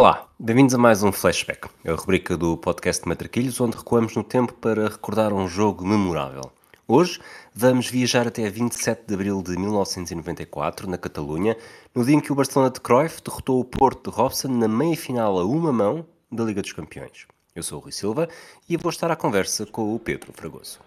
Olá, 0.00 0.26
bem-vindos 0.38 0.74
a 0.74 0.78
mais 0.78 1.02
um 1.02 1.12
Flashback, 1.12 1.68
a 1.86 1.92
rubrica 1.92 2.34
do 2.34 2.56
podcast 2.56 3.06
Matraquilhos, 3.06 3.60
onde 3.60 3.76
recuamos 3.76 4.16
no 4.16 4.24
tempo 4.24 4.54
para 4.54 4.88
recordar 4.88 5.30
um 5.30 5.46
jogo 5.46 5.86
memorável. 5.86 6.50
Hoje 6.88 7.20
vamos 7.54 7.90
viajar 7.90 8.26
até 8.26 8.48
27 8.48 9.02
de 9.06 9.12
abril 9.12 9.42
de 9.42 9.58
1994, 9.58 10.88
na 10.88 10.96
Catalunha, 10.96 11.54
no 11.94 12.02
dia 12.02 12.14
em 12.14 12.20
que 12.20 12.32
o 12.32 12.34
Barcelona 12.34 12.70
de 12.70 12.80
Cruyff 12.80 13.20
derrotou 13.22 13.60
o 13.60 13.64
Porto 13.64 14.10
de 14.10 14.16
Robson 14.16 14.48
na 14.48 14.66
meia-final 14.66 15.38
a 15.38 15.44
uma 15.44 15.70
mão 15.70 16.06
da 16.32 16.44
Liga 16.44 16.62
dos 16.62 16.72
Campeões. 16.72 17.26
Eu 17.54 17.62
sou 17.62 17.76
o 17.76 17.82
Rui 17.82 17.92
Silva 17.92 18.26
e 18.66 18.78
vou 18.78 18.88
estar 18.88 19.10
à 19.10 19.16
conversa 19.16 19.66
com 19.66 19.94
o 19.94 19.98
Pedro 19.98 20.32
Fragoso. 20.32 20.80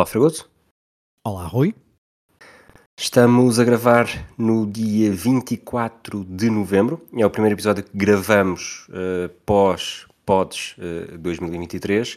Olá, 0.00 0.06
Fragoso. 0.06 0.50
Olá, 1.26 1.46
Rui. 1.46 1.74
Estamos 2.98 3.60
a 3.60 3.64
gravar 3.64 4.06
no 4.38 4.66
dia 4.66 5.12
24 5.12 6.24
de 6.24 6.48
novembro. 6.48 7.06
É 7.12 7.26
o 7.26 7.30
primeiro 7.30 7.54
episódio 7.54 7.84
que 7.84 7.94
gravamos 7.94 8.88
uh, 8.88 9.28
pós 9.44 10.06
Pods 10.24 10.74
uh, 10.78 11.18
2023 11.18 12.16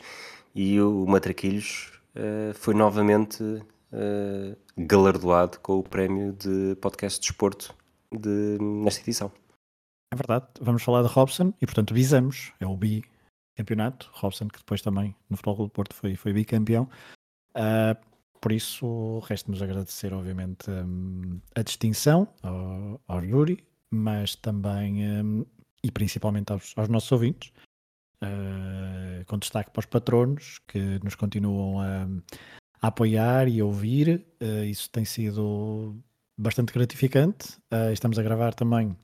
e 0.56 0.80
o 0.80 1.06
Matraquilhos 1.06 1.92
uh, 2.16 2.54
foi 2.54 2.74
novamente 2.74 3.44
galardoado 4.78 5.60
com 5.60 5.80
o 5.80 5.84
prémio 5.84 6.32
de 6.32 6.78
podcast 6.80 7.20
de 7.20 7.28
desporto 7.28 7.76
de, 8.10 8.58
nesta 8.62 9.02
edição. 9.02 9.30
É 10.14 10.16
verdade, 10.16 10.48
vamos 10.62 10.84
falar 10.84 11.02
de 11.02 11.10
Robson 11.10 11.54
e, 11.62 11.66
portanto, 11.66 11.94
visamos, 11.94 12.54
é 12.62 12.66
o 12.66 12.78
bicampeonato. 12.78 14.10
Robson, 14.14 14.48
que 14.48 14.60
depois 14.60 14.82
também 14.82 15.14
no 15.30 15.36
Futebol 15.36 15.68
do 15.68 15.70
Porto 15.70 15.94
foi, 15.94 16.16
foi 16.16 16.32
bicampeão. 16.32 16.88
Uh, 17.56 17.96
por 18.42 18.52
isso, 18.52 19.20
resta-nos 19.20 19.62
agradecer, 19.62 20.14
obviamente, 20.14 20.70
um, 20.70 21.40
a 21.56 21.62
distinção 21.62 22.28
ao, 22.42 23.00
ao 23.08 23.24
Yuri, 23.24 23.64
mas 23.90 24.36
também 24.36 25.22
um, 25.22 25.46
e 25.82 25.90
principalmente 25.90 26.52
aos, 26.52 26.74
aos 26.76 26.90
nossos 26.90 27.12
ouvintes, 27.12 27.54
uh, 28.22 29.24
com 29.28 29.38
destaque 29.38 29.72
para 29.72 29.80
os 29.80 29.86
patronos 29.86 30.60
que 30.68 31.00
nos 31.04 31.16
continuam 31.16 31.80
a, 31.80 32.04
a 32.82 32.88
apoiar 32.88 33.48
e 33.48 33.62
a 33.62 33.66
ouvir. 33.66 34.26
Uh, 34.42 34.66
isso 34.66 34.90
tem 34.90 35.06
sido 35.06 35.96
bastante 36.38 36.74
gratificante. 36.74 37.58
estamos 37.94 38.20
a 38.20 38.24
gravar 38.24 38.54
também 38.54 38.98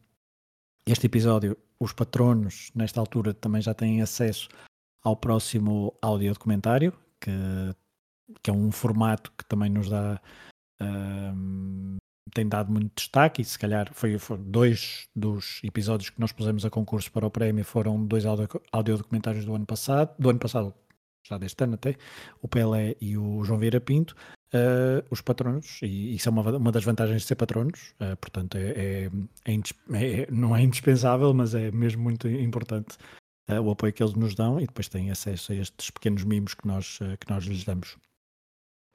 este 0.86 1.06
episódio. 1.06 1.56
Os 1.80 1.94
patronos, 1.94 2.72
nesta 2.76 3.00
altura, 3.00 3.34
também 3.34 3.62
já 3.62 3.74
têm 3.74 4.02
acesso 4.02 4.50
ao 5.02 5.16
próximo 5.16 5.98
áudio 6.02 6.34
documentário, 6.34 6.92
que 7.22 7.32
que 8.42 8.50
é 8.50 8.54
um 8.54 8.72
formato 8.72 9.32
que 9.38 9.46
também 9.46 9.70
nos 9.70 9.90
dá 9.90 10.22
tem 12.34 12.48
dado 12.48 12.72
muito 12.72 12.94
destaque 12.96 13.42
e 13.42 13.46
se 13.46 13.58
calhar 13.58 13.90
foi, 13.94 14.18
foi, 14.18 14.38
dois 14.38 15.08
dos 15.16 15.62
episódios 15.64 16.10
que 16.10 16.20
nós 16.20 16.32
pusemos 16.32 16.66
a 16.66 16.70
concurso 16.70 17.12
para 17.12 17.26
o 17.26 17.32
prémio 17.32 17.66
foram 17.66 18.04
dois 18.06 18.24
audiodocumentários 18.72 19.46
do 19.46 19.56
ano 19.56 19.66
passado, 19.66 20.16
do 20.18 20.30
ano 20.30 20.40
passado, 20.40 20.74
já 21.28 21.38
deste 21.38 21.64
ano 21.64 21.76
até, 21.76 21.96
o 22.42 22.48
Pelé 22.48 22.96
e 23.02 23.18
o 23.18 23.44
João 23.44 23.60
Vieira 23.60 23.82
Pinto, 23.82 24.16
uh, 24.54 25.06
os 25.10 25.22
patronos, 25.22 25.80
e 25.82 26.16
isso 26.16 26.30
é 26.30 26.32
uma, 26.32 26.58
uma 26.58 26.72
das 26.72 26.84
vantagens 26.84 27.22
de 27.22 27.28
ser 27.28 27.36
patronos, 27.36 27.94
uh, 28.02 28.16
portanto 28.18 28.56
é, 28.58 28.70
é, 28.70 29.12
é, 29.46 30.22
é, 30.22 30.28
não 30.32 30.56
é 30.56 30.62
indispensável, 30.62 31.34
mas 31.34 31.54
é 31.54 31.72
mesmo 31.72 32.02
muito 32.02 32.28
importante 32.28 32.98
uh, 33.50 33.62
o 33.62 33.72
apoio 33.72 33.94
que 33.94 34.02
eles 34.02 34.14
nos 34.14 34.36
dão 34.36 34.60
e 34.60 34.66
depois 34.66 34.88
têm 34.88 35.12
acesso 35.12 35.52
a 35.52 35.56
estes 35.56 35.90
pequenos 35.90 36.24
mimos 36.24 36.54
que 36.54 36.68
nós, 36.68 37.00
que 37.20 37.30
nós 37.30 37.44
lhes 37.46 37.64
damos. 37.64 37.98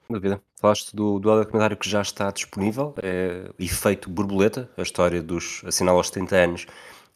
Dúvida. 0.09 0.41
Falaste 0.59 0.95
do, 0.95 1.19
do 1.19 1.35
documentário 1.35 1.75
que 1.77 1.89
já 1.89 2.01
está 2.01 2.29
disponível, 2.29 2.93
é 3.01 3.49
Efeito 3.57 4.09
Borboleta, 4.09 4.69
a 4.77 4.81
história 4.81 5.21
dos 5.21 5.61
assinala 5.65 5.97
aos 5.97 6.07
70 6.07 6.35
anos 6.35 6.65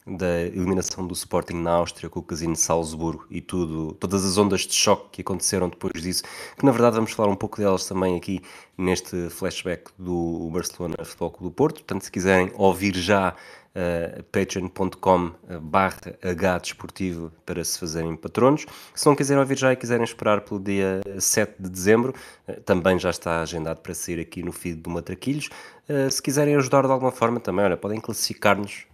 da 0.06 0.40
eliminação 0.42 1.06
do 1.06 1.12
Sporting 1.14 1.54
na 1.54 1.72
Áustria 1.72 2.08
com 2.08 2.20
o 2.20 2.22
Casino 2.22 2.54
de 2.54 2.60
Salzburgo 2.60 3.26
e 3.30 3.40
tudo, 3.40 3.92
todas 3.94 4.24
as 4.24 4.38
ondas 4.38 4.62
de 4.62 4.74
choque 4.74 5.10
que 5.12 5.20
aconteceram 5.20 5.68
depois 5.68 6.02
disso, 6.02 6.24
que 6.56 6.64
na 6.64 6.72
verdade 6.72 6.96
vamos 6.96 7.12
falar 7.12 7.28
um 7.28 7.36
pouco 7.36 7.58
delas 7.58 7.86
também 7.86 8.16
aqui 8.16 8.40
neste 8.76 9.28
flashback 9.28 9.90
do 9.98 10.50
Barcelona 10.50 10.96
Futebol 11.04 11.30
Clube 11.30 11.52
do 11.52 11.54
Porto. 11.54 11.76
Portanto, 11.76 12.02
se 12.02 12.10
quiserem 12.10 12.50
ouvir 12.54 12.96
já 12.96 13.36
uh, 13.74 14.22
patreon.com 14.24 15.32
barra 15.62 16.16
H 16.22 16.58
desportivo 16.58 17.32
para 17.44 17.64
se 17.64 17.78
fazerem 17.78 18.16
patronos. 18.16 18.66
Se 18.94 19.06
não 19.06 19.14
quiserem 19.14 19.40
ouvir 19.40 19.58
já 19.58 19.72
e 19.72 19.76
quiserem 19.76 20.04
esperar 20.04 20.40
pelo 20.42 20.60
dia 20.60 21.00
7 21.18 21.54
de 21.60 21.68
dezembro, 21.68 22.14
uh, 22.48 22.60
também 22.62 22.98
já 22.98 23.10
está 23.10 23.40
agendado 23.42 23.80
para 23.80 23.94
sair 23.94 24.20
aqui 24.20 24.42
no 24.42 24.52
feed 24.52 24.80
do 24.80 24.90
Matraquilhos. 24.90 25.48
Uh, 25.88 26.10
se 26.10 26.22
quiserem 26.22 26.54
ajudar 26.56 26.86
de 26.86 26.92
alguma 26.92 27.10
forma 27.10 27.40
também, 27.40 27.64
olha, 27.64 27.76
podem 27.76 28.00
classificar-nos 28.00 28.86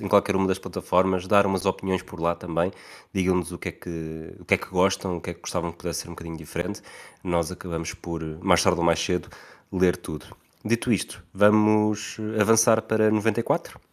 em 0.00 0.08
qualquer 0.08 0.36
uma 0.36 0.46
das 0.46 0.58
plataformas, 0.58 1.26
dar 1.26 1.46
umas 1.46 1.66
opiniões 1.66 2.02
por 2.02 2.20
lá 2.20 2.34
também, 2.34 2.72
digam-nos 3.12 3.52
o 3.52 3.58
que, 3.58 3.68
é 3.68 3.72
que, 3.72 4.34
o 4.38 4.44
que 4.44 4.54
é 4.54 4.56
que 4.56 4.68
gostam, 4.68 5.16
o 5.16 5.20
que 5.20 5.30
é 5.30 5.34
que 5.34 5.40
gostavam 5.40 5.70
que 5.70 5.78
pudesse 5.78 6.00
ser 6.00 6.08
um 6.08 6.12
bocadinho 6.12 6.36
diferente. 6.36 6.80
Nós 7.22 7.52
acabamos 7.52 7.92
por, 7.94 8.22
mais 8.42 8.62
tarde 8.62 8.78
ou 8.78 8.84
mais 8.84 8.98
cedo, 8.98 9.28
ler 9.72 9.96
tudo. 9.96 10.26
Dito 10.64 10.92
isto, 10.92 11.22
vamos 11.32 12.16
avançar 12.38 12.82
para 12.82 13.10
94? 13.10 13.89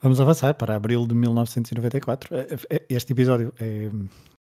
Vamos 0.00 0.20
avançar 0.20 0.54
para 0.54 0.76
abril 0.76 1.06
de 1.06 1.14
1994. 1.14 2.34
É, 2.34 2.46
é, 2.70 2.86
este 2.88 3.12
episódio 3.12 3.52
é, 3.58 3.90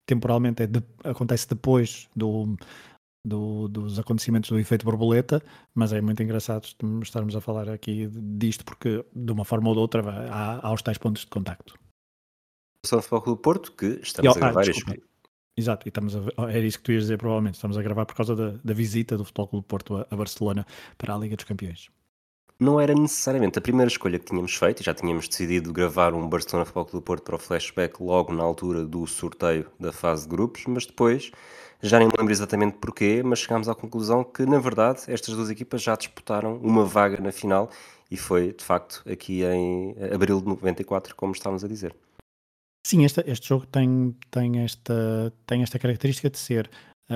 temporalmente 0.06 0.64
é 0.64 0.68
de, 0.68 0.82
acontece 1.04 1.48
depois 1.50 2.08
do, 2.16 2.56
do, 3.26 3.68
dos 3.68 4.00
acontecimentos 4.00 4.50
do 4.50 4.58
efeito 4.58 4.86
borboleta, 4.86 5.44
mas 5.76 5.92
é 5.92 6.00
muito 6.00 6.24
engraçado 6.24 6.68
estarmos 7.02 7.36
a 7.36 7.42
falar 7.42 7.68
aqui 7.68 8.08
disto 8.08 8.64
porque 8.64 9.06
de 9.14 9.32
uma 9.32 9.44
forma 9.44 9.68
ou 9.68 9.76
de 9.76 9.82
outra 9.82 10.02
há, 10.32 10.66
há 10.66 10.74
os 10.74 10.82
tais 10.82 10.98
pontos 10.98 11.24
de 11.24 11.28
contacto. 11.28 11.78
São 12.86 13.02
Futebol 13.02 13.36
do 13.36 13.38
Porto, 13.38 13.74
que 13.74 14.00
estamos 14.02 14.36
e, 14.36 14.40
a 14.40 14.48
ah, 14.48 14.52
gravar 14.52 14.64
ah, 14.68 14.96
Exato, 15.58 15.86
e 15.86 15.90
estamos 15.90 16.16
a, 16.16 16.50
era 16.50 16.66
isso 16.66 16.78
que 16.78 16.86
tu 16.86 16.92
ias 16.94 17.04
dizer 17.04 17.18
provavelmente. 17.18 17.56
Estamos 17.56 17.78
a 17.78 17.82
gravar 17.82 18.06
por 18.06 18.16
causa 18.16 18.36
da, 18.36 18.52
da 18.64 18.74
visita 18.74 19.18
do 19.18 19.26
Futebol 19.26 19.62
do 19.62 19.64
Porto 19.64 19.98
a, 19.98 20.08
a 20.10 20.16
Barcelona 20.16 20.66
para 20.98 21.14
a 21.14 21.18
Liga 21.18 21.36
dos 21.36 21.44
Campeões 21.44 21.92
não 22.62 22.80
era 22.80 22.94
necessariamente 22.94 23.58
a 23.58 23.62
primeira 23.62 23.90
escolha 23.90 24.20
que 24.20 24.26
tínhamos 24.26 24.56
feito, 24.56 24.84
já 24.84 24.94
tínhamos 24.94 25.28
decidido 25.28 25.74
gravar 25.74 26.14
um 26.14 26.30
Barcelona 26.30 26.64
Futebol 26.64 26.86
Clube 26.86 27.02
do 27.02 27.04
Porto 27.04 27.24
para 27.24 27.36
o 27.36 27.40
flashback 27.40 28.02
logo 28.04 28.32
na 28.32 28.44
altura 28.44 28.86
do 28.86 29.08
sorteio 29.08 29.66
da 29.80 29.92
fase 29.92 30.26
de 30.26 30.30
grupos, 30.30 30.66
mas 30.68 30.86
depois, 30.86 31.32
já 31.82 31.98
nem 31.98 32.08
me 32.08 32.14
lembro 32.16 32.32
exatamente 32.32 32.78
porquê, 32.78 33.24
mas 33.26 33.40
chegámos 33.40 33.68
à 33.68 33.74
conclusão 33.74 34.24
que, 34.24 34.46
na 34.46 34.60
verdade, 34.60 35.02
estas 35.08 35.36
duas 35.36 35.50
equipas 35.50 35.82
já 35.82 35.96
disputaram 35.96 36.58
uma 36.58 36.86
vaga 36.86 37.20
na 37.20 37.32
final 37.32 37.68
e 38.12 38.16
foi, 38.16 38.54
de 38.54 38.64
facto, 38.64 39.02
aqui 39.12 39.44
em 39.44 39.96
abril 40.14 40.40
de 40.40 40.46
94, 40.46 41.16
como 41.16 41.34
estávamos 41.34 41.64
a 41.64 41.68
dizer. 41.68 41.96
Sim, 42.86 43.06
este, 43.06 43.24
este 43.26 43.48
jogo 43.48 43.66
tem, 43.66 44.16
tem, 44.30 44.60
esta, 44.60 45.34
tem 45.48 45.64
esta 45.64 45.80
característica 45.80 46.30
de 46.30 46.38
ser 46.38 46.70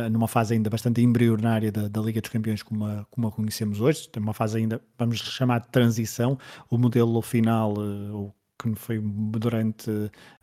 numa 0.10 0.28
fase 0.28 0.54
ainda 0.54 0.70
bastante 0.70 1.02
embrionária 1.02 1.72
da, 1.72 1.88
da, 1.88 2.02
Liga 2.02 2.22
dos 2.22 2.30
Campeões, 2.30 2.62
como 2.62 2.86
a, 2.86 3.06
como 3.10 3.28
a 3.28 3.32
conhecemos 3.32 3.80
hoje, 3.80 4.10
uma 4.18 4.34
fase 4.34 4.58
ainda, 4.58 4.82
vamos 4.98 5.18
chamar 5.20 5.62
de 5.62 5.70
transição, 5.70 6.38
o 6.70 6.78
modelo 6.78 7.22
final, 7.22 7.74
uh, 7.78 8.16
o 8.16 8.34
que 8.58 8.74
foi 8.76 9.00
durante 9.02 9.92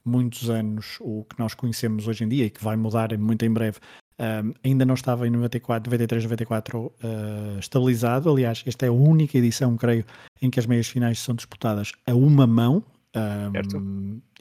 muitos 0.05 0.50
anos 0.50 0.99
o 1.00 1.25
que 1.25 1.38
nós 1.38 1.55
conhecemos 1.55 2.06
hoje 2.06 2.25
em 2.25 2.29
dia 2.29 2.44
e 2.47 2.50
que 2.50 2.62
vai 2.62 2.77
mudar 2.77 3.17
muito 3.19 3.44
em 3.44 3.50
breve, 3.50 3.79
um, 4.19 4.53
ainda 4.62 4.85
não 4.85 4.94
estava 4.94 5.27
em 5.27 5.31
94, 5.31 5.91
93, 5.91 6.25
94 6.25 6.79
uh, 6.79 7.59
estabilizado. 7.59 8.31
Aliás, 8.31 8.62
esta 8.67 8.87
é 8.87 8.88
a 8.88 8.93
única 8.93 9.37
edição, 9.38 9.77
creio, 9.77 10.05
em 10.41 10.50
que 10.50 10.61
as 10.61 10.67
meias 10.67 10.87
finais 10.87 11.19
são 11.19 11.35
disputadas 11.35 11.93
a 12.06 12.15
uma 12.15 12.47
mão. 12.47 12.85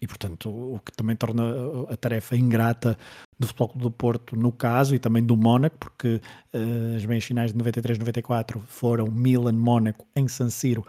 E 0.01 0.07
portanto, 0.07 0.50
o 0.50 0.79
que 0.79 0.91
também 0.94 1.15
torna 1.15 1.44
a 1.89 1.97
tarefa 1.97 2.35
ingrata 2.35 2.97
do 3.38 3.47
Futebol 3.47 3.69
Clube 3.69 3.83
do 3.83 3.91
Porto 3.91 4.35
no 4.35 4.51
caso 4.51 4.95
e 4.95 5.00
também 5.00 5.23
do 5.23 5.35
Mónaco, 5.38 5.77
porque 5.77 6.21
uh, 6.53 6.95
as 6.95 7.06
meias 7.06 7.23
finais 7.23 7.53
de 7.53 7.59
93-94 7.59 8.62
foram 8.68 9.07
Milan-Mónaco 9.07 10.07
em 10.15 10.27
San 10.27 10.50
Siro 10.50 10.85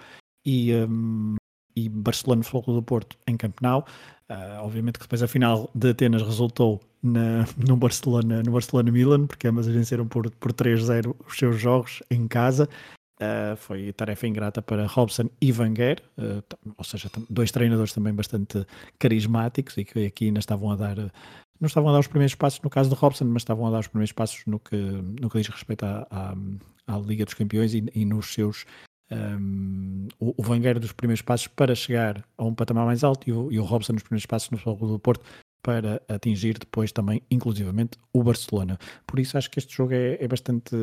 e, 0.46 0.72
um, 0.74 1.34
e 1.76 1.88
Barcelona 1.88 2.42
Futebol 2.42 2.62
Clube 2.62 2.80
do 2.80 2.84
Porto 2.84 3.16
em 3.26 3.36
Camp 3.36 3.56
Nou. 3.60 3.84
Uh, 4.30 4.62
obviamente 4.62 4.98
que 4.98 5.04
depois 5.04 5.22
a 5.22 5.28
final 5.28 5.68
de 5.74 5.90
Atenas 5.90 6.22
resultou 6.22 6.80
na, 7.02 7.44
no 7.68 7.76
Barcelona 7.76 8.42
no 8.42 8.52
Barcelona 8.52 8.90
Milan, 8.90 9.26
porque 9.26 9.48
ambas 9.48 9.66
venceram 9.66 10.06
por, 10.06 10.30
por 10.30 10.52
3-0 10.52 11.14
os 11.26 11.36
seus 11.36 11.60
jogos 11.60 12.02
em 12.10 12.26
casa. 12.26 12.68
Uh, 13.22 13.56
foi 13.56 13.92
tarefa 13.92 14.26
ingrata 14.26 14.60
para 14.60 14.84
Robson 14.86 15.30
e 15.40 15.52
Wenger, 15.52 16.02
uh, 16.18 16.42
ou 16.76 16.82
seja, 16.82 17.08
dois 17.30 17.52
treinadores 17.52 17.92
também 17.92 18.12
bastante 18.12 18.66
carismáticos 18.98 19.76
e 19.76 19.84
que 19.84 20.06
aqui 20.06 20.24
ainda 20.24 20.40
estavam 20.40 20.72
a 20.72 20.76
dar, 20.76 20.96
não 20.96 21.66
estavam 21.66 21.90
a 21.90 21.92
dar 21.92 22.00
os 22.00 22.08
primeiros 22.08 22.34
passos 22.34 22.60
no 22.62 22.68
caso 22.68 22.90
de 22.90 22.96
Robson, 22.96 23.26
mas 23.26 23.42
estavam 23.42 23.64
a 23.66 23.70
dar 23.70 23.78
os 23.78 23.86
primeiros 23.86 24.10
passos 24.10 24.42
no 24.46 24.58
que, 24.58 24.76
no 24.76 25.30
que 25.30 25.38
diz 25.38 25.46
respeito 25.46 25.84
à, 25.84 26.04
à, 26.10 26.34
à 26.88 26.98
Liga 26.98 27.24
dos 27.24 27.34
Campeões 27.34 27.74
e, 27.74 27.84
e 27.94 28.04
nos 28.04 28.32
seus 28.32 28.64
um, 29.12 30.08
o, 30.18 30.34
o 30.42 30.50
Wenger 30.50 30.80
dos 30.80 30.92
primeiros 30.92 31.22
passos 31.22 31.46
para 31.46 31.74
chegar 31.74 32.24
a 32.36 32.44
um 32.44 32.54
patamar 32.54 32.86
mais 32.86 33.04
alto 33.04 33.28
e 33.28 33.32
o, 33.32 33.52
e 33.52 33.58
o 33.58 33.62
Robson 33.62 33.92
nos 33.92 34.02
primeiros 34.02 34.26
passos 34.26 34.50
no 34.50 34.58
Futebol 34.58 34.88
do 34.88 34.98
Porto 34.98 35.24
para 35.62 36.02
atingir 36.08 36.58
depois 36.58 36.90
também, 36.90 37.22
inclusivamente, 37.30 37.96
o 38.12 38.22
Barcelona. 38.22 38.78
Por 39.06 39.18
isso 39.20 39.38
acho 39.38 39.50
que 39.50 39.58
este 39.58 39.76
jogo 39.76 39.94
é, 39.94 40.18
é 40.20 40.26
bastante. 40.26 40.74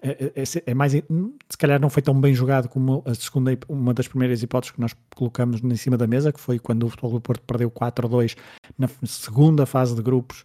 É, 0.00 0.10
é, 0.10 0.42
é, 0.42 0.44
é 0.66 0.74
mais. 0.74 0.92
Se 0.92 1.58
calhar 1.58 1.80
não 1.80 1.90
foi 1.90 2.02
tão 2.02 2.18
bem 2.18 2.34
jogado 2.34 2.68
como 2.68 3.02
a 3.06 3.14
segunda, 3.14 3.56
uma 3.68 3.92
das 3.92 4.08
primeiras 4.08 4.42
hipóteses 4.42 4.74
que 4.74 4.80
nós 4.80 4.96
colocamos 5.14 5.62
em 5.62 5.76
cima 5.76 5.96
da 5.96 6.06
mesa, 6.06 6.32
que 6.32 6.40
foi 6.40 6.58
quando 6.58 6.84
o 6.84 6.88
Futebol 6.88 7.12
do 7.12 7.20
Porto 7.20 7.42
perdeu 7.42 7.70
4-2 7.70 8.36
na 8.78 8.88
segunda 9.04 9.66
fase 9.66 9.94
de 9.94 10.02
grupos 10.02 10.44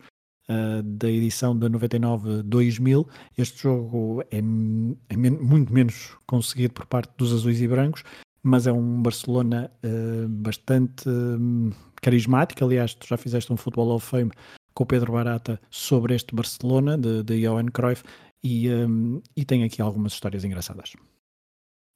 uh, 0.50 0.84
da 0.84 1.10
edição 1.10 1.58
de 1.58 1.68
99-2000. 1.68 3.08
Este 3.38 3.64
jogo 3.64 4.24
é, 4.30 4.40
é 4.40 4.42
men 4.42 5.32
muito 5.32 5.74
menos 5.74 6.18
conseguido 6.28 6.74
por 6.74 6.86
parte 6.86 7.12
dos 7.18 7.32
azuis 7.34 7.62
e 7.62 7.68
brancos, 7.68 8.04
mas 8.44 8.68
é 8.68 8.74
um 8.74 9.02
Barcelona 9.02 9.72
uh, 9.84 10.28
bastante 10.28 11.08
um, 11.08 11.72
carismático. 12.02 12.64
Aliás, 12.64 12.94
tu 12.94 13.08
já 13.08 13.18
fizeste 13.18 13.52
um 13.52 13.58
Football 13.58 13.96
of 13.96 14.06
Fame 14.06 14.32
com 14.74 14.84
o 14.84 14.88
Pedro 14.88 15.14
Barata 15.14 15.60
sobre 15.70 16.16
este 16.16 16.34
Barcelona 16.34 16.98
de, 16.98 17.24
de 17.24 17.42
Johan 17.42 17.66
Cruyff 17.66 18.04
e, 18.44 18.70
um, 18.70 19.22
e 19.36 19.44
tem 19.46 19.64
aqui 19.64 19.82
algumas 19.82 20.14
histórias 20.14 20.44
engraçadas. 20.44 20.94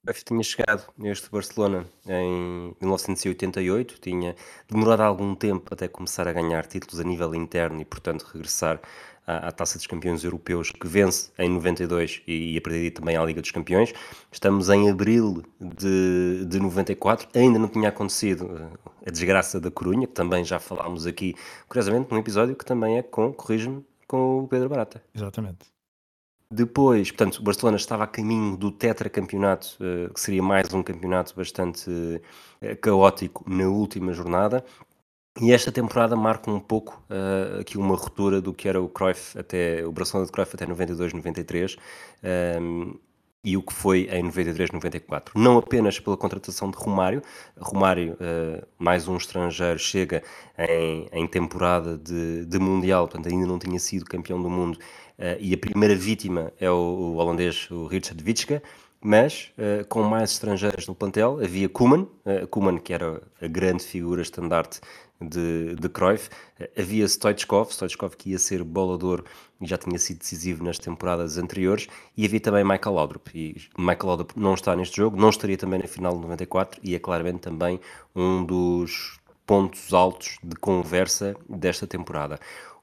Cruyff 0.05 0.25
tinha 0.25 0.43
chegado 0.43 0.83
neste 0.97 1.29
Barcelona 1.29 1.85
em 2.05 2.75
1988, 2.81 4.01
tinha 4.01 4.35
demorado 4.69 5.03
algum 5.03 5.33
tempo 5.33 5.73
até 5.73 5.87
começar 5.87 6.27
a 6.27 6.33
ganhar 6.33 6.65
títulos 6.65 6.99
a 6.99 7.05
nível 7.05 7.33
interno 7.33 7.79
e, 7.79 7.85
portanto, 7.85 8.23
regressar 8.23 8.81
à, 9.25 9.47
à 9.47 9.51
Taça 9.51 9.77
dos 9.77 9.87
Campeões 9.87 10.23
Europeus, 10.23 10.71
que 10.71 10.87
vence 10.87 11.31
em 11.37 11.49
92 11.49 12.21
e, 12.27 12.53
e 12.53 12.57
a 12.57 12.61
partir 12.61 12.79
daí 12.79 12.91
também 12.91 13.17
à 13.17 13.23
Liga 13.23 13.41
dos 13.41 13.51
Campeões. 13.51 13.93
Estamos 14.31 14.69
em 14.69 14.89
abril 14.89 15.43
de, 15.59 16.45
de 16.45 16.59
94, 16.59 17.27
ainda 17.35 17.59
não 17.59 17.67
tinha 17.67 17.89
acontecido 17.89 18.49
eh, 18.57 19.07
a 19.07 19.11
desgraça 19.11 19.59
da 19.59 19.71
Corunha, 19.71 20.07
que 20.07 20.13
também 20.13 20.43
já 20.43 20.59
falámos 20.59 21.05
aqui, 21.05 21.35
curiosamente, 21.67 22.11
num 22.11 22.17
episódio 22.17 22.55
que 22.55 22.65
também 22.65 22.97
é 22.97 23.01
com, 23.01 23.33
corrijo-me, 23.33 23.85
com 24.07 24.39
o 24.39 24.47
Pedro 24.47 24.69
Barata. 24.69 25.03
Exatamente. 25.13 25.73
Depois, 26.55 27.09
portanto, 27.09 27.37
o 27.37 27.43
Barcelona 27.43 27.77
estava 27.77 28.03
a 28.03 28.07
caminho 28.07 28.55
do 28.55 28.71
tetracampeonato, 28.71 29.75
eh, 29.81 30.09
que 30.13 30.19
seria 30.19 30.43
mais 30.43 30.71
um 30.71 30.83
campeonato 30.83 31.35
bastante 31.35 31.89
eh, 32.61 32.75
caótico 32.75 33.43
na 33.49 33.67
última 33.67 34.13
jornada. 34.13 34.63
E 35.41 35.51
esta 35.51 35.71
temporada 35.71 36.15
marca 36.15 36.51
um 36.51 36.59
pouco 36.59 37.03
uh, 37.09 37.61
aqui 37.61 37.75
uma 37.75 37.95
ruptura 37.95 38.39
do 38.39 38.53
que 38.53 38.69
era 38.69 38.79
o 38.79 38.87
Cruyff 38.87 39.37
até 39.37 39.83
o 39.85 39.91
Barcelona 39.91 40.27
de 40.27 40.31
Cruyff 40.31 40.55
até 40.55 40.65
92, 40.67 41.11
93 41.11 41.75
um, 42.61 42.93
e 43.43 43.57
o 43.57 43.63
que 43.63 43.73
foi 43.73 44.07
em 44.11 44.21
93, 44.23 44.71
94. 44.71 45.33
Não 45.37 45.57
apenas 45.57 45.99
pela 45.99 46.15
contratação 46.15 46.69
de 46.69 46.77
Romário, 46.77 47.21
Romário, 47.59 48.13
uh, 48.13 48.65
mais 48.77 49.07
um 49.07 49.17
estrangeiro, 49.17 49.79
chega 49.79 50.21
em, 50.57 51.09
em 51.11 51.27
temporada 51.27 51.97
de, 51.97 52.45
de, 52.45 52.59
Mundial, 52.59 53.07
portanto 53.07 53.27
ainda 53.27 53.47
não 53.47 53.57
tinha 53.57 53.79
sido 53.79 54.05
campeão 54.05 54.41
do 54.41 54.51
mundo, 54.51 54.75
uh, 54.75 55.35
e 55.39 55.51
a 55.51 55.57
primeira 55.57 55.95
vítima 55.95 56.53
é 56.59 56.69
o, 56.69 56.75
o 56.75 57.15
holandês, 57.15 57.67
o 57.71 57.87
Richard 57.87 58.23
Witschke, 58.23 58.61
mas 59.03 59.51
uh, 59.57 59.85
com 59.87 60.01
mais 60.03 60.31
estrangeiros 60.31 60.87
no 60.87 60.95
plantel 60.95 61.39
havia 61.43 61.67
Koeman, 61.67 62.07
uh, 62.25 62.79
que 62.81 62.93
era 62.93 63.21
a 63.41 63.47
grande 63.47 63.83
figura 63.83 64.21
estandarte 64.21 64.79
de, 65.29 65.75
de 65.75 65.89
Cruyff. 65.89 66.29
Havia 66.77 67.07
Stoichkov, 67.07 67.71
Stoichkov 67.71 68.15
que 68.15 68.31
ia 68.31 68.39
ser 68.39 68.63
bolador 68.63 69.23
e 69.61 69.67
já 69.67 69.77
tinha 69.77 69.97
sido 69.97 70.19
decisivo 70.19 70.63
nas 70.63 70.77
temporadas 70.77 71.37
anteriores, 71.37 71.87
e 72.17 72.25
havia 72.25 72.39
também 72.39 72.63
Michael 72.63 72.95
Laudrup. 72.95 73.29
E 73.33 73.55
Michael 73.77 74.07
Laudrup 74.07 74.33
não 74.35 74.53
está 74.53 74.75
neste 74.75 74.97
jogo, 74.97 75.15
não 75.17 75.29
estaria 75.29 75.57
também 75.57 75.79
na 75.79 75.87
final 75.87 76.13
de 76.13 76.21
94 76.21 76.81
e 76.83 76.95
é 76.95 76.99
claramente 76.99 77.39
também 77.39 77.79
um 78.15 78.43
dos 78.43 79.19
pontos 79.45 79.93
altos 79.93 80.37
de 80.43 80.55
conversa 80.55 81.35
desta 81.49 81.87
temporada. 81.87 82.39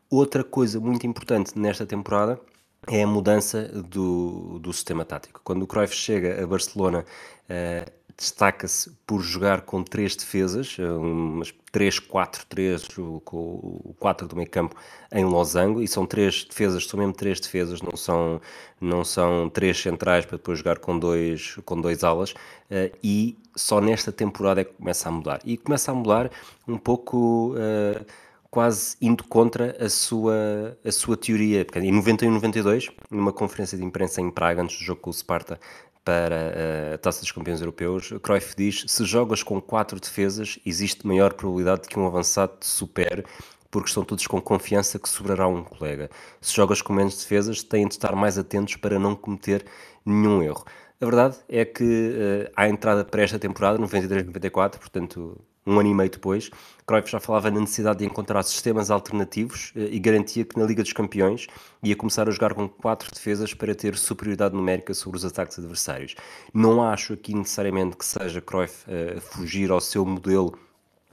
Outra 0.08 0.42
coisa 0.42 0.81
muito 0.81 1.06
importante 1.06 1.58
nesta 1.58 1.87
temporada 1.87 2.40
é 2.88 3.02
a 3.02 3.06
mudança 3.06 3.69
do, 3.69 4.58
do 4.58 4.72
sistema 4.72 5.04
tático. 5.04 5.40
Quando 5.44 5.62
o 5.62 5.66
Cruyff 5.66 5.94
chega 5.94 6.42
a 6.42 6.46
Barcelona, 6.46 7.04
uh, 7.04 8.00
destaca-se 8.20 8.90
por 9.06 9.22
jogar 9.22 9.62
com 9.62 9.82
três 9.82 10.14
defesas, 10.14 10.76
eh, 10.78 10.93
umas 10.93 11.55
3-4-3, 11.72 12.87
com 13.25 13.37
o 13.38 13.96
4 13.99 14.28
do 14.28 14.37
meio 14.37 14.50
campo 14.50 14.76
em 15.11 15.25
losango, 15.25 15.81
e 15.81 15.88
são 15.88 16.05
três 16.05 16.44
defesas, 16.44 16.87
são 16.87 17.00
mesmo 17.00 17.14
três 17.14 17.40
defesas, 17.40 17.81
não 17.81 17.96
são, 17.96 18.38
não 18.78 19.05
são 19.05 19.49
três 19.49 19.81
centrais 19.81 20.26
para 20.26 20.37
depois 20.37 20.58
jogar 20.58 20.78
com 20.81 20.99
dois, 20.99 21.56
com 21.64 21.81
dois 21.81 22.05
alas, 22.05 22.32
uh, 22.32 22.94
e 23.02 23.38
só 23.56 23.81
nesta 23.81 24.12
temporada 24.12 24.61
é 24.61 24.64
que 24.64 24.75
começa 24.75 25.08
a 25.08 25.12
mudar. 25.12 25.40
E 25.43 25.56
começa 25.56 25.90
a 25.90 25.94
mudar 25.94 26.31
um 26.69 26.76
pouco... 26.76 27.55
Uh, 27.55 28.05
quase 28.50 28.96
indo 29.00 29.23
contra 29.25 29.76
a 29.78 29.88
sua, 29.88 30.76
a 30.84 30.90
sua 30.90 31.16
teoria. 31.16 31.64
Em 31.76 31.93
91 31.93 32.32
92, 32.32 32.90
numa 33.08 33.32
conferência 33.32 33.78
de 33.78 33.84
imprensa 33.84 34.20
em 34.20 34.28
Praga, 34.28 34.62
antes 34.62 34.76
do 34.76 34.84
jogo 34.84 35.00
com 35.00 35.11
o 35.11 35.12
Sparta, 35.12 35.61
para 36.11 36.95
a 36.95 36.99
Taça 36.99 37.21
dos 37.21 37.31
Campeões 37.31 37.61
Europeus, 37.61 38.12
Cruyff 38.21 38.57
diz: 38.57 38.85
se 38.89 39.05
jogas 39.05 39.45
com 39.45 39.61
quatro 39.61 40.01
defesas, 40.01 40.59
existe 40.67 41.07
maior 41.07 41.33
probabilidade 41.35 41.83
de 41.83 41.89
que 41.89 41.97
um 41.97 42.05
avançado 42.05 42.55
te 42.59 42.67
supere, 42.67 43.25
porque 43.71 43.89
estão 43.89 44.05
todos 44.05 44.27
com 44.27 44.41
confiança 44.41 44.99
que 44.99 45.09
sobrará 45.09 45.47
um 45.47 45.62
colega. 45.62 46.11
Se 46.41 46.53
jogas 46.53 46.83
com 46.83 46.93
menos 46.93 47.17
defesas, 47.17 47.62
têm 47.62 47.87
de 47.87 47.95
estar 47.95 48.17
mais 48.17 48.37
atentos 48.37 48.75
para 48.75 48.99
não 48.99 49.15
cometer 49.15 49.65
nenhum 50.05 50.43
erro. 50.43 50.65
A 51.01 51.05
verdade 51.05 51.37
é 51.49 51.65
que 51.65 51.85
uh, 51.85 52.53
à 52.57 52.69
entrada 52.69 53.05
para 53.05 53.23
esta 53.23 53.39
temporada, 53.39 53.79
93-94, 53.79 54.79
portanto 54.79 55.41
um 55.67 55.79
ano 55.79 55.89
e 55.89 55.95
meio 55.95 56.11
depois, 56.11 56.51
Cruyff 56.87 57.11
já 57.11 57.21
falava 57.21 57.51
na 57.51 57.61
necessidade 57.61 58.01
de 58.01 58.05
encontrar 58.05 58.43
sistemas 58.43 58.91
alternativos 58.91 59.73
uh, 59.77 59.81
e 59.81 59.99
garantia 59.99 60.45
que 60.45 60.59
na 60.59 60.65
Liga 60.65 60.83
dos 60.83 60.93
Campeões 60.93 61.47
ia 61.83 61.95
começar 61.95 62.29
a 62.29 62.31
jogar 62.31 62.55
com 62.55 62.69
quatro 62.69 63.11
defesas 63.12 63.55
para 63.55 63.75
ter 63.75 63.97
superioridade 63.97 64.55
numérica 64.55 64.95
sobre 64.95 65.17
os 65.19 65.25
ataques 65.25 65.59
adversários. 65.59 66.15
Não 66.53 66.83
acho 66.83 67.12
aqui 67.12 67.35
necessariamente 67.35 67.97
que 67.97 68.05
seja 68.05 68.41
Cruyff 68.41 68.85
uh, 68.91 69.21
fugir 69.21 69.71
ao 69.71 69.81
seu 69.81 70.05
modelo 70.05 70.59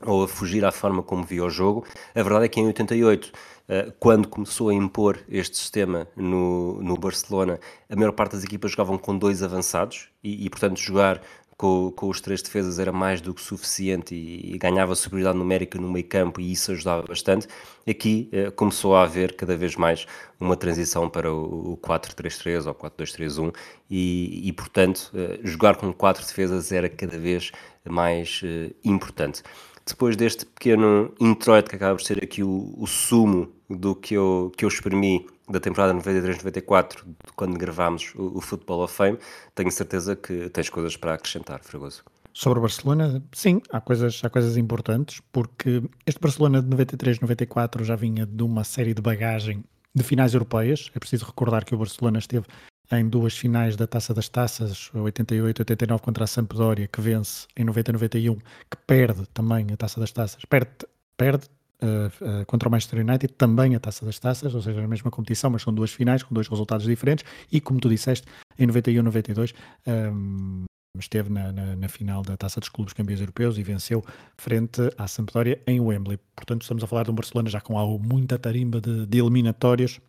ou 0.02 0.24
a 0.24 0.28
fugir 0.28 0.64
à 0.64 0.72
forma 0.72 1.02
como 1.02 1.24
via 1.24 1.44
o 1.44 1.50
jogo. 1.50 1.86
A 2.14 2.22
verdade 2.22 2.46
é 2.46 2.48
que 2.48 2.60
em 2.60 2.68
88 2.68 3.32
eh, 3.70 3.92
quando 4.00 4.30
começou 4.30 4.70
a 4.70 4.74
impor 4.74 5.20
este 5.28 5.58
sistema 5.58 6.08
no, 6.16 6.82
no 6.82 6.96
Barcelona, 6.96 7.60
a 7.90 7.96
maior 7.96 8.14
parte 8.14 8.32
das 8.34 8.44
equipas 8.44 8.72
jogavam 8.72 8.98
com 8.98 9.18
dois 9.18 9.44
avançados 9.44 10.10
e, 10.24 10.46
e 10.46 10.50
portanto, 10.50 10.80
jogar 10.80 11.22
com, 11.58 11.92
com, 11.92 12.08
os 12.08 12.22
três 12.22 12.42
defesas 12.42 12.78
era 12.78 12.92
mais 12.92 13.20
do 13.20 13.34
que 13.34 13.42
suficiente 13.42 14.14
e, 14.14 14.54
e 14.54 14.58
ganhava 14.58 14.94
superioridade 14.96 15.38
numérica 15.38 15.80
no 15.80 15.90
meio 15.92 16.06
campo 16.06 16.40
e 16.40 16.52
isso 16.52 16.72
ajudava 16.72 17.02
bastante. 17.02 17.48
Aqui 17.90 18.30
eh, 18.32 18.52
começou 18.52 18.96
a 18.96 19.04
haver 19.04 19.36
cada 19.36 19.58
vez 19.58 19.76
mais 19.76 20.06
uma 20.40 20.56
transição 20.56 21.10
para 21.10 21.34
o, 21.34 21.74
o 21.74 21.78
4-3-3 21.78 22.68
ou 22.68 22.76
4-2-3-1 22.76 23.56
e, 23.90 24.48
e, 24.48 24.54
portanto, 24.54 25.12
eh, 25.16 25.40
jogar 25.44 25.78
com 25.78 25.92
quatro 25.92 26.24
defesas 26.26 26.72
era 26.72 26.88
cada 26.88 27.18
vez 27.18 27.52
mais 27.84 28.42
eh, 28.44 28.72
importante 28.84 29.42
depois 29.88 30.18
deste 30.18 30.46
pequeno 30.46 31.14
introito 31.20 31.70
que 31.70 31.78
acaba 31.78 31.96
por 31.96 32.04
ser 32.04 32.22
aqui 32.22 32.44
o, 32.44 32.74
o 32.78 32.86
sumo 32.86 33.50
do 33.70 33.96
que 33.96 34.14
eu, 34.14 34.52
que 34.58 34.66
eu 34.66 34.70
exprimi 34.70 35.26
da 35.50 35.60
temporada 35.60 35.94
93-94, 35.94 37.04
quando 37.36 37.58
gravámos 37.58 38.14
o, 38.16 38.38
o 38.38 38.42
Football 38.42 38.84
of 38.84 38.94
Fame, 38.94 39.18
tenho 39.56 39.72
certeza 39.72 40.16
que 40.16 40.50
tens 40.50 40.70
coisas 40.70 40.98
para 40.98 41.14
acrescentar, 41.14 41.62
Fragoso. 41.64 42.04
Sobre 42.34 42.60
o 42.60 42.62
Barcelona, 42.62 43.24
sim, 43.34 43.62
há 43.72 43.82
coisas, 43.82 44.22
há 44.24 44.30
coisas 44.30 44.58
importantes, 44.58 45.22
porque 45.32 45.82
este 46.06 46.20
Barcelona 46.20 46.62
de 46.62 46.68
93-94 46.70 47.84
já 47.84 47.96
vinha 47.96 48.26
de 48.26 48.44
uma 48.44 48.64
série 48.64 48.94
de 48.94 49.02
bagagem 49.02 49.64
de 49.96 50.04
finais 50.04 50.34
europeias. 50.34 50.92
É 50.94 51.00
preciso 51.00 51.26
recordar 51.26 51.66
que 51.66 51.74
o 51.74 51.78
Barcelona 51.80 52.20
esteve 52.20 52.46
em 52.92 53.10
duas 53.10 53.36
finais 53.36 53.76
da 53.76 53.88
Taça 53.88 54.14
das 54.14 54.30
Taças, 54.30 54.92
88-89 54.94 56.00
contra 56.00 56.24
a 56.26 56.28
Sampdoria, 56.28 56.88
que 56.88 57.02
vence 57.02 57.48
em 57.58 57.66
90-91, 57.66 58.38
que 58.38 58.78
perde 58.86 59.26
também 59.34 59.68
a 59.74 59.78
Taça 59.78 60.00
das 60.00 60.12
Taças, 60.12 60.46
perde, 60.46 60.70
perde 61.18 61.48
uh, 61.82 62.42
uh, 62.42 62.46
contra 62.46 62.68
o 62.68 62.72
Manchester 62.72 63.00
United 63.00 63.34
também 63.34 63.76
a 63.76 63.80
Taça 63.80 64.06
das 64.06 64.20
Taças, 64.20 64.54
ou 64.54 64.62
seja, 64.62 64.84
a 64.84 64.88
mesma 64.88 65.12
competição, 65.12 65.50
mas 65.50 65.62
são 65.62 65.74
duas 65.74 65.92
finais 65.92 66.24
com 66.24 66.34
dois 66.34 66.48
resultados 66.48 66.86
diferentes, 66.86 67.26
e 67.52 67.60
como 67.62 67.80
tu 67.80 67.90
disseste, 67.90 68.28
em 68.58 68.68
91-92 68.68 69.54
um, 69.88 70.66
esteve 71.00 71.30
na, 71.30 71.52
na, 71.52 71.76
na, 71.76 71.88
final 71.88 72.24
da 72.24 72.36
Taça 72.36 72.60
dos 72.60 72.70
Clubes 72.70 72.94
Campeões 72.94 73.20
Europeus 73.20 73.58
e 73.58 73.64
venceu 73.64 74.04
frente 74.38 74.82
à 74.98 75.08
Sampdoria 75.08 75.62
em 75.68 75.80
Wembley. 75.80 76.20
Portanto, 76.36 76.64
estamos 76.64 76.84
a 76.84 76.88
falar 76.88 77.04
de 77.04 77.12
um 77.12 77.16
Barcelona 77.16 77.50
já 77.50 77.62
com 77.62 77.78
algo 77.78 78.04
muita 78.04 78.40
tarimba 78.40 78.82
de, 78.82 79.06
de 79.06 79.18
eliminatórias 79.20 80.00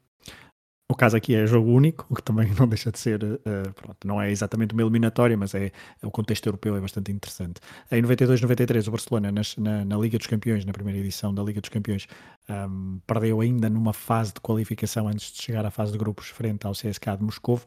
o 0.91 0.95
caso 0.95 1.17
aqui 1.17 1.35
é 1.35 1.47
jogo 1.47 1.71
único, 1.71 2.07
o 2.09 2.15
que 2.15 2.23
também 2.23 2.51
não 2.59 2.67
deixa 2.67 2.91
de 2.91 2.99
ser, 2.99 3.23
uh, 3.23 3.73
pronto, 3.75 4.07
não 4.07 4.21
é 4.21 4.31
exatamente 4.31 4.73
uma 4.73 4.83
eliminatória, 4.83 5.37
mas 5.37 5.55
é, 5.55 5.67
é, 5.67 6.07
o 6.07 6.11
contexto 6.11 6.47
europeu 6.47 6.77
é 6.77 6.81
bastante 6.81 7.13
interessante. 7.13 7.61
Em 7.93 8.03
92-93, 8.03 8.89
o 8.89 8.91
Barcelona, 8.91 9.31
nas, 9.31 9.57
na, 9.59 9.85
na, 9.85 9.99
Liga 9.99 10.17
dos 10.17 10.27
Campeões, 10.27 10.65
na 10.65 10.73
primeira 10.73 10.99
edição 10.99 11.35
da 11.35 11.43
Liga 11.43 11.61
dos 11.61 11.69
Campeões, 11.69 12.09
um, 12.49 13.01
perdeu 13.07 13.41
ainda 13.41 13.69
numa 13.69 13.93
fase 13.93 14.33
de 14.33 14.41
qualificação 14.41 15.07
antes 15.07 15.31
de 15.31 15.43
chegar 15.43 15.67
à 15.67 15.71
fase 15.71 15.93
de 15.93 15.99
grupos 15.99 16.29
frente 16.29 16.67
ao 16.67 16.73
CSK 16.73 17.19
de 17.19 17.23
Moscou. 17.23 17.61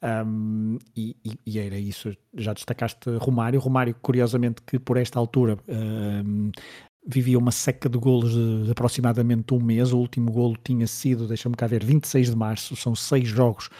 Um, 0.00 0.78
e, 0.96 1.16
e, 1.44 1.58
era 1.58 1.76
isso, 1.76 2.16
já 2.32 2.52
destacaste 2.52 3.10
Romário, 3.16 3.58
Romário 3.58 3.96
curiosamente 4.00 4.62
que 4.62 4.78
por 4.78 4.96
esta 4.96 5.18
altura 5.18 5.58
um, 5.66 6.52
vivia 7.08 7.38
uma 7.38 7.50
seca 7.50 7.88
de 7.88 7.96
golos 7.96 8.32
de, 8.32 8.64
de, 8.64 8.70
aproximadamente 8.70 9.54
um 9.54 9.60
mês. 9.60 9.92
O 9.92 9.98
último 9.98 10.30
golo 10.30 10.56
tinha 10.62 10.86
sido, 10.86 11.26
deixa-me 11.26 11.56
cá 11.56 11.66
ver, 11.66 11.82
26 11.82 12.30
de 12.30 12.36
março. 12.36 12.76
São 12.76 12.94
seis 12.94 13.26
jogos 13.26 13.70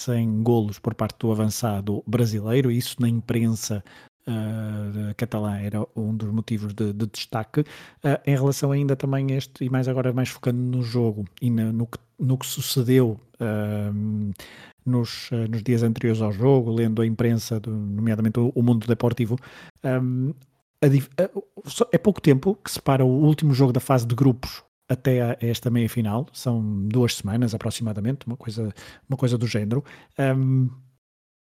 sem 0.00 0.42
golos 0.42 0.78
por 0.78 0.94
parte 0.94 1.18
do 1.18 1.32
avançado 1.32 2.04
brasileiro. 2.06 2.70
Isso 2.70 2.96
na 3.00 3.08
imprensa 3.08 3.82
uh, 4.28 5.14
catalã 5.16 5.58
era 5.58 5.84
um 5.96 6.16
dos 6.16 6.30
motivos 6.30 6.72
de, 6.72 6.92
de 6.92 7.06
destaque. 7.06 7.60
Uh, 7.60 8.20
em 8.24 8.36
relação 8.36 8.70
ainda 8.70 8.94
também 8.94 9.32
a 9.32 9.36
este, 9.36 9.64
e 9.64 9.70
mais 9.70 9.88
agora 9.88 10.12
mais 10.12 10.28
focando 10.28 10.60
no 10.60 10.82
jogo 10.82 11.24
e 11.42 11.50
na, 11.50 11.72
no, 11.72 11.88
que, 11.88 11.98
no 12.18 12.38
que 12.38 12.46
sucedeu. 12.46 13.18
Uh, 13.40 14.32
nos, 14.86 15.30
nos, 15.50 15.64
dias 15.64 15.82
anteriores 15.82 16.22
ao 16.22 16.30
jogo, 16.30 16.70
lendo 16.70 17.02
a 17.02 17.06
imprensa, 17.06 17.58
do, 17.58 17.72
nomeadamente 17.72 18.38
o, 18.38 18.52
o 18.54 18.62
Mundo 18.62 18.86
Deportivo, 18.86 19.36
um, 19.84 20.32
é 21.92 21.98
pouco 21.98 22.20
tempo 22.20 22.54
que 22.62 22.70
separa 22.70 23.04
o 23.04 23.08
último 23.08 23.54
jogo 23.54 23.72
da 23.72 23.80
fase 23.80 24.06
de 24.06 24.14
grupos 24.14 24.62
até 24.88 25.36
esta 25.40 25.68
meia 25.68 25.88
final, 25.88 26.26
são 26.32 26.62
duas 26.86 27.16
semanas 27.16 27.54
aproximadamente, 27.54 28.26
uma 28.26 28.36
coisa, 28.36 28.72
uma 29.08 29.16
coisa 29.16 29.36
do 29.36 29.46
género. 29.46 29.84
Um, 30.18 30.68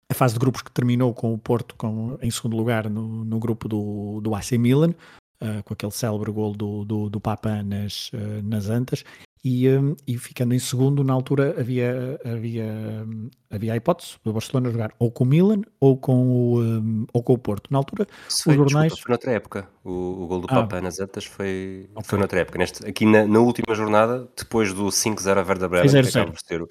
a 0.10 0.13
fase 0.13 0.34
de 0.34 0.39
grupos 0.39 0.62
que 0.62 0.72
terminou 0.72 1.13
com 1.13 1.34
o 1.34 1.38
Porto 1.38 1.75
com, 1.75 2.17
em 2.22 2.31
segundo 2.31 2.55
lugar 2.55 2.89
no, 2.89 3.25
no 3.25 3.39
grupo 3.39 3.67
do, 3.67 4.22
do 4.22 4.34
AC 4.34 4.53
Milan, 4.53 4.93
uh, 5.41 5.63
com 5.63 5.74
aquele 5.74 5.91
célebre 5.91 6.32
gol 6.32 6.53
do, 6.53 6.86
do, 6.86 7.10
do 7.10 7.20
Papa 7.20 7.63
nas, 7.63 8.12
uh, 8.13 8.41
nas 8.44 8.70
Antas, 8.70 9.03
e, 9.44 9.70
um, 9.70 9.96
e, 10.06 10.17
ficando 10.17 10.53
em 10.53 10.60
segundo, 10.60 11.03
na 11.06 11.13
altura 11.13 11.56
havia, 11.58 12.20
havia, 12.25 13.06
havia 13.50 13.74
a 13.74 13.75
hipótese 13.77 14.15
do 14.24 14.34
Barcelona 14.34 14.70
jogar 14.70 14.91
ou 15.00 15.10
com 15.10 15.24
o 15.24 15.27
Milan 15.27 15.62
ou 15.79 15.96
com 15.96 16.27
o, 16.27 16.62
um, 16.62 17.06
ou 17.13 17.24
com 17.24 17.34
o 17.34 17.38
Porto. 17.38 17.72
Na 17.72 17.77
altura, 17.77 18.08
os 18.27 18.41
foi, 18.41 18.56
jornais. 18.56 18.91
Desculpa, 18.91 19.03
foi 19.03 19.12
noutra 19.12 19.32
época. 19.32 19.70
O, 19.86 19.91
o 20.24 20.27
gol 20.27 20.41
do 20.41 20.48
ah. 20.50 20.56
Papa 20.56 20.82
nas 20.82 21.00
Antas 21.00 21.24
foi, 21.24 21.88
okay. 21.91 22.03
foi 22.03 22.20
noutra 22.20 22.41
época. 22.41 22.58
Neste, 22.58 22.86
aqui 22.86 23.06
na, 23.06 23.25
na, 23.25 23.39
última 23.39 23.74
jornada, 23.74 24.27
depois 24.36 24.74
do 24.74 24.88
5-0 24.88 25.38
a 25.38 25.44
Verda 25.44 25.70
Bremen, 25.70 25.89
que 25.89 26.67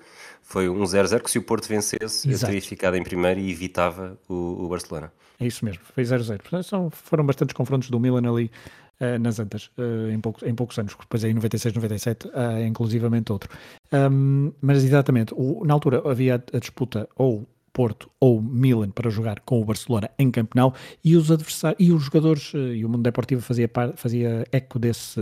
foi 0.46 0.68
um 0.68 0.84
0-0 0.84 1.22
que 1.22 1.30
se 1.30 1.38
o 1.40 1.42
Porto 1.42 1.66
vencesse, 1.66 2.30
Exato. 2.30 2.46
teria 2.46 2.62
ficado 2.62 2.96
em 2.96 3.02
primeiro 3.02 3.40
e 3.40 3.50
evitava 3.50 4.16
o, 4.28 4.64
o 4.64 4.68
Barcelona. 4.68 5.12
É 5.40 5.46
isso 5.46 5.64
mesmo, 5.64 5.82
foi 5.92 6.04
0-0. 6.04 6.90
Foram 6.92 7.26
bastantes 7.26 7.52
confrontos 7.52 7.90
do 7.90 7.98
Milan 7.98 8.30
ali 8.30 8.48
uh, 9.00 9.18
nas 9.18 9.40
Antas, 9.40 9.72
uh, 9.76 10.08
em, 10.08 10.20
poucos, 10.20 10.44
em 10.44 10.54
poucos 10.54 10.78
anos, 10.78 10.94
depois 10.98 11.24
aí 11.24 11.34
96, 11.34 11.74
97, 11.74 12.28
uh, 12.28 12.64
inclusivamente 12.64 13.32
outro. 13.32 13.50
Um, 13.92 14.52
mas 14.60 14.84
exatamente, 14.84 15.34
o, 15.36 15.64
na 15.64 15.74
altura 15.74 16.00
havia 16.08 16.36
a, 16.36 16.56
a 16.56 16.60
disputa 16.60 17.08
ou 17.16 17.44
Porto 17.72 18.08
ou 18.20 18.40
Milan 18.40 18.90
para 18.90 19.10
jogar 19.10 19.40
com 19.40 19.60
o 19.60 19.64
Barcelona 19.64 20.08
em 20.16 20.30
Camp 20.30 20.54
Nou 20.54 20.72
e 21.04 21.16
os 21.16 21.30
adversários 21.30 21.78
e 21.78 21.92
os 21.92 22.04
jogadores 22.04 22.52
eh, 22.54 22.76
e 22.76 22.84
o 22.86 22.88
mundo 22.88 23.02
deportivo 23.02 23.42
fazia, 23.42 23.70
fazia 23.96 24.46
eco 24.50 24.78
desse, 24.78 25.20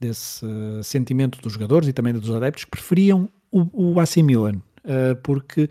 desse 0.00 0.44
sentimento 0.82 1.40
dos 1.40 1.52
jogadores 1.52 1.86
e 1.86 1.92
também 1.92 2.12
dos 2.12 2.34
adeptos 2.34 2.64
que 2.64 2.70
preferiam 2.72 3.28
o, 3.54 3.92
o 3.92 4.00
AC 4.00 4.16
Milan 4.16 4.56
uh, 4.84 5.16
porque 5.22 5.68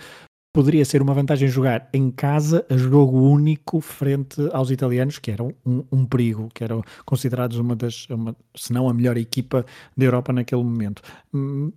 poderia 0.54 0.86
ser 0.86 1.02
uma 1.02 1.14
vantagem 1.14 1.48
jogar 1.48 1.90
em 1.92 2.12
casa 2.12 2.66
a 2.70 2.78
jogo 2.78 3.20
único 3.20 3.82
frente 3.82 4.40
aos 4.54 4.70
italianos, 4.70 5.18
que 5.18 5.32
eram 5.32 5.54
um, 5.66 5.84
um 5.92 6.06
perigo, 6.06 6.50
que 6.54 6.64
eram 6.64 6.84
considerados 7.06 7.58
uma 7.58 7.76
das, 7.76 8.08
uma, 8.08 8.36
se 8.56 8.72
não 8.72 8.88
a 8.88 8.94
melhor 8.94 9.18
equipa 9.18 9.66
da 9.98 10.06
Europa 10.06 10.32
naquele 10.32 10.64
momento. 10.64 11.02
Hum, 11.34 11.72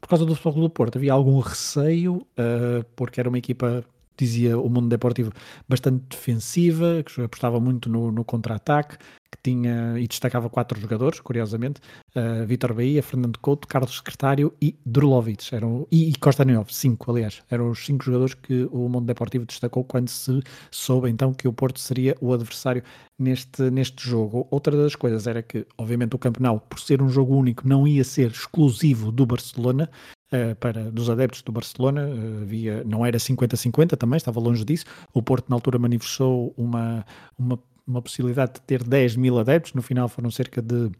por 0.00 0.08
causa 0.08 0.26
do 0.26 0.34
Futebol 0.34 0.68
do 0.68 0.70
Porto 0.70 0.96
havia 0.96 1.12
algum 1.12 1.38
receio, 1.40 2.16
uh, 2.16 2.84
porque 2.94 3.18
era 3.18 3.28
uma 3.28 3.38
equipa 3.38 3.84
dizia 4.14 4.58
o 4.58 4.68
mundo 4.68 4.88
deportivo, 4.88 5.32
bastante 5.68 6.04
defensiva, 6.10 7.02
que 7.02 7.22
apostava 7.22 7.58
muito 7.58 7.88
no, 7.88 8.12
no 8.12 8.24
contra-ataque, 8.24 8.96
que 9.32 9.38
tinha 9.42 9.98
e 9.98 10.06
destacava 10.06 10.50
quatro 10.50 10.78
jogadores, 10.78 11.18
curiosamente, 11.18 11.80
uh, 12.14 12.46
Vitor 12.46 12.74
Bahia, 12.74 13.02
Fernando 13.02 13.38
Couto, 13.38 13.66
Carlos 13.66 13.96
Secretário 13.96 14.52
e 14.60 14.76
Drulovic, 14.84 15.54
eram, 15.54 15.86
e, 15.90 16.10
e 16.10 16.14
Costa 16.18 16.44
Neov, 16.44 16.68
cinco, 16.70 17.10
aliás, 17.10 17.42
eram 17.50 17.70
os 17.70 17.84
cinco 17.84 18.04
jogadores 18.04 18.34
que 18.34 18.68
o 18.70 18.88
mundo 18.88 19.06
deportivo 19.06 19.46
destacou 19.46 19.82
quando 19.82 20.08
se 20.08 20.40
soube 20.70 21.08
então 21.08 21.32
que 21.32 21.48
o 21.48 21.52
Porto 21.52 21.80
seria 21.80 22.16
o 22.20 22.32
adversário 22.32 22.82
neste, 23.18 23.70
neste 23.70 24.06
jogo. 24.06 24.46
Outra 24.50 24.76
das 24.76 24.94
coisas 24.94 25.26
era 25.26 25.42
que, 25.42 25.66
obviamente, 25.78 26.14
o 26.14 26.18
campeonato, 26.18 26.60
por 26.68 26.78
ser 26.78 27.00
um 27.00 27.08
jogo 27.08 27.34
único, 27.34 27.66
não 27.66 27.88
ia 27.88 28.04
ser 28.04 28.30
exclusivo 28.30 29.10
do 29.10 29.24
Barcelona, 29.24 29.88
uh, 30.32 30.56
para, 30.56 30.90
dos 30.90 31.08
adeptos 31.08 31.42
do 31.42 31.52
Barcelona, 31.52 32.06
uh, 32.06 32.42
havia, 32.42 32.82
não 32.84 33.04
era 33.04 33.18
50-50 33.18 33.96
também, 33.96 34.16
estava 34.16 34.40
longe 34.40 34.64
disso. 34.64 34.84
O 35.12 35.22
Porto, 35.22 35.48
na 35.48 35.56
altura, 35.56 35.78
manifestou 35.78 36.52
uma, 36.56 37.04
uma, 37.38 37.58
uma 37.86 38.02
possibilidade 38.02 38.54
de 38.54 38.60
ter 38.62 38.82
10 38.82 39.16
mil 39.16 39.38
adeptos, 39.38 39.74
no 39.74 39.82
final 39.82 40.08
foram 40.08 40.30
cerca 40.30 40.60
de, 40.62 40.90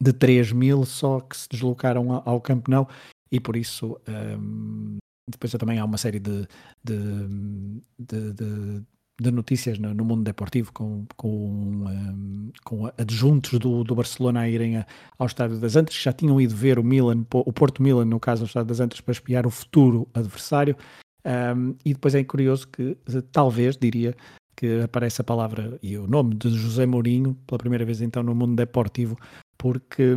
de 0.00 0.12
3 0.12 0.52
mil 0.52 0.84
só 0.84 1.20
que 1.20 1.36
se 1.36 1.48
deslocaram 1.48 2.12
ao, 2.12 2.22
ao 2.28 2.40
Camp 2.40 2.68
Nou 2.68 2.88
e 3.30 3.40
por 3.40 3.56
isso. 3.56 3.98
Um, 4.08 4.98
depois 5.30 5.52
também 5.52 5.78
há 5.78 5.84
uma 5.86 5.96
série 5.96 6.20
de, 6.20 6.46
de, 6.84 7.80
de, 7.98 8.32
de 8.34 8.84
de 9.20 9.30
notícias 9.30 9.78
no, 9.78 9.94
no 9.94 10.04
mundo 10.04 10.24
deportivo 10.24 10.72
com, 10.72 11.06
com, 11.16 11.28
um, 11.28 12.50
com 12.64 12.86
adjuntos 12.98 13.58
do, 13.58 13.84
do 13.84 13.94
Barcelona 13.94 14.40
a 14.40 14.48
irem 14.48 14.78
a, 14.78 14.86
ao 15.18 15.26
Estádio 15.26 15.58
das 15.58 15.76
Antas, 15.76 15.96
que 15.96 16.02
já 16.02 16.12
tinham 16.12 16.40
ido 16.40 16.54
ver 16.54 16.78
o 16.78 16.84
Milan, 16.84 17.24
o 17.32 17.52
Porto 17.52 17.82
Milan, 17.82 18.06
no 18.06 18.18
caso, 18.18 18.42
ao 18.42 18.46
Estádio 18.46 18.68
das 18.68 18.80
Antas, 18.80 19.00
para 19.00 19.12
espiar 19.12 19.46
o 19.46 19.50
futuro 19.50 20.08
adversário. 20.12 20.76
Um, 21.24 21.74
e 21.84 21.94
depois 21.94 22.14
é 22.14 22.22
curioso 22.24 22.68
que, 22.68 22.96
talvez, 23.32 23.76
diria, 23.76 24.14
que 24.56 24.82
aparece 24.82 25.20
a 25.20 25.24
palavra 25.24 25.78
e 25.82 25.96
o 25.96 26.06
nome 26.06 26.34
de 26.34 26.50
José 26.50 26.86
Mourinho 26.86 27.34
pela 27.46 27.58
primeira 27.58 27.84
vez 27.84 28.00
então 28.00 28.22
no 28.22 28.34
mundo 28.34 28.56
deportivo, 28.56 29.16
porque 29.58 30.16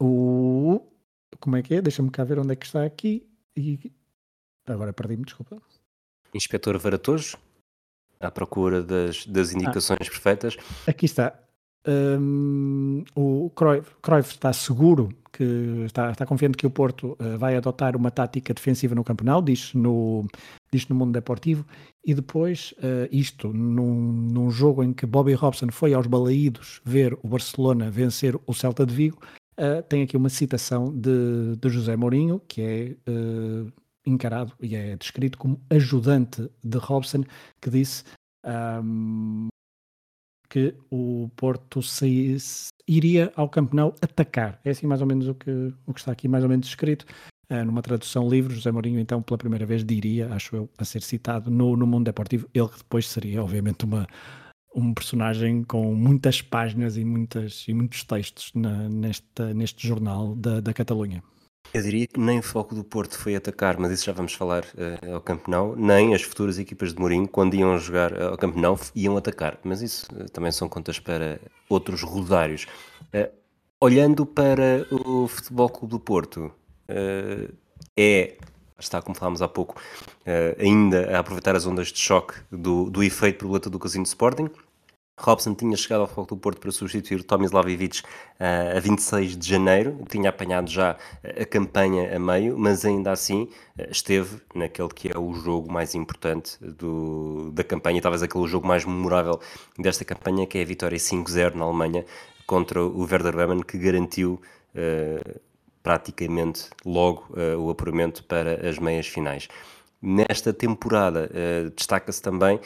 o. 0.00 0.80
Como 1.40 1.56
é 1.56 1.62
que 1.62 1.74
é? 1.74 1.82
Deixa-me 1.82 2.10
cá 2.10 2.24
ver 2.24 2.38
onde 2.38 2.52
é 2.52 2.56
que 2.56 2.66
está 2.66 2.84
aqui. 2.84 3.26
E 3.56 3.92
agora 4.66 4.92
perdi-me, 4.92 5.24
desculpa. 5.24 5.60
Inspetor 6.32 6.78
Varatojo? 6.78 7.36
à 8.20 8.30
procura 8.30 8.82
das, 8.82 9.26
das 9.26 9.50
ah. 9.50 9.54
indicações 9.54 10.00
ah, 10.00 10.10
perfeitas. 10.10 10.56
Aqui 10.86 11.06
está. 11.06 11.38
Um, 11.86 13.04
o 13.14 13.50
Cruyff, 13.50 13.90
Cruyff, 14.00 14.30
está 14.30 14.52
seguro 14.52 15.10
que 15.36 15.84
está, 15.84 16.12
está 16.12 16.24
confiante 16.24 16.56
que 16.56 16.66
o 16.66 16.70
Porto 16.70 17.16
uh, 17.20 17.36
vai 17.36 17.56
adotar 17.56 17.96
uma 17.96 18.10
tática 18.10 18.54
defensiva 18.54 18.94
no 18.94 19.02
campeonato, 19.02 19.46
diz 19.46 19.74
no, 19.74 20.24
diz 20.72 20.86
no 20.86 20.94
mundo 20.94 21.12
deportivo, 21.12 21.66
e 22.06 22.14
depois 22.14 22.72
uh, 22.78 23.08
isto 23.10 23.52
num, 23.52 24.12
num 24.12 24.50
jogo 24.50 24.84
em 24.84 24.92
que 24.92 25.06
Bobby 25.06 25.34
Robson 25.34 25.68
foi 25.72 25.92
aos 25.92 26.06
balaídos 26.06 26.80
ver 26.84 27.18
o 27.20 27.28
Barcelona 27.28 27.90
vencer 27.90 28.38
o 28.46 28.54
Celta 28.54 28.86
de 28.86 28.94
Vigo, 28.94 29.18
uh, 29.58 29.82
tem 29.88 30.04
aqui 30.04 30.16
uma 30.16 30.28
citação 30.28 30.92
de, 30.96 31.56
de 31.58 31.68
José 31.68 31.96
Mourinho, 31.96 32.40
que 32.46 32.62
é 32.62 32.96
encarado 34.06 34.52
e 34.60 34.76
é 34.76 34.96
descrito 34.96 35.36
como 35.36 35.60
ajudante 35.70 36.48
de 36.62 36.78
Robson, 36.78 37.24
que 37.60 37.70
disse 37.70 38.04
um, 38.44 39.48
que 40.54 40.72
o 40.88 41.28
Porto 41.34 41.82
se, 41.82 42.36
iria 42.86 43.32
ao 43.34 43.48
Camp 43.48 43.74
Nou 43.74 43.92
atacar. 44.00 44.60
É 44.64 44.70
assim 44.70 44.86
mais 44.86 45.00
ou 45.00 45.06
menos 45.06 45.26
o 45.26 45.34
que, 45.34 45.50
o 45.84 45.92
que 45.92 45.98
está 45.98 46.12
aqui 46.12 46.28
mais 46.28 46.44
ou 46.44 46.48
menos 46.48 46.68
escrito. 46.68 47.04
Uh, 47.50 47.64
numa 47.64 47.82
tradução 47.82 48.28
livre, 48.28 48.54
José 48.54 48.70
Mourinho 48.70 49.00
então 49.00 49.20
pela 49.20 49.36
primeira 49.36 49.66
vez 49.66 49.84
diria, 49.84 50.32
acho 50.32 50.54
eu, 50.54 50.70
a 50.78 50.84
ser 50.84 51.02
citado 51.02 51.50
no, 51.50 51.76
no 51.76 51.88
mundo 51.88 52.04
deportivo, 52.04 52.48
ele 52.54 52.68
que 52.68 52.78
depois 52.78 53.08
seria 53.08 53.42
obviamente 53.42 53.84
uma, 53.84 54.06
um 54.76 54.94
personagem 54.94 55.64
com 55.64 55.92
muitas 55.92 56.40
páginas 56.40 56.96
e, 56.96 57.04
muitas, 57.04 57.66
e 57.66 57.74
muitos 57.74 58.04
textos 58.04 58.52
na, 58.54 58.88
nesta, 58.88 59.52
neste 59.52 59.88
jornal 59.88 60.36
da, 60.36 60.60
da 60.60 60.72
Catalunha. 60.72 61.20
Eu 61.72 61.82
diria 61.82 62.06
que 62.06 62.20
nem 62.20 62.38
o 62.38 62.42
foco 62.42 62.74
do 62.74 62.84
Porto 62.84 63.18
foi 63.18 63.34
atacar, 63.34 63.78
mas 63.78 63.90
isso 63.90 64.04
já 64.04 64.12
vamos 64.12 64.32
falar 64.34 64.62
uh, 64.62 65.14
ao 65.14 65.20
Camp 65.20 65.48
Nou, 65.48 65.74
nem 65.74 66.14
as 66.14 66.22
futuras 66.22 66.58
equipas 66.58 66.94
de 66.94 67.00
Mourinho, 67.00 67.26
quando 67.26 67.54
iam 67.54 67.76
jogar 67.78 68.12
uh, 68.12 68.28
ao 68.30 68.36
Camp 68.36 68.54
Nou, 68.54 68.78
iam 68.94 69.16
atacar. 69.16 69.58
Mas 69.64 69.82
isso 69.82 70.06
uh, 70.14 70.30
também 70.30 70.52
são 70.52 70.68
contas 70.68 71.00
para 71.00 71.40
outros 71.68 72.02
rodários. 72.02 72.66
olhando 73.80 74.24
para 74.24 74.86
o 74.90 75.26
Futebol 75.26 75.68
Clube 75.68 75.90
do 75.90 75.98
Porto, 75.98 76.52
é, 77.96 78.36
está 78.78 79.02
como 79.02 79.16
falámos 79.16 79.42
há 79.42 79.48
pouco, 79.48 79.80
ainda 80.58 81.16
a 81.16 81.20
aproveitar 81.20 81.56
as 81.56 81.66
ondas 81.66 81.88
de 81.88 81.98
choque 81.98 82.34
do, 82.52 82.88
do 82.88 83.02
efeito 83.02 83.40
borboleta 83.40 83.68
do 83.68 83.78
Casino 83.78 84.04
Sporting, 84.04 84.48
Robson 85.18 85.54
tinha 85.54 85.76
chegado 85.76 86.00
ao 86.00 86.06
Futebol 86.06 86.26
do 86.26 86.36
Porto 86.36 86.60
para 86.60 86.72
substituir 86.72 87.22
Tomislav 87.22 87.68
Ivic 87.70 88.00
uh, 88.00 88.76
a 88.76 88.80
26 88.80 89.36
de 89.36 89.48
janeiro, 89.48 90.04
tinha 90.08 90.28
apanhado 90.28 90.68
já 90.68 90.96
a 91.22 91.44
campanha 91.44 92.14
a 92.14 92.18
meio, 92.18 92.58
mas 92.58 92.84
ainda 92.84 93.12
assim 93.12 93.44
uh, 93.78 93.90
esteve 93.90 94.40
naquele 94.54 94.88
que 94.88 95.08
é 95.08 95.18
o 95.18 95.32
jogo 95.34 95.72
mais 95.72 95.94
importante 95.94 96.58
do, 96.60 97.50
da 97.52 97.62
campanha, 97.62 98.02
talvez 98.02 98.22
aquele 98.22 98.46
jogo 98.48 98.66
mais 98.66 98.84
memorável 98.84 99.38
desta 99.78 100.04
campanha, 100.04 100.46
que 100.46 100.58
é 100.58 100.62
a 100.62 100.66
vitória 100.66 100.98
5-0 100.98 101.54
na 101.54 101.64
Alemanha 101.64 102.04
contra 102.46 102.82
o 102.82 103.02
Werder 103.02 103.32
Bremen, 103.32 103.62
que 103.62 103.78
garantiu 103.78 104.40
uh, 104.74 105.40
praticamente 105.82 106.70
logo 106.84 107.26
o 107.58 107.68
apuramento 107.68 108.24
para 108.24 108.66
as 108.66 108.78
meias 108.78 109.06
finais. 109.06 109.48
Nesta 110.06 110.52
temporada, 110.52 111.30
uh, 111.32 111.70
destaca-se 111.70 112.20
também 112.20 112.60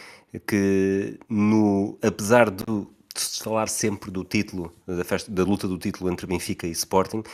que, 0.47 1.19
no, 1.29 1.97
apesar 2.03 2.51
de 2.51 2.65
se 3.15 3.43
falar 3.43 3.69
sempre 3.69 4.11
do 4.11 4.25
título, 4.25 4.73
da, 4.87 5.05
festa, 5.05 5.31
da 5.31 5.45
luta 5.45 5.67
do 5.67 5.79
título 5.79 6.11
entre 6.11 6.27
Benfica 6.27 6.67
e 6.67 6.71
Sporting, 6.71 7.19
uh, 7.19 7.25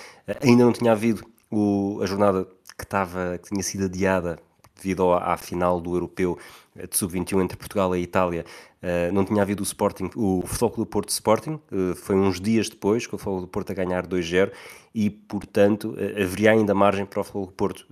ainda 0.43 0.65
não 0.65 0.73
tinha 0.73 0.93
havido 0.93 1.25
o, 1.51 2.01
a 2.03 2.07
jornada 2.07 2.47
que, 2.77 2.85
estava, 2.85 3.39
que 3.39 3.49
tinha 3.51 3.63
sido 3.63 3.85
adiada 3.85 4.39
devido 4.77 5.13
à, 5.13 5.33
à 5.33 5.37
final 5.37 5.81
do 5.81 5.95
Europeu 5.95 6.39
de 6.75 6.97
Sub-21 6.97 7.43
entre 7.43 7.57
Portugal 7.57 7.95
e 7.95 8.03
Itália, 8.03 8.45
uh, 8.85 9.13
não 9.13 9.25
tinha 9.25 9.43
havido 9.43 9.63
o 9.63 9.65
Sporting, 9.65 10.11
o 10.15 10.43
Futebol 10.47 10.85
do 10.85 10.87
Porto 10.87 11.09
Sporting, 11.09 11.55
uh, 11.73 11.95
foi 11.97 12.15
uns 12.15 12.41
dias 12.41 12.69
depois 12.69 13.07
que 13.07 13.15
o 13.15 13.19
Futebol 13.19 13.41
do 13.41 13.49
Porto 13.49 13.71
a 13.71 13.75
ganhar 13.75 14.07
2-0 14.07 14.53
e, 14.95 15.09
portanto, 15.09 15.95
uh, 15.95 16.23
haveria 16.23 16.53
ainda 16.53 16.75
margem 16.75 17.07
para 17.07 17.21
o 17.21 17.25
Futebol 17.25 17.47
do 17.47 17.53
Porto 17.53 17.87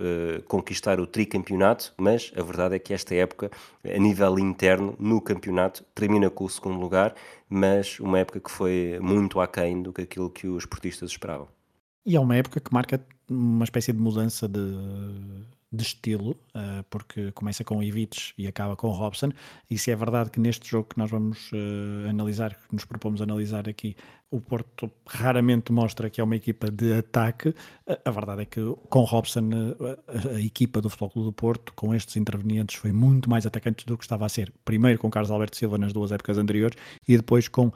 conquistar 0.47 1.01
o 1.01 1.07
tricampeonato, 1.07 1.95
mas 1.97 2.33
a 2.37 2.43
verdade 2.43 2.77
é 2.77 2.79
que 2.79 2.93
esta 2.93 3.15
época, 3.15 3.51
a 3.85 3.99
nível 3.99 4.39
interno, 4.39 4.95
no 4.99 5.21
campeonato, 5.21 5.85
termina 5.95 6.29
com 6.29 6.45
o 6.45 6.49
segundo 6.49 6.79
lugar, 6.79 7.15
mas 7.49 7.99
uma 7.99 8.19
época 8.19 8.41
que 8.41 8.51
foi 8.51 8.99
muito 9.01 9.41
aquém 9.41 9.83
do 9.83 9.93
que 9.93 10.03
aquilo 10.03 10.29
que 10.31 10.47
os 10.47 10.67
portistas 10.67 11.11
esperavam. 11.11 11.49
E 12.05 12.17
é 12.17 12.21
uma 12.21 12.37
época 12.37 12.61
que 12.61 12.73
marca 12.73 13.01
uma 13.29 13.65
espécie 13.65 13.93
de 13.93 13.99
mudança 13.99 14.49
de 14.49 14.61
de 15.73 15.83
estilo, 15.83 16.33
uh, 16.55 16.85
porque 16.91 17.33
começa 17.33 17.65
com 17.65 17.83
Ivic 17.83 18.35
e 18.37 18.47
acaba 18.47 18.77
com 18.77 18.89
Robson, 18.91 19.31
e 19.71 19.79
se 19.79 19.91
é 19.91 19.97
verdade 19.97 20.31
que 20.31 20.39
neste 20.39 20.69
jogo 20.69 20.89
que 20.91 20.99
nós 20.99 21.11
vamos 21.11 21.51
uh, 21.53 22.09
analisar, 22.11 22.55
que 22.55 22.75
nos 22.75 22.85
propomos 22.85 23.23
analisar 23.23 23.69
aqui, 23.69 23.97
o 24.33 24.41
Porto 24.41 24.91
raramente 25.07 25.71
mostra 25.71 26.09
que 26.09 26.21
é 26.21 26.25
uma 26.25 26.35
equipa 26.35 26.71
de 26.71 26.95
ataque. 26.95 27.55
A 28.03 28.11
verdade 28.11 28.43
é 28.43 28.45
que 28.47 28.61
com 28.89 29.03
Robson, 29.05 29.51
a, 30.09 30.37
a 30.37 30.41
equipa 30.41 30.81
do 30.81 30.89
Futebol 30.89 31.11
Clube 31.11 31.29
do 31.29 31.33
Porto, 31.33 31.73
com 31.75 31.95
estes 31.95 32.17
intervenientes, 32.17 32.77
foi 32.77 32.93
muito 32.93 33.29
mais 33.29 33.45
atacante 33.45 33.85
do 33.85 33.97
que 33.97 34.05
estava 34.05 34.25
a 34.25 34.29
ser. 34.31 34.51
Primeiro 34.65 34.99
com 34.99 35.11
Carlos 35.11 35.31
Alberto 35.31 35.57
Silva 35.57 35.77
nas 35.77 35.93
duas 35.93 36.13
épocas 36.13 36.39
anteriores 36.39 36.79
e 37.07 37.15
depois 37.15 37.47
com 37.47 37.67
uh, 37.67 37.73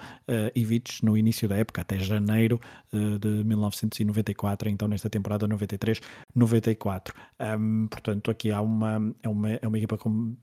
Ivic 0.55 1.05
no 1.05 1.15
início 1.17 1.47
da 1.47 1.57
época, 1.57 1.83
até 1.83 1.99
janeiro 1.99 2.59
uh, 2.91 3.19
de 3.19 3.45
1994, 3.45 4.71
então 4.71 4.89
nesta 4.89 5.11
temporada 5.11 5.47
93-94. 5.47 7.13
Um, 7.39 7.87
portanto, 7.89 8.31
aqui 8.31 8.51
há 8.51 8.63
uma, 8.63 9.15
é 9.23 9.29
uma, 9.29 9.51
é 9.51 9.69
uma 9.69 9.77
equipa 9.77 9.99
com 9.99 10.35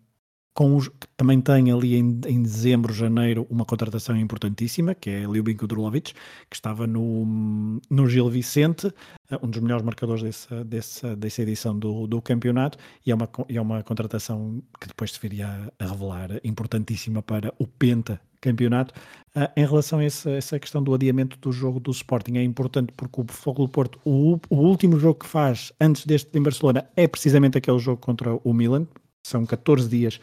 com 0.54 0.76
os, 0.76 0.88
que 0.88 1.08
também 1.18 1.42
tem 1.42 1.72
ali 1.72 1.96
em, 1.96 2.22
em, 2.28 2.42
dezembro, 2.42 2.94
janeiro, 2.94 3.48
uma 3.50 3.66
contratação 3.66 4.16
importantíssima, 4.16 4.94
que 4.94 5.10
é 5.10 5.22
Ljubin 5.22 5.56
Kudrovic, 5.56 6.14
que 6.50 6.56
estava 6.56 6.86
no, 6.86 7.80
no 7.90 8.08
Gil 8.08 8.30
Vicente, 8.30 8.94
eh, 9.32 9.40
um 9.42 9.50
dos 9.50 9.60
melhores 9.62 9.84
marcadores 9.84 10.22
dessa, 10.22 10.64
dessa, 10.64 11.16
dessa 11.16 11.42
edição 11.42 11.78
do, 11.78 12.06
do 12.06 12.22
campeonato, 12.22 12.78
e 13.06 13.12
é, 13.12 13.16
uma, 13.16 13.30
é 13.50 13.60
uma 13.60 13.84
contratação 13.84 14.62
que 14.80 14.88
depois 14.88 15.12
se 15.12 15.20
viria 15.20 15.48
a, 15.48 15.84
a 15.84 15.88
revelar 15.88 16.40
importantíssima 16.44 17.24
para 17.24 17.54
o 17.58 17.66
Penta 17.66 18.22
campeonato. 18.40 18.94
Uh, 19.36 19.48
em 19.56 19.66
relação 19.66 20.00
a 20.00 20.04
essa, 20.04 20.30
essa, 20.30 20.60
questão 20.60 20.84
do 20.84 20.94
adiamento 20.94 21.38
do 21.40 21.52
jogo 21.52 21.80
do 21.80 21.92
Sporting, 21.92 22.38
é 22.38 22.44
importante 22.44 22.92
porque 22.96 23.22
o 23.22 23.26
Fogo 23.28 23.64
do 23.64 23.70
Porto, 23.70 24.00
o, 24.06 24.38
o 24.50 24.58
último 24.58 25.00
jogo 25.00 25.20
que 25.20 25.26
faz 25.26 25.72
antes 25.80 26.06
deste 26.06 26.38
em 26.38 26.44
Barcelona 26.44 26.86
é 26.96 27.08
precisamente 27.08 27.58
aquele 27.58 27.80
jogo 27.80 28.02
contra 28.02 28.36
o 28.44 28.54
Milan, 28.54 28.86
são 29.26 29.46
14 29.46 29.88
dias 29.88 30.20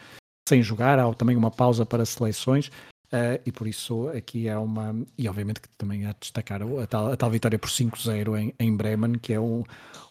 sem 0.47 0.61
jogar, 0.61 0.99
há 0.99 1.13
também 1.13 1.35
uma 1.35 1.51
pausa 1.51 1.85
para 1.85 2.05
seleções. 2.05 2.71
Uh, 3.13 3.35
e 3.45 3.51
por 3.51 3.67
isso 3.67 4.07
aqui 4.09 4.47
há 4.47 4.57
uma. 4.57 4.95
E 5.17 5.27
obviamente 5.27 5.59
que 5.59 5.67
também 5.77 6.05
há 6.05 6.13
de 6.13 6.19
destacar 6.21 6.61
a 6.61 6.87
tal, 6.87 7.11
a 7.11 7.17
tal 7.17 7.29
vitória 7.29 7.59
por 7.59 7.69
5-0 7.69 8.39
em, 8.39 8.53
em 8.57 8.73
Bremen, 8.73 9.15
que 9.15 9.33
é 9.33 9.39
um, 9.39 9.63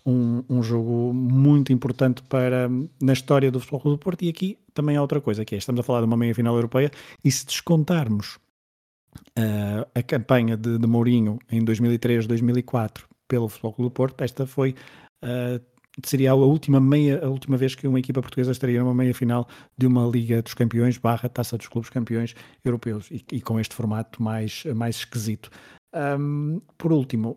um, 0.05 0.45
um, 0.47 0.63
jogo 0.63 1.11
muito 1.15 1.73
importante 1.73 2.23
para, 2.25 2.69
na 3.01 3.15
história 3.15 3.51
do 3.51 3.59
futebol 3.59 3.93
do 3.93 3.99
Porto. 3.99 4.23
E 4.23 4.29
aqui 4.29 4.59
também 4.75 4.99
há 4.99 5.01
outra 5.01 5.19
coisa, 5.19 5.47
que 5.47 5.55
é: 5.55 5.59
estamos 5.59 5.81
a 5.81 5.83
falar 5.83 6.01
de 6.01 6.07
uma 6.07 6.17
meia 6.17 6.35
final 6.35 6.55
europeia, 6.55 6.91
e 7.25 7.33
se 7.33 7.47
descontarmos 7.47 8.39
uh, 9.39 9.89
a 9.95 10.03
campanha 10.03 10.55
de, 10.55 10.77
de 10.77 10.87
Mourinho 10.87 11.39
em 11.51 11.65
2003-2004 11.65 13.05
pelo 13.27 13.49
Futebol 13.49 13.75
do 13.79 13.91
Porto, 13.91 14.23
esta 14.23 14.47
foi 14.47 14.75
uh, 15.25 15.59
seria 16.05 16.31
a 16.31 16.35
última 16.35 16.81
meia, 16.81 17.25
a 17.25 17.29
última 17.29 17.57
vez 17.57 17.75
que 17.75 17.87
uma 17.87 17.99
equipa 17.99 18.21
portuguesa 18.21 18.53
estaria 18.53 18.81
numa 18.81 18.95
meia 18.95 19.15
final 19.15 19.49
de 19.77 19.87
uma 19.87 20.07
Liga 20.07 20.43
dos 20.43 20.55
Campeões 20.55 20.99
barra 20.99 21.29
Taça 21.29 21.57
dos 21.59 21.69
Clubes 21.69 21.91
Campeões 21.91 22.35
Europeus 22.65 23.11
e, 23.11 23.25
e 23.33 23.41
com 23.41 23.59
este 23.59 23.75
formato 23.75 24.23
mais, 24.23 24.65
mais 24.75 24.97
esquisito. 24.97 25.51
Um, 25.95 26.61
por 26.79 26.93
último, 26.93 27.37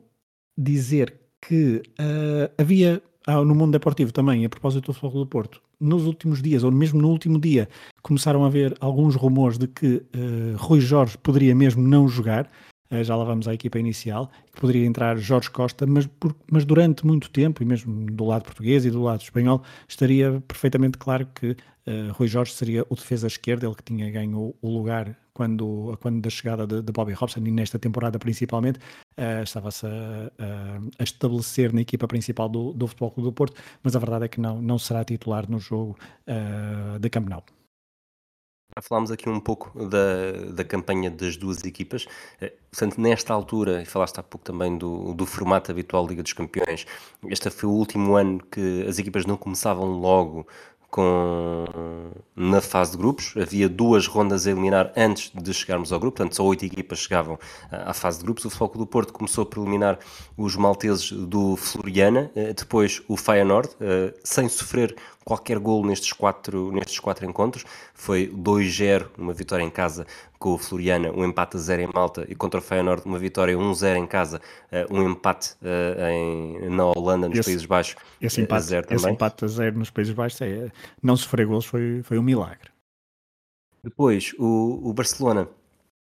dizer 0.57 1.13
que 1.41 1.81
uh, 1.99 2.53
havia 2.57 3.01
ah, 3.25 3.43
no 3.43 3.55
mundo 3.55 3.71
deportivo 3.71 4.11
também, 4.11 4.45
a 4.45 4.49
propósito 4.49 4.87
do 4.87 4.93
Futebol 4.93 5.23
do 5.23 5.29
Porto, 5.29 5.61
nos 5.79 6.05
últimos 6.05 6.41
dias, 6.41 6.63
ou 6.63 6.71
mesmo 6.71 7.01
no 7.01 7.09
último 7.09 7.39
dia, 7.39 7.69
começaram 8.01 8.43
a 8.43 8.47
haver 8.47 8.75
alguns 8.79 9.15
rumores 9.15 9.57
de 9.57 9.67
que 9.67 9.95
uh, 9.95 10.57
Rui 10.57 10.79
Jorge 10.79 11.17
poderia 11.17 11.55
mesmo 11.55 11.81
não 11.81 12.07
jogar. 12.07 12.49
Eh, 12.93 13.03
já 13.03 13.15
lá 13.15 13.23
vamos 13.23 13.47
à 13.47 13.53
equipa 13.55 13.79
inicial, 13.79 14.29
que 14.53 14.61
poderia 14.61 14.85
entrar 14.85 15.17
Jorge 15.17 15.49
Costa, 15.49 15.87
mas, 15.87 16.05
por, 16.05 16.35
mas 16.51 16.63
durante 16.63 17.03
muito 17.05 17.27
tempo, 17.31 17.63
e 17.63 17.65
mesmo 17.65 18.05
do 18.11 18.23
lado 18.23 18.43
português 18.43 18.85
e 18.85 18.91
do 18.91 19.01
lado 19.01 19.21
espanhol, 19.21 19.63
estaria 19.87 20.43
perfeitamente 20.47 20.99
claro 20.99 21.27
que 21.33 21.51
uh, 21.51 22.11
Rui 22.11 22.27
Jorge 22.27 22.53
seria 22.53 22.85
o 22.87 22.95
defesa 22.95 23.25
esquerda, 23.25 23.65
ele 23.65 23.73
que 23.73 23.81
tinha 23.81 24.11
ganho 24.11 24.53
o, 24.61 24.69
lugar 24.69 25.17
quando, 25.33 25.97
quando 26.01 26.21
da 26.21 26.29
chegada 26.29 26.67
de, 26.67 26.83
de, 26.83 26.91
Bobby 26.93 27.13
Robson 27.13 27.39
e 27.39 27.49
nesta 27.49 27.79
temporada 27.79 28.19
principalmente, 28.19 28.77
uh, 29.17 29.41
estava-se 29.41 29.87
a, 29.87 29.89
a, 29.89 30.77
a, 30.99 31.03
estabelecer 31.03 31.73
na 31.73 31.81
equipa 31.81 32.07
principal 32.07 32.47
do, 32.47 32.73
do 32.73 32.85
Futebol 32.85 33.09
Clube 33.09 33.29
do 33.29 33.33
Porto, 33.33 33.59
mas 33.81 33.95
a 33.95 33.99
verdade 33.99 34.25
é 34.25 34.27
que 34.27 34.39
não, 34.39 34.61
não 34.61 34.77
será 34.77 35.03
titular 35.03 35.49
no 35.49 35.57
jogo 35.57 35.97
uh, 36.27 36.99
de 36.99 37.09
Camp 37.09 37.27
Nou. 37.27 37.43
Falámos 38.81 39.11
aqui 39.11 39.29
um 39.29 39.39
pouco 39.39 39.71
da, 39.87 40.51
da 40.51 40.63
campanha 40.63 41.09
das 41.09 41.37
duas 41.37 41.63
equipas. 41.63 42.05
Eh, 42.41 42.53
portanto, 42.71 42.99
nesta 42.99 43.33
altura, 43.33 43.81
e 43.81 43.85
falaste 43.85 44.19
há 44.19 44.23
pouco 44.23 44.45
também 44.45 44.77
do, 44.77 45.13
do 45.13 45.25
formato 45.25 45.71
habitual 45.71 46.07
Liga 46.07 46.23
dos 46.23 46.33
Campeões, 46.33 46.85
este 47.27 47.49
foi 47.49 47.69
o 47.69 47.73
último 47.73 48.15
ano 48.15 48.39
que 48.51 48.85
as 48.87 48.97
equipas 48.99 49.25
não 49.25 49.37
começavam 49.37 49.85
logo 49.99 50.47
com, 50.93 51.65
na 52.35 52.61
fase 52.61 52.91
de 52.91 52.97
grupos. 52.97 53.33
Havia 53.35 53.67
duas 53.67 54.05
rondas 54.05 54.45
a 54.45 54.51
eliminar 54.51 54.93
antes 54.95 55.31
de 55.33 55.51
chegarmos 55.51 55.91
ao 55.91 55.99
grupo, 55.99 56.17
portanto, 56.17 56.35
só 56.35 56.45
oito 56.45 56.63
equipas 56.63 56.99
chegavam 56.99 57.39
à 57.71 57.93
fase 57.93 58.19
de 58.19 58.23
grupos. 58.23 58.45
O 58.45 58.49
Foco 58.51 58.77
do 58.77 58.85
Porto 58.85 59.11
começou 59.11 59.43
por 59.43 59.63
eliminar 59.63 59.97
os 60.37 60.55
malteses 60.55 61.11
do 61.11 61.55
Floriana, 61.55 62.29
eh, 62.35 62.53
depois 62.53 63.01
o 63.07 63.17
Feyenoord, 63.17 63.69
eh, 63.81 64.13
sem 64.23 64.47
sofrer 64.47 64.95
qualquer 65.25 65.57
gol 65.57 65.83
nestes 65.83 66.13
quatro, 66.13 66.71
nestes 66.71 66.99
quatro 66.99 67.25
encontros. 67.25 67.65
Foi 67.95 68.27
2-0, 68.27 69.07
uma 69.17 69.33
vitória 69.33 69.63
em 69.63 69.71
casa 69.71 70.05
com 70.43 70.55
o 70.55 70.57
Floriana, 70.57 71.09
um 71.09 71.23
empate 71.23 71.55
a 71.55 71.59
0 71.59 71.83
em 71.83 71.87
Malta 71.87 72.25
e 72.27 72.35
contra 72.35 72.59
o 72.59 72.61
Feyenoord 72.61 73.03
uma 73.05 73.17
vitória 73.17 73.55
1-0 73.55 73.95
em 73.95 74.05
casa, 74.05 74.41
eh, 74.69 74.85
um 74.91 75.09
empate 75.09 75.55
uh, 75.61 76.05
em, 76.09 76.69
na 76.69 76.85
Holanda, 76.87 77.29
nos 77.29 77.39
esse, 77.39 77.49
Países 77.49 77.65
Baixos, 77.65 77.95
esse 78.19 78.41
empate, 78.41 78.59
a 78.59 78.65
0 78.65 78.87
também. 78.87 78.97
Esse 78.97 79.09
empate 79.09 79.45
a 79.45 79.47
0 79.47 79.79
nos 79.79 79.89
Países 79.89 80.13
Baixos, 80.13 80.41
é, 80.41 80.69
não 81.01 81.15
sofrer 81.15 81.47
gols 81.47 81.63
foi, 81.65 82.01
foi 82.03 82.19
um 82.19 82.21
milagre. 82.21 82.69
Depois, 83.81 84.33
o, 84.37 84.89
o 84.89 84.93
Barcelona 84.93 85.47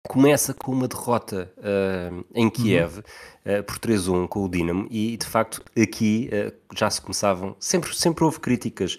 começa 0.03 0.53
com 0.53 0.73
uma 0.73 0.89
derrota 0.89 1.51
uh, 1.59 2.25
em 2.35 2.51
Kiev 2.51 2.97
uhum. 2.97 3.61
uh, 3.61 3.63
por 3.63 3.79
3-1 3.79 4.27
com 4.27 4.45
o 4.45 4.49
Dinamo 4.49 4.87
e 4.91 5.17
de 5.17 5.25
facto 5.25 5.63
aqui 5.81 6.29
uh, 6.33 6.53
já 6.77 6.91
se 6.91 7.01
começavam, 7.01 7.55
sempre, 7.61 7.95
sempre 7.95 8.25
houve 8.25 8.41
críticas 8.41 8.97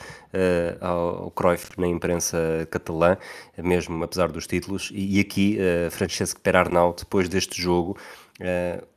ao, 0.79 1.23
ao 1.23 1.31
Cruyff 1.31 1.69
na 1.77 1.87
imprensa 1.87 2.67
catalã, 2.71 3.17
mesmo 3.57 4.03
apesar 4.03 4.31
dos 4.31 4.47
títulos, 4.47 4.91
e, 4.93 5.17
e 5.17 5.19
aqui 5.19 5.57
Francesco 5.91 6.39
Perarnau, 6.39 6.95
depois 6.97 7.27
deste 7.27 7.61
jogo, 7.61 7.97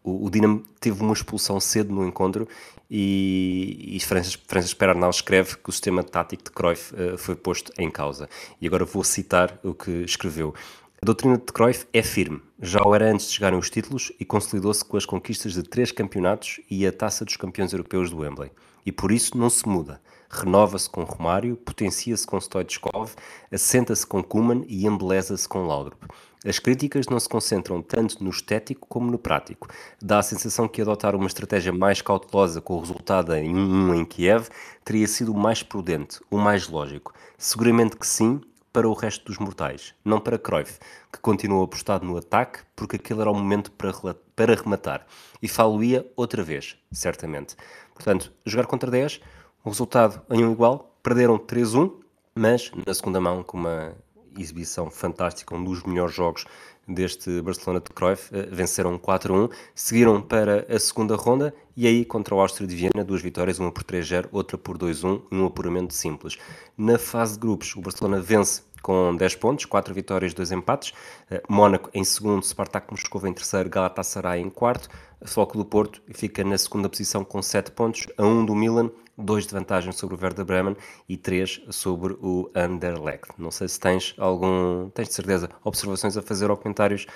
o, 0.04 0.26
o 0.26 0.30
Dinamo 0.30 0.62
teve 0.78 1.02
uma 1.02 1.12
expulsão 1.12 1.58
cedo 1.58 1.94
no 1.94 2.06
encontro 2.06 2.46
e, 2.90 3.96
e 3.96 4.00
Francis, 4.00 4.38
Francis 4.46 4.74
Perarnau 4.74 5.10
escreve 5.10 5.56
que 5.56 5.68
o 5.68 5.72
sistema 5.72 6.02
tático 6.02 6.44
de 6.44 6.50
Cruyff 6.50 6.94
foi 7.18 7.34
posto 7.34 7.72
em 7.78 7.90
causa. 7.90 8.28
E 8.60 8.66
agora 8.66 8.84
vou 8.84 9.04
citar 9.04 9.58
o 9.62 9.74
que 9.74 9.90
escreveu. 10.04 10.54
A 11.02 11.04
doutrina 11.04 11.36
de 11.36 11.52
Cruyff 11.52 11.86
é 11.92 12.02
firme. 12.02 12.40
Já 12.58 12.82
o 12.82 12.94
era 12.94 13.12
antes 13.12 13.26
de 13.26 13.34
chegarem 13.34 13.58
os 13.58 13.68
títulos 13.68 14.10
e 14.18 14.24
consolidou-se 14.24 14.82
com 14.82 14.96
as 14.96 15.04
conquistas 15.04 15.52
de 15.52 15.62
três 15.62 15.92
campeonatos 15.92 16.58
e 16.70 16.86
a 16.86 16.92
taça 16.92 17.22
dos 17.22 17.36
campeões 17.36 17.72
europeus 17.72 18.08
do 18.08 18.18
Wembley. 18.18 18.50
E 18.84 18.90
por 18.90 19.12
isso 19.12 19.36
não 19.36 19.50
se 19.50 19.68
muda. 19.68 20.00
Renova-se 20.30 20.88
com 20.88 21.04
Romário, 21.04 21.54
potencia-se 21.54 22.26
com 22.26 22.40
Stoichkov, 22.40 23.10
assenta-se 23.52 24.06
com 24.06 24.24
Kuman 24.24 24.64
e 24.66 24.86
embeleza-se 24.86 25.46
com 25.46 25.66
Laudrup. 25.66 26.02
As 26.46 26.58
críticas 26.58 27.06
não 27.08 27.20
se 27.20 27.28
concentram 27.28 27.82
tanto 27.82 28.24
no 28.24 28.30
estético 28.30 28.86
como 28.88 29.10
no 29.10 29.18
prático. 29.18 29.68
Dá 30.00 30.20
a 30.20 30.22
sensação 30.22 30.66
que 30.66 30.80
adotar 30.80 31.14
uma 31.14 31.26
estratégia 31.26 31.74
mais 31.74 32.00
cautelosa 32.00 32.62
com 32.62 32.74
o 32.74 32.80
resultado 32.80 33.34
em 33.34 33.54
1-1 33.54 33.96
em 33.96 34.04
Kiev 34.04 34.48
teria 34.82 35.06
sido 35.06 35.32
o 35.32 35.38
mais 35.38 35.62
prudente, 35.62 36.20
o 36.30 36.38
mais 36.38 36.68
lógico. 36.68 37.12
Seguramente 37.36 37.96
que 37.96 38.06
sim, 38.06 38.40
para 38.76 38.86
o 38.86 38.92
resto 38.92 39.24
dos 39.24 39.38
mortais, 39.38 39.94
não 40.04 40.20
para 40.20 40.38
Cruyff, 40.38 40.78
que 41.10 41.18
continuou 41.18 41.64
apostado 41.64 42.04
no 42.04 42.18
ataque 42.18 42.58
porque 42.76 42.96
aquele 42.96 43.22
era 43.22 43.30
o 43.30 43.34
momento 43.34 43.72
para, 43.72 43.90
para 44.36 44.54
rematar. 44.54 45.06
E 45.40 45.48
falo-ia 45.48 46.06
outra 46.14 46.42
vez, 46.42 46.76
certamente. 46.92 47.56
Portanto, 47.94 48.30
jogar 48.44 48.66
contra 48.66 48.90
10, 48.90 49.22
o 49.64 49.70
resultado 49.70 50.20
em 50.28 50.44
um 50.44 50.52
igual, 50.52 50.94
perderam 51.02 51.38
3-1, 51.38 51.90
mas 52.34 52.70
na 52.86 52.92
segunda 52.92 53.18
mão, 53.18 53.42
com 53.42 53.56
uma 53.56 53.94
exibição 54.38 54.90
fantástica, 54.90 55.54
um 55.54 55.64
dos 55.64 55.82
melhores 55.82 56.14
jogos 56.14 56.44
deste 56.86 57.40
Barcelona 57.42 57.80
de 57.80 57.90
Cruyff, 57.90 58.34
eh, 58.34 58.48
venceram 58.50 58.98
4-1, 58.98 59.50
seguiram 59.74 60.20
para 60.22 60.66
a 60.68 60.78
segunda 60.78 61.16
ronda 61.16 61.54
e 61.76 61.86
aí 61.86 62.04
contra 62.04 62.34
o 62.34 62.40
Áustria 62.40 62.66
de 62.66 62.76
Viena, 62.76 63.04
duas 63.04 63.22
vitórias, 63.22 63.58
uma 63.58 63.72
por 63.72 63.82
3-0, 63.82 64.28
outra 64.30 64.56
por 64.56 64.78
2-1 64.78 65.22
e 65.30 65.36
um 65.36 65.46
apuramento 65.46 65.94
simples. 65.94 66.38
Na 66.76 66.98
fase 66.98 67.34
de 67.34 67.40
grupos, 67.40 67.74
o 67.74 67.80
Barcelona 67.80 68.20
vence 68.20 68.62
com 68.82 69.16
10 69.16 69.34
pontos, 69.34 69.64
4 69.64 69.92
vitórias, 69.92 70.32
2 70.32 70.52
empates. 70.52 70.90
Uh, 71.28 71.52
Mónaco 71.52 71.90
em 71.92 72.04
segundo, 72.04 72.44
Spartak 72.44 72.86
Moscou 72.90 73.26
em 73.26 73.32
terceiro, 73.32 73.68
Galatasaray 73.68 74.40
em 74.40 74.48
quarto. 74.48 74.88
Foco 75.24 75.58
do 75.58 75.64
Porto 75.64 76.00
fica 76.14 76.44
na 76.44 76.56
segunda 76.56 76.88
posição 76.88 77.24
com 77.24 77.42
7 77.42 77.72
pontos, 77.72 78.06
a 78.16 78.24
1 78.24 78.46
do 78.46 78.54
Milan, 78.54 78.90
2 79.16 79.46
de 79.46 79.52
vantagem 79.52 79.92
sobre 79.92 80.14
o 80.14 80.18
Werder 80.20 80.44
Bremen 80.44 80.76
e 81.08 81.16
3 81.16 81.62
sobre 81.70 82.14
o 82.14 82.50
Anderlecht. 82.54 83.28
Não 83.38 83.50
sei 83.50 83.68
se 83.68 83.80
tens 83.80 84.14
algum, 84.18 84.90
tens 84.90 85.08
de 85.08 85.14
certeza, 85.14 85.50
observações 85.64 86.16
a 86.16 86.22
fazer 86.22 86.50
ou 86.50 86.56
comentários 86.56 87.06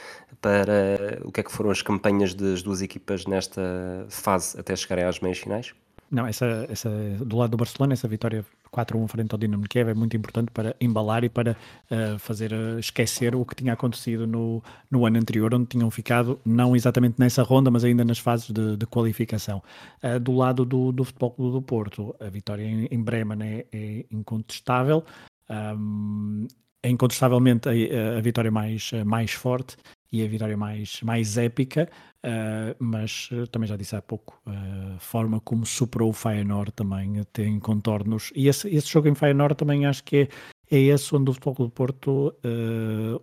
para 0.40 1.20
o 1.24 1.32
que 1.32 1.40
é 1.40 1.42
que 1.42 1.52
foram 1.52 1.70
as 1.70 1.82
campanhas 1.82 2.34
das 2.34 2.62
duas 2.62 2.82
equipas 2.82 3.26
nesta 3.26 4.06
fase 4.08 4.58
até 4.58 4.74
chegarem 4.74 5.04
às 5.04 5.20
meias 5.20 5.38
finais? 5.38 5.74
Não, 6.10 6.26
essa, 6.26 6.66
essa, 6.68 6.90
do 7.24 7.36
lado 7.36 7.50
do 7.50 7.56
Barcelona, 7.56 7.92
essa 7.92 8.08
vitória 8.08 8.44
4-1 8.72 9.06
frente 9.06 9.32
ao 9.32 9.38
Dinamo 9.38 9.68
Kiev 9.68 9.90
é 9.90 9.94
muito 9.94 10.16
importante 10.16 10.50
para 10.50 10.74
embalar 10.80 11.22
e 11.22 11.28
para 11.28 11.56
uh, 11.88 12.18
fazer 12.18 12.52
uh, 12.52 12.80
esquecer 12.80 13.36
o 13.36 13.44
que 13.44 13.54
tinha 13.54 13.74
acontecido 13.74 14.26
no, 14.26 14.60
no 14.90 15.06
ano 15.06 15.18
anterior, 15.18 15.54
onde 15.54 15.66
tinham 15.66 15.88
ficado, 15.88 16.40
não 16.44 16.74
exatamente 16.74 17.14
nessa 17.18 17.44
ronda, 17.44 17.70
mas 17.70 17.84
ainda 17.84 18.04
nas 18.04 18.18
fases 18.18 18.50
de, 18.50 18.76
de 18.76 18.86
qualificação. 18.86 19.62
Uh, 20.02 20.18
do 20.18 20.34
lado 20.34 20.64
do, 20.64 20.90
do 20.90 21.04
Futebol 21.04 21.30
Clube 21.30 21.52
do 21.52 21.62
Porto, 21.62 22.16
a 22.18 22.28
vitória 22.28 22.64
em, 22.64 22.88
em 22.90 23.00
Bremen 23.00 23.42
é, 23.42 23.66
é 23.72 24.04
incontestável. 24.10 25.04
Um, 25.48 26.48
é 26.82 26.88
incontestavelmente 26.88 27.68
a, 27.68 28.18
a, 28.18 28.20
vitória 28.20 28.50
mais, 28.50 28.90
mais 29.04 29.32
forte 29.32 29.76
e 30.12 30.24
a 30.24 30.28
vitória 30.28 30.56
mais, 30.56 31.00
mais 31.02 31.38
épica, 31.38 31.88
uh, 32.24 32.76
mas 32.78 33.28
uh, 33.30 33.46
também 33.46 33.68
já 33.68 33.76
disse 33.76 33.94
há 33.94 34.02
pouco, 34.02 34.40
a 34.44 34.50
uh, 34.50 34.98
forma 34.98 35.40
como 35.40 35.64
superou 35.64 36.10
o 36.10 36.12
Feyenoord 36.12 36.72
também 36.72 37.22
tem 37.32 37.58
contornos, 37.60 38.32
e 38.34 38.48
esse, 38.48 38.68
esse 38.68 38.88
jogo 38.88 39.08
em 39.08 39.14
Feyenoord 39.14 39.54
também 39.54 39.86
acho 39.86 40.02
que 40.04 40.16
é, 40.16 40.28
é 40.70 40.78
esse 40.78 41.14
onde 41.14 41.30
o 41.30 41.34
Futebol 41.34 41.54
Clube 41.54 41.70
do 41.70 41.74
Porto 41.74 42.34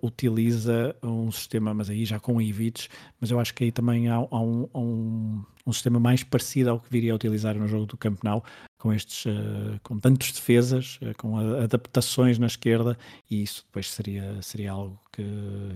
utiliza 0.02 0.96
um 1.02 1.32
sistema, 1.32 1.74
mas 1.74 1.90
aí 1.90 2.04
já 2.06 2.20
com 2.20 2.42
Ivic, 2.42 2.90
mas 3.22 3.32
eu 3.32 3.40
acho 3.40 3.54
que 3.54 3.64
aí 3.64 3.72
também 3.72 4.10
há, 4.10 4.16
há, 4.16 4.42
um, 4.42 4.68
um, 4.76 5.44
um, 5.66 5.74
sistema 5.74 6.00
mais 6.00 6.24
parecido 6.24 6.72
ao 6.72 6.80
que 6.80 6.90
viria 6.90 7.14
a 7.14 7.16
utilizar 7.16 7.56
no 7.56 7.68
jogo 7.68 7.86
do 7.86 7.98
Camp 7.98 8.22
Nou, 8.24 8.44
com 8.78 8.94
estes, 8.94 9.26
uh, 9.26 9.80
com 9.84 10.00
tantos 10.00 10.32
defesas, 10.32 11.00
uh, 11.02 11.16
com 11.18 11.38
adaptações 11.38 12.38
na 12.38 12.48
esquerda, 12.48 12.98
e 13.30 13.42
isso 13.42 13.64
depois 13.66 13.92
seria, 13.92 14.42
seria 14.42 14.72
algo 14.72 15.00
que, 15.12 15.24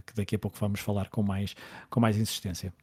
que 0.06 0.14
daqui 0.16 0.36
a 0.36 0.40
pouco 0.40 0.58
vamos 0.60 0.80
falar 0.80 1.10
com 1.10 1.24
mais, 1.24 1.56
com 1.90 2.00
mais 2.00 2.18
insistência. 2.18 2.74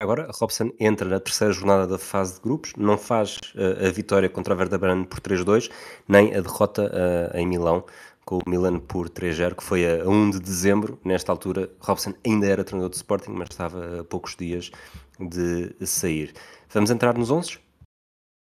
Agora, 0.00 0.28
Robson 0.34 0.70
entra 0.78 1.08
na 1.08 1.20
terceira 1.20 1.52
jornada 1.52 1.86
da 1.86 1.98
fase 1.98 2.34
de 2.34 2.40
grupos, 2.40 2.72
não 2.76 2.98
faz 2.98 3.36
uh, 3.54 3.86
a 3.86 3.90
vitória 3.90 4.28
contra 4.28 4.52
a 4.52 4.56
Werder 4.56 4.78
Bremen 4.78 5.04
por 5.04 5.20
3-2, 5.20 5.70
nem 6.08 6.34
a 6.34 6.40
derrota 6.40 6.90
em 7.34 7.46
Milão 7.46 7.84
com 8.24 8.38
o 8.38 8.48
Milan 8.48 8.78
por 8.78 9.08
3-0, 9.08 9.54
que 9.54 9.62
foi 9.62 9.84
a 9.86 10.08
1 10.08 10.30
de 10.30 10.40
dezembro. 10.40 10.98
Nesta 11.04 11.30
altura, 11.30 11.70
Robson 11.80 12.14
ainda 12.24 12.46
era 12.46 12.64
treinador 12.64 12.90
de 12.90 12.96
Sporting, 12.96 13.32
mas 13.32 13.50
estava 13.50 14.00
a 14.00 14.04
poucos 14.04 14.34
dias 14.36 14.70
de 15.18 15.74
sair. 15.86 16.32
Vamos 16.70 16.90
entrar 16.90 17.16
nos 17.16 17.30
11? 17.30 17.58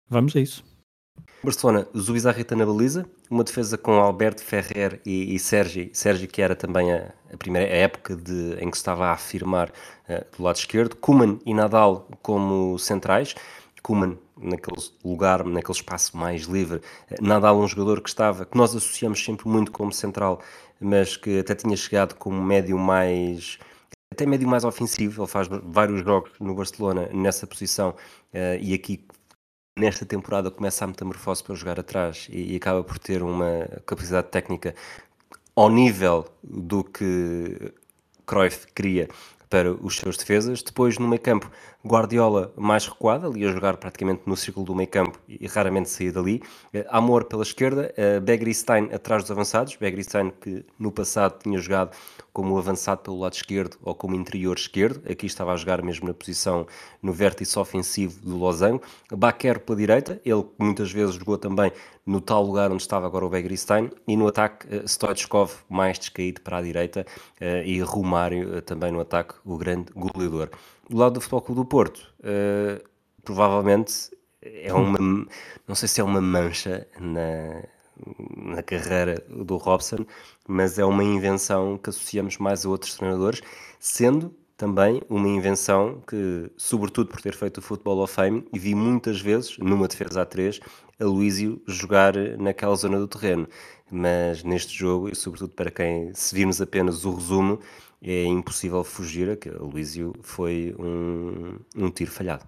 Vamos 0.09 0.35
a 0.35 0.39
isso. 0.39 0.63
Barcelona, 1.43 1.87
Zubizarreta 1.95 2.55
na 2.55 2.65
baliza, 2.65 3.05
uma 3.29 3.43
defesa 3.43 3.77
com 3.77 3.93
Alberto 3.93 4.43
Ferrer 4.43 4.99
e, 5.05 5.35
e 5.35 5.39
Sérgio, 5.39 5.89
Sérgio 5.93 6.27
que 6.27 6.41
era 6.41 6.55
também 6.55 6.91
a, 6.91 7.13
a 7.31 7.37
primeira 7.37 7.71
a 7.71 7.77
época 7.77 8.15
de, 8.15 8.55
em 8.59 8.69
que 8.71 8.77
estava 8.77 9.07
a 9.07 9.11
afirmar 9.13 9.69
uh, 9.69 10.37
do 10.37 10.43
lado 10.43 10.55
esquerdo, 10.55 10.95
Kuman 10.95 11.39
e 11.45 11.53
Nadal 11.53 12.09
como 12.21 12.77
centrais, 12.79 13.35
Kuman 13.83 14.17
naquele 14.39 14.77
lugar, 15.03 15.43
naquele 15.43 15.77
espaço 15.77 16.15
mais 16.15 16.43
livre, 16.43 16.77
uh, 16.77 16.81
Nadal 17.21 17.59
um 17.59 17.67
jogador 17.67 18.01
que 18.01 18.09
estava, 18.09 18.45
que 18.45 18.57
nós 18.57 18.75
associamos 18.75 19.23
sempre 19.23 19.47
muito 19.47 19.71
como 19.71 19.91
central, 19.91 20.41
mas 20.79 21.17
que 21.17 21.39
até 21.39 21.55
tinha 21.55 21.75
chegado 21.75 22.15
como 22.15 22.41
médio 22.41 22.77
mais 22.77 23.57
até 24.11 24.25
médio 24.25 24.47
mais 24.47 24.63
ofensivo, 24.63 25.21
ele 25.21 25.27
faz 25.29 25.47
vários 25.63 26.03
jogos 26.03 26.31
no 26.39 26.55
Barcelona 26.55 27.09
nessa 27.13 27.45
posição 27.45 27.89
uh, 27.89 28.57
e 28.59 28.73
aqui 28.73 29.05
nesta 29.77 30.05
temporada 30.05 30.49
começa 30.49 30.83
a 30.83 30.87
metamorfose 30.87 31.43
para 31.43 31.55
jogar 31.55 31.79
atrás 31.79 32.27
e, 32.31 32.53
e 32.53 32.55
acaba 32.55 32.83
por 32.83 32.97
ter 32.97 33.21
uma 33.21 33.67
capacidade 33.85 34.29
técnica 34.29 34.73
ao 35.55 35.69
nível 35.69 36.25
do 36.43 36.83
que 36.83 37.73
Cruyff 38.25 38.67
queria 38.73 39.07
para 39.49 39.73
os 39.73 39.97
seus 39.97 40.17
defesas. 40.17 40.61
Depois, 40.61 40.97
no 40.97 41.07
meio 41.07 41.21
campo, 41.21 41.49
Guardiola 41.85 42.51
mais 42.55 42.85
recuado, 42.87 43.27
ali 43.27 43.45
a 43.45 43.51
jogar 43.51 43.77
praticamente 43.77 44.23
no 44.25 44.35
círculo 44.35 44.65
do 44.65 44.75
meio 44.75 44.89
campo 44.89 45.19
e 45.27 45.45
raramente 45.47 45.89
sair 45.89 46.11
dali. 46.11 46.41
Eh, 46.73 46.85
Amor 46.89 47.25
pela 47.25 47.43
esquerda, 47.43 47.93
uh, 47.97 48.19
Begristein 48.19 48.89
atrás 48.93 49.23
dos 49.23 49.31
avançados. 49.31 49.75
Begristein 49.75 50.31
que 50.41 50.65
no 50.77 50.91
passado 50.91 51.39
tinha 51.41 51.59
jogado 51.59 51.95
como 52.33 52.57
avançado 52.57 53.01
pelo 53.01 53.19
lado 53.19 53.33
esquerdo 53.33 53.77
ou 53.81 53.95
como 53.95 54.15
interior 54.15 54.57
esquerdo. 54.57 55.01
Aqui 55.09 55.27
estava 55.27 55.53
a 55.53 55.55
jogar 55.55 55.81
mesmo 55.81 56.07
na 56.07 56.13
posição 56.13 56.67
no 57.01 57.13
vértice 57.13 57.57
ofensivo 57.57 58.19
do 58.21 58.37
Losango. 58.37 58.81
Baquer 59.11 59.59
pela 59.59 59.77
direita, 59.77 60.19
ele 60.25 60.45
muitas 60.57 60.91
vezes 60.91 61.15
jogou 61.15 61.37
também 61.37 61.71
no 62.05 62.19
tal 62.21 62.43
lugar 62.43 62.71
onde 62.71 62.81
estava 62.81 63.05
agora 63.05 63.25
o 63.25 63.29
Begristein. 63.29 63.91
E 64.07 64.17
no 64.17 64.27
ataque, 64.27 64.67
uh, 64.75 64.87
Stoichkov 64.87 65.53
mais 65.69 65.97
descaído 65.99 66.41
para 66.41 66.57
a 66.57 66.61
direita 66.61 67.05
e 67.65 67.79
Romário 67.81 68.61
também 68.63 68.91
no 68.91 68.99
ataque, 68.99 69.35
o 69.45 69.57
grande 69.57 69.91
goleador 69.93 70.49
do 70.89 70.97
lado 70.97 71.13
do 71.13 71.21
Futebol 71.21 71.41
Clube 71.41 71.61
do 71.61 71.65
Porto, 71.65 72.13
uh, 72.19 72.83
provavelmente 73.23 74.11
é 74.41 74.73
uma, 74.73 74.97
não 75.67 75.75
sei 75.75 75.87
se 75.87 75.99
é 75.99 76.03
uma 76.03 76.21
mancha 76.21 76.87
na, 76.99 77.63
na 78.55 78.63
carreira 78.63 79.23
do 79.29 79.57
Robson, 79.57 80.05
mas 80.47 80.79
é 80.79 80.85
uma 80.85 81.03
invenção 81.03 81.77
que 81.77 81.89
associamos 81.89 82.37
mais 82.37 82.65
a 82.65 82.69
outros 82.69 82.95
treinadores, 82.95 83.41
sendo 83.79 84.33
também 84.55 85.01
uma 85.07 85.27
invenção 85.27 86.01
que, 86.07 86.51
sobretudo 86.57 87.09
por 87.09 87.21
ter 87.21 87.35
feito 87.35 87.59
o 87.59 87.61
Football 87.61 87.99
of 88.01 88.13
Fame, 88.13 88.43
e 88.51 88.57
vi 88.57 88.73
muitas 88.73 89.21
vezes, 89.21 89.57
numa 89.59 89.87
defesa 89.87 90.23
a 90.23 90.25
3, 90.25 90.59
a 90.99 91.05
Luísio 91.05 91.61
jogar 91.67 92.15
naquela 92.39 92.75
zona 92.75 92.97
do 92.97 93.07
terreno. 93.07 93.47
Mas 93.89 94.43
neste 94.43 94.75
jogo, 94.75 95.09
e 95.09 95.15
sobretudo 95.15 95.51
para 95.51 95.69
quem, 95.69 96.11
se 96.13 96.33
virmos 96.33 96.59
apenas 96.59 97.05
o 97.05 97.13
resumo, 97.13 97.59
é 98.01 98.25
impossível 98.25 98.83
fugir 98.83 99.29
a 99.29 99.35
que 99.35 99.49
o 99.49 99.65
Luísio 99.65 100.13
foi 100.21 100.75
um, 100.79 101.59
um 101.75 101.91
tiro 101.91 102.11
falhado. 102.11 102.47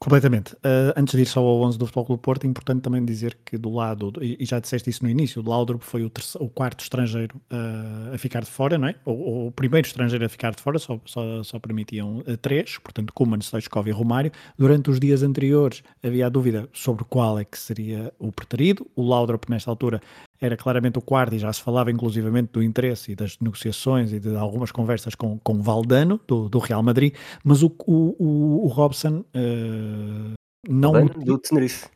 Completamente. 0.00 0.54
Uh, 0.54 0.94
antes 0.96 1.16
de 1.16 1.22
ir 1.22 1.26
só 1.26 1.40
ao 1.40 1.60
11 1.62 1.76
do 1.76 1.84
Futebol 1.84 2.06
Clube 2.06 2.22
Porto, 2.22 2.44
é 2.44 2.46
importante 2.48 2.82
também 2.82 3.04
dizer 3.04 3.36
que 3.44 3.58
do 3.58 3.68
lado, 3.68 4.12
e 4.22 4.44
já 4.44 4.60
disseste 4.60 4.88
isso 4.88 5.02
no 5.02 5.10
início, 5.10 5.42
o 5.42 5.48
Laudrup 5.48 5.82
foi 5.82 6.04
o, 6.04 6.10
terceiro, 6.10 6.46
o 6.46 6.48
quarto 6.48 6.82
estrangeiro 6.82 7.36
uh, 7.50 8.14
a 8.14 8.18
ficar 8.18 8.44
de 8.44 8.50
fora, 8.50 8.78
não 8.78 8.86
é? 8.86 8.94
O, 9.04 9.48
o, 9.48 9.52
primeiro 9.52 9.88
estrangeiro 9.88 10.24
a 10.24 10.28
ficar 10.28 10.54
de 10.54 10.62
fora, 10.62 10.78
só, 10.78 11.00
só, 11.04 11.42
só 11.42 11.58
permitiam 11.58 12.18
uh, 12.18 12.36
três, 12.36 12.78
portanto 12.78 13.12
Kuman, 13.12 13.40
Stoichkov 13.40 13.88
e 13.88 13.90
Romário. 13.90 14.30
Durante 14.56 14.88
os 14.88 15.00
dias 15.00 15.24
anteriores 15.24 15.82
havia 16.00 16.26
a 16.26 16.28
dúvida 16.28 16.68
sobre 16.72 17.04
qual 17.04 17.36
é 17.36 17.44
que 17.44 17.58
seria 17.58 18.12
o 18.20 18.30
preterido. 18.30 18.86
O 18.94 19.02
Laudrup, 19.02 19.50
nesta 19.50 19.68
altura, 19.68 20.00
era 20.40 20.56
claramente 20.56 20.98
o 20.98 21.02
quarto 21.02 21.34
e 21.34 21.38
já 21.38 21.52
se 21.52 21.62
falava 21.62 21.90
inclusivamente 21.90 22.52
do 22.52 22.62
interesse 22.62 23.12
e 23.12 23.16
das 23.16 23.38
negociações 23.40 24.12
e 24.12 24.20
de 24.20 24.36
algumas 24.36 24.70
conversas 24.70 25.14
com, 25.14 25.38
com 25.38 25.60
Valdano, 25.60 26.20
do, 26.26 26.48
do 26.48 26.58
Real 26.58 26.82
Madrid, 26.82 27.14
mas 27.44 27.62
o, 27.62 27.74
o, 27.86 28.64
o 28.64 28.68
Robson 28.68 29.24
uh, 29.34 30.32
não... 30.68 30.92
Valdano 30.92 31.24
do 31.24 31.38
Tenerife. 31.38 31.86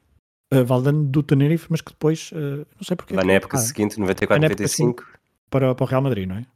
Uh, 0.53 0.65
Valdano 0.65 1.05
do 1.05 1.23
Tenerife, 1.23 1.67
mas 1.71 1.81
que 1.81 1.93
depois, 1.93 2.31
uh, 2.33 2.67
não 2.77 2.83
sei 2.83 2.97
porquê. 2.97 3.15
Vai 3.15 3.25
na 3.25 3.35
época 3.35 3.57
ah, 3.57 3.61
seguinte, 3.61 3.99
94, 3.99 4.43
95. 4.43 5.07
Para, 5.49 5.75
para 5.75 5.85
o 5.85 5.87
Real 5.87 6.03
Madrid, 6.03 6.29
não 6.29 6.37
é? 6.37 6.47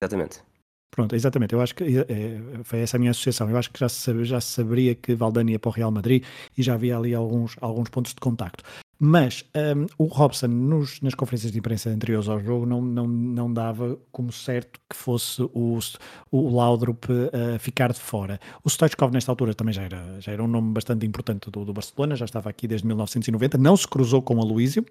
Exatamente. 0.00 0.42
Pronto, 0.90 1.16
exatamente. 1.16 1.54
Eu 1.54 1.60
acho 1.62 1.74
que 1.74 1.84
é, 1.84 2.64
foi 2.64 2.80
essa 2.80 2.98
a 2.98 3.00
minha 3.00 3.12
associação. 3.12 3.48
Eu 3.48 3.56
acho 3.56 3.70
que 3.70 3.80
já 3.80 3.88
se, 3.88 4.24
já 4.24 4.38
se 4.42 4.48
saberia 4.48 4.94
que 4.94 5.14
Valdano 5.14 5.48
ia 5.48 5.58
para 5.58 5.70
o 5.70 5.72
Real 5.72 5.90
Madrid 5.90 6.22
e 6.56 6.62
já 6.62 6.74
havia 6.74 6.98
ali 6.98 7.14
alguns, 7.14 7.56
alguns 7.62 7.88
pontos 7.88 8.12
de 8.12 8.20
contacto. 8.20 8.62
Mas 9.04 9.44
um, 9.76 9.86
o 9.98 10.04
Robson, 10.04 10.46
nos, 10.46 11.00
nas 11.00 11.12
conferências 11.12 11.50
de 11.50 11.58
imprensa 11.58 11.90
anteriores 11.90 12.28
ao 12.28 12.38
jogo, 12.38 12.64
não, 12.64 12.80
não, 12.80 13.08
não 13.08 13.52
dava 13.52 13.98
como 14.12 14.30
certo 14.30 14.78
que 14.88 14.94
fosse 14.94 15.42
o, 15.42 15.76
o 16.30 16.54
Laudrup 16.54 17.06
uh, 17.10 17.58
ficar 17.58 17.92
de 17.92 17.98
fora. 17.98 18.38
O 18.62 18.70
Stoichkov, 18.70 19.12
nesta 19.12 19.32
altura, 19.32 19.54
também 19.54 19.74
já 19.74 19.82
era, 19.82 20.20
já 20.20 20.30
era 20.30 20.40
um 20.40 20.46
nome 20.46 20.72
bastante 20.72 21.04
importante 21.04 21.50
do, 21.50 21.64
do 21.64 21.72
Barcelona, 21.72 22.14
já 22.14 22.26
estava 22.26 22.48
aqui 22.48 22.68
desde 22.68 22.86
1990, 22.86 23.58
não 23.58 23.76
se 23.76 23.88
cruzou 23.88 24.22
com 24.22 24.40
a 24.40 24.44
Luísio, 24.44 24.86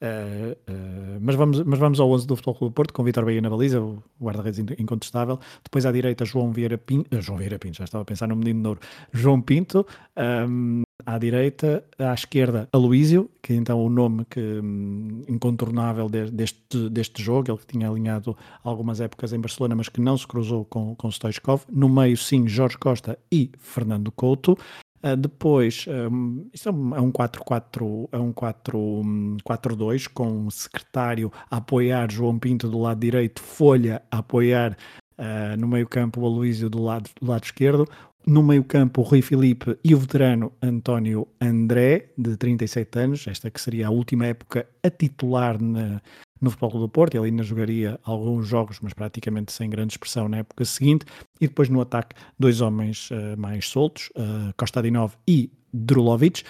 uh, 0.00 0.52
uh, 0.52 1.18
mas, 1.20 1.34
vamos, 1.34 1.60
mas 1.64 1.78
vamos 1.80 1.98
ao 1.98 2.08
11 2.08 2.24
do 2.24 2.36
Futebol 2.36 2.54
Clube 2.54 2.72
do 2.72 2.74
Porto, 2.76 2.94
com 2.94 3.02
Vitor 3.02 3.24
Bahia 3.24 3.40
na 3.40 3.50
baliza, 3.50 3.80
o 3.80 4.00
guarda-redes 4.22 4.60
incontestável. 4.78 5.40
Depois 5.64 5.84
à 5.84 5.90
direita, 5.90 6.24
João 6.24 6.52
Vieira 6.52 6.78
Pinto, 6.78 7.20
João 7.20 7.36
Vieira 7.36 7.58
Pinto, 7.58 7.78
já 7.78 7.84
estava 7.84 8.02
a 8.02 8.04
pensar 8.04 8.28
no 8.28 8.36
menino 8.36 8.62
de 8.62 8.68
ouro, 8.68 8.80
João 9.12 9.40
Pinto. 9.40 9.84
Um, 10.16 10.85
à 11.04 11.18
direita, 11.18 11.84
à 11.98 12.14
esquerda, 12.14 12.68
Aloísio, 12.72 13.30
que 13.42 13.52
é 13.52 13.56
então 13.56 13.84
o 13.84 13.90
nome 13.90 14.24
que, 14.24 14.40
hum, 14.40 15.22
incontornável 15.28 16.08
de, 16.08 16.30
deste, 16.30 16.88
deste 16.88 17.22
jogo, 17.22 17.50
ele 17.50 17.58
que 17.58 17.66
tinha 17.66 17.88
alinhado 17.88 18.36
algumas 18.62 19.00
épocas 19.00 19.32
em 19.32 19.40
Barcelona, 19.40 19.74
mas 19.74 19.88
que 19.88 20.00
não 20.00 20.16
se 20.16 20.26
cruzou 20.26 20.64
com, 20.64 20.94
com 20.94 21.10
Stoichkov. 21.10 21.62
No 21.70 21.88
meio, 21.88 22.16
sim, 22.16 22.48
Jorge 22.48 22.78
Costa 22.78 23.18
e 23.30 23.50
Fernando 23.58 24.10
Couto. 24.10 24.56
Uh, 25.02 25.16
depois, 25.16 25.84
um, 26.10 26.48
isto 26.52 26.68
é 26.68 26.72
um 26.72 27.12
4-4, 27.12 28.08
é 28.10 28.18
um 28.18 28.32
4-2, 28.32 30.06
hum, 30.06 30.10
com 30.14 30.28
um 30.28 30.50
secretário 30.50 31.30
a 31.50 31.58
apoiar 31.58 32.10
João 32.10 32.38
Pinto 32.38 32.68
do 32.68 32.80
lado 32.80 32.98
direito, 32.98 33.42
Folha 33.42 34.02
a 34.10 34.18
apoiar 34.18 34.76
Uh, 35.18 35.56
no 35.58 35.66
meio-campo, 35.66 36.20
o 36.20 36.26
Aloísio 36.26 36.68
do 36.68 36.82
lado, 36.82 37.08
do 37.18 37.30
lado 37.30 37.42
esquerdo, 37.42 37.88
no 38.26 38.42
meio-campo, 38.42 39.00
o 39.00 39.04
Rui 39.04 39.22
Filipe 39.22 39.78
e 39.84 39.94
o 39.94 39.98
veterano 39.98 40.52
António 40.60 41.28
André, 41.40 42.10
de 42.18 42.36
37 42.36 42.98
anos, 42.98 43.26
esta 43.28 43.50
que 43.50 43.60
seria 43.60 43.86
a 43.86 43.90
última 43.90 44.26
época 44.26 44.66
a 44.82 44.90
titular 44.90 45.62
na, 45.62 46.02
no 46.40 46.50
Futebol 46.50 46.80
do 46.80 46.88
Porto. 46.88 47.16
Ele 47.16 47.26
ainda 47.26 47.44
jogaria 47.44 48.00
alguns 48.02 48.48
jogos, 48.48 48.80
mas 48.80 48.92
praticamente 48.92 49.52
sem 49.52 49.70
grande 49.70 49.92
expressão 49.92 50.28
na 50.28 50.38
época 50.38 50.64
seguinte. 50.64 51.06
E 51.40 51.46
depois 51.46 51.68
no 51.68 51.80
ataque, 51.80 52.16
dois 52.36 52.60
homens 52.60 53.10
uh, 53.10 53.38
mais 53.38 53.68
soltos, 53.68 54.10
uh, 54.16 54.52
Kostadinov 54.56 55.14
e 55.26 55.50
Drulovic. 55.72 56.42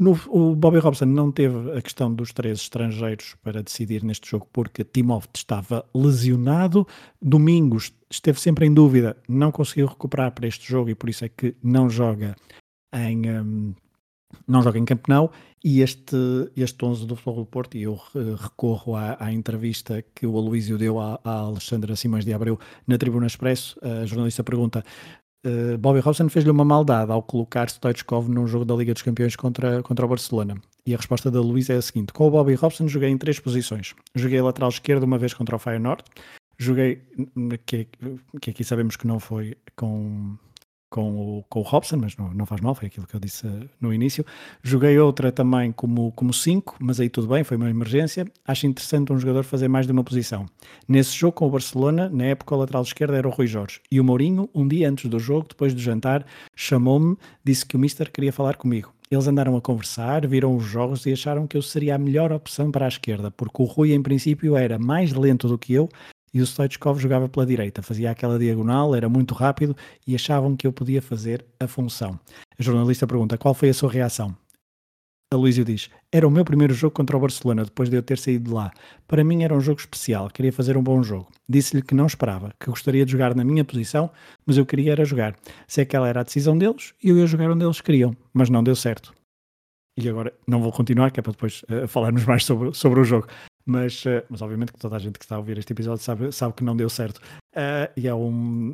No, 0.00 0.18
o 0.28 0.56
Bobby 0.56 0.78
Robson 0.78 1.04
não 1.04 1.30
teve 1.30 1.76
a 1.76 1.82
questão 1.82 2.10
dos 2.10 2.32
três 2.32 2.60
estrangeiros 2.60 3.36
para 3.42 3.62
decidir 3.62 4.02
neste 4.02 4.30
jogo 4.30 4.48
porque 4.50 4.82
Timov 4.82 5.26
estava 5.34 5.84
lesionado. 5.94 6.86
Domingos 7.20 7.92
esteve 8.10 8.40
sempre 8.40 8.64
em 8.64 8.72
dúvida, 8.72 9.14
não 9.28 9.52
conseguiu 9.52 9.86
recuperar 9.86 10.32
para 10.32 10.46
este 10.46 10.66
jogo 10.66 10.88
e 10.88 10.94
por 10.94 11.10
isso 11.10 11.26
é 11.26 11.28
que 11.28 11.54
não 11.62 11.90
joga 11.90 12.34
em, 12.94 13.30
um, 13.30 13.74
não 14.48 14.62
joga 14.62 14.78
em 14.78 14.86
Campeonato. 14.86 15.34
E 15.62 15.82
este, 15.82 16.16
este 16.56 16.82
11 16.82 17.06
do 17.06 17.14
Futebol 17.14 17.44
do 17.44 17.46
Porto, 17.46 17.76
e 17.76 17.82
eu 17.82 18.00
recorro 18.38 18.96
à, 18.96 19.22
à 19.22 19.30
entrevista 19.30 20.02
que 20.14 20.26
o 20.26 20.38
Aloísio 20.38 20.78
deu 20.78 20.98
à, 20.98 21.20
à 21.22 21.40
Alexandra 21.40 21.94
Simões 21.94 22.24
de 22.24 22.32
Abreu 22.32 22.58
na 22.86 22.96
Tribuna 22.96 23.26
Expresso, 23.26 23.78
a 23.82 24.06
jornalista 24.06 24.42
pergunta 24.42 24.82
Uh, 25.44 25.78
Bobby 25.78 26.00
Robson 26.00 26.28
fez-lhe 26.28 26.50
uma 26.50 26.64
maldade 26.64 27.10
ao 27.10 27.22
colocar 27.22 27.68
Stoichkov 27.68 28.28
num 28.28 28.46
jogo 28.46 28.64
da 28.64 28.74
Liga 28.74 28.92
dos 28.92 29.02
Campeões 29.02 29.36
contra, 29.36 29.82
contra 29.82 30.04
o 30.04 30.08
Barcelona. 30.08 30.56
E 30.84 30.92
a 30.92 30.96
resposta 30.96 31.30
da 31.30 31.40
Luís 31.40 31.70
é 31.70 31.76
a 31.76 31.82
seguinte: 31.82 32.12
Com 32.12 32.26
o 32.26 32.30
Bobby 32.30 32.54
Robson 32.54 32.86
joguei 32.86 33.08
em 33.08 33.16
três 33.16 33.38
posições. 33.38 33.94
Joguei 34.14 34.40
lateral 34.40 34.68
esquerdo 34.68 35.04
uma 35.04 35.18
vez 35.18 35.32
contra 35.32 35.56
o 35.56 35.58
Feyenoord. 35.58 36.04
Joguei, 36.58 37.00
que, 37.64 37.88
que 38.38 38.50
aqui 38.50 38.64
sabemos 38.64 38.96
que 38.96 39.06
não 39.06 39.18
foi 39.18 39.56
com 39.74 40.36
com 40.90 41.38
o, 41.38 41.44
com 41.48 41.60
o 41.60 41.62
Robson, 41.62 41.96
mas 41.96 42.16
não, 42.16 42.34
não 42.34 42.44
faz 42.44 42.60
mal, 42.60 42.74
foi 42.74 42.88
aquilo 42.88 43.06
que 43.06 43.14
eu 43.14 43.20
disse 43.20 43.46
uh, 43.46 43.68
no 43.80 43.94
início. 43.94 44.26
Joguei 44.62 44.98
outra 44.98 45.30
também 45.30 45.70
como 45.70 46.06
5, 46.06 46.12
como 46.12 46.34
cinco, 46.34 46.76
mas 46.80 47.00
aí 47.00 47.08
tudo 47.08 47.28
bem, 47.28 47.44
foi 47.44 47.56
uma 47.56 47.70
emergência. 47.70 48.26
Acho 48.46 48.66
interessante 48.66 49.12
um 49.12 49.18
jogador 49.18 49.44
fazer 49.44 49.68
mais 49.68 49.86
de 49.86 49.92
uma 49.92 50.02
posição. 50.02 50.46
Nesse 50.88 51.16
jogo 51.16 51.32
com 51.32 51.46
o 51.46 51.50
Barcelona, 51.50 52.10
na 52.10 52.24
época 52.24 52.54
o 52.54 52.58
lateral 52.58 52.82
esquerdo 52.82 53.14
era 53.14 53.26
o 53.26 53.30
Rui 53.30 53.46
Jorge. 53.46 53.80
E 53.90 54.00
o 54.00 54.04
Mourinho, 54.04 54.50
um 54.52 54.66
dia 54.66 54.90
antes 54.90 55.08
do 55.08 55.18
jogo, 55.18 55.46
depois 55.48 55.72
do 55.72 55.80
jantar, 55.80 56.26
chamou-me, 56.56 57.16
disse 57.44 57.64
que 57.64 57.76
o 57.76 57.78
Mister 57.78 58.10
queria 58.10 58.32
falar 58.32 58.56
comigo. 58.56 58.92
Eles 59.10 59.26
andaram 59.26 59.56
a 59.56 59.60
conversar, 59.60 60.24
viram 60.26 60.56
os 60.56 60.64
jogos 60.64 61.04
e 61.04 61.12
acharam 61.12 61.46
que 61.46 61.56
eu 61.56 61.62
seria 61.62 61.96
a 61.96 61.98
melhor 61.98 62.30
opção 62.32 62.70
para 62.70 62.84
a 62.84 62.88
esquerda, 62.88 63.30
porque 63.30 63.60
o 63.60 63.64
Rui, 63.64 63.92
em 63.92 64.00
princípio, 64.00 64.56
era 64.56 64.78
mais 64.78 65.12
lento 65.12 65.48
do 65.48 65.58
que 65.58 65.72
eu 65.72 65.88
e 66.32 66.40
o 66.40 66.46
Stoichkov 66.46 67.00
jogava 67.00 67.28
pela 67.28 67.44
direita, 67.44 67.82
fazia 67.82 68.10
aquela 68.10 68.38
diagonal, 68.38 68.94
era 68.94 69.08
muito 69.08 69.34
rápido 69.34 69.76
e 70.06 70.14
achavam 70.14 70.56
que 70.56 70.66
eu 70.66 70.72
podia 70.72 71.02
fazer 71.02 71.44
a 71.58 71.66
função. 71.66 72.18
A 72.58 72.62
jornalista 72.62 73.06
pergunta 73.06 73.36
qual 73.36 73.54
foi 73.54 73.70
a 73.70 73.74
sua 73.74 73.90
reação. 73.90 74.36
A 75.32 75.36
Luísio 75.36 75.64
diz: 75.64 75.88
Era 76.10 76.26
o 76.26 76.30
meu 76.30 76.44
primeiro 76.44 76.74
jogo 76.74 76.92
contra 76.92 77.16
o 77.16 77.20
Barcelona, 77.20 77.64
depois 77.64 77.88
de 77.88 77.96
eu 77.96 78.02
ter 78.02 78.18
saído 78.18 78.46
de 78.46 78.50
lá. 78.50 78.72
Para 79.06 79.22
mim 79.22 79.44
era 79.44 79.54
um 79.54 79.60
jogo 79.60 79.78
especial, 79.78 80.28
queria 80.28 80.52
fazer 80.52 80.76
um 80.76 80.82
bom 80.82 81.02
jogo. 81.04 81.28
Disse-lhe 81.48 81.82
que 81.82 81.94
não 81.94 82.06
esperava, 82.06 82.52
que 82.58 82.68
gostaria 82.68 83.04
de 83.04 83.12
jogar 83.12 83.34
na 83.34 83.44
minha 83.44 83.64
posição, 83.64 84.10
mas 84.44 84.56
eu 84.56 84.66
queria 84.66 84.90
era 84.90 85.04
jogar. 85.04 85.36
Se 85.68 85.80
aquela 85.80 86.08
era 86.08 86.20
a 86.20 86.24
decisão 86.24 86.58
deles, 86.58 86.94
eu 87.02 87.16
ia 87.16 87.26
jogar 87.28 87.48
onde 87.48 87.64
eles 87.64 87.80
queriam, 87.80 88.16
mas 88.32 88.50
não 88.50 88.62
deu 88.62 88.74
certo. 88.74 89.14
E 89.96 90.08
agora 90.08 90.32
não 90.48 90.60
vou 90.60 90.72
continuar, 90.72 91.12
que 91.12 91.20
é 91.20 91.22
para 91.22 91.32
depois 91.32 91.62
uh, 91.62 91.86
falarmos 91.86 92.24
mais 92.24 92.44
sobre, 92.44 92.74
sobre 92.74 92.98
o 92.98 93.04
jogo 93.04 93.28
mas, 93.70 94.04
uh, 94.04 94.24
mas 94.28 94.42
obviamente 94.42 94.72
que 94.72 94.78
toda 94.78 94.96
a 94.96 94.98
gente 94.98 95.18
que 95.18 95.24
está 95.24 95.36
a 95.36 95.38
ouvir 95.38 95.56
este 95.56 95.72
episódio 95.72 96.02
sabe, 96.02 96.32
sabe 96.32 96.54
que 96.54 96.64
não 96.64 96.76
deu 96.76 96.90
certo. 96.90 97.18
Uh, 97.54 97.86
e 97.96 98.08
é 98.08 98.14
um. 98.14 98.72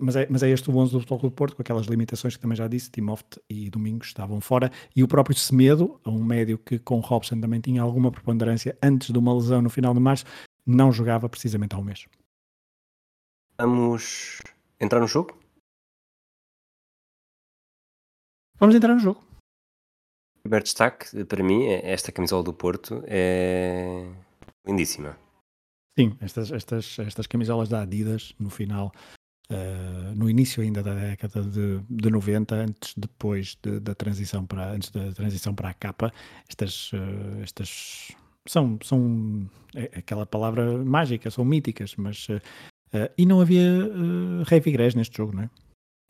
Mas 0.00 0.14
é, 0.14 0.28
mas 0.30 0.44
é 0.44 0.50
este 0.50 0.70
o 0.70 0.76
11 0.76 0.92
do 0.92 1.00
Futebol 1.00 1.18
Clube 1.18 1.34
Porto, 1.34 1.56
com 1.56 1.62
aquelas 1.62 1.86
limitações 1.86 2.36
que 2.36 2.40
também 2.40 2.54
já 2.54 2.68
disse, 2.68 2.88
Timoft 2.88 3.40
e 3.50 3.68
Domingos 3.68 4.06
estavam 4.06 4.40
fora, 4.40 4.70
e 4.94 5.02
o 5.02 5.08
próprio 5.08 5.34
Semedo, 5.36 6.00
um 6.06 6.22
médio 6.22 6.56
que 6.56 6.78
com 6.78 7.00
Robson 7.00 7.40
também 7.40 7.60
tinha 7.60 7.82
alguma 7.82 8.12
preponderância 8.12 8.78
antes 8.80 9.10
de 9.10 9.18
uma 9.18 9.34
lesão 9.34 9.60
no 9.60 9.68
final 9.68 9.92
de 9.92 9.98
março, 9.98 10.24
não 10.64 10.92
jogava 10.92 11.28
precisamente 11.28 11.74
ao 11.74 11.82
mês. 11.82 12.06
Vamos 13.58 14.40
entrar 14.78 15.00
no 15.00 15.08
jogo? 15.08 15.36
Vamos 18.60 18.76
entrar 18.76 18.94
no 18.94 19.00
jogo. 19.00 19.20
O 20.38 20.42
primeiro 20.42 20.62
destaque, 20.62 21.24
para 21.24 21.42
mim, 21.42 21.64
é 21.64 21.90
esta 21.90 22.12
camisola 22.12 22.44
do 22.44 22.54
Porto 22.54 23.02
é 23.08 24.06
lindíssima. 24.68 25.16
Sim, 25.98 26.16
estas, 26.20 26.52
estas, 26.52 26.98
estas 27.00 27.26
camisolas 27.26 27.68
da 27.68 27.82
Adidas, 27.82 28.32
no 28.38 28.50
final, 28.50 28.92
uh, 29.50 30.14
no 30.14 30.30
início 30.30 30.62
ainda 30.62 30.82
da 30.82 30.94
década 30.94 31.42
de, 31.42 31.80
de 31.90 32.10
90, 32.10 32.54
antes 32.54 32.94
depois 32.96 33.58
de, 33.60 33.80
da 33.80 33.94
transição 33.94 34.46
para 34.46 34.70
antes 34.70 34.90
da 34.90 35.12
transição 35.12 35.54
para 35.54 35.70
a 35.70 35.74
capa, 35.74 36.12
estas, 36.48 36.92
uh, 36.92 37.42
estas 37.42 38.14
são, 38.46 38.78
são 38.82 39.50
é 39.74 39.98
aquela 39.98 40.24
palavra 40.24 40.78
mágica, 40.84 41.30
são 41.30 41.44
míticas, 41.44 41.94
mas 41.96 42.28
uh, 42.28 42.40
e 43.16 43.26
não 43.26 43.40
havia 43.40 43.62
uh, 43.62 44.42
Revigrés 44.46 44.94
neste 44.94 45.16
jogo, 45.16 45.34
não 45.34 45.42
é? 45.42 45.50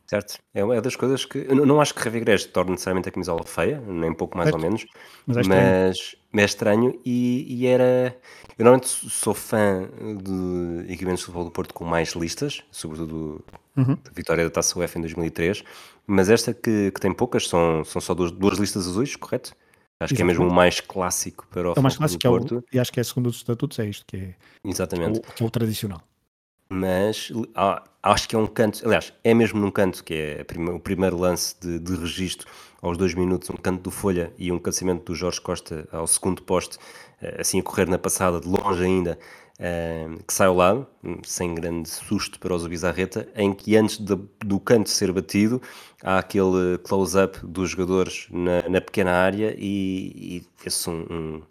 Certo. 0.08 0.38
É 0.54 0.64
uma 0.64 0.80
das 0.80 0.96
coisas 0.96 1.26
que. 1.26 1.46
Eu 1.46 1.66
não 1.66 1.80
acho 1.82 1.94
que 1.94 2.02
Revigrés 2.02 2.46
torne 2.46 2.70
necessariamente 2.70 3.10
a 3.10 3.12
camisola 3.12 3.44
feia, 3.44 3.78
nem 3.80 4.12
pouco 4.14 4.38
mais 4.38 4.48
certo. 4.48 4.56
ou 4.56 4.62
menos. 4.62 4.86
Mas 5.26 5.36
é 5.36 5.40
estranho. 5.42 5.62
Mas, 5.62 6.16
mas 6.32 6.42
é 6.42 6.46
estranho 6.46 7.00
e, 7.04 7.46
e, 7.46 7.66
era. 7.66 8.16
Eu 8.58 8.64
normalmente 8.64 8.88
sou 8.88 9.34
fã 9.34 9.86
de 10.22 10.90
equipamentos 10.90 11.20
de 11.20 11.26
futebol 11.26 11.44
do 11.44 11.50
Porto 11.50 11.74
com 11.74 11.84
mais 11.84 12.12
listas, 12.12 12.64
sobretudo 12.70 13.44
uhum. 13.76 13.98
da 14.02 14.10
vitória 14.14 14.44
da 14.44 14.50
Taça 14.50 14.78
UEFA 14.78 14.98
em 14.98 15.02
2003. 15.02 15.62
Mas 16.06 16.30
esta 16.30 16.54
que, 16.54 16.90
que 16.90 17.00
tem 17.00 17.12
poucas, 17.12 17.46
são, 17.46 17.84
são 17.84 18.00
só 18.00 18.14
duas, 18.14 18.30
duas 18.30 18.58
listas 18.58 18.88
azuis, 18.88 19.14
correto? 19.14 19.52
Acho 20.00 20.14
Exatamente. 20.14 20.16
que 20.16 20.22
é 20.22 20.24
mesmo 20.24 20.48
o 20.48 20.54
mais 20.54 20.80
clássico 20.80 21.46
para 21.50 21.68
o, 21.68 21.74
é 21.74 21.78
o 21.78 21.82
mais 21.82 21.98
clássico 21.98 22.22
do 22.22 22.30
Porto. 22.30 22.54
É 22.54 22.58
o, 22.58 22.64
e 22.72 22.80
acho 22.80 22.90
que 22.90 22.98
é 22.98 23.04
segundo 23.04 23.26
os 23.26 23.36
estatutos, 23.36 23.78
é 23.78 23.86
isto 23.86 24.06
que 24.06 24.16
é, 24.16 24.34
Exatamente. 24.64 25.20
Que 25.20 25.26
é 25.26 25.30
o, 25.30 25.34
que 25.34 25.42
é 25.42 25.46
o 25.46 25.50
tradicional 25.50 26.02
mas 26.68 27.32
ah, 27.54 27.82
acho 28.02 28.28
que 28.28 28.36
é 28.36 28.38
um 28.38 28.46
canto, 28.46 28.84
aliás, 28.84 29.12
é 29.24 29.34
mesmo 29.34 29.60
num 29.60 29.70
canto 29.70 30.04
que 30.04 30.14
é 30.14 30.46
o 30.70 30.78
primeiro 30.80 31.16
lance 31.16 31.54
de, 31.60 31.78
de 31.78 31.96
registro 31.96 32.48
aos 32.82 32.96
dois 32.96 33.14
minutos, 33.14 33.50
um 33.50 33.56
canto 33.56 33.82
do 33.82 33.90
Folha 33.90 34.32
e 34.38 34.52
um 34.52 34.58
cabeceamento 34.58 35.04
do 35.04 35.14
Jorge 35.14 35.40
Costa 35.40 35.88
ao 35.90 36.06
segundo 36.06 36.42
poste, 36.42 36.78
eh, 37.20 37.38
assim 37.40 37.58
a 37.60 37.62
correr 37.62 37.88
na 37.88 37.98
passada, 37.98 38.40
de 38.40 38.46
longe 38.46 38.84
ainda, 38.84 39.18
eh, 39.58 40.08
que 40.26 40.32
sai 40.32 40.46
ao 40.46 40.54
lado, 40.54 40.86
sem 41.24 41.54
grande 41.54 41.88
susto 41.88 42.38
para 42.38 42.54
o 42.54 42.68
Bizarreta, 42.68 43.28
em 43.34 43.52
que 43.52 43.76
antes 43.76 43.98
de, 43.98 44.16
do 44.44 44.60
canto 44.60 44.90
ser 44.90 45.12
batido, 45.12 45.60
há 46.02 46.18
aquele 46.18 46.78
close-up 46.84 47.38
dos 47.44 47.70
jogadores 47.70 48.28
na, 48.30 48.68
na, 48.68 48.80
pequena 48.80 49.12
área 49.12 49.54
e, 49.58 50.38
e 50.38 50.46
vê-se 50.62 50.88
um, 50.88 51.42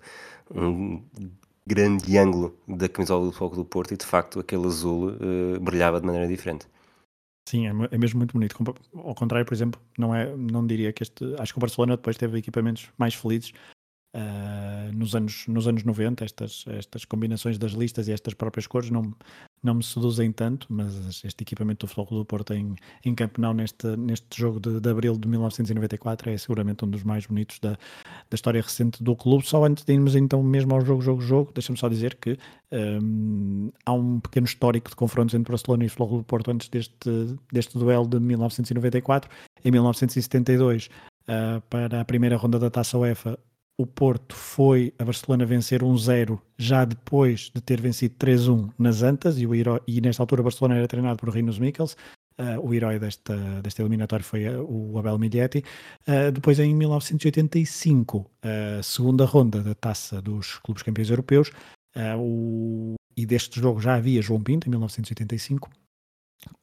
um, 0.56 1.01
um 1.19 1.30
grande 1.67 2.17
ângulo 2.17 2.58
da 2.67 2.88
camisola 2.88 3.25
do 3.25 3.32
Foco 3.32 3.56
do 3.56 3.65
Porto 3.65 3.93
e 3.93 3.97
de 3.97 4.06
facto 4.06 4.39
aquele 4.39 4.65
azul 4.65 5.10
uh, 5.10 5.60
brilhava 5.60 5.99
de 5.99 6.06
maneira 6.06 6.27
diferente. 6.27 6.65
Sim, 7.47 7.67
é, 7.67 7.71
é, 7.91 7.97
mesmo 7.97 8.17
muito 8.17 8.34
bonito. 8.34 8.58
Ao 8.93 9.15
contrário, 9.15 9.45
por 9.45 9.53
exemplo, 9.53 9.80
não, 9.97 10.13
é, 10.13 10.36
não 10.36 10.65
diria 10.65 10.91
que 10.91 11.03
este. 11.03 11.23
Acho 11.39 11.53
que 11.53 11.60
o 11.60 11.62
Barcelona 11.62 11.95
depois 11.95 12.17
teve 12.17 12.38
equipamentos 12.38 12.89
mais 12.97 13.13
felizes 13.13 13.51
uh, 14.15 14.91
nos, 14.93 15.15
anos, 15.15 15.45
nos 15.47 15.67
anos 15.67 15.84
90. 15.84 16.25
Estas, 16.25 16.65
estas 16.67 17.06
combinações 17.06 17.58
das 17.58 17.71
listas 17.71 18.08
e 18.08 18.12
estas 18.12 18.34
próprias 18.34 18.67
cores 18.67 18.89
não, 18.89 19.13
não 19.63 19.76
me 19.76 19.84
seduzem 19.84 20.32
tanto, 20.32 20.67
mas 20.70 21.24
este 21.24 21.41
equipamento 21.41 21.86
do 21.86 21.89
Futebol 21.89 22.20
do 22.20 22.26
Porto 22.26 22.54
em, 22.54 22.76
em 23.04 23.15
Nou 23.38 23.54
neste, 23.54 23.88
neste 23.98 24.39
jogo 24.39 24.60
de, 24.60 24.80
de 24.80 24.89
abril 24.89 25.17
de 25.17 25.28
1994 25.28 26.30
é 26.30 26.38
seguramente 26.38 26.86
um 26.86 26.89
dos 26.89 27.04
mais 27.04 27.26
bonitos 27.26 27.60
da, 27.60 27.72
da 27.72 28.36
história 28.36 28.62
recente 28.62 29.04
do 29.04 29.15
clube. 29.15 29.48
Só 29.48 29.63
antes 29.65 29.84
de 29.84 29.93
irmos 29.93 30.15
então 30.15 30.41
mesmo 30.43 30.74
ao 30.74 30.82
jogo, 30.82 31.02
jogo, 31.02 31.22
jogo, 31.22 31.52
deixa-me 31.54 31.78
só 31.78 31.89
dizer 31.89 32.15
que 32.15 32.38
um, 32.72 33.72
há 33.86 33.93
um 33.93 34.20
pequeno 34.20 34.46
histórico 34.46 34.89
de 34.89 34.96
confrontos 34.96 35.34
entre 35.34 35.52
Barcelona 35.52 35.86
e 35.86 35.89
Futebol 35.89 36.20
do 36.20 36.24
Porto 36.24 36.52
antes 36.52 36.70
deste, 36.70 37.38
deste 37.52 37.78
duelo 37.78 38.08
de 38.08 38.20
1994. 38.20 39.30
Em 39.65 39.72
1972, 39.72 40.86
uh, 40.86 40.89
ah, 41.28 41.62
para 41.70 42.02
a 42.02 42.06
primeira 42.06 42.38
ronda 42.38 42.60
da 42.60 42.70
Taça 42.70 42.98
UEFA, 42.98 43.38
o 43.78 43.86
Porto 43.86 44.36
foi 44.36 44.92
a 44.98 45.06
Barcelona 45.06 45.46
vencer 45.46 45.82
1-0 45.82 46.40
já 46.58 46.84
depois 46.84 47.52
de 47.54 47.62
ter 47.62 47.80
vencido 47.80 48.16
3-1 48.16 48.72
nas 48.78 49.04
Antas 49.04 49.38
e, 49.38 49.46
o 49.46 49.54
herói, 49.54 49.80
e 49.88 50.02
nesta 50.02 50.24
altura 50.24 50.42
o 50.42 50.44
Barcelona 50.44 50.76
era 50.76 50.88
treinado 50.88 51.20
por 51.20 51.30
Rinos 51.30 51.60
Mikkels. 51.60 51.96
Uh, 52.40 52.60
o 52.62 52.74
herói 52.74 53.00
desta, 53.00 53.36
deste 53.62 53.82
eliminatório 53.82 54.24
foi 54.24 54.48
uh, 54.48 54.63
o 54.63 54.98
Abel 54.98 55.18
Miglietti. 55.18 55.63
Uh, 56.08 56.32
depois, 56.32 56.60
em 56.60 56.74
1985, 56.74 58.30
a 58.44 58.84
segunda 58.84 59.26
ronda 59.26 59.62
da 59.62 59.74
taça 59.74 60.22
dos 60.22 60.58
clubes 60.60 60.84
campeões 60.84 61.10
europeus, 61.10 61.52
o, 62.20 62.94
e 63.16 63.26
deste 63.26 63.60
jogo 63.60 63.82
já 63.82 63.96
havia 63.96 64.22
João 64.22 64.42
Pinto, 64.42 64.68
em 64.68 64.70
1985. 64.70 65.70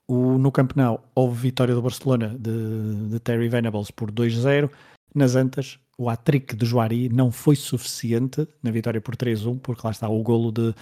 O, 0.07 0.39
no 0.39 0.53
Camp 0.53 0.73
Nou 0.77 1.03
houve 1.13 1.41
vitória 1.41 1.75
do 1.75 1.83
Barcelona 1.83 2.37
de, 2.39 3.09
de 3.09 3.19
Terry 3.19 3.49
Venables 3.49 3.91
por 3.91 4.13
2-0. 4.13 4.71
Nas 5.13 5.35
Antas, 5.35 5.79
o 5.99 6.09
hat-trick 6.09 6.57
de 6.57 6.67
Joari 6.67 7.09
não 7.09 7.31
foi 7.31 7.57
suficiente 7.57 8.47
na 8.63 8.71
vitória 8.71 9.01
por 9.01 9.17
3-1, 9.17 9.59
porque 9.61 9.83
lá 9.85 9.91
está 9.91 10.09
o 10.09 10.23
golo 10.23 10.51
de, 10.51 10.75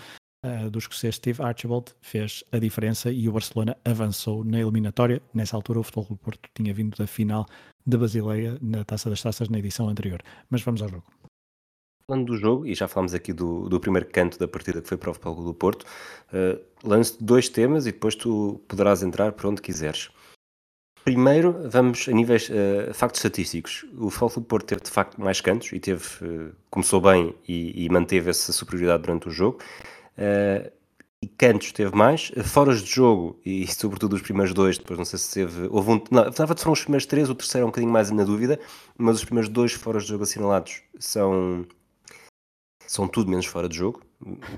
uh, 0.44 0.70
do 0.70 0.78
escocês 0.78 1.16
Steve 1.16 1.42
Archibald 1.42 1.92
fez 2.00 2.44
a 2.52 2.58
diferença 2.58 3.10
e 3.10 3.28
o 3.28 3.32
Barcelona 3.32 3.76
avançou 3.84 4.44
na 4.44 4.60
eliminatória. 4.60 5.22
Nessa 5.34 5.56
altura 5.56 5.80
o 5.80 5.82
Futebol 5.82 6.06
do 6.10 6.16
Porto 6.16 6.48
tinha 6.54 6.72
vindo 6.72 6.96
da 6.96 7.06
final 7.06 7.46
de 7.86 7.96
Basileia 7.96 8.58
na 8.60 8.84
Taça 8.84 9.10
das 9.10 9.22
Taças 9.22 9.48
na 9.48 9.58
edição 9.58 9.88
anterior. 9.88 10.22
Mas 10.48 10.62
vamos 10.62 10.82
ao 10.82 10.88
jogo. 10.88 11.04
Falando 12.06 12.26
do 12.26 12.36
jogo, 12.36 12.66
e 12.66 12.74
já 12.74 12.88
falámos 12.88 13.14
aqui 13.14 13.32
do, 13.32 13.68
do 13.68 13.78
primeiro 13.78 14.08
canto 14.08 14.38
da 14.38 14.48
partida 14.48 14.82
que 14.82 14.88
foi 14.88 14.98
para 14.98 15.10
o 15.10 15.14
Futebol 15.14 15.44
do 15.44 15.54
Porto, 15.54 15.84
uh, 15.84 16.60
lance 16.82 17.16
dois 17.22 17.48
temas 17.48 17.86
e 17.86 17.92
depois 17.92 18.14
tu 18.14 18.60
poderás 18.66 19.02
entrar 19.02 19.32
por 19.32 19.46
onde 19.46 19.62
quiseres. 19.62 20.10
Primeiro, 21.04 21.68
vamos 21.68 22.08
a 22.08 22.12
níveis 22.12 22.48
uh, 22.48 22.94
factos 22.94 23.18
estatísticos. 23.18 23.84
O 23.98 24.08
Futebol 24.08 24.44
Porto 24.44 24.66
teve 24.66 24.82
de 24.82 24.90
facto 24.90 25.20
mais 25.20 25.40
cantos 25.40 25.72
e 25.72 25.80
teve, 25.80 26.04
uh, 26.22 26.52
começou 26.70 27.00
bem 27.00 27.34
e, 27.48 27.84
e, 27.84 27.88
manteve 27.88 28.30
essa 28.30 28.52
superioridade 28.52 29.02
durante 29.02 29.28
o 29.28 29.30
jogo. 29.30 29.58
Uh, 30.16 30.70
e 31.20 31.26
cantos 31.26 31.72
teve 31.72 31.96
mais. 31.96 32.30
Foras 32.44 32.82
de 32.82 32.90
jogo, 32.90 33.40
e 33.44 33.66
sobretudo 33.72 34.14
os 34.14 34.22
primeiros 34.22 34.54
dois, 34.54 34.78
depois 34.78 34.96
não 34.96 35.04
sei 35.04 35.18
se 35.18 35.32
teve. 35.34 35.68
Houve 35.70 35.90
um. 35.90 36.04
Não, 36.10 36.28
estava 36.28 36.54
foram 36.56 36.72
os 36.72 36.82
primeiros 36.82 37.06
três, 37.06 37.28
o 37.28 37.34
terceiro 37.34 37.64
é 37.64 37.66
um 37.66 37.70
bocadinho 37.70 37.92
mais 37.92 38.10
na 38.12 38.22
dúvida, 38.22 38.60
mas 38.96 39.16
os 39.16 39.24
primeiros 39.24 39.48
dois 39.48 39.72
foras 39.72 40.04
de 40.04 40.10
jogo 40.10 40.22
assinalados 40.22 40.82
são. 41.00 41.66
São 42.86 43.08
tudo 43.08 43.30
menos 43.30 43.46
fora 43.46 43.68
de 43.68 43.76
jogo, 43.76 44.02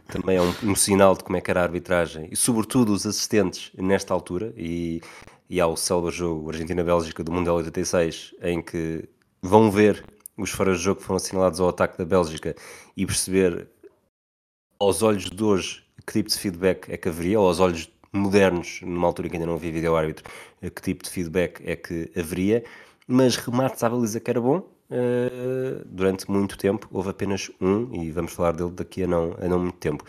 também 0.09 0.39
é 0.39 0.43
um, 0.43 0.53
um 0.65 0.75
sinal 0.75 1.15
de 1.15 1.23
como 1.23 1.37
é 1.37 1.41
que 1.41 1.51
era 1.51 1.61
a 1.61 1.63
arbitragem 1.63 2.29
e, 2.33 2.37
sobretudo, 2.37 2.93
os 2.93 3.07
assistentes 3.07 3.71
nesta 3.77 4.13
altura. 4.13 4.53
E 4.57 5.01
e 5.49 5.61
ao 5.61 5.77
célebre 5.77 6.11
jogo 6.11 6.51
Argentina-Bélgica 6.51 7.23
do 7.23 7.33
Mundial 7.33 7.57
86, 7.57 8.35
em 8.43 8.63
que 8.63 9.09
vão 9.43 9.71
ver 9.71 10.05
os 10.37 10.51
fora 10.51 10.73
de 10.73 10.79
jogo 10.79 11.01
que 11.01 11.07
foram 11.07 11.17
assinalados 11.17 11.61
ao 11.61 11.69
ataque 11.69 11.99
da 11.99 12.05
Bélgica 12.05 12.55
e 12.97 13.07
perceber 13.07 13.69
aos 14.79 15.03
olhos 15.03 15.31
de 15.31 15.43
hoje 15.43 15.85
que 16.07 16.13
tipo 16.13 16.29
de 16.29 16.39
feedback 16.39 16.91
é 16.91 16.97
que 16.97 17.09
haveria, 17.09 17.41
ou 17.41 17.47
aos 17.47 17.61
olhos 17.61 17.91
modernos, 18.13 18.81
numa 18.83 19.07
altura 19.07 19.27
em 19.27 19.31
que 19.31 19.37
ainda 19.37 19.47
não 19.47 19.55
havia 19.55 19.73
vídeo 19.73 19.97
árbitro, 19.97 20.25
que 20.61 20.83
tipo 20.83 21.03
de 21.03 21.11
feedback 21.11 21.61
é 21.65 21.77
que 21.77 22.11
haveria, 22.17 22.65
mas 23.07 23.37
remates 23.37 23.83
à 23.83 23.89
baliza 23.89 24.21
que 24.21 24.31
era 24.31 24.41
bom, 24.41 24.59
uh, 24.59 25.85
durante 25.87 26.31
muito 26.31 26.57
tempo 26.57 26.89
houve 26.93 27.11
apenas 27.11 27.51
um, 27.61 27.93
e 27.95 28.11
vamos 28.11 28.33
falar 28.33 28.53
dele 28.53 28.71
daqui 28.71 29.03
a 29.03 29.07
não, 29.07 29.35
a 29.41 29.49
não 29.49 29.59
muito 29.59 29.79
tempo. 29.79 30.05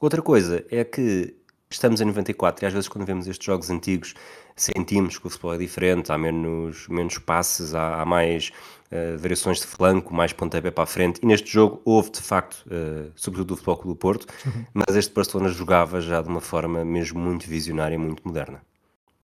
Outra 0.00 0.20
coisa 0.20 0.64
é 0.70 0.84
que 0.84 1.34
estamos 1.70 2.00
em 2.00 2.04
94 2.04 2.64
e 2.64 2.66
às 2.66 2.72
vezes 2.72 2.88
quando 2.88 3.06
vemos 3.06 3.26
estes 3.26 3.44
jogos 3.44 3.70
antigos 3.70 4.14
sentimos 4.56 5.18
que 5.18 5.26
o 5.26 5.30
futebol 5.30 5.54
é 5.54 5.58
diferente, 5.58 6.12
há 6.12 6.18
menos, 6.18 6.88
menos 6.88 7.18
passes, 7.18 7.74
há, 7.74 8.00
há 8.00 8.04
mais 8.04 8.50
uh, 8.90 9.18
variações 9.18 9.60
de 9.60 9.66
flanco, 9.66 10.14
mais 10.14 10.32
pontapé 10.32 10.70
para 10.70 10.84
a 10.84 10.86
frente. 10.86 11.20
E 11.22 11.26
neste 11.26 11.50
jogo 11.50 11.80
houve, 11.84 12.10
de 12.10 12.22
facto, 12.22 12.64
uh, 12.66 13.10
sobretudo 13.16 13.48
do 13.48 13.56
Futebol 13.56 13.76
Clube 13.76 13.94
do 13.94 13.98
Porto, 13.98 14.26
uhum. 14.46 14.64
mas 14.72 14.96
este 14.96 15.12
Barcelona 15.12 15.48
jogava 15.50 16.00
já 16.00 16.22
de 16.22 16.28
uma 16.28 16.40
forma 16.40 16.84
mesmo 16.84 17.18
muito 17.20 17.48
visionária 17.48 17.94
e 17.94 17.98
muito 17.98 18.26
moderna. 18.26 18.62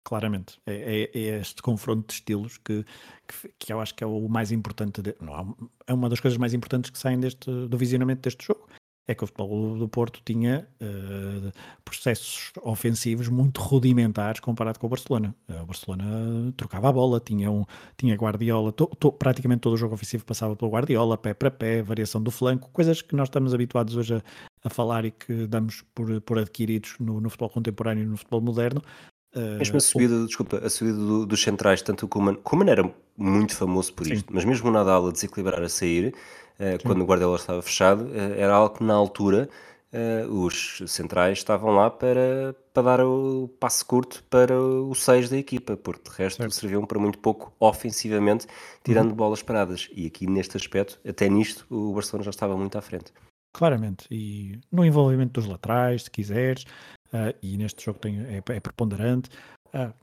Claramente, 0.05 0.61
é, 0.65 1.11
é, 1.15 1.19
é 1.19 1.41
este 1.41 1.61
confronto 1.61 2.07
de 2.07 2.15
estilos 2.15 2.59
que, 2.59 2.85
que, 3.27 3.51
que, 3.59 3.73
eu 3.73 3.81
acho 3.81 3.93
que 3.93 4.05
é 4.05 4.07
o 4.07 4.29
mais 4.29 4.53
importante, 4.53 5.03
de, 5.03 5.17
não, 5.21 5.57
é 5.85 5.93
uma 5.93 6.09
das 6.09 6.21
coisas 6.21 6.39
mais 6.39 6.55
importantes 6.55 6.91
que 6.91 6.99
saem 6.99 7.19
deste, 7.19 7.51
do 7.51 7.77
visionamento 7.77 8.23
deste 8.23 8.47
jogo 8.47 8.69
é 9.09 9.15
que 9.15 9.23
o 9.23 9.27
futebol 9.27 9.79
do 9.79 9.89
Porto 9.89 10.21
tinha 10.25 10.67
uh, 10.81 11.53
processos 11.85 12.53
ofensivos 12.63 13.29
muito 13.29 13.61
rudimentares 13.61 14.41
comparado 14.41 14.81
com 14.81 14.87
o 14.87 14.91
Barcelona. 14.91 15.35
Uh, 15.49 15.63
o 15.63 15.67
Barcelona 15.67 16.53
trocava 16.57 16.89
a 16.89 16.93
bola, 16.93 17.21
tinha, 17.21 17.51
um, 17.51 17.65
tinha 17.97 18.17
Guardiola, 18.17 18.73
to, 18.73 18.87
to, 18.99 19.13
praticamente 19.13 19.61
todo 19.61 19.75
o 19.75 19.77
jogo 19.77 19.95
ofensivo 19.95 20.25
passava 20.25 20.57
pelo 20.57 20.71
Guardiola, 20.71 21.17
pé 21.17 21.35
para 21.35 21.51
pé, 21.51 21.83
variação 21.83 22.21
do 22.21 22.31
flanco, 22.31 22.69
coisas 22.73 23.01
que 23.01 23.15
nós 23.15 23.29
estamos 23.29 23.55
habituados 23.55 23.97
hoje 23.97 24.15
a, 24.15 24.23
a 24.65 24.71
falar 24.71 25.05
e 25.05 25.13
que 25.13 25.47
damos 25.47 25.85
por, 25.95 26.21
por 26.23 26.39
adquiridos 26.39 26.97
no, 26.99 27.21
no 27.21 27.31
futebol 27.31 27.51
contemporâneo 27.51 28.03
e 28.03 28.07
no 28.07 28.17
futebol 28.17 28.41
moderno. 28.41 28.83
Uh, 29.37 29.59
mesmo 29.59 29.77
a 29.77 29.81
subida, 29.81 30.15
o... 30.15 30.27
desculpa, 30.27 30.59
a 30.59 30.71
subida 30.71 30.97
do, 30.97 31.27
dos 31.27 31.43
centrais, 31.43 31.83
tanto 31.83 32.07
o 32.07 32.09
Kuman, 32.09 32.37
Kuman 32.37 32.71
era 32.71 32.91
muito 33.17 33.55
famoso 33.55 33.93
por 33.93 34.07
isto, 34.07 34.27
Sim. 34.29 34.35
mas 34.35 34.45
mesmo 34.45 34.69
o 34.69 34.73
Nadal 34.73 35.07
a 35.07 35.13
desequilibrar 35.13 35.63
a 35.63 35.69
sair, 35.69 36.15
uh, 36.59 36.83
quando 36.85 37.03
o 37.03 37.05
Guardiola 37.05 37.37
estava 37.37 37.63
fechado, 37.63 38.05
uh, 38.05 38.35
era 38.37 38.55
algo 38.55 38.77
que 38.77 38.85
na 38.85 38.95
altura 38.95 39.49
os 40.29 40.83
centrais 40.89 41.39
estavam 41.39 41.75
lá 41.75 41.89
para, 41.89 42.55
para 42.75 42.83
dar 42.83 43.01
o 43.01 43.49
passo 43.59 43.87
curto 43.87 44.23
para 44.29 44.61
o 44.61 44.95
6 44.95 45.31
da 45.31 45.39
equipa, 45.39 45.75
porque 45.75 46.11
de 46.11 46.17
resto 46.17 46.37
certo. 46.37 46.55
serviam 46.55 46.85
para 46.85 46.99
muito 46.99 47.19
pouco 47.19 47.51
ofensivamente, 47.59 48.47
tirando 48.85 49.11
uhum. 49.11 49.17
bolas 49.17 49.43
paradas. 49.43 49.89
E 49.95 50.07
aqui 50.07 50.27
neste 50.27 50.55
aspecto, 50.55 51.01
até 51.09 51.31
nisto, 51.31 51.65
o 51.71 51.95
Barcelona 51.95 52.25
já 52.25 52.31
estava 52.31 52.55
muito 52.59 52.77
à 52.77 52.83
frente. 52.83 53.11
Claramente, 53.55 54.07
e 54.11 54.61
no 54.71 54.85
envolvimento 54.85 55.41
dos 55.41 55.49
laterais, 55.49 56.03
se 56.03 56.11
quiseres, 56.11 56.65
uh, 57.07 57.35
e 57.43 57.57
neste 57.57 57.83
jogo 57.83 57.99
tem, 57.99 58.21
é, 58.21 58.37
é 58.37 58.61
preponderante. 58.61 59.31
Uh, 59.69 59.95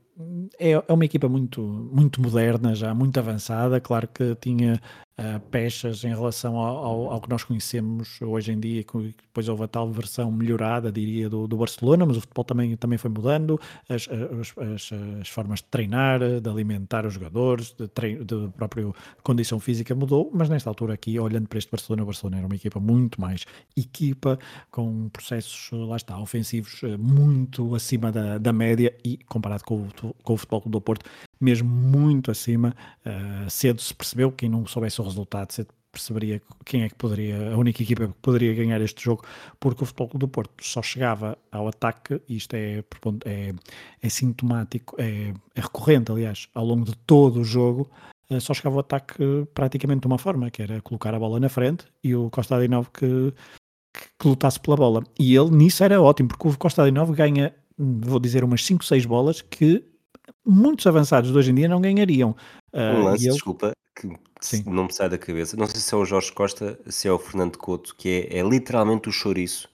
é, 0.58 0.72
é 0.72 0.92
uma 0.92 1.04
equipa 1.04 1.28
muito, 1.28 1.62
muito 1.62 2.20
moderna, 2.20 2.74
já 2.74 2.94
muito 2.94 3.18
avançada. 3.18 3.80
Claro 3.80 4.08
que 4.08 4.34
tinha 4.36 4.80
uh, 5.18 5.40
pechas 5.50 6.04
em 6.04 6.08
relação 6.08 6.56
ao, 6.56 6.84
ao, 6.84 7.12
ao, 7.12 7.20
que 7.20 7.28
nós 7.28 7.44
conhecemos 7.44 8.20
hoje 8.20 8.52
em 8.52 8.60
dia, 8.60 8.82
que 8.82 9.14
depois 9.22 9.48
houve 9.48 9.64
a 9.64 9.68
tal 9.68 9.90
versão 9.90 10.30
melhorada, 10.30 10.90
diria, 10.90 11.28
do, 11.28 11.46
do 11.46 11.56
Barcelona, 11.56 12.04
mas 12.06 12.16
o 12.16 12.20
futebol 12.20 12.44
também, 12.44 12.76
também 12.76 12.98
foi 12.98 13.10
mudando, 13.10 13.60
as, 13.88 14.08
as, 14.08 14.58
as, 14.58 14.90
as 15.20 15.28
formas 15.28 15.60
de 15.60 15.66
treinar, 15.66 16.20
de 16.40 16.48
alimentar 16.48 17.06
os 17.06 17.14
jogadores, 17.14 17.72
de, 17.72 17.88
treino, 17.88 18.24
de 18.24 18.48
própria 18.56 18.92
condição 19.22 19.60
física 19.60 19.94
mudou, 19.94 20.30
mas 20.32 20.48
nesta 20.48 20.68
altura 20.70 20.94
aqui, 20.94 21.18
olhando 21.18 21.48
para 21.48 21.58
este 21.58 21.70
Barcelona, 21.70 22.02
o 22.02 22.06
Barcelona 22.06 22.38
era 22.38 22.46
uma 22.46 22.56
equipa 22.56 22.80
muito 22.80 23.20
mais 23.20 23.44
equipa, 23.76 24.38
com 24.70 25.08
processos, 25.08 25.70
lá 25.72 25.96
está, 25.96 26.18
ofensivos 26.18 26.82
eh, 26.82 26.96
muito 26.96 27.74
acima 27.74 28.10
da, 28.10 28.38
da 28.38 28.52
média 28.52 28.94
e 29.04 29.18
comparado 29.18 29.64
com 29.64 29.82
o, 29.82 30.14
com 30.22 30.34
o 30.34 30.36
Futebol 30.36 30.62
do 30.66 30.80
Porto, 30.80 31.08
mesmo 31.44 31.68
muito 31.68 32.30
acima. 32.30 32.74
Uh, 33.04 33.48
cedo 33.50 33.80
se 33.80 33.94
percebeu, 33.94 34.32
quem 34.32 34.48
não 34.48 34.66
soubesse 34.66 35.00
o 35.00 35.04
resultado, 35.04 35.52
cedo 35.52 35.68
perceberia 35.94 36.42
quem 36.64 36.82
é 36.82 36.88
que 36.88 36.94
poderia, 36.96 37.52
a 37.52 37.56
única 37.56 37.82
equipa 37.82 38.08
que 38.08 38.14
poderia 38.20 38.52
ganhar 38.52 38.80
este 38.80 39.02
jogo, 39.02 39.24
porque 39.58 39.82
o 39.82 39.86
Futebol 39.86 40.18
do 40.18 40.28
Porto 40.28 40.52
só 40.60 40.82
chegava 40.82 41.38
ao 41.50 41.68
ataque, 41.68 42.20
e 42.28 42.36
isto 42.36 42.54
é, 42.54 42.82
é, 43.24 43.54
é 44.02 44.08
sintomático, 44.08 44.96
é, 44.98 45.32
é, 45.54 45.60
recorrente, 45.60 46.10
aliás, 46.10 46.48
ao 46.54 46.64
longo 46.64 46.84
de 46.84 46.96
todo 47.06 47.40
o 47.40 47.44
jogo, 47.44 47.88
uh, 48.30 48.40
só 48.40 48.52
chegava 48.52 48.76
ao 48.76 48.80
ataque 48.80 49.46
praticamente 49.54 50.00
de 50.00 50.06
uma 50.06 50.18
forma, 50.18 50.50
que 50.50 50.62
era 50.62 50.80
colocar 50.82 51.14
a 51.14 51.18
bola 51.18 51.40
na 51.40 51.48
frente 51.48 51.86
e 52.02 52.14
o 52.14 52.28
Costa 52.30 52.56
Adinov 52.56 52.88
que, 52.92 53.32
que, 53.92 54.06
que 54.18 54.28
lutasse 54.28 54.60
pela 54.60 54.76
bola. 54.76 55.04
E 55.18 55.34
ele 55.34 55.50
nisso 55.50 55.82
era 55.84 56.02
ótimo, 56.02 56.28
porque 56.28 56.48
o 56.48 56.58
Costa 56.58 56.82
Adinov 56.82 57.12
ganha, 57.12 57.54
hum, 57.78 58.00
vou 58.02 58.18
dizer, 58.18 58.42
umas 58.44 58.64
5, 58.64 58.84
6 58.84 59.06
bolas 59.06 59.40
que 59.40 59.93
muitos 60.44 60.86
avançados 60.86 61.30
de 61.30 61.36
hoje 61.36 61.50
em 61.50 61.54
dia 61.54 61.68
não 61.68 61.80
ganhariam. 61.80 62.36
Uh, 62.72 62.98
um 62.98 63.04
lance, 63.04 63.26
eu... 63.26 63.32
desculpa, 63.34 63.72
que 63.94 64.08
Sim. 64.40 64.64
não 64.66 64.84
me 64.84 64.92
sai 64.92 65.08
da 65.08 65.18
cabeça. 65.18 65.56
Não 65.56 65.66
sei 65.66 65.80
se 65.80 65.94
é 65.94 65.96
o 65.96 66.04
Jorge 66.04 66.32
Costa, 66.32 66.78
se 66.86 67.08
é 67.08 67.12
o 67.12 67.18
Fernando 67.18 67.56
Couto, 67.56 67.94
que 67.96 68.28
é, 68.30 68.38
é 68.38 68.42
literalmente 68.42 69.08
o 69.08 69.12
chouriço, 69.12 69.68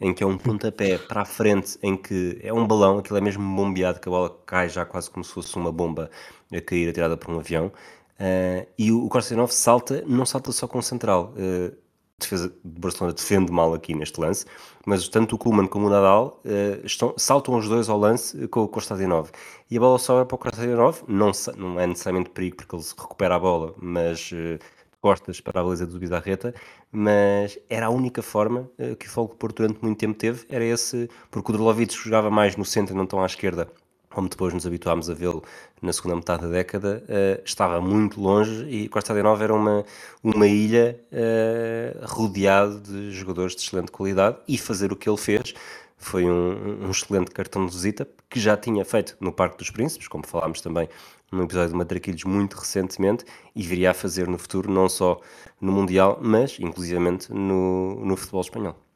em 0.00 0.14
que 0.14 0.22
é 0.22 0.26
um 0.26 0.38
pontapé 0.38 0.98
para 0.98 1.22
a 1.22 1.24
frente, 1.24 1.78
em 1.82 1.96
que 1.96 2.38
é 2.42 2.52
um 2.52 2.66
balão, 2.66 2.98
aquilo 2.98 3.18
é 3.18 3.20
mesmo 3.20 3.42
bombeado, 3.56 4.00
que 4.00 4.08
a 4.08 4.12
bola 4.12 4.36
cai 4.46 4.68
já 4.68 4.84
quase 4.84 5.10
como 5.10 5.24
se 5.24 5.32
fosse 5.32 5.54
uma 5.56 5.72
bomba 5.72 6.10
a 6.52 6.60
cair 6.60 6.88
atirada 6.88 7.16
por 7.16 7.34
um 7.34 7.38
avião. 7.38 7.72
Uh, 8.18 8.66
e 8.76 8.90
o, 8.90 9.08
9 9.08 9.54
salta, 9.54 10.02
não 10.06 10.26
salta 10.26 10.50
só 10.50 10.66
com 10.66 10.78
o 10.78 10.82
central. 10.82 11.32
Uh, 11.36 11.76
defesa 12.18 12.48
de 12.48 12.80
Barcelona 12.80 13.14
defende 13.14 13.52
mal 13.52 13.72
aqui 13.72 13.94
neste 13.94 14.20
lance, 14.20 14.44
mas 14.84 15.08
tanto 15.08 15.36
o 15.36 15.38
Kuhlmann 15.38 15.68
como 15.68 15.86
o 15.86 15.90
Nadal 15.90 16.40
uh, 16.44 16.84
estão, 16.84 17.14
saltam 17.16 17.56
os 17.56 17.68
dois 17.68 17.88
ao 17.88 17.98
lance 17.98 18.48
com 18.48 18.62
o 18.62 18.68
Kostadinov. 18.68 19.30
E 19.70 19.76
a 19.76 19.80
bola 19.80 19.98
sobra 19.98 20.26
para 20.26 20.34
o 20.34 20.38
Kostadinov, 20.38 21.02
não, 21.06 21.30
não 21.56 21.80
é 21.80 21.86
necessariamente 21.86 22.30
perigo 22.30 22.56
porque 22.56 22.74
ele 22.74 22.84
recupera 22.84 23.36
a 23.36 23.38
bola, 23.38 23.74
mas 23.80 24.32
uh, 24.32 24.58
costas 25.00 25.40
para 25.40 25.60
a 25.60 25.64
beleza 25.64 25.86
do 25.86 25.98
Bizarreta, 25.98 26.52
mas 26.90 27.58
era 27.68 27.86
a 27.86 27.90
única 27.90 28.20
forma 28.20 28.68
uh, 28.78 28.96
que 28.96 29.06
o 29.06 29.10
Fogo 29.10 29.36
Porto 29.36 29.58
durante 29.58 29.80
muito 29.82 29.98
tempo 29.98 30.18
teve, 30.18 30.44
era 30.48 30.64
esse, 30.64 31.08
porque 31.30 31.52
o 31.52 31.54
Drolovic 31.54 31.94
jogava 31.94 32.30
mais 32.30 32.56
no 32.56 32.64
centro 32.64 32.96
não 32.96 33.06
tão 33.06 33.22
à 33.22 33.26
esquerda, 33.26 33.68
como 34.10 34.28
depois 34.28 34.54
nos 34.54 34.66
habituámos 34.66 35.10
a 35.10 35.14
vê-lo 35.14 35.42
na 35.80 35.92
segunda 35.92 36.16
metade 36.16 36.42
da 36.42 36.48
década, 36.48 37.02
uh, 37.04 37.42
estava 37.44 37.80
muito 37.80 38.20
longe 38.20 38.64
e 38.68 38.88
Costa 38.88 39.14
de 39.14 39.22
Nova 39.22 39.44
era 39.44 39.54
uma, 39.54 39.84
uma 40.22 40.46
ilha 40.46 41.00
uh, 41.12 42.78
de 42.80 43.12
jogadores 43.12 43.54
de 43.54 43.62
excelente 43.62 43.92
qualidade 43.92 44.38
e 44.48 44.56
fazer 44.58 44.92
o 44.92 44.96
que 44.96 45.08
ele 45.08 45.18
fez 45.18 45.54
foi 45.98 46.24
um, 46.24 46.86
um, 46.86 46.90
excelente 46.90 47.32
cartão 47.32 47.66
de 47.66 47.72
visita 47.72 48.08
que 48.30 48.38
já 48.38 48.56
tinha 48.56 48.84
feito 48.84 49.16
no 49.20 49.32
Parque 49.32 49.58
dos 49.58 49.68
Príncipes, 49.68 50.06
como 50.06 50.24
falámos 50.26 50.60
também 50.60 50.88
num 51.30 51.42
episódio 51.42 51.70
de 51.70 51.76
Matraquilhos 51.76 52.24
muito 52.24 52.54
recentemente, 52.56 53.24
e 53.54 53.62
viria 53.62 53.90
a 53.90 53.94
fazer 53.94 54.28
no 54.28 54.38
futuro, 54.38 54.70
não 54.70 54.88
só 54.88 55.20
no 55.60 55.72
Mundial, 55.72 56.18
mas 56.22 56.58
inclusivamente 56.60 57.32
no, 57.32 57.96
no 58.04 58.16
futebol 58.16 58.40
espanhol. 58.40 58.87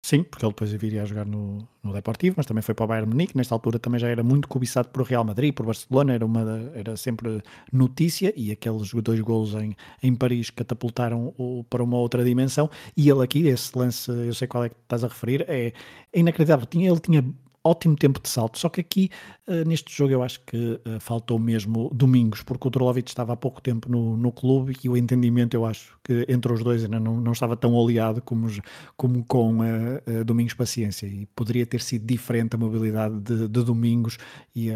Sim, 0.00 0.22
porque 0.22 0.44
ele 0.44 0.52
depois 0.52 0.72
viria 0.72 1.02
a 1.02 1.04
jogar 1.04 1.26
no, 1.26 1.68
no 1.82 1.92
Deportivo, 1.92 2.36
mas 2.38 2.46
também 2.46 2.62
foi 2.62 2.74
para 2.74 2.84
o 2.84 2.86
Bayern 2.86 3.10
Munique. 3.10 3.36
Nesta 3.36 3.54
altura 3.54 3.78
também 3.78 3.98
já 4.00 4.08
era 4.08 4.22
muito 4.22 4.48
cobiçado 4.48 4.88
por 4.88 5.02
Real 5.02 5.24
Madrid, 5.24 5.52
por 5.52 5.66
Barcelona, 5.66 6.14
era, 6.14 6.24
uma, 6.24 6.70
era 6.74 6.96
sempre 6.96 7.42
notícia. 7.72 8.32
E 8.36 8.50
aqueles 8.50 8.90
dois 8.94 9.20
gols 9.20 9.54
em, 9.54 9.76
em 10.02 10.14
Paris 10.14 10.50
catapultaram 10.50 11.34
o, 11.36 11.64
para 11.68 11.82
uma 11.82 11.98
outra 11.98 12.24
dimensão. 12.24 12.70
E 12.96 13.10
ele 13.10 13.22
aqui, 13.22 13.48
esse 13.48 13.76
lance, 13.76 14.10
eu 14.10 14.32
sei 14.34 14.48
qual 14.48 14.64
é 14.64 14.68
que 14.70 14.76
estás 14.82 15.04
a 15.04 15.08
referir, 15.08 15.44
é, 15.48 15.72
é 16.12 16.20
inacreditável. 16.20 16.64
Tinha, 16.64 16.90
ele 16.90 17.00
tinha 17.00 17.22
ótimo 17.62 17.96
tempo 17.96 18.20
de 18.20 18.28
salto, 18.28 18.58
só 18.58 18.68
que 18.68 18.80
aqui 18.80 19.10
uh, 19.46 19.68
neste 19.68 19.94
jogo 19.94 20.12
eu 20.12 20.22
acho 20.22 20.40
que 20.40 20.56
uh, 20.56 21.00
faltou 21.00 21.38
mesmo 21.38 21.90
domingos, 21.92 22.42
porque 22.42 22.68
o 22.68 22.70
Drolovic 22.70 23.08
estava 23.08 23.32
há 23.32 23.36
pouco 23.36 23.60
tempo 23.60 23.90
no, 23.90 24.16
no 24.16 24.32
clube 24.32 24.76
e 24.82 24.88
o 24.88 24.96
entendimento 24.96 25.54
eu 25.54 25.66
acho 25.66 25.98
que 26.02 26.24
entre 26.28 26.52
os 26.52 26.62
dois 26.62 26.84
ainda 26.84 26.98
não, 26.98 27.20
não 27.20 27.32
estava 27.32 27.56
tão 27.56 27.78
aliado 27.78 28.22
como, 28.22 28.48
como 28.96 29.24
com 29.24 29.58
uh, 29.58 30.24
Domingos 30.24 30.54
Paciência. 30.54 31.06
E 31.06 31.26
poderia 31.34 31.66
ter 31.66 31.80
sido 31.80 32.06
diferente 32.06 32.54
a 32.54 32.58
mobilidade 32.58 33.18
de, 33.20 33.48
de 33.48 33.64
Domingos 33.64 34.18
e, 34.54 34.68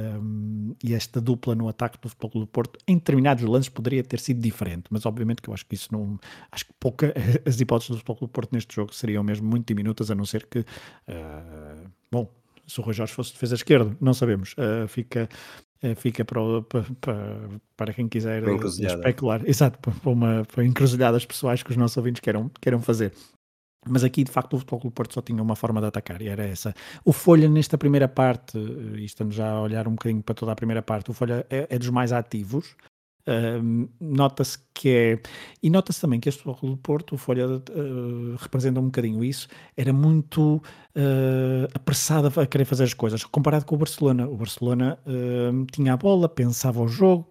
e, 0.82 0.94
esta 0.94 1.20
dupla 1.20 1.54
no 1.54 1.68
ataque 1.68 1.98
do 2.00 2.08
Futebol 2.08 2.42
do 2.42 2.46
Porto 2.46 2.78
em 2.86 2.96
determinados 2.96 3.44
lances 3.44 3.68
poderia 3.68 4.02
ter 4.02 4.20
sido 4.20 4.40
diferente, 4.40 4.84
mas 4.90 5.06
obviamente 5.06 5.40
que 5.40 5.48
eu 5.48 5.54
acho 5.54 5.64
que 5.66 5.74
isso 5.74 5.88
não, 5.90 6.18
acho 6.50 6.66
que 6.66 6.72
pouca, 6.78 7.14
as 7.46 7.60
hipóteses 7.60 7.90
do 7.90 7.96
Futebol 7.96 8.16
do 8.20 8.28
Porto 8.28 8.52
neste 8.52 8.74
jogo 8.74 8.94
seriam 8.94 9.22
mesmo 9.24 9.48
muito 9.48 9.66
diminutas 9.66 10.10
a 10.10 10.14
não 10.14 10.24
ser 10.24 10.46
que, 10.46 10.64
bom, 12.10 12.28
se 12.72 12.80
o 12.80 12.82
Rui 12.82 12.94
Jorge 12.94 13.12
fosse 13.12 13.32
defesa 13.32 13.54
esquerdo, 13.54 13.96
não 14.00 14.14
sabemos. 14.14 14.54
Uh, 14.54 14.88
fica 14.88 15.28
uh, 15.82 15.94
fica 15.96 16.24
para, 16.24 16.40
para, 17.00 17.48
para 17.76 17.92
quem 17.92 18.08
quiser 18.08 18.42
especular. 18.44 19.42
Exato, 19.46 19.78
para, 19.78 20.10
uma, 20.10 20.44
para 20.44 20.64
encruzilhadas 20.64 21.24
pessoais 21.24 21.62
que 21.62 21.70
os 21.70 21.76
nossos 21.76 21.96
ouvintes 21.96 22.20
queiram, 22.20 22.50
queiram 22.60 22.80
fazer. 22.80 23.12
Mas 23.88 24.04
aqui, 24.04 24.22
de 24.22 24.30
facto, 24.30 24.54
o 24.54 24.58
Futebol 24.58 24.80
Clube 24.80 24.94
Porto 24.94 25.14
só 25.14 25.20
tinha 25.20 25.42
uma 25.42 25.56
forma 25.56 25.80
de 25.80 25.88
atacar 25.88 26.22
e 26.22 26.28
era 26.28 26.44
essa. 26.44 26.72
O 27.04 27.12
Folha, 27.12 27.48
nesta 27.48 27.76
primeira 27.76 28.06
parte, 28.06 28.56
e 28.56 29.04
estamos 29.04 29.34
já 29.34 29.50
a 29.50 29.60
olhar 29.60 29.88
um 29.88 29.92
bocadinho 29.92 30.22
para 30.22 30.36
toda 30.36 30.52
a 30.52 30.54
primeira 30.54 30.82
parte, 30.82 31.10
o 31.10 31.12
Folha 31.12 31.44
é, 31.50 31.66
é 31.68 31.78
dos 31.78 31.88
mais 31.88 32.12
ativos, 32.12 32.76
Uh, 33.26 33.88
nota-se 34.00 34.58
que 34.74 34.88
é. 34.90 35.22
E 35.62 35.70
nota-se 35.70 36.00
também 36.00 36.18
que 36.18 36.28
este 36.28 36.42
Futebol 36.42 36.70
do 36.70 36.76
Porto, 36.76 37.14
o 37.14 37.18
Folha, 37.18 37.46
uh, 37.46 38.36
representa 38.38 38.80
um 38.80 38.86
bocadinho 38.86 39.22
isso, 39.24 39.46
era 39.76 39.92
muito 39.92 40.56
uh, 40.56 41.68
apressado 41.72 42.40
a 42.40 42.46
querer 42.46 42.64
fazer 42.64 42.84
as 42.84 42.94
coisas, 42.94 43.24
comparado 43.24 43.64
com 43.64 43.76
o 43.76 43.78
Barcelona. 43.78 44.28
O 44.28 44.36
Barcelona 44.36 44.98
tinha 45.70 45.92
a 45.92 45.96
bola, 45.96 46.28
pensava 46.28 46.80
o 46.80 46.88
jogo, 46.88 47.28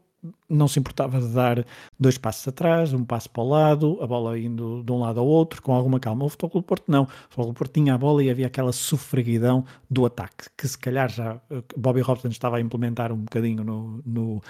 não 0.47 0.67
se 0.67 0.79
importava 0.79 1.19
de 1.19 1.27
dar 1.33 1.65
dois 1.99 2.17
passos 2.17 2.47
atrás, 2.47 2.93
um 2.93 3.03
passo 3.03 3.29
para 3.29 3.43
o 3.43 3.49
lado, 3.49 3.97
a 4.01 4.07
bola 4.07 4.39
indo 4.39 4.83
de 4.83 4.91
um 4.91 4.99
lado 4.99 5.19
ao 5.19 5.27
outro, 5.27 5.61
com 5.61 5.73
alguma 5.73 5.99
calma. 5.99 6.23
O 6.23 6.29
Futebol 6.29 6.61
do 6.61 6.65
Porto 6.65 6.85
não. 6.87 7.03
O 7.03 7.07
Futebol 7.07 7.47
do 7.47 7.53
Porto 7.53 7.73
tinha 7.73 7.95
a 7.95 7.97
bola 7.97 8.23
e 8.23 8.29
havia 8.29 8.47
aquela 8.47 8.71
sofreguidão 8.71 9.65
do 9.89 10.05
ataque, 10.05 10.45
que 10.57 10.67
se 10.67 10.77
calhar 10.77 11.09
já 11.09 11.41
Bobby 11.75 11.99
Robson 11.99 12.29
estava 12.29 12.57
a 12.57 12.61
implementar 12.61 13.11
um 13.11 13.17
bocadinho 13.17 13.63
no, 13.63 14.01
no, 14.05 14.41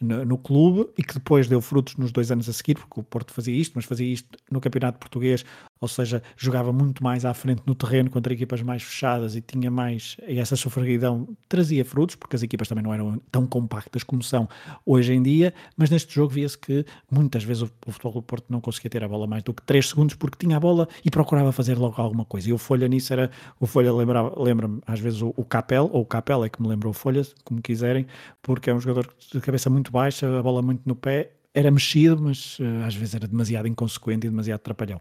no, 0.00 0.24
no, 0.24 0.38
clube 0.38 0.90
e 0.96 1.02
que 1.02 1.14
depois 1.14 1.48
deu 1.48 1.60
frutos 1.60 1.96
nos 1.96 2.12
dois 2.12 2.30
anos 2.30 2.48
a 2.48 2.52
seguir, 2.52 2.74
porque 2.74 3.00
o 3.00 3.02
Porto 3.02 3.32
fazia 3.32 3.54
isto, 3.54 3.72
mas 3.74 3.84
fazia 3.84 4.06
isto 4.06 4.38
no 4.50 4.60
Campeonato 4.60 4.98
Português, 4.98 5.44
ou 5.80 5.88
seja, 5.88 6.22
jogava 6.36 6.72
muito 6.72 7.02
mais 7.02 7.24
à 7.24 7.32
frente 7.34 7.62
no 7.66 7.74
terreno 7.74 8.10
contra 8.10 8.32
equipas 8.32 8.62
mais 8.62 8.82
fechadas 8.82 9.36
e 9.36 9.40
tinha 9.40 9.70
mais, 9.70 10.16
e 10.26 10.38
essa 10.38 10.56
sofreguidão 10.56 11.28
trazia 11.48 11.84
frutos, 11.84 12.16
porque 12.16 12.36
as 12.36 12.42
equipas 12.42 12.68
também 12.68 12.84
não 12.84 12.92
eram 12.92 13.20
tão 13.30 13.46
compactas 13.46 14.02
como 14.02 14.22
são 14.22 14.48
hoje 14.84 15.12
em 15.12 15.22
dia, 15.22 15.54
mas 15.76 15.90
neste 15.90 16.14
jogo 16.14 16.32
via-se 16.32 16.58
que 16.58 16.84
muitas 17.10 17.44
vezes 17.44 17.62
o, 17.62 17.70
o 17.86 17.92
futebol 17.92 18.12
do 18.14 18.22
Porto 18.22 18.46
não 18.48 18.60
conseguia 18.60 18.90
ter 18.90 19.04
a 19.04 19.08
bola 19.08 19.26
mais 19.26 19.42
do 19.42 19.54
que 19.54 19.62
3 19.62 19.86
segundos 19.86 20.14
porque 20.14 20.36
tinha 20.38 20.56
a 20.56 20.60
bola 20.60 20.88
e 21.04 21.10
procurava 21.10 21.52
fazer 21.52 21.76
logo 21.76 22.00
alguma 22.00 22.24
coisa. 22.24 22.48
E 22.48 22.52
o 22.52 22.58
Folha 22.58 22.88
nisso 22.88 23.12
era, 23.12 23.30
o 23.60 23.66
Folha 23.66 23.92
lembra-me 23.92 24.80
às 24.86 25.00
vezes 25.00 25.22
o, 25.22 25.32
o 25.36 25.44
Capel, 25.44 25.88
ou 25.92 26.02
o 26.02 26.06
Capel 26.06 26.44
é 26.44 26.48
que 26.48 26.60
me 26.60 26.68
lembra 26.68 26.88
o 26.88 26.92
Folha, 26.92 27.22
como 27.44 27.60
quiserem, 27.60 28.06
porque 28.42 28.70
é 28.70 28.74
um 28.74 28.80
jogador 28.80 29.08
de 29.32 29.40
cabeça 29.40 29.70
muito 29.70 29.90
baixa, 29.90 30.38
a 30.38 30.42
bola 30.42 30.62
muito 30.62 30.82
no 30.86 30.94
pé, 30.94 31.32
era 31.54 31.70
mexido, 31.70 32.20
mas 32.22 32.58
uh, 32.58 32.84
às 32.86 32.94
vezes 32.94 33.14
era 33.14 33.26
demasiado 33.26 33.66
inconsequente 33.66 34.26
e 34.26 34.30
demasiado 34.30 34.60
trapalhão. 34.60 35.00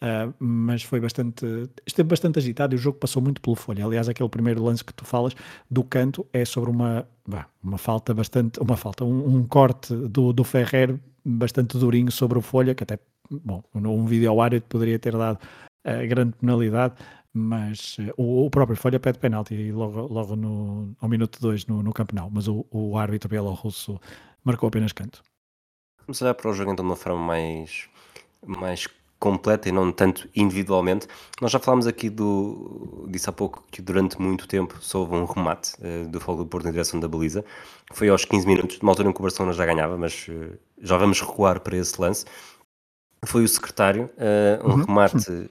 Uh, 0.00 0.32
mas 0.38 0.84
foi 0.84 1.00
bastante. 1.00 1.44
Esteve 1.84 2.08
bastante 2.08 2.38
agitado 2.38 2.74
e 2.74 2.76
o 2.76 2.78
jogo 2.78 2.98
passou 2.98 3.20
muito 3.20 3.40
pelo 3.40 3.56
folha. 3.56 3.84
Aliás, 3.84 4.08
aquele 4.08 4.28
primeiro 4.28 4.62
lance 4.62 4.84
que 4.84 4.94
tu 4.94 5.04
falas 5.04 5.34
do 5.68 5.82
canto 5.82 6.24
é 6.32 6.44
sobre 6.44 6.70
uma, 6.70 7.06
uma 7.62 7.78
falta 7.78 8.14
bastante. 8.14 8.60
Uma 8.60 8.76
falta, 8.76 9.04
um, 9.04 9.36
um, 9.36 9.44
corte 9.44 9.94
do, 9.94 10.32
do 10.32 10.44
Ferrer 10.44 10.98
bastante 11.24 11.76
durinho 11.76 12.10
sobre 12.12 12.38
o 12.38 12.42
folha, 12.42 12.74
que 12.74 12.84
até, 12.84 12.98
bom, 13.30 13.62
um 13.74 14.06
vídeo 14.06 14.30
ao 14.30 14.40
área 14.40 14.60
poderia 14.60 14.98
ter 14.98 15.16
dado 15.16 15.38
uh, 15.84 16.08
grande 16.08 16.34
penalidade, 16.36 16.94
mas 17.32 17.98
uh, 17.98 18.14
o, 18.16 18.46
o, 18.46 18.50
próprio 18.50 18.76
Folha 18.76 19.00
pede 19.00 19.18
penalti 19.18 19.72
logo, 19.72 20.00
logo 20.12 20.36
no, 20.36 20.94
ao 21.00 21.08
minuto 21.08 21.40
2 21.40 21.66
no, 21.66 21.82
no 21.82 21.92
campeonato, 21.92 22.30
mas 22.32 22.48
o, 22.48 22.64
o 22.70 22.96
árbitro 22.96 23.28
bielorrusso 23.28 24.00
marcou 24.44 24.68
apenas 24.68 24.92
canto. 24.92 25.22
Vamos 26.06 26.22
olhar 26.22 26.34
para 26.34 26.50
o 26.50 26.54
jogo 26.54 26.72
então 26.72 26.84
de 26.84 26.90
uma 26.90 26.96
forma 26.96 27.20
mais, 27.20 27.88
mais 28.46 28.86
completa 29.18 29.68
e 29.68 29.72
não 29.72 29.90
tanto 29.90 30.28
individualmente. 30.34 31.06
Nós 31.40 31.50
já 31.50 31.58
falámos 31.58 31.86
aqui 31.86 32.08
do. 32.08 33.06
disse 33.10 33.28
há 33.28 33.32
pouco 33.32 33.64
que 33.70 33.82
durante 33.82 34.20
muito 34.20 34.46
tempo 34.46 34.78
houve 34.94 35.14
um 35.14 35.24
remate 35.24 35.72
uh, 35.80 36.08
do 36.08 36.20
Fogo 36.20 36.44
do 36.44 36.48
Porto 36.48 36.64
na 36.64 36.70
direção 36.70 37.00
da 37.00 37.08
baliza. 37.08 37.44
Foi 37.92 38.08
aos 38.08 38.24
15 38.24 38.46
minutos, 38.46 38.80
numa 38.80 38.92
altura 38.92 39.08
em 39.08 39.12
que 39.12 39.20
o 39.20 39.22
Barcelona 39.22 39.52
já 39.52 39.66
ganhava, 39.66 39.96
mas 39.96 40.26
uh, 40.28 40.56
já 40.80 40.96
vamos 40.96 41.20
recuar 41.20 41.60
para 41.60 41.76
esse 41.76 42.00
lance. 42.00 42.24
Foi 43.24 43.42
o 43.42 43.48
secretário, 43.48 44.08
uh, 44.16 44.66
um 44.66 44.72
uhum. 44.72 44.84
remate. 44.84 45.50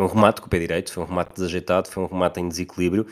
um 0.00 0.06
remate 0.06 0.40
com 0.40 0.46
o 0.46 0.50
pé 0.50 0.58
direito, 0.60 0.92
foi 0.92 1.02
um 1.02 1.06
remate 1.06 1.34
desajeitado, 1.34 1.88
foi 1.88 2.04
um 2.04 2.06
remate 2.06 2.40
em 2.40 2.48
desequilíbrio. 2.48 3.06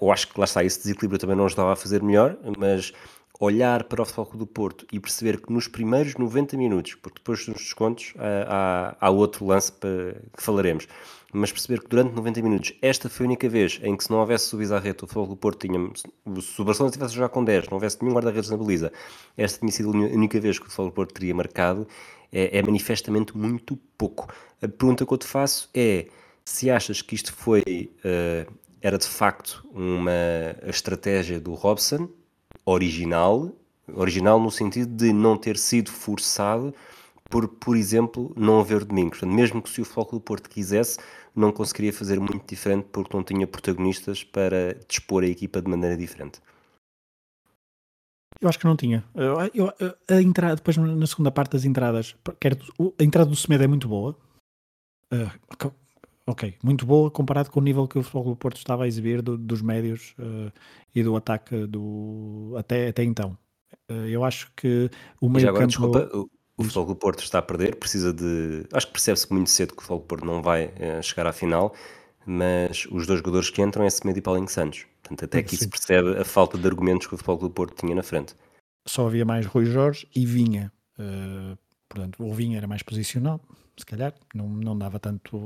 eu 0.00 0.12
acho 0.12 0.28
que 0.28 0.38
lá 0.38 0.44
está, 0.44 0.62
esse 0.62 0.78
desequilíbrio 0.78 1.18
também 1.18 1.36
não 1.36 1.46
ajudava 1.46 1.72
a 1.72 1.76
fazer 1.76 2.00
melhor, 2.02 2.38
mas 2.56 2.92
olhar 3.44 3.84
para 3.84 4.02
o 4.02 4.04
Futebol 4.04 4.38
do 4.38 4.46
Porto 4.46 4.86
e 4.92 4.98
perceber 4.98 5.40
que 5.40 5.52
nos 5.52 5.68
primeiros 5.68 6.14
90 6.14 6.56
minutos, 6.56 6.94
porque 6.94 7.18
depois 7.18 7.46
dos 7.46 7.56
descontos 7.56 8.14
há, 8.46 8.96
há, 9.00 9.10
outro 9.10 9.46
lance 9.46 9.72
que 9.72 10.42
falaremos, 10.42 10.86
mas 11.32 11.50
perceber 11.50 11.80
que 11.80 11.88
durante 11.88 12.14
90 12.14 12.42
minutos 12.42 12.72
esta 12.80 13.08
foi 13.08 13.26
a 13.26 13.28
única 13.28 13.48
vez 13.48 13.80
em 13.82 13.96
que 13.96 14.04
se 14.04 14.10
não 14.10 14.18
houvesse 14.18 14.54
o 14.54 14.58
rede 14.58 14.98
o 15.02 15.06
Futebol 15.06 15.26
do 15.26 15.36
Porto 15.36 15.66
tinha, 15.66 15.78
se 15.94 16.60
o 16.60 16.64
Barcelona 16.64 16.90
estivesse 16.90 17.14
jogar 17.14 17.28
com 17.28 17.44
10, 17.44 17.66
não 17.66 17.74
houvesse 17.74 17.98
nenhum 18.00 18.14
guarda-redes 18.14 18.50
na 18.50 18.56
baliza, 18.56 18.92
esta 19.36 19.58
tinha 19.58 19.72
sido 19.72 19.90
a 19.90 19.92
única 19.92 20.40
vez 20.40 20.58
que 20.58 20.66
o 20.66 20.68
Futebol 20.68 20.90
do 20.90 20.94
Porto 20.94 21.14
teria 21.14 21.34
marcado, 21.34 21.86
é, 22.32 22.58
é 22.58 22.62
manifestamente 22.62 23.36
muito 23.36 23.76
pouco. 23.96 24.28
A 24.60 24.68
pergunta 24.68 25.06
que 25.06 25.12
eu 25.12 25.18
te 25.18 25.26
faço 25.26 25.70
é 25.74 26.06
se 26.44 26.70
achas 26.70 27.00
que 27.00 27.14
isto 27.14 27.32
foi, 27.32 27.90
uh, 28.04 28.52
era 28.82 28.98
de 28.98 29.06
facto 29.06 29.64
uma 29.72 30.12
estratégia 30.66 31.40
do 31.40 31.54
Robson, 31.54 32.08
original, 32.64 33.52
original 33.94 34.40
no 34.40 34.50
sentido 34.50 34.94
de 34.94 35.12
não 35.12 35.36
ter 35.36 35.56
sido 35.56 35.90
forçado 35.90 36.74
por, 37.30 37.48
por 37.48 37.76
exemplo, 37.76 38.32
não 38.36 38.60
haver 38.60 38.84
domingos. 38.84 39.18
Portanto, 39.18 39.34
mesmo 39.34 39.62
que 39.62 39.70
se 39.70 39.80
o 39.80 39.84
Futebol 39.84 40.18
do 40.18 40.20
Porto 40.20 40.48
quisesse, 40.48 40.98
não 41.34 41.50
conseguiria 41.50 41.92
fazer 41.92 42.20
muito 42.20 42.46
diferente 42.46 42.86
porque 42.92 43.16
não 43.16 43.24
tinha 43.24 43.46
protagonistas 43.46 44.22
para 44.22 44.74
dispor 44.86 45.24
a 45.24 45.26
equipa 45.26 45.60
de 45.60 45.68
maneira 45.68 45.96
diferente. 45.96 46.40
Eu 48.40 48.48
acho 48.48 48.58
que 48.58 48.66
não 48.66 48.76
tinha. 48.76 49.02
Eu, 49.14 49.36
eu, 49.54 49.72
a 50.08 50.20
entrada, 50.20 50.56
depois 50.56 50.76
na 50.76 51.06
segunda 51.06 51.30
parte 51.30 51.52
das 51.52 51.64
entradas, 51.64 52.14
quer, 52.38 52.58
a 52.98 53.02
entrada 53.02 53.30
do 53.30 53.36
Semedo 53.36 53.64
é 53.64 53.66
muito 53.66 53.88
boa. 53.88 54.16
Uh, 55.12 55.72
ok, 56.26 56.54
muito 56.62 56.86
boa 56.86 57.10
comparado 57.10 57.50
com 57.50 57.60
o 57.60 57.62
nível 57.62 57.86
que 57.86 57.98
o 57.98 58.02
Futebol 58.02 58.24
do 58.24 58.36
Porto 58.36 58.56
estava 58.56 58.84
a 58.84 58.86
exibir 58.86 59.22
do, 59.22 59.36
dos 59.36 59.62
médios 59.62 60.14
uh, 60.18 60.52
e 60.94 61.02
do 61.02 61.16
ataque 61.16 61.66
do, 61.66 62.54
até, 62.56 62.88
até 62.88 63.04
então. 63.04 63.36
Uh, 63.90 64.06
eu 64.06 64.24
acho 64.24 64.50
que 64.56 64.90
o 65.20 65.28
meio 65.28 65.48
agora, 65.48 65.66
campo... 65.66 65.68
Desculpa, 65.68 66.28
o 66.56 66.62
Futebol 66.62 66.86
do 66.86 66.96
Porto 66.96 67.22
está 67.22 67.38
a 67.38 67.42
perder, 67.42 67.76
precisa 67.76 68.12
de. 68.12 68.66
Acho 68.72 68.86
que 68.86 68.92
percebe-se 68.92 69.32
muito 69.32 69.50
cedo 69.50 69.74
que 69.74 69.78
o 69.78 69.80
Futebol 69.82 69.98
do 69.98 70.06
Porto 70.06 70.24
não 70.24 70.42
vai 70.42 70.66
uh, 70.66 71.02
chegar 71.02 71.26
à 71.26 71.32
final, 71.32 71.74
mas 72.24 72.86
os 72.90 73.06
dois 73.06 73.18
jogadores 73.18 73.50
que 73.50 73.60
entram 73.60 73.84
é 73.84 73.90
Semedo 73.90 74.18
e 74.18 74.22
Paulinho 74.22 74.48
Santos. 74.48 74.86
Portanto, 75.02 75.24
até 75.24 75.38
aqui 75.38 75.56
se 75.56 75.68
percebe 75.68 76.16
a 76.16 76.24
falta 76.24 76.56
de 76.56 76.66
argumentos 76.66 77.06
que 77.06 77.14
o 77.14 77.18
Futebol 77.18 77.36
do 77.36 77.50
Porto 77.50 77.74
tinha 77.74 77.94
na 77.94 78.02
frente. 78.02 78.34
Só 78.86 79.06
havia 79.06 79.24
mais 79.24 79.44
Rui 79.44 79.66
Jorge 79.66 80.08
e 80.14 80.24
Vinha. 80.24 80.72
Portanto, 81.88 82.24
o 82.24 82.32
Vinha 82.32 82.56
era 82.56 82.66
mais 82.66 82.82
posicional, 82.82 83.40
se 83.76 83.84
calhar, 83.84 84.14
não, 84.34 84.48
não 84.48 84.78
dava 84.78 84.98
tanto. 84.98 85.36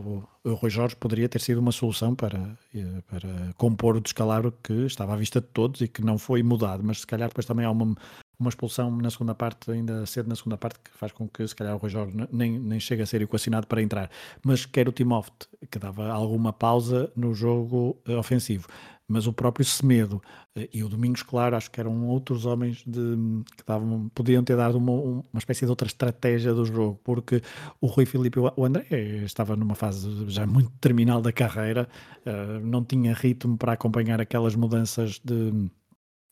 O 0.45 0.55
Rui 0.55 0.71
Jorge 0.71 0.97
poderia 0.97 1.29
ter 1.29 1.41
sido 1.41 1.59
uma 1.59 1.73
solução 1.73 2.15
para, 2.15 2.59
eh, 2.75 3.03
para 3.11 3.53
compor 3.57 3.97
o 3.97 4.01
descalabro 4.01 4.53
que 4.63 4.73
estava 4.87 5.15
à 5.15 5.17
vista 5.17 5.41
de 5.41 5.47
todos 5.49 5.81
e 5.81 5.89
que 5.89 6.03
não 6.03 6.19
foi 6.19 6.43
mudado, 6.43 6.83
mas 6.85 7.01
se 7.01 7.07
calhar 7.07 7.29
depois 7.29 7.47
também 7.47 7.65
há 7.65 7.71
uma, 7.71 7.95
uma 8.39 8.49
expulsão 8.49 8.91
na 8.91 9.11
segunda 9.11 9.35
parte, 9.35 9.71
ainda 9.71 10.05
cedo 10.05 10.29
na 10.29 10.37
segunda 10.37 10.59
parte, 10.59 10.79
que 10.81 10.91
faz 10.91 11.11
com 11.11 11.27
que 11.27 11.47
se 11.49 11.57
calhar 11.57 11.75
o 11.75 11.79
Rui 11.79 11.91
Jorge 11.91 12.15
nem, 12.31 12.59
nem 12.59 12.79
chegue 12.79 13.03
a 13.03 13.07
ser 13.07 13.23
equacionado 13.23 13.67
para 13.67 13.83
entrar. 13.83 14.11
Mas 14.45 14.67
quer 14.67 14.89
o 14.89 14.93
Timóteo, 14.93 15.49
que 15.71 15.79
dava 15.79 16.09
alguma 16.09 16.53
pausa 16.53 17.11
no 17.17 17.35
jogo 17.35 17.99
eh, 18.07 18.15
ofensivo, 18.15 18.69
mas 19.09 19.27
o 19.27 19.33
próprio 19.33 19.65
Semedo 19.65 20.23
eh, 20.55 20.69
e 20.73 20.85
o 20.85 20.89
Domingos 20.89 21.23
Claro, 21.23 21.57
acho 21.57 21.71
que 21.71 21.81
eram 21.81 22.07
outros 22.07 22.45
homens 22.45 22.85
de, 22.87 23.17
que 23.57 23.65
davam, 23.67 24.09
podiam 24.15 24.45
ter 24.45 24.57
dado 24.57 24.77
uma, 24.77 24.93
uma 24.93 25.39
espécie 25.39 25.65
de 25.65 25.71
outra 25.71 25.89
estratégia 25.89 26.53
do 26.53 26.65
jogo, 26.65 27.01
porque 27.03 27.43
o 27.81 27.87
Rui 27.87 28.05
Filipe 28.05 28.39
o 28.39 28.65
André 28.65 28.87
estava 29.25 29.57
numa 29.57 29.75
fase 29.75 30.09
já 30.29 30.47
muito 30.47 30.71
terminal 30.81 31.23
da 31.23 31.33
carreira, 31.33 31.89
eh, 32.27 32.61
não 32.63 32.85
tinha 32.85 33.15
ritmo 33.15 33.57
para 33.57 33.73
acompanhar 33.73 34.21
aquelas 34.21 34.55
mudanças 34.55 35.21
de 35.25 35.71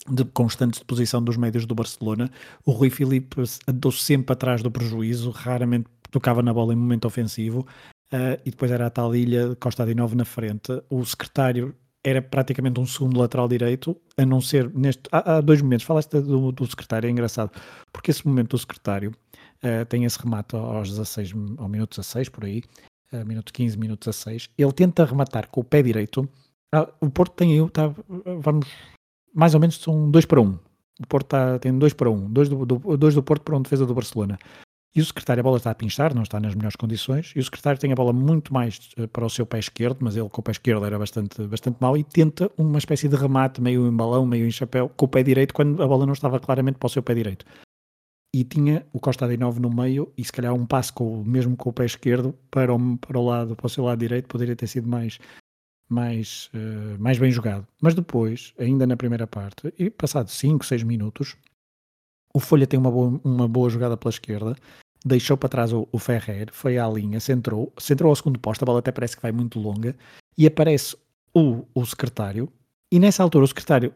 de 0.08 0.24
constantes 0.24 0.78
de 0.78 0.84
posição 0.84 1.20
dos 1.22 1.36
médios 1.36 1.66
do 1.66 1.74
Barcelona. 1.74 2.30
O 2.64 2.70
Rui 2.70 2.90
Filipe 2.90 3.42
andou 3.66 3.90
sempre 3.90 4.32
atrás 4.32 4.62
do 4.62 4.70
prejuízo, 4.70 5.30
raramente 5.30 5.88
tocava 6.10 6.42
na 6.42 6.52
bola 6.52 6.72
em 6.72 6.76
momento 6.76 7.06
ofensivo. 7.06 7.66
Uh, 8.12 8.38
e 8.44 8.50
depois 8.50 8.70
era 8.70 8.86
a 8.86 8.90
tal 8.90 9.14
ilha 9.16 9.56
Costa 9.56 9.84
de 9.84 9.94
Novo 9.94 10.14
na 10.14 10.24
frente. 10.24 10.80
O 10.88 11.04
secretário 11.04 11.74
era 12.08 12.22
praticamente 12.22 12.78
um 12.78 12.86
segundo 12.86 13.18
lateral 13.18 13.48
direito, 13.48 13.96
a 14.16 14.24
não 14.24 14.40
ser 14.40 14.72
neste. 14.72 15.02
Há, 15.10 15.36
há 15.36 15.40
dois 15.40 15.60
momentos. 15.60 15.84
Falaste 15.84 16.20
do, 16.20 16.52
do, 16.52 16.66
secretário, 16.66 17.08
é 17.08 17.10
engraçado, 17.10 17.50
porque 17.92 18.12
esse 18.12 18.24
momento 18.24 18.50
do 18.50 18.58
secretário 18.58 19.10
uh, 19.10 19.84
tem 19.86 20.04
esse 20.04 20.16
remate 20.22 20.54
aos 20.54 20.88
16, 20.90 21.32
ao 21.58 21.68
minuto 21.68 21.90
16, 21.90 22.28
por 22.28 22.44
aí, 22.44 22.62
uh, 23.12 23.26
minuto 23.26 23.52
15, 23.52 23.76
minuto 23.76 24.08
16. 24.08 24.50
Ele 24.56 24.72
tenta 24.72 25.04
rematar 25.04 25.48
com 25.48 25.60
o 25.60 25.64
pé 25.64 25.82
direito. 25.82 26.28
Ah, 26.72 26.88
o 27.00 27.10
Porto 27.10 27.32
tem 27.32 27.60
aí, 27.60 27.70
tá, 27.70 27.92
vamos 28.40 28.68
mais 29.34 29.54
ou 29.54 29.60
menos 29.60 29.76
são 29.76 30.10
2 30.10 30.24
para 30.24 30.40
1. 30.40 30.44
Um. 30.44 30.58
O 31.02 31.06
Porto 31.06 31.26
tá, 31.26 31.58
tem 31.58 31.76
2 31.76 31.92
para 31.92 32.08
1. 32.08 32.14
Um. 32.14 32.30
2 32.30 32.48
do, 32.48 32.66
do, 32.66 32.96
dois 32.96 33.14
do 33.14 33.22
Porto 33.22 33.42
para 33.42 33.56
um 33.56 33.62
defesa 33.62 33.84
do 33.84 33.94
Barcelona. 33.94 34.38
E 34.96 35.00
o 35.02 35.04
secretário, 35.04 35.42
a 35.42 35.44
bola 35.44 35.58
está 35.58 35.70
a 35.70 35.74
pinchar, 35.74 36.14
não 36.14 36.22
está 36.22 36.40
nas 36.40 36.54
melhores 36.54 36.74
condições. 36.74 37.34
E 37.36 37.38
o 37.38 37.44
secretário 37.44 37.78
tem 37.78 37.92
a 37.92 37.94
bola 37.94 38.14
muito 38.14 38.54
mais 38.54 38.78
uh, 38.96 39.06
para 39.06 39.26
o 39.26 39.28
seu 39.28 39.44
pé 39.44 39.58
esquerdo, 39.58 39.98
mas 40.00 40.16
ele 40.16 40.26
com 40.30 40.40
o 40.40 40.42
pé 40.42 40.52
esquerdo 40.52 40.86
era 40.86 40.98
bastante, 40.98 41.46
bastante 41.46 41.76
mau. 41.78 41.98
E 41.98 42.02
tenta 42.02 42.50
uma 42.56 42.78
espécie 42.78 43.06
de 43.06 43.14
remate, 43.14 43.60
meio 43.60 43.86
em 43.86 43.94
balão, 43.94 44.24
meio 44.24 44.46
em 44.46 44.50
chapéu, 44.50 44.88
com 44.88 45.04
o 45.04 45.08
pé 45.08 45.22
direito, 45.22 45.52
quando 45.52 45.82
a 45.82 45.86
bola 45.86 46.06
não 46.06 46.14
estava 46.14 46.40
claramente 46.40 46.78
para 46.78 46.86
o 46.86 46.88
seu 46.88 47.02
pé 47.02 47.12
direito. 47.12 47.44
E 48.34 48.42
tinha 48.42 48.86
o 48.90 48.98
Costa 48.98 49.28
de 49.28 49.36
Novo 49.36 49.60
no 49.60 49.68
meio, 49.68 50.10
e 50.16 50.24
se 50.24 50.32
calhar 50.32 50.54
um 50.54 50.64
passo 50.64 50.94
com, 50.94 51.22
mesmo 51.24 51.58
com 51.58 51.68
o 51.68 51.72
pé 51.74 51.84
esquerdo 51.84 52.34
para 52.50 52.74
o, 52.74 52.96
para 52.96 53.18
o 53.18 53.24
lado, 53.26 53.54
para 53.54 53.66
o 53.66 53.70
seu 53.70 53.84
lado 53.84 53.98
direito, 53.98 54.28
poderia 54.28 54.56
ter 54.56 54.66
sido 54.66 54.88
mais, 54.88 55.18
mais, 55.90 56.48
uh, 56.54 56.98
mais 56.98 57.18
bem 57.18 57.30
jogado. 57.30 57.66
Mas 57.82 57.94
depois, 57.94 58.54
ainda 58.58 58.86
na 58.86 58.96
primeira 58.96 59.26
parte, 59.26 59.74
e 59.78 59.90
passado 59.90 60.30
5, 60.30 60.64
6 60.64 60.82
minutos, 60.84 61.36
o 62.34 62.40
Folha 62.40 62.66
tem 62.66 62.78
uma 62.80 62.90
boa, 62.90 63.20
uma 63.22 63.46
boa 63.46 63.68
jogada 63.68 63.94
pela 63.94 64.10
esquerda, 64.10 64.56
deixou 65.06 65.36
para 65.36 65.48
trás 65.48 65.72
o, 65.72 65.88
o 65.92 65.98
Ferrer, 65.98 66.48
foi 66.52 66.78
à 66.78 66.88
linha, 66.88 67.20
centrou, 67.20 67.72
centrou 67.78 68.10
ao 68.10 68.16
segundo 68.16 68.38
posto, 68.40 68.62
a 68.62 68.66
bola 68.66 68.80
até 68.80 68.90
parece 68.90 69.14
que 69.14 69.22
vai 69.22 69.30
muito 69.30 69.58
longa, 69.60 69.94
e 70.36 70.46
aparece 70.46 70.96
o, 71.32 71.64
o 71.72 71.86
secretário, 71.86 72.52
e 72.92 72.98
nessa 72.98 73.22
altura 73.22 73.44
o 73.44 73.48
secretário 73.48 73.94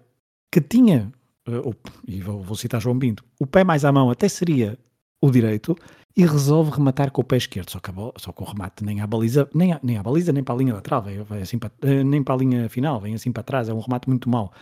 que 0.52 0.60
tinha, 0.60 1.12
uh, 1.48 1.74
e 2.06 2.20
vou, 2.20 2.42
vou 2.42 2.56
citar 2.56 2.80
João 2.80 2.96
Binto, 2.96 3.24
o 3.40 3.46
pé 3.46 3.64
mais 3.64 3.84
à 3.84 3.90
mão 3.90 4.08
até 4.08 4.28
seria 4.28 4.78
o 5.20 5.30
direito, 5.30 5.76
e 6.16 6.24
resolve 6.24 6.70
rematar 6.70 7.10
com 7.10 7.22
o 7.22 7.24
pé 7.24 7.36
esquerdo, 7.36 7.70
só 7.70 7.80
que, 7.80 7.90
bola, 7.90 8.12
só 8.16 8.32
que 8.32 8.42
o 8.42 8.46
remate 8.46 8.84
nem 8.84 9.00
à 9.00 9.06
baliza, 9.06 9.48
nem 9.52 9.72
à, 9.72 9.80
nem 9.82 9.96
à 9.96 10.02
baliza, 10.02 10.32
nem 10.32 10.44
para 10.44 10.54
a 10.54 10.58
linha 10.58 10.74
lateral, 10.74 11.02
vai, 11.02 11.18
vai 11.18 11.42
assim 11.42 11.58
para, 11.58 11.72
eh, 11.82 12.04
nem 12.04 12.22
para 12.22 12.34
a 12.34 12.38
linha 12.38 12.68
final, 12.68 13.00
vem 13.00 13.14
assim 13.14 13.32
para 13.32 13.42
trás, 13.42 13.68
é 13.68 13.74
um 13.74 13.80
remate 13.80 14.08
muito 14.08 14.28
mau. 14.28 14.52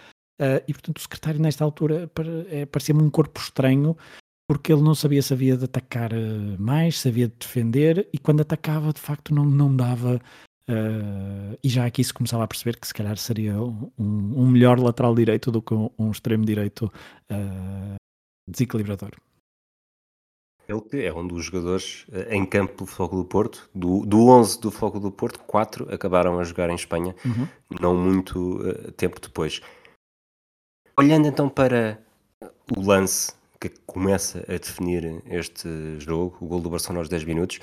Uh, 0.40 0.62
e 0.68 0.72
portanto 0.72 0.98
o 0.98 1.00
secretário 1.00 1.40
nesta 1.40 1.64
altura 1.64 2.08
é, 2.48 2.64
parecia-me 2.64 3.02
um 3.02 3.10
corpo 3.10 3.40
estranho, 3.40 3.96
porque 4.48 4.72
ele 4.72 4.82
não 4.82 4.94
sabia 4.94 5.20
se 5.20 5.34
havia 5.34 5.58
de 5.58 5.66
atacar 5.66 6.10
eh, 6.10 6.56
mais, 6.58 6.98
se 6.98 7.08
havia 7.08 7.28
de 7.28 7.34
defender, 7.38 8.08
e 8.10 8.18
quando 8.18 8.40
atacava 8.40 8.94
de 8.94 9.00
facto 9.00 9.34
não, 9.34 9.44
não 9.44 9.76
dava. 9.76 10.18
Uh, 10.70 11.56
e 11.64 11.68
já 11.68 11.86
aqui 11.86 12.04
se 12.04 12.12
começava 12.12 12.44
a 12.44 12.46
perceber 12.46 12.78
que 12.78 12.86
se 12.86 12.92
calhar 12.92 13.16
seria 13.16 13.54
um, 13.58 13.90
um 13.98 14.46
melhor 14.46 14.78
lateral 14.78 15.14
direito 15.14 15.50
do 15.50 15.62
que 15.62 15.72
um, 15.72 15.88
um 15.98 16.10
extremo 16.10 16.44
direito 16.44 16.92
uh, 17.32 17.96
desequilibrador. 18.46 19.12
Ele 20.68 20.80
que 20.82 20.96
é 20.98 21.14
um 21.14 21.26
dos 21.26 21.46
jogadores 21.46 22.06
em 22.28 22.44
campo 22.44 22.84
do 22.84 22.86
Foco 22.86 23.16
do 23.16 23.24
Porto, 23.24 23.70
do, 23.74 24.04
do 24.04 24.28
11 24.28 24.60
do 24.60 24.70
Foco 24.70 25.00
do 25.00 25.10
Porto, 25.10 25.38
quatro 25.40 25.90
acabaram 25.90 26.38
a 26.38 26.44
jogar 26.44 26.68
em 26.68 26.74
Espanha, 26.74 27.16
uhum. 27.24 27.48
não 27.80 27.96
muito 27.96 28.60
uh, 28.60 28.92
tempo 28.92 29.18
depois. 29.18 29.62
Olhando 30.98 31.26
então 31.26 31.48
para 31.48 31.98
o 32.76 32.82
lance 32.82 33.37
que 33.60 33.68
começa 33.86 34.44
a 34.48 34.52
definir 34.52 35.22
este 35.26 35.68
jogo, 35.98 36.36
o 36.40 36.46
gol 36.46 36.60
do 36.60 36.70
Barcelona 36.70 37.00
aos 37.00 37.08
10 37.08 37.24
minutos, 37.24 37.60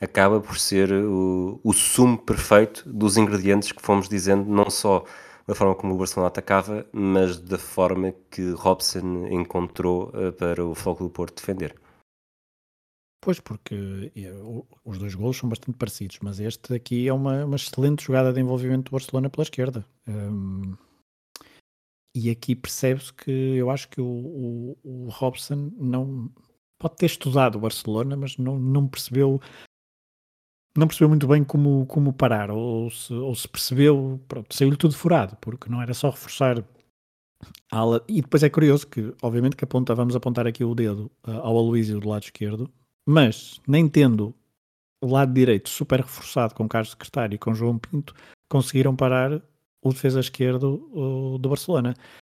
acaba 0.00 0.40
por 0.40 0.58
ser 0.58 0.92
o, 0.92 1.60
o 1.62 1.72
sumo 1.72 2.18
perfeito 2.18 2.88
dos 2.88 3.16
ingredientes 3.16 3.72
que 3.72 3.82
fomos 3.82 4.08
dizendo, 4.08 4.48
não 4.48 4.70
só 4.70 5.04
da 5.46 5.54
forma 5.54 5.74
como 5.74 5.94
o 5.94 5.98
Barcelona 5.98 6.28
atacava, 6.28 6.86
mas 6.92 7.38
da 7.38 7.58
forma 7.58 8.12
que 8.30 8.50
Robson 8.50 9.26
encontrou 9.30 10.10
uh, 10.10 10.32
para 10.32 10.64
o 10.64 10.74
Foco 10.74 11.04
do 11.04 11.10
Porto 11.10 11.40
defender. 11.40 11.74
Pois, 13.20 13.40
porque 13.40 14.12
os 14.84 14.98
dois 14.98 15.14
golos 15.14 15.36
são 15.36 15.48
bastante 15.48 15.76
parecidos, 15.76 16.18
mas 16.22 16.38
este 16.38 16.74
aqui 16.74 17.08
é 17.08 17.12
uma, 17.12 17.44
uma 17.44 17.56
excelente 17.56 18.04
jogada 18.04 18.32
de 18.32 18.40
envolvimento 18.40 18.84
do 18.84 18.92
Barcelona 18.92 19.28
pela 19.28 19.42
esquerda. 19.42 19.84
Um, 20.06 20.76
e 22.14 22.30
aqui 22.30 22.54
percebe-se 22.54 23.12
que 23.12 23.30
eu 23.30 23.70
acho 23.70 23.88
que 23.88 24.00
o, 24.00 24.06
o, 24.06 24.78
o, 24.82 25.08
Robson 25.10 25.70
não 25.76 26.30
pode 26.78 26.96
ter 26.96 27.06
estudado 27.06 27.56
o 27.56 27.60
Barcelona, 27.60 28.16
mas 28.16 28.36
não, 28.36 28.58
não 28.58 28.88
percebeu 28.88 29.40
não 30.76 30.86
percebeu 30.86 31.08
muito 31.08 31.26
bem 31.26 31.42
como, 31.42 31.86
como 31.86 32.12
parar, 32.12 32.50
ou 32.50 32.88
se, 32.90 33.12
ou 33.12 33.34
se 33.34 33.48
percebeu, 33.48 34.20
pronto, 34.28 34.54
saiu-lhe 34.54 34.76
tudo 34.76 34.94
furado, 34.94 35.36
porque 35.40 35.68
não 35.68 35.82
era 35.82 35.92
só 35.92 36.10
reforçar 36.10 36.64
a 37.70 37.78
ala. 37.78 38.04
E 38.08 38.22
depois 38.22 38.42
é 38.44 38.50
curioso 38.50 38.86
que, 38.86 39.12
obviamente, 39.20 39.56
que 39.56 39.64
aponta, 39.64 39.94
vamos 39.94 40.14
apontar 40.14 40.46
aqui 40.46 40.62
o 40.62 40.74
dedo 40.76 41.10
uh, 41.26 41.32
ao 41.42 41.56
Aloísio 41.58 41.98
do 41.98 42.08
lado 42.08 42.22
esquerdo, 42.22 42.70
mas, 43.06 43.60
nem 43.66 43.88
tendo 43.88 44.32
o 45.02 45.06
lado 45.06 45.32
direito 45.32 45.68
super 45.68 46.00
reforçado 46.00 46.54
com 46.54 46.68
Carlos 46.68 46.90
Secretário 46.90 47.34
e 47.34 47.38
com 47.38 47.54
João 47.54 47.78
Pinto, 47.78 48.14
conseguiram 48.48 48.94
parar 48.94 49.42
o 49.82 49.92
defesa 49.92 50.20
esquerdo 50.20 51.38
do 51.40 51.48
Barcelona, 51.48 51.94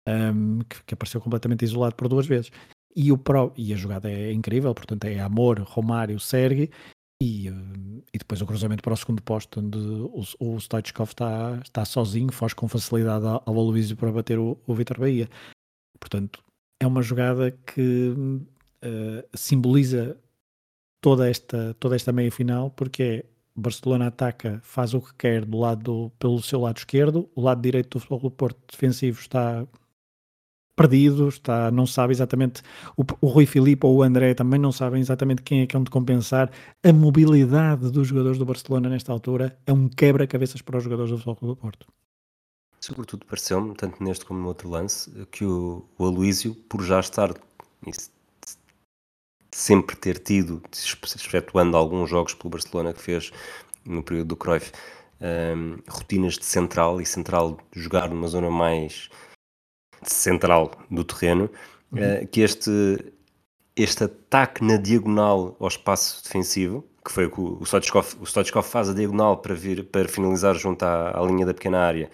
um, 0.08 0.60
que, 0.60 0.84
que, 0.84 0.94
apareceu 0.94 1.22
completamente 1.22 1.64
isolado 1.64 1.96
por 1.96 2.08
duas 2.08 2.28
vezes. 2.28 2.52
E, 2.96 3.12
o 3.12 3.18
pro, 3.18 3.54
e 3.56 3.74
a 3.74 3.78
jogada 3.78 4.10
é 4.10 4.32
incrível, 4.32 4.74
portanto 4.74 5.06
é 5.06 5.20
Amor, 5.20 5.60
Romário, 5.60 6.20
Sergi, 6.20 6.70
e, 7.22 7.48
e 8.14 8.18
depois 8.18 8.42
o 8.42 8.46
cruzamento 8.46 8.82
para 8.82 8.94
o 8.94 8.98
segundo 8.98 9.22
posto, 9.22 9.60
onde 9.60 9.78
o, 9.78 10.24
o 10.40 10.60
Stoichkov 10.60 11.10
está, 11.10 11.60
está 11.64 11.86
sozinho, 11.86 12.32
foge 12.32 12.56
com 12.56 12.68
facilidade 12.68 13.26
ao, 13.26 13.44
ao 13.46 13.60
Aloysio 13.60 13.98
para 13.98 14.12
bater 14.12 14.40
o, 14.40 14.58
o 14.66 14.74
Vitor 14.74 15.00
Bahia. 15.00 15.30
Portanto, 16.00 16.44
é 16.82 16.88
uma 16.88 17.02
jogada 17.02 17.52
que 17.52 18.14
uh, 18.14 19.38
simboliza 19.38 20.18
toda 21.02 21.30
esta, 21.30 21.74
toda 21.76 21.96
esta 21.96 22.12
meia 22.12 22.32
final, 22.32 22.72
porque 22.72 23.04
é 23.04 23.26
Barcelona 23.60 24.08
ataca, 24.08 24.60
faz 24.64 24.94
o 24.94 25.02
que 25.02 25.14
quer 25.16 25.46
do 25.46 25.60
lado 25.60 26.12
pelo 26.18 26.42
seu 26.42 26.62
lado 26.62 26.78
esquerdo, 26.78 27.30
o 27.36 27.42
lado 27.42 27.62
direito 27.62 27.98
do 27.98 28.00
Futebol 28.00 28.30
do 28.30 28.32
Porto 28.32 28.60
defensivo 28.72 29.20
está 29.20 29.66
perdido, 30.76 31.28
está, 31.28 31.70
não 31.70 31.86
sabe 31.86 32.14
exatamente, 32.14 32.62
o, 32.96 33.04
o 33.20 33.28
Rui 33.28 33.46
Filipe 33.46 33.86
ou 33.86 33.98
o 33.98 34.02
André 34.02 34.34
também 34.34 34.58
não 34.58 34.72
sabem 34.72 35.02
exatamente 35.02 35.42
quem 35.42 35.62
é 35.62 35.68
que 35.68 35.76
é 35.76 35.80
onde 35.80 35.90
compensar. 35.90 36.50
A 36.82 36.94
mobilidade 36.94 37.92
dos 37.92 38.08
jogadores 38.08 38.38
do 38.38 38.46
Barcelona 38.46 38.88
nesta 38.88 39.12
altura 39.12 39.60
é 39.66 39.74
um 39.74 39.90
quebra-cabeças 39.90 40.62
para 40.62 40.78
os 40.78 40.84
jogadores 40.84 41.12
do 41.12 41.18
Futebol 41.18 41.50
do 41.50 41.56
Porto. 41.58 41.86
Sobretudo 42.80 43.26
pareceu-me, 43.26 43.76
tanto 43.76 44.02
neste 44.02 44.24
como 44.24 44.40
no 44.40 44.48
outro 44.48 44.70
lance, 44.70 45.12
que 45.32 45.44
o, 45.44 45.86
o 45.98 46.06
Aloísio, 46.06 46.56
por 46.56 46.82
já 46.82 47.02
estar 47.02 47.34
sempre 49.60 49.96
ter 49.98 50.18
tido, 50.20 50.62
excetuando 50.72 51.76
alguns 51.76 52.10
jogos 52.10 52.34
pelo 52.34 52.52
Barcelona 52.52 52.94
que 52.94 53.02
fez 53.02 53.32
no 53.86 54.02
período 54.02 54.30
do 54.30 54.36
Cruyff, 54.38 54.72
um, 55.20 55.78
rotinas 55.90 56.38
de 56.38 56.46
central 56.46 57.02
e 57.02 57.06
central 57.06 57.58
jogar 57.74 58.10
numa 58.10 58.28
zona 58.30 58.50
mais 58.50 59.10
central 60.02 60.72
do 60.90 61.04
terreno, 61.04 61.50
uhum. 61.92 62.00
uh, 62.00 62.28
que 62.28 62.40
este, 62.40 63.14
este 63.76 64.06
ataque 64.06 64.64
na 64.64 64.78
diagonal 64.78 65.58
ao 65.60 65.68
espaço 65.68 66.24
defensivo, 66.24 66.86
que 67.04 67.12
foi 67.12 67.26
o 67.26 67.30
que 67.30 67.42
o 67.42 67.66
Stoichkov, 67.66 68.16
o 68.22 68.26
Stoichkov 68.26 68.66
faz 68.66 68.88
a 68.90 68.94
diagonal 68.94 69.38
para, 69.38 69.54
vir, 69.54 69.84
para 69.84 70.08
finalizar 70.08 70.56
junto 70.56 70.84
à, 70.84 71.20
à 71.20 71.22
linha 71.26 71.46
da 71.46 71.54
pequena 71.54 71.80
área, 71.80 72.10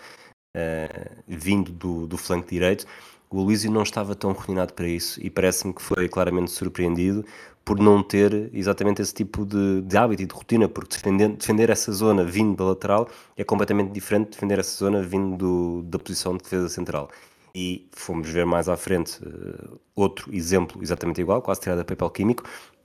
uh, 0.57 1.23
vindo 1.27 1.71
do, 1.71 2.07
do 2.07 2.17
flanco 2.17 2.49
direito, 2.49 2.87
o 3.29 3.39
Aloysio 3.39 3.71
não 3.71 3.83
estava 3.83 4.15
tão 4.15 4.33
coordenado 4.33 4.73
para 4.73 4.87
isso 4.87 5.19
e 5.21 5.29
parece-me 5.29 5.73
que 5.73 5.81
foi 5.81 6.07
claramente 6.07 6.51
surpreendido 6.51 7.25
por 7.65 7.79
não 7.79 8.03
ter 8.03 8.51
exatamente 8.53 9.01
esse 9.01 9.13
tipo 9.13 9.43
de, 9.43 9.81
de 9.81 9.97
hábito 9.97 10.21
e 10.21 10.25
de 10.27 10.33
rotina, 10.33 10.69
porque 10.69 10.95
defender, 10.95 11.29
defender 11.29 11.71
essa 11.71 11.91
zona 11.91 12.23
vindo 12.23 12.55
da 12.55 12.63
lateral 12.63 13.09
é 13.35 13.43
completamente 13.43 13.91
diferente 13.91 14.25
de 14.25 14.31
defender 14.33 14.59
essa 14.59 14.77
zona 14.77 15.01
vindo 15.01 15.35
do, 15.35 15.81
da 15.81 15.97
posição 15.97 16.37
de 16.37 16.43
defesa 16.43 16.69
central. 16.69 17.09
E 17.55 17.87
fomos 17.91 18.29
ver 18.29 18.45
mais 18.45 18.69
à 18.69 18.77
frente 18.77 19.19
uh, 19.23 19.79
outro 19.95 20.33
exemplo 20.33 20.83
exatamente 20.83 21.21
igual, 21.21 21.41
quase 21.41 21.61
tirado 21.61 21.79
a 21.79 21.85
papel 21.85 22.09
químico, 22.11 22.43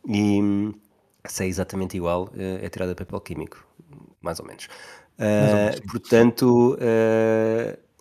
e 0.08 0.72
se 1.26 1.44
é 1.44 1.46
exatamente 1.46 1.96
igual, 1.96 2.24
uh, 2.28 2.64
é 2.64 2.68
tirado 2.70 2.90
a 2.90 2.94
papel 2.94 3.20
químico, 3.20 3.62
mais 4.22 4.40
ou 4.40 4.46
menos. 4.46 4.66
Uh, 5.18 5.90
portanto, 5.90 6.78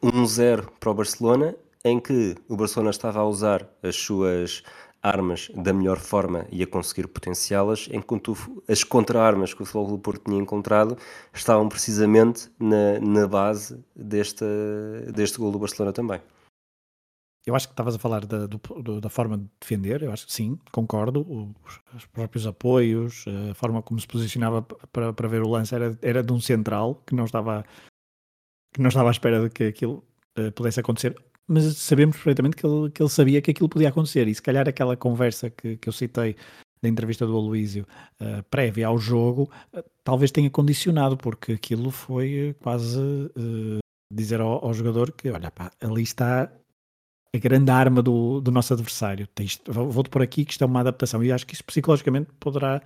1-0 0.01 0.69
para 0.79 0.91
o 0.91 0.93
Barcelona, 0.93 1.53
em 1.83 1.99
que 1.99 2.35
o 2.47 2.55
Barcelona 2.55 2.91
estava 2.91 3.19
a 3.19 3.25
usar 3.25 3.67
as 3.81 3.95
suas 3.95 4.63
armas 5.01 5.49
da 5.55 5.71
melhor 5.71 5.97
forma 5.97 6.45
e 6.51 6.61
a 6.61 6.67
conseguir 6.67 7.07
potenciá-las, 7.07 7.87
enquanto 7.91 8.35
as 8.67 8.83
contra-armas 8.83 9.53
que 9.53 9.63
o 9.63 9.65
Futebol 9.65 9.97
do 9.97 9.99
Porto 9.99 10.25
tinha 10.25 10.41
encontrado 10.41 10.97
estavam 11.33 11.69
precisamente 11.69 12.51
na, 12.59 12.99
na 12.99 13.27
base 13.27 13.83
deste, 13.95 14.45
deste 15.13 15.37
gol 15.37 15.51
do 15.51 15.59
Barcelona 15.59 15.93
também. 15.93 16.21
Eu 17.45 17.55
acho 17.55 17.67
que 17.67 17.73
estavas 17.73 17.95
a 17.95 17.99
falar 17.99 18.25
da, 18.25 18.45
do, 18.45 18.99
da 18.99 19.09
forma 19.09 19.37
de 19.37 19.49
defender, 19.59 20.03
eu 20.03 20.11
acho 20.11 20.27
que 20.27 20.33
sim, 20.33 20.59
concordo. 20.71 21.25
Os, 21.65 21.79
os, 21.95 22.05
próprios 22.05 22.45
apoios, 22.45 23.25
a 23.49 23.55
forma 23.55 23.81
como 23.81 23.99
se 23.99 24.05
posicionava 24.05 24.61
para, 24.61 25.13
para 25.13 25.27
ver 25.27 25.41
o 25.41 25.49
lance 25.49 25.73
era, 25.73 25.97
era 26.01 26.21
de 26.21 26.33
um 26.33 26.41
central 26.41 27.01
que 27.07 27.15
não 27.15 27.25
estava, 27.25 27.65
que 28.73 28.81
não 28.81 28.89
estava 28.89 29.09
à 29.09 29.11
espera 29.11 29.41
de 29.41 29.49
que 29.49 29.63
aquilo 29.63 30.03
uh, 30.37 30.51
pudesse 30.51 30.81
acontecer 30.81 31.15
mas 31.49 31.77
sabemos 31.77 32.15
perfeitamente 32.15 32.55
que 32.55 32.65
ele, 32.65 32.91
que 32.91 33.01
ele 33.01 33.09
sabia 33.09 33.41
que 33.41 33.49
aquilo 33.49 33.67
podia 33.67 33.89
acontecer. 33.89 34.27
E 34.27 34.35
se 34.35 34.41
calhar 34.41 34.69
aquela 34.69 34.95
conversa 34.95 35.49
que, 35.49 35.77
que 35.77 35.89
eu 35.89 35.93
citei 35.93 36.35
da 36.81 36.87
entrevista 36.87 37.25
do 37.25 37.35
Aloísio 37.35 37.87
uh, 38.21 38.43
prévia 38.51 38.87
ao 38.87 38.99
jogo, 38.99 39.49
uh, 39.73 39.83
talvez 40.03 40.31
tenha 40.31 40.49
condicionado, 40.49 41.17
porque 41.17 41.53
aquilo 41.53 41.89
foi 41.89 42.55
quase 42.61 42.99
uh, 42.99 43.79
dizer 44.13 44.39
ao, 44.39 44.63
ao, 44.63 44.73
jogador 44.73 45.11
que, 45.11 45.31
olha, 45.31 45.49
pá, 45.49 45.71
ali 45.81 46.03
está 46.03 46.51
a 47.35 47.37
grande 47.39 47.71
arma 47.71 48.03
do, 48.03 48.39
do 48.39 48.51
nosso 48.51 48.73
adversário. 48.73 49.27
Vou-te 49.67 50.09
por 50.09 50.21
aqui 50.21 50.45
que 50.45 50.51
isto 50.51 50.63
é 50.63 50.67
uma 50.67 50.81
adaptação. 50.81 51.23
E 51.23 51.31
acho 51.31 51.47
que 51.47 51.55
isso 51.55 51.63
psicologicamente 51.63 52.29
poderá 52.39 52.81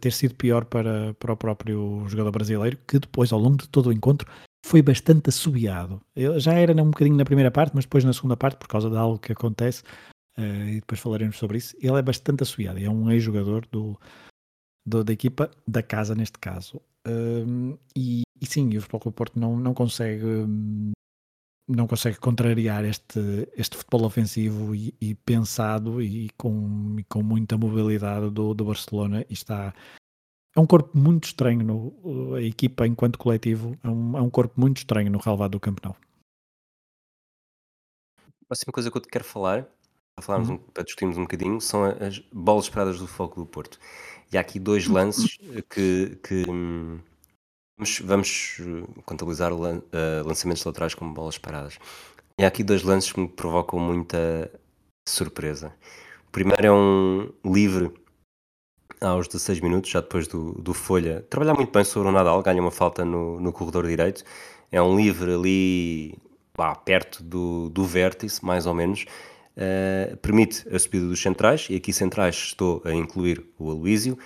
ter 0.00 0.12
sido 0.12 0.34
pior 0.34 0.64
para, 0.64 1.14
para 1.14 1.32
o 1.32 1.36
próprio 1.36 2.04
jogador 2.08 2.32
brasileiro, 2.32 2.76
que 2.86 2.98
depois, 2.98 3.32
ao 3.32 3.38
longo 3.38 3.58
de 3.58 3.68
todo 3.68 3.86
o 3.86 3.92
encontro, 3.92 4.28
foi 4.66 4.82
bastante 4.82 5.28
assobiado. 5.28 6.00
Eu 6.14 6.40
já 6.40 6.54
era 6.54 6.72
um 6.72 6.90
bocadinho 6.90 7.16
na 7.16 7.24
primeira 7.24 7.52
parte, 7.52 7.72
mas 7.72 7.84
depois 7.84 8.02
na 8.02 8.12
segunda 8.12 8.36
parte, 8.36 8.58
por 8.58 8.66
causa 8.66 8.90
de 8.90 8.96
algo 8.96 9.16
que 9.16 9.30
acontece, 9.30 9.84
uh, 10.36 10.68
e 10.68 10.80
depois 10.80 11.00
falaremos 11.00 11.38
sobre 11.38 11.58
isso, 11.58 11.76
ele 11.80 11.96
é 11.96 12.02
bastante 12.02 12.42
assobiado. 12.42 12.80
É 12.80 12.90
um 12.90 13.08
ex-jogador 13.08 13.64
do, 13.70 13.96
do, 14.84 15.04
da 15.04 15.12
equipa 15.12 15.48
da 15.68 15.84
casa, 15.84 16.16
neste 16.16 16.38
caso. 16.40 16.78
Uh, 17.06 17.78
e, 17.96 18.22
e, 18.40 18.46
sim, 18.46 18.76
o 18.76 18.80
Futebol 18.80 19.00
Clube 19.00 19.16
Porto 19.16 19.38
não, 19.38 19.56
não 19.56 19.72
consegue 19.72 20.26
não 21.68 21.86
consegue 21.86 22.18
contrariar 22.18 22.84
este, 22.84 23.48
este 23.56 23.76
futebol 23.76 24.04
ofensivo 24.04 24.74
e, 24.74 24.94
e 25.00 25.14
pensado 25.14 26.00
e 26.00 26.30
com, 26.36 26.96
e 26.98 27.04
com 27.04 27.22
muita 27.24 27.58
mobilidade 27.58 28.30
do, 28.30 28.54
do 28.54 28.64
Barcelona 28.64 29.24
e 29.28 29.32
está 29.32 29.74
é 30.56 30.60
um 30.60 30.66
corpo 30.66 30.96
muito 30.98 31.24
estranho, 31.24 31.62
no, 31.62 32.34
a 32.34 32.42
equipa 32.42 32.86
enquanto 32.86 33.18
coletivo, 33.18 33.78
é 33.84 33.88
um, 33.88 34.16
é 34.16 34.22
um 34.22 34.30
corpo 34.30 34.58
muito 34.58 34.78
estranho 34.78 35.10
no 35.10 35.18
relevado 35.18 35.52
do 35.52 35.60
campeonato. 35.60 36.00
A 38.18 38.46
próxima 38.48 38.72
coisa 38.72 38.90
que 38.90 38.96
eu 38.96 39.02
te 39.02 39.08
quero 39.08 39.24
falar, 39.24 39.64
para, 40.14 40.24
falarmos, 40.24 40.48
uhum. 40.48 40.58
para 40.58 40.82
discutirmos 40.82 41.18
um 41.18 41.22
bocadinho, 41.22 41.60
são 41.60 41.84
as 41.84 42.20
bolas 42.32 42.64
esperadas 42.64 42.98
do 42.98 43.06
Foco 43.06 43.38
do 43.38 43.46
Porto. 43.46 43.78
E 44.32 44.38
há 44.38 44.40
aqui 44.40 44.58
dois 44.58 44.86
lances 44.86 45.36
que, 45.68 46.18
que 46.22 46.44
vamos, 46.46 48.00
vamos, 48.02 48.56
contabilizar 49.04 49.52
uh, 49.52 49.82
lançamentos 50.24 50.64
laterais 50.64 50.94
como 50.94 51.12
bolas 51.12 51.36
paradas. 51.36 51.78
E 52.38 52.44
há 52.44 52.48
aqui 52.48 52.64
dois 52.64 52.82
lances 52.82 53.12
que 53.12 53.20
me 53.20 53.28
provocam 53.28 53.78
muita 53.78 54.50
surpresa. 55.06 55.74
O 56.28 56.30
primeiro 56.30 56.66
é 56.66 56.72
um 56.72 57.30
livre 57.44 57.92
aos 59.00 59.28
16 59.28 59.60
minutos, 59.60 59.90
já 59.90 60.00
depois 60.00 60.26
do, 60.26 60.52
do 60.52 60.72
Folha, 60.72 61.24
trabalhar 61.28 61.54
muito 61.54 61.72
bem 61.72 61.84
sobre 61.84 62.08
o 62.08 62.12
Nadal, 62.12 62.42
ganha 62.42 62.60
uma 62.60 62.70
falta 62.70 63.04
no, 63.04 63.40
no 63.40 63.52
corredor 63.52 63.86
direito. 63.86 64.24
É 64.70 64.80
um 64.80 64.96
livre 64.96 65.34
ali 65.34 66.14
lá, 66.58 66.74
perto 66.74 67.22
do, 67.22 67.68
do 67.70 67.84
vértice, 67.84 68.44
mais 68.44 68.66
ou 68.66 68.74
menos. 68.74 69.04
Uh, 69.56 70.16
permite 70.18 70.66
a 70.74 70.78
subida 70.78 71.06
dos 71.06 71.20
centrais, 71.20 71.66
e 71.70 71.76
aqui 71.76 71.92
centrais 71.92 72.34
estou 72.36 72.82
a 72.84 72.92
incluir 72.92 73.44
o 73.58 73.70
Aloísio, 73.70 74.18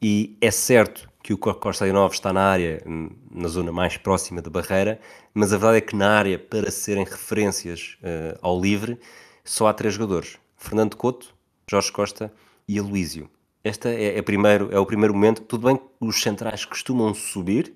e 0.00 0.36
é 0.40 0.50
certo 0.50 1.08
que 1.22 1.32
o 1.32 1.38
Costa 1.38 1.86
Nove 1.92 2.14
está 2.14 2.32
na 2.32 2.42
área, 2.42 2.82
na 3.30 3.46
zona 3.46 3.70
mais 3.70 3.96
próxima 3.96 4.42
da 4.42 4.50
barreira, 4.50 4.98
mas 5.32 5.52
a 5.52 5.56
verdade 5.56 5.78
é 5.78 5.80
que 5.80 5.94
na 5.94 6.10
área, 6.10 6.38
para 6.38 6.68
serem 6.70 7.04
referências 7.04 7.96
uh, 8.02 8.36
ao 8.42 8.60
livre, 8.60 8.98
só 9.44 9.68
há 9.68 9.72
três 9.72 9.94
jogadores: 9.94 10.38
Fernando 10.56 10.96
Couto, 10.96 11.32
Jorge 11.70 11.92
Costa 11.92 12.32
e 12.66 12.78
Aloísio. 12.78 13.30
Este 13.64 13.88
é, 13.88 14.18
é, 14.18 14.22
primeiro, 14.22 14.68
é 14.72 14.78
o 14.78 14.86
primeiro 14.86 15.14
momento. 15.14 15.42
Tudo 15.42 15.68
bem 15.68 15.76
que 15.76 15.84
os 16.00 16.20
centrais 16.20 16.64
costumam 16.64 17.14
subir, 17.14 17.74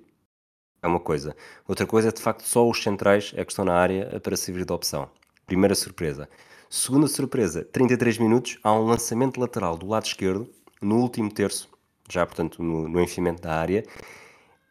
é 0.82 0.87
uma 0.87 1.01
coisa. 1.01 1.37
Outra 1.66 1.87
coisa 1.87 2.09
é 2.09 2.12
de 2.12 2.20
facto 2.20 2.43
só 2.43 2.68
os 2.68 2.82
centrais 2.82 3.32
é 3.37 3.45
que 3.45 3.53
estão 3.53 3.64
na 3.64 3.74
área 3.74 4.20
para 4.20 4.37
servir 4.37 4.64
de 4.64 4.72
opção. 4.72 5.09
Primeira 5.47 5.74
surpresa. 5.74 6.28
Segunda 6.68 7.07
surpresa, 7.07 7.64
33 7.64 8.18
minutos, 8.18 8.59
há 8.62 8.72
um 8.72 8.87
lançamento 8.87 9.39
lateral 9.39 9.76
do 9.76 9.87
lado 9.87 10.07
esquerdo, 10.07 10.51
no 10.82 10.97
último 10.97 11.32
terço, 11.32 11.70
já 12.11 12.26
portanto 12.26 12.61
no, 12.61 12.89
no 12.89 13.01
enchimento 13.01 13.43
da 13.43 13.55
área. 13.55 13.84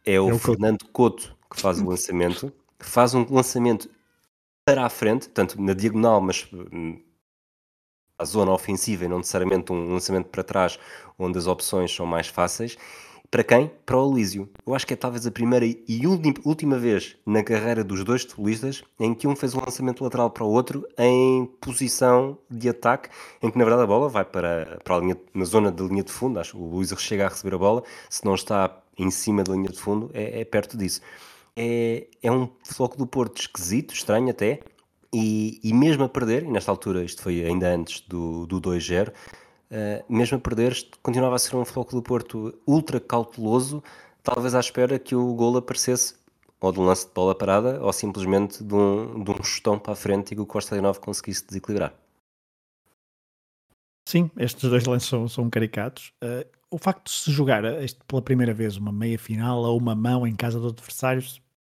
É 0.05 0.19
o, 0.19 0.29
é 0.29 0.33
o 0.33 0.37
Fernando 0.37 0.85
Couto 0.91 1.35
que 1.49 1.61
faz 1.61 1.79
o 1.79 1.87
lançamento, 1.89 2.51
que 2.77 2.85
faz 2.85 3.13
um 3.13 3.25
lançamento 3.29 3.89
para 4.65 4.85
a 4.85 4.89
frente, 4.89 5.29
tanto 5.29 5.61
na 5.61 5.73
diagonal, 5.73 6.19
mas 6.19 6.49
a 8.17 8.25
zona 8.25 8.51
ofensiva 8.51 9.05
e 9.05 9.07
não 9.07 9.17
necessariamente 9.17 9.71
um 9.71 9.93
lançamento 9.93 10.27
para 10.27 10.43
trás, 10.43 10.79
onde 11.17 11.37
as 11.37 11.47
opções 11.47 11.93
são 11.93 12.05
mais 12.05 12.27
fáceis. 12.27 12.77
Para 13.35 13.43
quem? 13.43 13.69
Para 13.85 13.97
o 13.97 14.13
Elísio. 14.13 14.49
Eu 14.65 14.73
acho 14.73 14.87
que 14.87 14.93
é 14.93 14.95
talvez 14.95 15.27
a 15.27 15.31
primeira 15.31 15.65
e 15.65 16.01
última 16.45 16.77
vez 16.77 17.17
na 17.25 17.43
carreira 17.43 17.83
dos 17.83 18.03
dois 18.03 18.21
futebolistas 18.21 18.83
em 18.99 19.13
que 19.13 19.27
um 19.27 19.35
fez 19.35 19.53
um 19.53 19.59
lançamento 19.59 20.03
lateral 20.03 20.29
para 20.29 20.43
o 20.43 20.49
outro 20.49 20.87
em 20.97 21.45
posição 21.59 22.37
de 22.49 22.69
ataque, 22.69 23.09
em 23.41 23.51
que 23.51 23.57
na 23.57 23.65
verdade 23.65 23.83
a 23.83 23.87
bola 23.87 24.07
vai 24.07 24.23
para, 24.23 24.79
para 24.83 24.95
a 24.95 24.99
linha, 24.99 25.17
na 25.33 25.43
zona 25.43 25.71
da 25.71 25.83
linha 25.83 26.03
de 26.03 26.11
fundo. 26.11 26.39
Acho 26.39 26.51
que 26.51 26.57
o 26.57 26.65
Luís 26.65 26.93
chega 26.97 27.25
a 27.25 27.29
receber 27.29 27.55
a 27.55 27.57
bola, 27.57 27.83
se 28.09 28.23
não 28.23 28.35
está 28.35 28.81
em 28.97 29.11
cima 29.11 29.43
da 29.43 29.51
linha 29.51 29.69
de 29.69 29.79
fundo, 29.79 30.09
é, 30.13 30.41
é 30.41 30.45
perto 30.45 30.77
disso. 30.77 31.01
É, 31.57 32.07
é 32.21 32.31
um 32.31 32.49
foco 32.63 32.97
do 32.97 33.05
Porto 33.05 33.41
esquisito, 33.41 33.93
estranho 33.93 34.29
até, 34.29 34.61
e, 35.15 35.59
e, 35.63 35.73
mesmo 35.73 36.03
a 36.03 36.09
perder, 36.09 36.43
e 36.43 36.51
nesta 36.51 36.69
altura 36.69 37.01
isto 37.01 37.21
foi 37.21 37.45
ainda 37.45 37.73
antes 37.73 38.01
do, 38.01 38.45
do 38.45 38.59
2-0, 38.59 39.07
uh, 39.07 39.13
eh, 39.71 40.03
mesmo 40.09 40.37
a 40.37 40.41
perder, 40.41 40.75
continuava 41.01 41.35
a 41.35 41.39
ser 41.39 41.55
um 41.55 41.63
Floco 41.63 41.95
do 41.95 42.01
Porto 42.01 42.53
ultra 42.67 42.99
cauteloso, 42.99 43.81
talvez 44.21 44.53
à 44.53 44.59
espera 44.59 44.99
que 44.99 45.15
o 45.15 45.33
gol 45.33 45.55
aparecesse 45.55 46.15
ou 46.59 46.71
de 46.71 46.79
um 46.81 46.83
lance 46.83 47.07
de 47.07 47.13
bola 47.13 47.33
parada, 47.33 47.81
ou 47.81 47.93
simplesmente 47.93 48.61
de 48.61 48.73
um, 48.73 49.23
de 49.23 49.31
um 49.31 49.43
chutão 49.43 49.79
para 49.79 49.93
a 49.93 49.95
frente 49.95 50.31
e 50.31 50.35
que 50.35 50.41
o 50.41 50.45
Costa 50.45 50.75
de 50.75 50.81
Novo 50.81 50.99
conseguisse 50.99 51.45
desequilibrar. 51.45 51.93
Sim, 54.07 54.29
estes 54.37 54.69
dois 54.69 54.85
lances 54.85 55.07
são, 55.07 55.27
são 55.27 55.49
caricatos. 55.49 56.11
Uh, 56.23 56.45
o 56.69 56.77
facto 56.77 57.05
de 57.05 57.11
se 57.11 57.31
jogar 57.31 57.63
este, 57.81 57.99
pela 58.05 58.21
primeira 58.21 58.53
vez 58.53 58.75
uma 58.75 58.91
meia 58.91 59.17
final 59.17 59.59
ou 59.59 59.77
uma 59.77 59.95
mão 59.95 60.27
em 60.27 60.35
casa 60.35 60.59
do 60.59 60.67
adversário, 60.67 61.23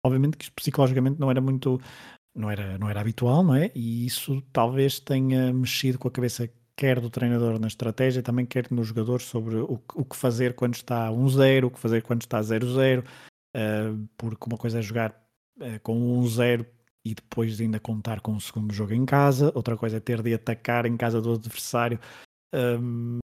obviamente 0.06 0.38
que 0.38 0.52
psicologicamente 0.52 1.20
não 1.20 1.32
era 1.32 1.40
muito 1.40 1.80
não 2.36 2.50
era, 2.50 2.78
não 2.78 2.90
era 2.90 3.02
habitual, 3.02 3.44
não 3.44 3.56
é? 3.56 3.72
E 3.76 4.06
isso 4.06 4.42
talvez 4.54 5.00
tenha 5.00 5.52
mexido 5.54 5.98
com 5.98 6.08
a 6.08 6.12
cabeça 6.12 6.50
quer 6.80 7.02
do 7.02 7.10
treinador 7.10 7.60
na 7.60 7.68
estratégia, 7.68 8.24
também 8.24 8.46
quer 8.46 8.72
nos 8.72 8.88
jogadores 8.88 9.26
sobre 9.26 9.58
o, 9.58 9.82
o 9.96 10.06
que 10.06 10.16
fazer 10.16 10.56
quando 10.56 10.76
está 10.76 11.10
1-0, 11.10 11.66
o 11.66 11.72
que 11.72 11.80
fazer 11.80 12.02
quando 12.02 12.22
está 12.22 12.40
0-0, 12.40 13.04
uh, 13.04 14.10
porque 14.18 14.46
uma 14.48 14.58
coisa 14.58 14.80
é 14.80 14.82
jogar 14.82 15.12
uh, 15.58 15.80
com 15.84 16.22
1-0 16.24 16.66
e 17.04 17.14
depois 17.14 17.60
ainda 17.60 17.82
contar 17.82 18.22
com 18.22 18.34
o 18.34 18.40
segundo 18.40 18.74
jogo 18.74 18.94
em 18.94 19.06
casa, 19.06 19.52
outra 19.54 19.76
coisa 19.76 19.98
é 19.98 20.00
ter 20.00 20.22
de 20.22 20.34
atacar 20.34 20.86
em 20.86 20.96
casa 20.96 21.22
do 21.22 21.34
adversário 21.34 22.00
um, 22.54 23.20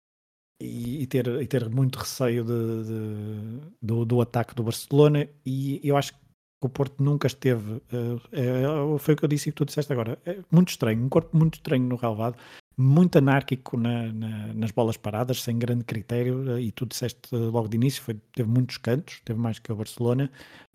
e, 0.58 1.02
e, 1.02 1.06
ter, 1.06 1.26
e 1.26 1.46
ter 1.46 1.68
muito 1.68 1.98
receio 1.98 2.44
de, 2.44 2.84
de, 2.84 3.70
do, 3.82 4.04
do 4.06 4.20
ataque 4.22 4.54
do 4.54 4.62
Barcelona 4.62 5.28
e 5.44 5.78
eu 5.84 5.96
acho 5.96 6.14
que 6.14 6.21
o 6.66 6.70
Porto 6.70 7.02
nunca 7.02 7.26
esteve. 7.26 7.72
Uh, 7.92 8.20
é, 8.32 8.98
foi 8.98 9.14
o 9.14 9.16
que 9.16 9.24
eu 9.24 9.28
disse 9.28 9.48
e 9.48 9.52
que 9.52 9.56
tu 9.56 9.64
disseste 9.64 9.92
agora. 9.92 10.18
É 10.24 10.38
muito 10.50 10.68
estranho, 10.70 11.04
um 11.04 11.08
corpo 11.08 11.36
muito 11.36 11.54
estranho 11.54 11.84
no 11.84 11.96
relevado. 11.96 12.36
muito 12.76 13.18
anárquico 13.18 13.76
na, 13.76 14.12
na, 14.12 14.54
nas 14.54 14.70
bolas 14.70 14.96
paradas, 14.96 15.42
sem 15.42 15.58
grande 15.58 15.84
critério, 15.84 16.58
e 16.58 16.72
tu 16.72 16.86
disseste 16.86 17.34
logo 17.34 17.68
de 17.68 17.76
início, 17.76 18.02
foi, 18.02 18.14
teve 18.34 18.48
muitos 18.48 18.78
cantos, 18.78 19.20
teve 19.24 19.38
mais 19.38 19.58
que 19.58 19.70
o 19.70 19.76
Barcelona 19.76 20.30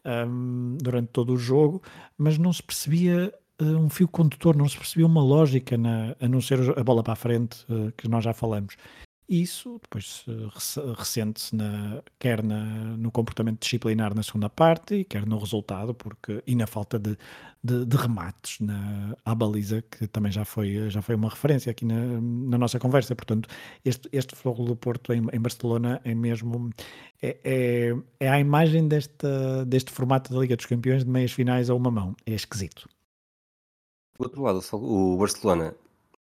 um, 0.06 0.78
durante 0.82 1.10
todo 1.10 1.34
o 1.34 1.38
jogo, 1.38 1.82
mas 2.18 2.38
não 2.38 2.54
se 2.54 2.64
percebia 2.64 3.34
uh, 3.62 3.66
um 3.78 3.90
fio 3.90 4.08
condutor, 4.08 4.56
não 4.56 4.68
se 4.68 4.78
percebia 4.78 5.06
uma 5.06 5.22
lógica 5.22 5.78
na, 5.78 6.16
a 6.20 6.28
não 6.28 6.42
ser 6.42 6.60
a 6.78 6.84
bola 6.84 7.04
para 7.04 7.14
a 7.14 7.16
frente, 7.16 7.66
uh, 7.70 7.92
que 7.98 8.08
nós 8.08 8.24
já 8.24 8.34
falamos. 8.34 8.76
E 9.30 9.42
isso 9.42 9.78
depois 9.84 10.26
ressente-se 10.98 11.54
na, 11.54 12.02
quer 12.18 12.42
na, 12.42 12.64
no 12.96 13.12
comportamento 13.12 13.60
disciplinar 13.60 14.16
na 14.16 14.24
segunda 14.24 14.50
parte, 14.50 15.04
quer 15.04 15.26
no 15.26 15.38
resultado, 15.38 15.94
porque, 15.94 16.42
e 16.48 16.56
na 16.56 16.66
falta 16.66 16.98
de, 16.98 17.18
de, 17.62 17.86
de 17.86 17.98
remates 17.98 18.62
na, 18.62 19.18
à 19.26 19.36
baliza, 19.36 19.82
que 19.82 20.08
também 20.08 20.32
já 20.32 20.46
foi, 20.46 20.90
já 20.90 21.02
foi 21.02 21.16
uma 21.16 21.28
referência 21.28 21.70
aqui 21.72 21.84
na, 21.84 22.22
na 22.22 22.58
nossa 22.58 22.80
conversa. 22.80 23.14
Portanto, 23.18 23.50
este, 23.84 24.08
este 24.14 24.34
Fogo 24.34 24.64
do 24.64 24.78
Porto 24.78 25.12
em, 25.12 25.22
em 25.34 25.40
Barcelona 25.42 26.00
é 26.06 26.16
mesmo 26.16 26.70
é, 27.22 27.38
é, 27.44 27.96
é, 28.22 28.30
a 28.30 28.40
imagem 28.40 28.88
deste 28.88 29.92
formato 29.92 30.32
da 30.34 30.40
Liga 30.40 30.56
dos 30.56 30.68
Campeões 30.68 31.04
de 31.04 31.10
meias 31.10 31.34
finais 31.34 31.70
a 31.70 31.76
uma 31.76 31.92
mão. 31.92 32.16
É 32.26 32.32
esquisito. 32.32 32.88
Do 34.18 34.24
outro 34.24 34.42
lado, 34.42 34.62
o 34.72 35.18
Barcelona, 35.18 35.76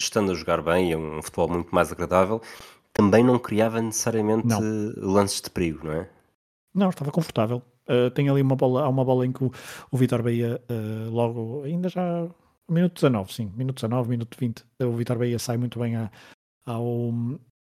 estando 0.00 0.32
a 0.32 0.34
jogar 0.34 0.62
bem, 0.62 0.92
é 0.92 0.96
um 0.96 1.20
futebol 1.20 1.48
muito 1.48 1.74
mais 1.74 1.92
agradável, 1.92 2.40
também 2.92 3.24
não 3.24 3.38
criava 3.38 3.80
necessariamente 3.80 4.46
não. 4.46 4.60
lances 4.96 5.40
de 5.40 5.50
perigo, 5.50 5.86
não 5.86 5.92
é? 5.92 6.10
Não, 6.74 6.90
estava 6.90 7.10
confortável. 7.10 7.62
Uh, 7.88 8.10
tem 8.10 8.28
ali 8.28 8.42
uma 8.42 8.54
bola, 8.54 8.82
há 8.82 8.88
uma 8.88 9.04
bola 9.04 9.26
em 9.26 9.32
que 9.32 9.42
o, 9.42 9.50
o 9.90 9.96
Vitor 9.96 10.22
Bahia 10.22 10.60
uh, 10.70 11.10
logo, 11.10 11.62
ainda 11.64 11.88
já 11.88 12.28
minuto 12.68 12.94
19, 12.94 13.32
sim, 13.32 13.50
minuto 13.56 13.76
19, 13.76 14.10
minuto 14.10 14.36
20, 14.38 14.64
o 14.82 14.92
Vitor 14.92 15.18
Bahia 15.18 15.38
sai 15.38 15.56
muito 15.56 15.78
bem 15.78 15.96
a, 15.96 16.10
ao, 16.66 17.10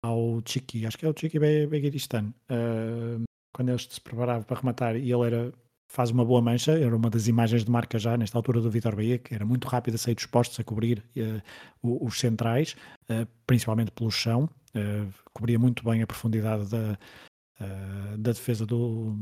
ao 0.03 0.41
Chiqui, 0.47 0.87
acho 0.87 0.97
que 0.97 1.05
é 1.05 1.09
o 1.09 1.15
Chiqui 1.19 1.39
Beguiristan, 1.39 2.33
uh, 2.51 3.23
quando 3.53 3.71
ele 3.71 3.79
se 3.79 4.01
preparava 4.01 4.45
para 4.45 4.61
rematar 4.61 4.97
e 4.97 5.13
ele 5.13 5.27
era 5.27 5.53
faz 5.95 6.11
uma 6.11 6.25
boa 6.25 6.43
mancha, 6.43 6.73
era 6.73 6.95
uma 6.95 7.09
das 7.09 7.29
imagens 7.29 7.65
de 7.65 7.71
marca 7.71 7.99
já 7.99 8.17
nesta 8.17 8.37
altura 8.37 8.61
do 8.61 8.71
Vitor 8.71 8.97
Bahia, 8.97 9.19
que 9.19 9.33
era 9.33 9.45
muito 9.45 9.69
rápido 9.69 9.95
a 9.95 9.99
sair 9.99 10.15
dos 10.17 10.27
postos, 10.27 10.59
a 10.59 10.65
cobrir 10.65 11.05
uh, 11.17 12.05
os 12.05 12.19
centrais, 12.19 12.75
uh, 13.09 13.27
principalmente 13.47 13.93
pelo 13.93 14.11
chão, 14.11 14.49
uh, 14.75 15.13
cobria 15.33 15.59
muito 15.59 15.85
bem 15.85 16.03
a 16.03 16.07
profundidade 16.07 16.69
da, 16.69 16.99
da 18.19 18.33
defesa 18.33 18.67
do, 18.67 19.15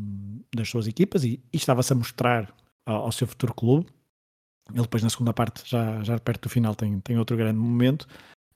das 0.55 0.69
suas 0.69 0.87
equipas 0.87 1.23
e, 1.23 1.43
e 1.53 1.57
estava-se 1.57 1.93
a 1.93 1.97
mostrar 1.97 2.53
ao, 2.87 3.05
ao, 3.05 3.13
seu 3.13 3.27
futuro 3.27 3.55
clube. 3.55 3.87
Ele 4.73 4.83
depois 4.83 5.03
na 5.03 5.11
segunda 5.11 5.33
parte, 5.33 5.69
já, 5.69 6.03
já 6.03 6.19
perto 6.19 6.45
do 6.45 6.49
final, 6.49 6.75
tem, 6.75 6.99
tem 7.01 7.19
outro 7.19 7.37
grande 7.37 7.59
momento. 7.59 8.07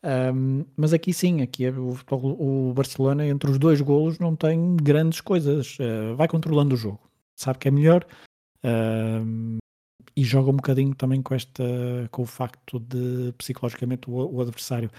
Um, 0.03 0.65
mas 0.77 0.93
aqui 0.93 1.13
sim, 1.13 1.43
aqui 1.43 1.67
é 1.67 1.71
o, 1.71 1.97
o, 2.11 2.73
Barcelona 2.75 3.27
entre 3.27 3.51
os 3.51 3.59
dois 3.59 3.81
golos 3.81 4.19
não 4.19 4.37
tem 4.37 4.77
grandes 4.77 5.21
coisas, 5.21 5.77
vai 6.17 6.29
controlando 6.29 6.75
o 6.75 6.79
jogo 6.79 7.01
sabe 7.37 7.59
que 7.59 7.69
é 7.69 7.71
melhor 7.71 8.05
uh, 8.65 9.59
e 10.17 10.25
joga 10.25 10.51
um 10.51 10.57
bocadinho 10.57 10.95
também 10.95 11.23
com 11.23 11.35
esta 11.35 11.63
com 12.11 12.23
o 12.23 12.27
facto 12.27 12.81
de 12.81 13.33
psicologicamente 13.37 14.11
o, 14.11 14.15
o 14.15 14.41
adversário 14.41 14.91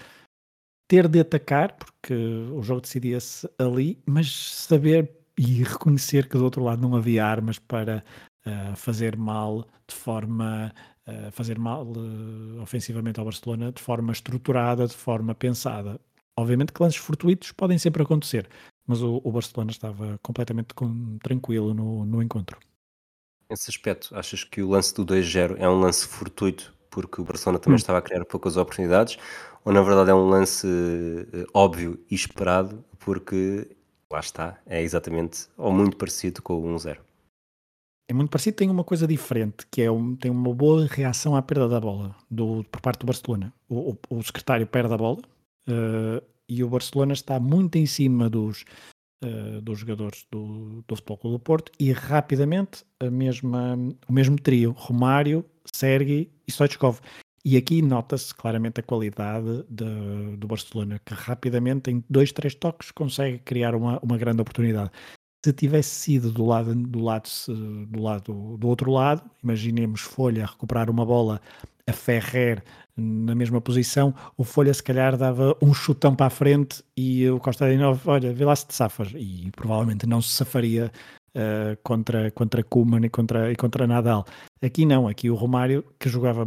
ter 0.88 1.06
de 1.06 1.20
atacar, 1.20 1.76
porque 1.76 2.14
o 2.14 2.62
jogo 2.62 2.80
decidia-se 2.80 3.48
ali, 3.58 4.02
mas 4.06 4.32
saber 4.32 5.12
e 5.38 5.62
reconhecer 5.62 6.28
que 6.28 6.36
do 6.36 6.42
outro 6.42 6.64
lado 6.64 6.82
não 6.82 6.96
havia 6.96 7.24
armas 7.24 7.58
para 7.58 8.02
uh, 8.44 8.74
fazer 8.74 9.16
mal 9.16 9.68
de 9.86 9.94
forma 9.94 10.72
uh, 11.06 11.30
fazer 11.30 11.58
mal 11.58 11.86
uh, 11.86 12.60
ofensivamente 12.60 13.20
ao 13.20 13.26
Barcelona 13.26 13.70
de 13.70 13.80
forma 13.80 14.12
estruturada, 14.12 14.86
de 14.86 14.94
forma 14.94 15.34
pensada. 15.34 16.00
Obviamente 16.36 16.72
que 16.72 16.82
lances 16.82 16.98
fortuitos 16.98 17.52
podem 17.52 17.78
sempre 17.78 18.02
acontecer, 18.02 18.48
mas 18.86 19.02
o, 19.02 19.20
o 19.22 19.30
Barcelona 19.30 19.70
estava 19.70 20.18
completamente 20.22 20.72
com, 20.74 21.18
tranquilo 21.18 21.74
no, 21.74 22.04
no 22.04 22.22
encontro. 22.22 22.58
Nesse 23.50 23.70
aspecto, 23.70 24.14
achas 24.14 24.44
que 24.44 24.62
o 24.62 24.70
lance 24.70 24.94
do 24.94 25.04
2-0 25.06 25.56
é 25.58 25.68
um 25.68 25.80
lance 25.80 26.06
fortuito 26.06 26.74
porque 27.00 27.20
o 27.20 27.24
Barcelona 27.24 27.60
também 27.60 27.74
hum. 27.74 27.76
estava 27.76 27.98
a 27.98 28.02
criar 28.02 28.24
poucas 28.24 28.56
oportunidades, 28.56 29.18
ou 29.64 29.72
na 29.72 29.82
verdade 29.82 30.10
é 30.10 30.14
um 30.14 30.28
lance 30.28 30.66
uh, 30.66 31.46
óbvio 31.54 31.98
e 32.10 32.14
esperado 32.14 32.84
porque 32.98 33.70
lá 34.12 34.18
está, 34.18 34.58
é 34.66 34.82
exatamente 34.82 35.48
ou 35.56 35.72
muito 35.72 35.96
parecido 35.96 36.42
com 36.42 36.54
o 36.54 36.76
1-0? 36.76 36.98
É 38.10 38.14
muito 38.14 38.30
parecido, 38.30 38.56
tem 38.56 38.70
uma 38.70 38.82
coisa 38.82 39.06
diferente, 39.06 39.66
que 39.70 39.82
é 39.82 39.90
um, 39.90 40.16
tem 40.16 40.30
uma 40.30 40.52
boa 40.52 40.86
reação 40.86 41.36
à 41.36 41.42
perda 41.42 41.68
da 41.68 41.78
bola 41.78 42.16
do, 42.30 42.64
por 42.64 42.80
parte 42.80 43.00
do 43.00 43.06
Barcelona. 43.06 43.52
O, 43.68 43.92
o, 43.92 43.98
o 44.16 44.22
secretário 44.22 44.66
perde 44.66 44.94
a 44.94 44.96
bola, 44.96 45.18
uh, 45.68 46.24
e 46.48 46.64
o 46.64 46.68
Barcelona 46.68 47.12
está 47.12 47.38
muito 47.38 47.76
em 47.76 47.86
cima 47.86 48.28
dos, 48.28 48.64
uh, 49.24 49.60
dos 49.60 49.80
jogadores 49.80 50.26
do, 50.30 50.84
do 50.86 50.96
Futebol 50.96 51.18
Clube 51.18 51.36
do 51.36 51.40
Porto 51.40 51.72
e 51.78 51.92
rapidamente 51.92 52.84
a 53.00 53.10
mesma, 53.10 53.76
o 54.08 54.12
mesmo 54.12 54.36
trio, 54.36 54.72
Romário, 54.72 55.44
Sergi 55.72 56.30
e 56.46 56.50
Stoichkov. 56.50 57.00
E 57.44 57.56
aqui 57.56 57.80
nota-se 57.80 58.34
claramente 58.34 58.80
a 58.80 58.82
qualidade 58.82 59.64
de, 59.70 60.36
do 60.36 60.46
Barcelona, 60.46 61.00
que 61.04 61.14
rapidamente, 61.14 61.90
em 61.90 62.04
dois, 62.10 62.32
três 62.32 62.54
toques, 62.54 62.90
consegue 62.90 63.38
criar 63.38 63.74
uma, 63.74 63.98
uma 64.00 64.18
grande 64.18 64.42
oportunidade. 64.42 64.90
Se 65.44 65.52
tivesse 65.52 65.90
sido 65.90 66.32
do 66.32 66.44
lado, 66.44 66.74
do 66.74 67.00
lado, 67.00 67.28
do 67.88 68.02
lado 68.02 68.56
do 68.58 68.68
outro 68.68 68.90
lado, 68.90 69.22
imaginemos 69.42 70.00
Folha 70.00 70.46
recuperar 70.46 70.90
uma 70.90 71.06
bola 71.06 71.40
a 71.86 71.92
Ferrer 71.92 72.62
na 72.98 73.34
mesma 73.34 73.60
posição, 73.60 74.14
o 74.36 74.44
Folha 74.44 74.74
se 74.74 74.82
calhar 74.82 75.16
dava 75.16 75.56
um 75.62 75.72
chutão 75.72 76.14
para 76.14 76.26
a 76.26 76.30
frente 76.30 76.82
e 76.96 77.28
o 77.30 77.38
Costa 77.38 77.70
de 77.70 77.76
Novo, 77.76 78.10
olha, 78.10 78.32
vê 78.32 78.44
lá 78.44 78.56
se 78.56 78.66
te 78.66 78.74
safas. 78.74 79.12
E 79.14 79.50
provavelmente 79.52 80.06
não 80.06 80.20
se 80.20 80.30
safaria 80.30 80.90
uh, 81.34 81.78
contra, 81.82 82.30
contra 82.32 82.62
Kuman 82.62 83.04
e 83.06 83.08
contra, 83.08 83.52
e 83.52 83.56
contra 83.56 83.86
Nadal. 83.86 84.26
Aqui 84.60 84.84
não, 84.84 85.06
aqui 85.06 85.30
o 85.30 85.34
Romário, 85.34 85.84
que 85.98 86.08
jogava 86.08 86.44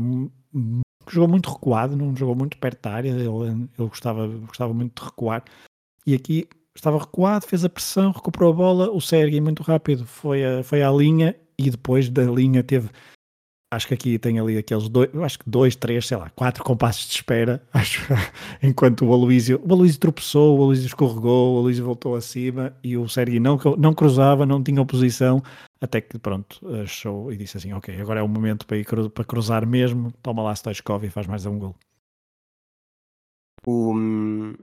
que 1.07 1.15
jogou 1.15 1.29
muito 1.29 1.49
recuado, 1.49 1.95
não 1.95 2.15
jogou 2.15 2.35
muito 2.35 2.57
perto 2.57 2.81
da 2.83 2.91
área, 2.91 3.09
ele, 3.09 3.23
ele 3.23 3.69
gostava, 3.77 4.27
gostava 4.27 4.73
muito 4.73 5.01
de 5.01 5.07
recuar. 5.07 5.43
E 6.05 6.13
aqui 6.13 6.47
estava 6.75 6.99
recuado, 6.99 7.47
fez 7.47 7.63
a 7.65 7.69
pressão, 7.69 8.11
recuperou 8.11 8.51
a 8.51 8.55
bola, 8.55 8.91
o 8.91 9.01
Sérgio 9.01 9.41
muito 9.41 9.63
rápido 9.63 10.05
foi, 10.05 10.43
a, 10.43 10.63
foi 10.63 10.83
à 10.83 10.91
linha 10.91 11.35
e 11.57 11.69
depois 11.69 12.09
da 12.09 12.23
linha 12.23 12.63
teve 12.63 12.89
acho 13.71 13.87
que 13.87 13.93
aqui 13.93 14.19
tem 14.19 14.37
ali 14.37 14.57
aqueles 14.57 14.89
dois, 14.89 15.09
acho 15.15 15.39
que 15.39 15.49
dois, 15.49 15.75
três, 15.75 16.05
sei 16.05 16.17
lá, 16.17 16.29
quatro 16.31 16.61
compassos 16.63 17.07
de 17.07 17.15
espera, 17.15 17.63
acho, 17.73 18.01
enquanto 18.61 19.05
o 19.05 19.13
Aloísio, 19.13 19.61
o 19.65 19.73
Aloísio 19.73 19.99
tropeçou, 19.99 20.59
o 20.59 20.63
Aloísio 20.63 20.87
escorregou, 20.87 21.55
o 21.55 21.59
Aloísio 21.59 21.85
voltou 21.85 22.15
acima 22.15 22.75
e 22.83 22.97
o 22.97 23.07
Sérgio 23.07 23.39
não, 23.39 23.57
não 23.77 23.93
cruzava, 23.93 24.45
não 24.45 24.61
tinha 24.61 24.81
oposição, 24.81 25.41
até 25.79 26.01
que 26.01 26.19
pronto, 26.19 26.59
achou 26.83 27.31
e 27.31 27.37
disse 27.37 27.57
assim, 27.57 27.71
ok, 27.71 27.99
agora 27.99 28.19
é 28.19 28.23
o 28.23 28.27
momento 28.27 28.67
para, 28.67 28.77
ir, 28.77 28.85
para 28.85 29.23
cruzar 29.23 29.65
mesmo, 29.65 30.11
toma 30.21 30.43
lá 30.43 30.53
Stoichkov 30.53 31.05
e 31.05 31.09
faz 31.09 31.25
mais 31.25 31.45
um 31.45 31.57
gol. 31.57 31.75
O 33.65 33.93
um, 33.95 34.53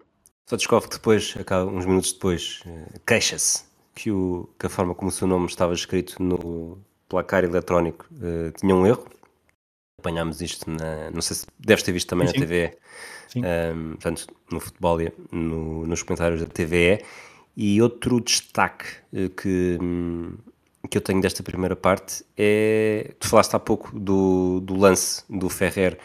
Stoichkov 0.46 0.86
depois, 0.88 1.34
uns 1.72 1.86
minutos 1.86 2.12
depois, 2.12 2.62
eh, 2.66 2.98
queixa-se 3.06 3.64
que, 3.94 4.10
que 4.58 4.66
a 4.66 4.68
forma 4.68 4.94
como 4.94 5.08
o 5.08 5.12
seu 5.12 5.26
nome 5.26 5.46
estava 5.46 5.72
escrito 5.72 6.22
no, 6.22 6.78
placar 7.08 7.44
eletrónico 7.44 8.06
uh, 8.12 8.52
tinha 8.52 8.74
um 8.74 8.86
erro. 8.86 9.06
Apanhámos 9.98 10.40
isto 10.40 10.70
na. 10.70 11.10
Não 11.10 11.20
sei 11.20 11.36
se 11.36 11.46
deves 11.58 11.82
ter 11.82 11.92
visto 11.92 12.08
também 12.08 12.28
sim, 12.28 12.38
na 12.38 12.46
TVE. 12.46 12.72
Um, 13.36 13.90
portanto, 13.90 14.26
no 14.50 14.60
futebol, 14.60 14.98
no, 15.32 15.86
nos 15.86 16.02
comentários 16.02 16.40
da 16.40 16.46
TVE. 16.46 17.04
E 17.56 17.82
outro 17.82 18.20
destaque 18.20 18.86
uh, 19.12 19.28
que, 19.30 19.76
um, 19.82 20.36
que 20.88 20.96
eu 20.96 21.02
tenho 21.02 21.20
desta 21.20 21.42
primeira 21.42 21.74
parte 21.74 22.24
é. 22.36 23.14
Tu 23.18 23.26
falaste 23.26 23.54
há 23.54 23.58
pouco 23.58 23.98
do, 23.98 24.60
do 24.60 24.76
lance 24.76 25.24
do 25.28 25.48
Ferrer 25.48 25.98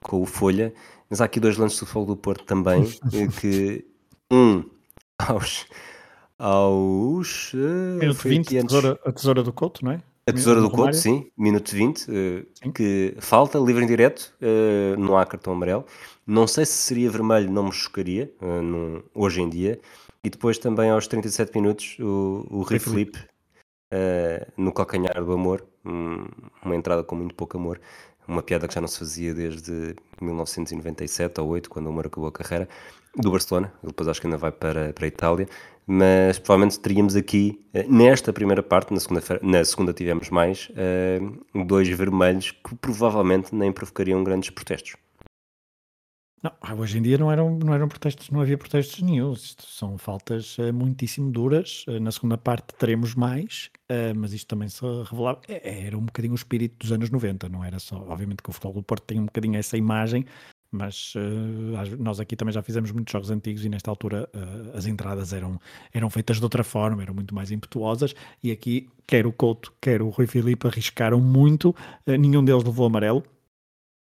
com 0.00 0.22
o 0.22 0.26
Folha, 0.26 0.72
mas 1.08 1.20
há 1.20 1.24
aqui 1.24 1.40
dois 1.40 1.56
lances 1.56 1.78
do 1.80 1.86
Fogo 1.86 2.14
do 2.14 2.16
Porto 2.16 2.44
também, 2.44 2.82
eh, 3.12 3.26
que 3.40 3.84
um 4.30 4.64
aos. 5.18 5.66
aos 6.38 7.52
uh, 7.54 7.98
Minuto 7.98 8.28
20, 8.28 8.58
a 8.58 8.62
tesoura, 8.62 9.00
a 9.04 9.12
tesoura 9.12 9.42
do 9.42 9.52
Couto, 9.52 9.84
não 9.84 9.92
é? 9.92 10.02
A 10.30 10.32
tesoura 10.32 10.60
do 10.60 10.70
Couto, 10.70 10.94
sim, 10.94 11.30
minuto 11.36 11.70
20, 11.74 12.06
uh, 12.08 12.72
que 12.72 13.14
falta, 13.18 13.58
livre 13.58 13.84
em 13.84 13.86
direto, 13.86 14.32
uh, 14.40 14.98
não 14.98 15.18
há 15.18 15.26
cartão 15.26 15.52
amarelo. 15.52 15.84
Não 16.26 16.46
sei 16.46 16.64
se 16.64 16.74
seria 16.74 17.10
vermelho, 17.10 17.50
não 17.50 17.64
me 17.64 17.72
chocaria, 17.72 18.32
no, 18.40 19.02
hoje 19.14 19.40
em 19.40 19.48
dia. 19.48 19.80
E 20.22 20.30
depois 20.30 20.58
também 20.58 20.90
aos 20.90 21.06
37 21.08 21.52
minutos, 21.54 21.96
o, 21.98 22.46
o 22.48 22.62
Rui 22.62 22.78
Felipe, 22.78 23.18
no 24.56 24.70
calcanhar 24.72 25.24
do 25.24 25.32
amor, 25.32 25.66
um, 25.84 26.24
uma 26.64 26.76
entrada 26.76 27.02
com 27.02 27.16
muito 27.16 27.34
pouco 27.34 27.56
amor, 27.56 27.80
uma 28.28 28.42
piada 28.42 28.68
que 28.68 28.74
já 28.74 28.80
não 28.80 28.86
se 28.86 28.98
fazia 28.98 29.34
desde 29.34 29.96
1997 30.20 31.40
ou 31.40 31.48
8, 31.48 31.68
quando 31.68 31.86
o 31.86 31.88
amor 31.88 32.06
acabou 32.06 32.28
a 32.28 32.32
carreira, 32.32 32.68
do 33.16 33.30
Barcelona, 33.30 33.72
depois 33.82 34.08
acho 34.08 34.20
que 34.20 34.26
ainda 34.26 34.36
vai 34.36 34.52
para, 34.52 34.92
para 34.92 35.04
a 35.04 35.08
Itália, 35.08 35.48
mas 35.92 36.38
provavelmente 36.38 36.78
teríamos 36.78 37.16
aqui, 37.16 37.66
eh, 37.74 37.84
nesta 37.88 38.32
primeira 38.32 38.62
parte, 38.62 38.94
na 38.94 39.00
segunda, 39.00 39.20
na 39.42 39.64
segunda 39.64 39.92
tivemos 39.92 40.30
mais, 40.30 40.70
uh, 40.70 41.64
dois 41.64 41.88
vermelhos 41.88 42.52
que 42.52 42.76
provavelmente 42.76 43.52
nem 43.52 43.72
provocariam 43.72 44.22
grandes 44.22 44.50
protestos. 44.50 44.94
Não, 46.40 46.52
ah, 46.60 46.74
hoje 46.74 46.96
em 46.96 47.02
dia 47.02 47.18
não 47.18 47.30
eram, 47.30 47.58
não 47.58 47.74
eram 47.74 47.88
protestos, 47.88 48.30
não 48.30 48.40
havia 48.40 48.56
protestos 48.56 49.02
nenhum. 49.02 49.32
Isto 49.32 49.66
são 49.66 49.98
faltas 49.98 50.56
uh, 50.58 50.72
muitíssimo 50.72 51.30
duras. 51.30 51.84
Uh, 51.88 51.98
na 51.98 52.12
segunda 52.12 52.38
parte 52.38 52.72
teremos 52.78 53.16
mais, 53.16 53.68
uh, 53.90 54.16
mas 54.16 54.32
isto 54.32 54.46
também 54.46 54.68
se 54.68 54.80
revelava. 55.10 55.40
É, 55.48 55.86
era 55.86 55.98
um 55.98 56.04
bocadinho 56.06 56.32
o 56.32 56.36
espírito 56.36 56.76
dos 56.78 56.92
anos 56.92 57.10
90, 57.10 57.48
não 57.48 57.64
era 57.64 57.80
só. 57.80 57.96
Obviamente 57.96 58.44
que 58.44 58.48
o 58.48 58.52
futebol 58.52 58.74
do 58.74 58.82
Porto 58.82 59.04
tem 59.04 59.18
um 59.18 59.26
bocadinho 59.26 59.56
essa 59.56 59.76
imagem, 59.76 60.24
mas 60.70 61.14
nós 61.98 62.20
aqui 62.20 62.36
também 62.36 62.52
já 62.52 62.62
fizemos 62.62 62.92
muitos 62.92 63.12
jogos 63.12 63.30
antigos 63.30 63.64
e 63.64 63.68
nesta 63.68 63.90
altura 63.90 64.28
as 64.74 64.86
entradas 64.86 65.32
eram, 65.32 65.60
eram 65.92 66.08
feitas 66.08 66.36
de 66.36 66.44
outra 66.44 66.62
forma, 66.62 67.02
eram 67.02 67.14
muito 67.14 67.34
mais 67.34 67.50
impetuosas. 67.50 68.14
E 68.42 68.52
aqui, 68.52 68.88
quer 69.06 69.26
o 69.26 69.32
Couto, 69.32 69.72
quer 69.80 70.00
o 70.00 70.08
Rui 70.10 70.26
Filipe 70.26 70.66
arriscaram 70.66 71.20
muito, 71.20 71.74
nenhum 72.06 72.44
deles 72.44 72.62
levou 72.62 72.86
amarelo. 72.86 73.24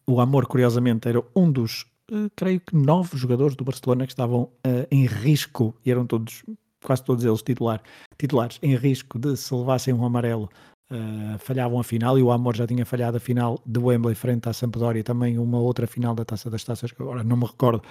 O 0.07 0.21
Amor, 0.21 0.47
curiosamente, 0.47 1.09
era 1.09 1.23
um 1.37 1.51
dos 1.53 1.87
uh, 2.11 2.31
creio 2.35 2.61
que 2.61 2.75
nove 2.75 3.17
jogadores 3.17 3.57
do 3.57 3.65
Barcelona 3.65 4.07
que 4.07 4.13
estavam 4.13 4.43
uh, 4.43 4.87
em 4.91 5.07
risco, 5.07 5.75
e 5.85 5.91
eram 5.91 6.07
todos, 6.07 6.45
quase 6.83 7.05
todos 7.05 7.25
eles 7.25 7.43
titular, 7.43 7.83
titulares, 8.17 8.59
em 8.63 8.75
risco 8.77 9.19
de 9.19 9.37
se 9.37 9.55
levassem 9.55 9.95
um 9.95 10.05
amarelo, 10.05 10.49
uh, 10.91 11.39
falhavam 11.39 11.79
a 11.79 11.85
final, 11.85 12.19
e 12.19 12.23
o 12.23 12.31
Amor 12.31 12.57
já 12.57 12.67
tinha 12.67 12.85
falhado 12.85 13.17
a 13.17 13.21
final 13.21 13.61
de 13.65 13.79
Wembley 13.79 14.15
frente 14.15 14.49
à 14.49 14.53
Sampdoria, 14.53 15.03
também 15.05 15.39
uma 15.39 15.59
outra 15.59 15.87
final 15.87 16.15
da 16.15 16.25
Taça 16.25 16.51
das 16.51 16.65
Taças, 16.65 16.93
que 16.93 17.03
agora 17.03 17.23
não 17.25 17.37
me 17.37 17.47
recordo 17.47 17.83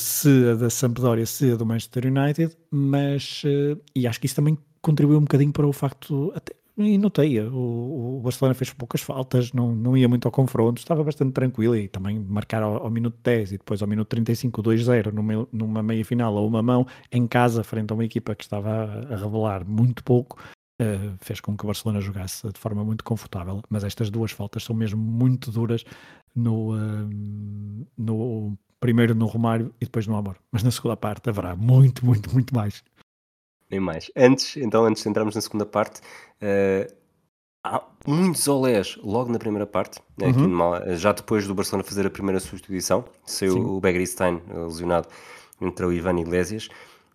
se 0.00 0.50
a 0.50 0.54
da 0.56 0.68
Sampdoria, 0.68 1.24
se 1.24 1.52
a 1.52 1.54
do 1.54 1.64
Manchester 1.64 2.06
United, 2.06 2.56
mas, 2.72 3.44
e 3.94 4.04
acho 4.04 4.18
que 4.18 4.26
isso 4.26 4.34
também 4.34 4.58
contribuiu 4.82 5.18
um 5.18 5.22
bocadinho 5.22 5.52
para 5.52 5.64
o 5.64 5.72
facto, 5.72 6.32
até, 6.34 6.52
e 6.76 6.96
notei, 6.96 7.38
o, 7.40 8.18
o 8.18 8.20
Barcelona 8.22 8.54
fez 8.54 8.72
poucas 8.72 9.02
faltas, 9.02 9.52
não, 9.52 9.74
não 9.74 9.96
ia 9.96 10.08
muito 10.08 10.26
ao 10.26 10.32
confronto, 10.32 10.78
estava 10.78 11.04
bastante 11.04 11.32
tranquilo 11.32 11.76
e 11.76 11.88
também 11.88 12.18
marcar 12.18 12.62
ao, 12.62 12.84
ao 12.84 12.90
minuto 12.90 13.18
10 13.22 13.52
e 13.52 13.58
depois 13.58 13.82
ao 13.82 13.88
minuto 13.88 14.08
35 14.08 14.62
2-0 14.62 15.12
numa, 15.12 15.48
numa 15.52 15.82
meia 15.82 16.04
final 16.04 16.36
a 16.36 16.40
uma 16.40 16.62
mão 16.62 16.86
em 17.12 17.26
casa 17.26 17.62
frente 17.62 17.90
a 17.90 17.94
uma 17.94 18.04
equipa 18.04 18.34
que 18.34 18.44
estava 18.44 18.70
a, 18.70 19.14
a 19.14 19.16
revelar 19.16 19.64
muito 19.66 20.02
pouco, 20.02 20.42
uh, 20.80 21.16
fez 21.20 21.40
com 21.40 21.56
que 21.56 21.64
o 21.64 21.66
Barcelona 21.66 22.00
jogasse 22.00 22.48
de 22.48 22.58
forma 22.58 22.84
muito 22.84 23.04
confortável, 23.04 23.62
mas 23.68 23.84
estas 23.84 24.10
duas 24.10 24.32
faltas 24.32 24.64
são 24.64 24.74
mesmo 24.74 25.00
muito 25.00 25.50
duras 25.50 25.84
no, 26.34 26.74
uh, 26.74 27.86
no 27.96 28.58
primeiro 28.80 29.14
no 29.14 29.26
Romário 29.26 29.74
e 29.80 29.84
depois 29.84 30.06
no 30.06 30.16
Amor, 30.16 30.36
mas 30.50 30.62
na 30.62 30.70
segunda 30.70 30.96
parte 30.96 31.28
haverá 31.28 31.54
muito, 31.54 32.04
muito, 32.04 32.32
muito 32.32 32.54
mais 32.54 32.82
nem 33.70 33.80
mais. 33.80 34.10
Antes, 34.16 34.56
então, 34.56 34.84
antes 34.84 35.02
de 35.02 35.08
entrarmos 35.08 35.34
na 35.34 35.40
segunda 35.40 35.64
parte, 35.64 36.00
uh, 36.00 36.92
há 37.64 37.82
muitos 38.06 38.46
olés 38.48 38.98
logo 39.02 39.30
na 39.32 39.38
primeira 39.38 39.66
parte, 39.66 40.00
né, 40.18 40.26
uhum. 40.28 40.96
já 40.96 41.12
depois 41.12 41.46
do 41.46 41.54
Barcelona 41.54 41.84
fazer 41.84 42.06
a 42.06 42.10
primeira 42.10 42.40
substituição, 42.40 43.04
saiu 43.24 43.52
Sim. 43.52 43.60
o 43.60 43.80
Begristein 43.80 44.42
lesionado, 44.52 45.08
entrou 45.60 45.90
o 45.90 45.92
Ivan 45.92 46.18
Iglesias, 46.18 46.68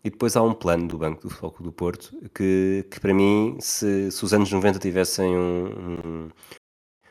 e 0.05 0.09
depois 0.11 0.37
há 0.37 0.43
um 0.43 0.53
plano 0.53 0.87
do 0.87 0.99
Banco 0.99 1.23
do 1.23 1.31
Foco 1.31 1.63
do 1.63 1.71
Porto 1.71 2.15
que, 2.35 2.85
que 2.91 2.99
para 2.99 3.11
mim, 3.11 3.57
se, 3.59 4.11
se, 4.11 4.23
os 4.23 4.33
anos 4.35 4.51
90 4.51 4.77
tivessem 4.77 5.35
um, 5.35 5.65
um, 5.65 6.29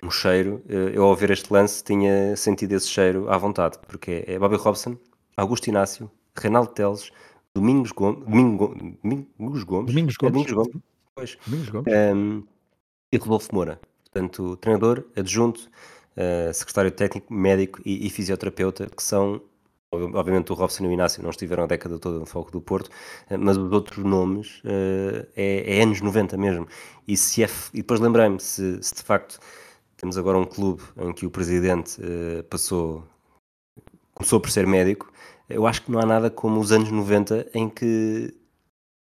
um, 0.04 0.10
cheiro, 0.12 0.62
eh, 0.68 0.92
eu 0.94 1.02
ao 1.04 1.16
ver 1.16 1.32
este 1.32 1.52
lance 1.52 1.82
tinha 1.82 2.36
sentido 2.36 2.70
esse 2.72 2.86
cheiro 2.88 3.28
à 3.28 3.36
vontade, 3.36 3.80
porque 3.88 4.24
é 4.28 4.38
Bobby 4.38 4.54
Robson, 4.54 4.96
Augusto 5.36 5.66
Inácio, 5.66 6.08
Reinaldo 6.38 6.70
Teles, 6.70 7.10
Domingos 7.52 7.90
Gomes, 7.90 8.20
Domingo, 8.24 8.76
Domingos 9.02 9.64
Gomes, 9.64 9.92
Domingos 9.92 10.16
Gomes, 10.16 10.32
Domingos 10.32 10.52
Gomes, 10.52 10.82
pois, 11.16 11.38
Domingos 11.44 11.68
Gomes. 11.70 11.92
Um, 11.92 12.44
e 13.12 13.16
Rodolfo 13.16 13.52
Moura, 13.52 13.80
portanto, 14.04 14.56
treinador, 14.58 15.04
adjunto, 15.16 15.68
uh, 16.16 16.54
secretário 16.54 16.92
técnico, 16.92 17.34
médico 17.34 17.80
e, 17.84 18.06
e, 18.06 18.10
fisioterapeuta, 18.10 18.86
que 18.86 19.02
são, 19.02 19.42
obviamente 20.14 20.52
o 20.52 20.54
Robson 20.54 20.84
e 20.84 20.88
o 20.88 20.92
Inácio 20.92 21.22
não 21.22 21.30
estiveram 21.30 21.64
a 21.64 21.66
década 21.66 21.98
toda 21.98 22.18
no 22.18 22.26
foco 22.26 22.50
do 22.50 22.60
Porto, 22.60 22.88
uh, 23.30 23.38
mas 23.38 23.56
os 23.56 23.72
outros 23.72 24.04
nomes 24.04 24.60
uh, 24.60 25.26
é, 25.36 25.78
é, 25.78 25.82
anos 25.82 26.00
90 26.00 26.36
mesmo. 26.36 26.66
E, 27.06 27.16
se 27.16 27.42
é, 27.42 27.48
e 27.72 27.78
depois 27.78 28.00
lembrei-me, 28.00 28.40
se, 28.40 28.82
se, 28.82 28.94
de 28.94 29.02
facto 29.02 29.38
temos 29.96 30.18
agora 30.18 30.38
um 30.38 30.44
clube 30.44 30.82
em 30.98 31.12
que 31.12 31.26
o 31.26 31.30
presidente 31.30 31.98
passou, 32.50 33.04
começou 34.12 34.40
por 34.40 34.50
ser 34.50 34.66
médico, 34.66 35.10
eu 35.48 35.66
acho 35.66 35.82
que 35.82 35.90
não 35.90 36.00
há 36.00 36.06
nada 36.06 36.30
como 36.30 36.60
os 36.60 36.72
anos 36.72 36.90
90 36.90 37.50
em 37.54 37.68
que 37.68 38.34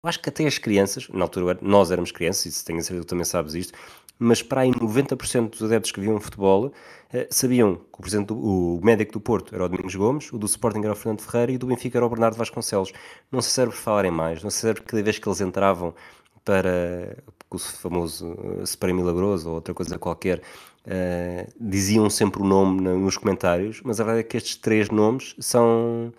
eu 0.02 0.08
acho 0.08 0.20
que 0.20 0.28
até 0.28 0.46
as 0.46 0.58
crianças, 0.58 1.08
na 1.08 1.24
altura 1.24 1.58
nós 1.60 1.90
éramos 1.90 2.12
crianças, 2.12 2.60
e 2.60 2.64
tenho 2.64 2.78
a 2.78 2.82
certeza 2.82 3.04
também 3.04 3.24
sabes 3.24 3.54
isto, 3.54 3.76
mas 4.18 4.42
para 4.42 4.62
aí 4.62 4.70
90% 4.70 5.50
dos 5.50 5.62
adeptos 5.62 5.92
que 5.92 6.00
viam 6.00 6.18
futebol 6.20 6.72
eh, 7.12 7.26
sabiam 7.30 7.76
que 7.76 7.98
o, 7.98 8.00
presidente 8.00 8.32
o 8.32 8.80
médico 8.82 9.12
do 9.12 9.20
Porto 9.20 9.54
era 9.54 9.64
o 9.64 9.68
Domingos 9.68 9.94
Gomes, 9.94 10.32
o 10.32 10.38
do 10.38 10.46
Sporting 10.46 10.80
era 10.80 10.92
o 10.92 10.96
Fernando 10.96 11.20
Ferreira 11.20 11.52
e 11.52 11.58
do 11.58 11.66
Benfica 11.66 11.98
era 11.98 12.06
o 12.06 12.08
Bernardo 12.08 12.36
Vasconcelos. 12.36 12.92
Não 13.30 13.40
se 13.40 13.50
serve 13.50 13.72
por 13.72 13.80
falarem 13.80 14.10
mais, 14.10 14.42
não 14.42 14.50
se 14.50 14.58
serve 14.58 14.80
cada 14.82 15.02
vez 15.02 15.18
que 15.18 15.28
eles 15.28 15.40
entravam 15.40 15.94
para 16.44 17.16
o 17.50 17.58
famoso 17.58 18.36
eh, 18.60 18.62
spray 18.64 18.92
milagroso 18.92 19.48
ou 19.48 19.54
outra 19.56 19.72
coisa 19.74 19.98
qualquer, 19.98 20.38
uh, 20.38 21.52
diziam 21.60 22.08
sempre 22.10 22.42
o 22.42 22.44
nome 22.44 22.80
nos 22.80 23.16
comentários, 23.16 23.80
mas 23.84 24.00
a 24.00 24.04
verdade 24.04 24.20
é 24.20 24.28
que 24.28 24.36
estes 24.36 24.56
três 24.56 24.90
nomes 24.90 25.34
são 25.38 26.12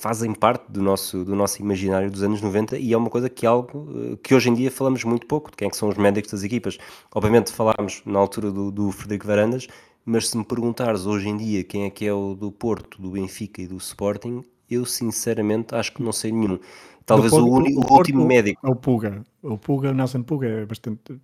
fazem 0.00 0.32
parte 0.32 0.70
do 0.70 0.80
nosso, 0.80 1.24
do 1.24 1.34
nosso 1.34 1.60
imaginário 1.60 2.10
dos 2.10 2.22
anos 2.22 2.40
90 2.40 2.78
e 2.78 2.92
é 2.92 2.96
uma 2.96 3.10
coisa 3.10 3.28
que 3.28 3.44
é 3.44 3.48
algo 3.48 3.78
uh, 3.90 4.16
que 4.18 4.34
hoje 4.34 4.48
em 4.48 4.54
dia 4.54 4.70
falamos 4.70 5.02
muito 5.04 5.26
pouco, 5.26 5.50
de 5.50 5.56
quem 5.56 5.66
é 5.66 5.70
que 5.70 5.76
são 5.76 5.88
os 5.88 5.96
médicos 5.96 6.30
das 6.30 6.42
equipas. 6.42 6.78
Obviamente 7.14 7.52
falámos 7.52 8.02
na 8.06 8.18
altura 8.18 8.50
do, 8.52 8.70
do 8.70 8.92
Frederico 8.92 9.26
Varandas, 9.26 9.66
mas 10.04 10.28
se 10.28 10.38
me 10.38 10.44
perguntares 10.44 11.04
hoje 11.04 11.28
em 11.28 11.36
dia 11.36 11.64
quem 11.64 11.84
é 11.84 11.90
que 11.90 12.06
é 12.06 12.12
o 12.12 12.34
do 12.34 12.52
Porto, 12.52 13.00
do 13.02 13.10
Benfica 13.10 13.60
e 13.60 13.66
do 13.66 13.76
Sporting, 13.76 14.42
eu 14.70 14.84
sinceramente 14.84 15.74
acho 15.74 15.92
que 15.92 16.02
não 16.02 16.12
sei 16.12 16.30
nenhum. 16.32 16.58
Talvez 17.04 17.30
Porto, 17.30 17.46
o, 17.46 17.52
único, 17.52 17.80
o, 17.80 17.96
último 17.96 18.24
médico. 18.24 18.66
É 18.66 18.70
o 18.70 18.76
Puga. 18.76 19.24
O 19.42 19.58
Puga, 19.58 19.90
o 19.90 19.94
Nelson 19.94 20.22
Puga 20.22 20.46
é 20.46 20.66
bastante. 20.66 21.20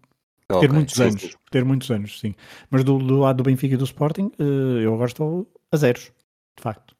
Okay, 0.49 0.69
ter 0.69 0.73
muitos 0.73 0.95
sim, 0.95 1.03
anos, 1.03 1.23
sim. 1.23 1.31
ter 1.51 1.65
muitos 1.65 1.91
anos, 1.91 2.21
sim. 2.21 2.35
Mas 2.71 2.85
do, 2.85 2.99
do, 2.99 3.21
lado 3.21 3.39
do 3.39 3.43
Benfica 3.45 3.75
e 3.75 3.79
do 3.79 3.85
Sporting, 3.85 4.31
uh, 4.39 4.79
eu 4.83 4.95
agora 4.95 5.09
estou 5.09 5.47
a 5.71 5.77
zeros, 5.77 6.13
de 6.57 6.63
facto. 6.63 6.94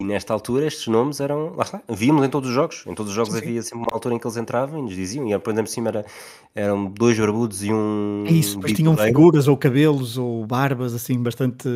E 0.00 0.04
nesta 0.04 0.32
altura 0.32 0.64
estes 0.64 0.86
nomes 0.86 1.18
eram, 1.18 1.54
lá 1.56 1.64
está, 1.64 1.82
víamos 1.88 2.24
em 2.24 2.30
todos 2.30 2.48
os 2.48 2.54
jogos, 2.54 2.84
em 2.86 2.94
todos 2.94 3.10
os 3.10 3.16
jogos 3.16 3.32
sim, 3.34 3.40
havia 3.40 3.60
sempre 3.62 3.78
uma 3.78 3.88
altura 3.90 4.14
em 4.14 4.18
que 4.20 4.24
eles 4.28 4.36
entravam 4.36 4.78
e 4.78 4.82
nos 4.82 4.94
diziam, 4.94 5.28
e 5.28 5.36
por 5.40 5.52
exemplo 5.52 5.68
cima 5.68 5.88
era, 5.88 6.06
eram 6.54 6.84
dois 6.84 7.18
barbudos 7.18 7.64
e 7.64 7.72
um... 7.72 8.22
É 8.24 8.30
isso, 8.30 8.60
mas 8.60 8.72
tinham 8.74 8.96
figuras 8.96 9.48
ou 9.48 9.56
cabelos 9.56 10.16
ou 10.16 10.46
barbas 10.46 10.94
assim 10.94 11.20
bastante 11.20 11.68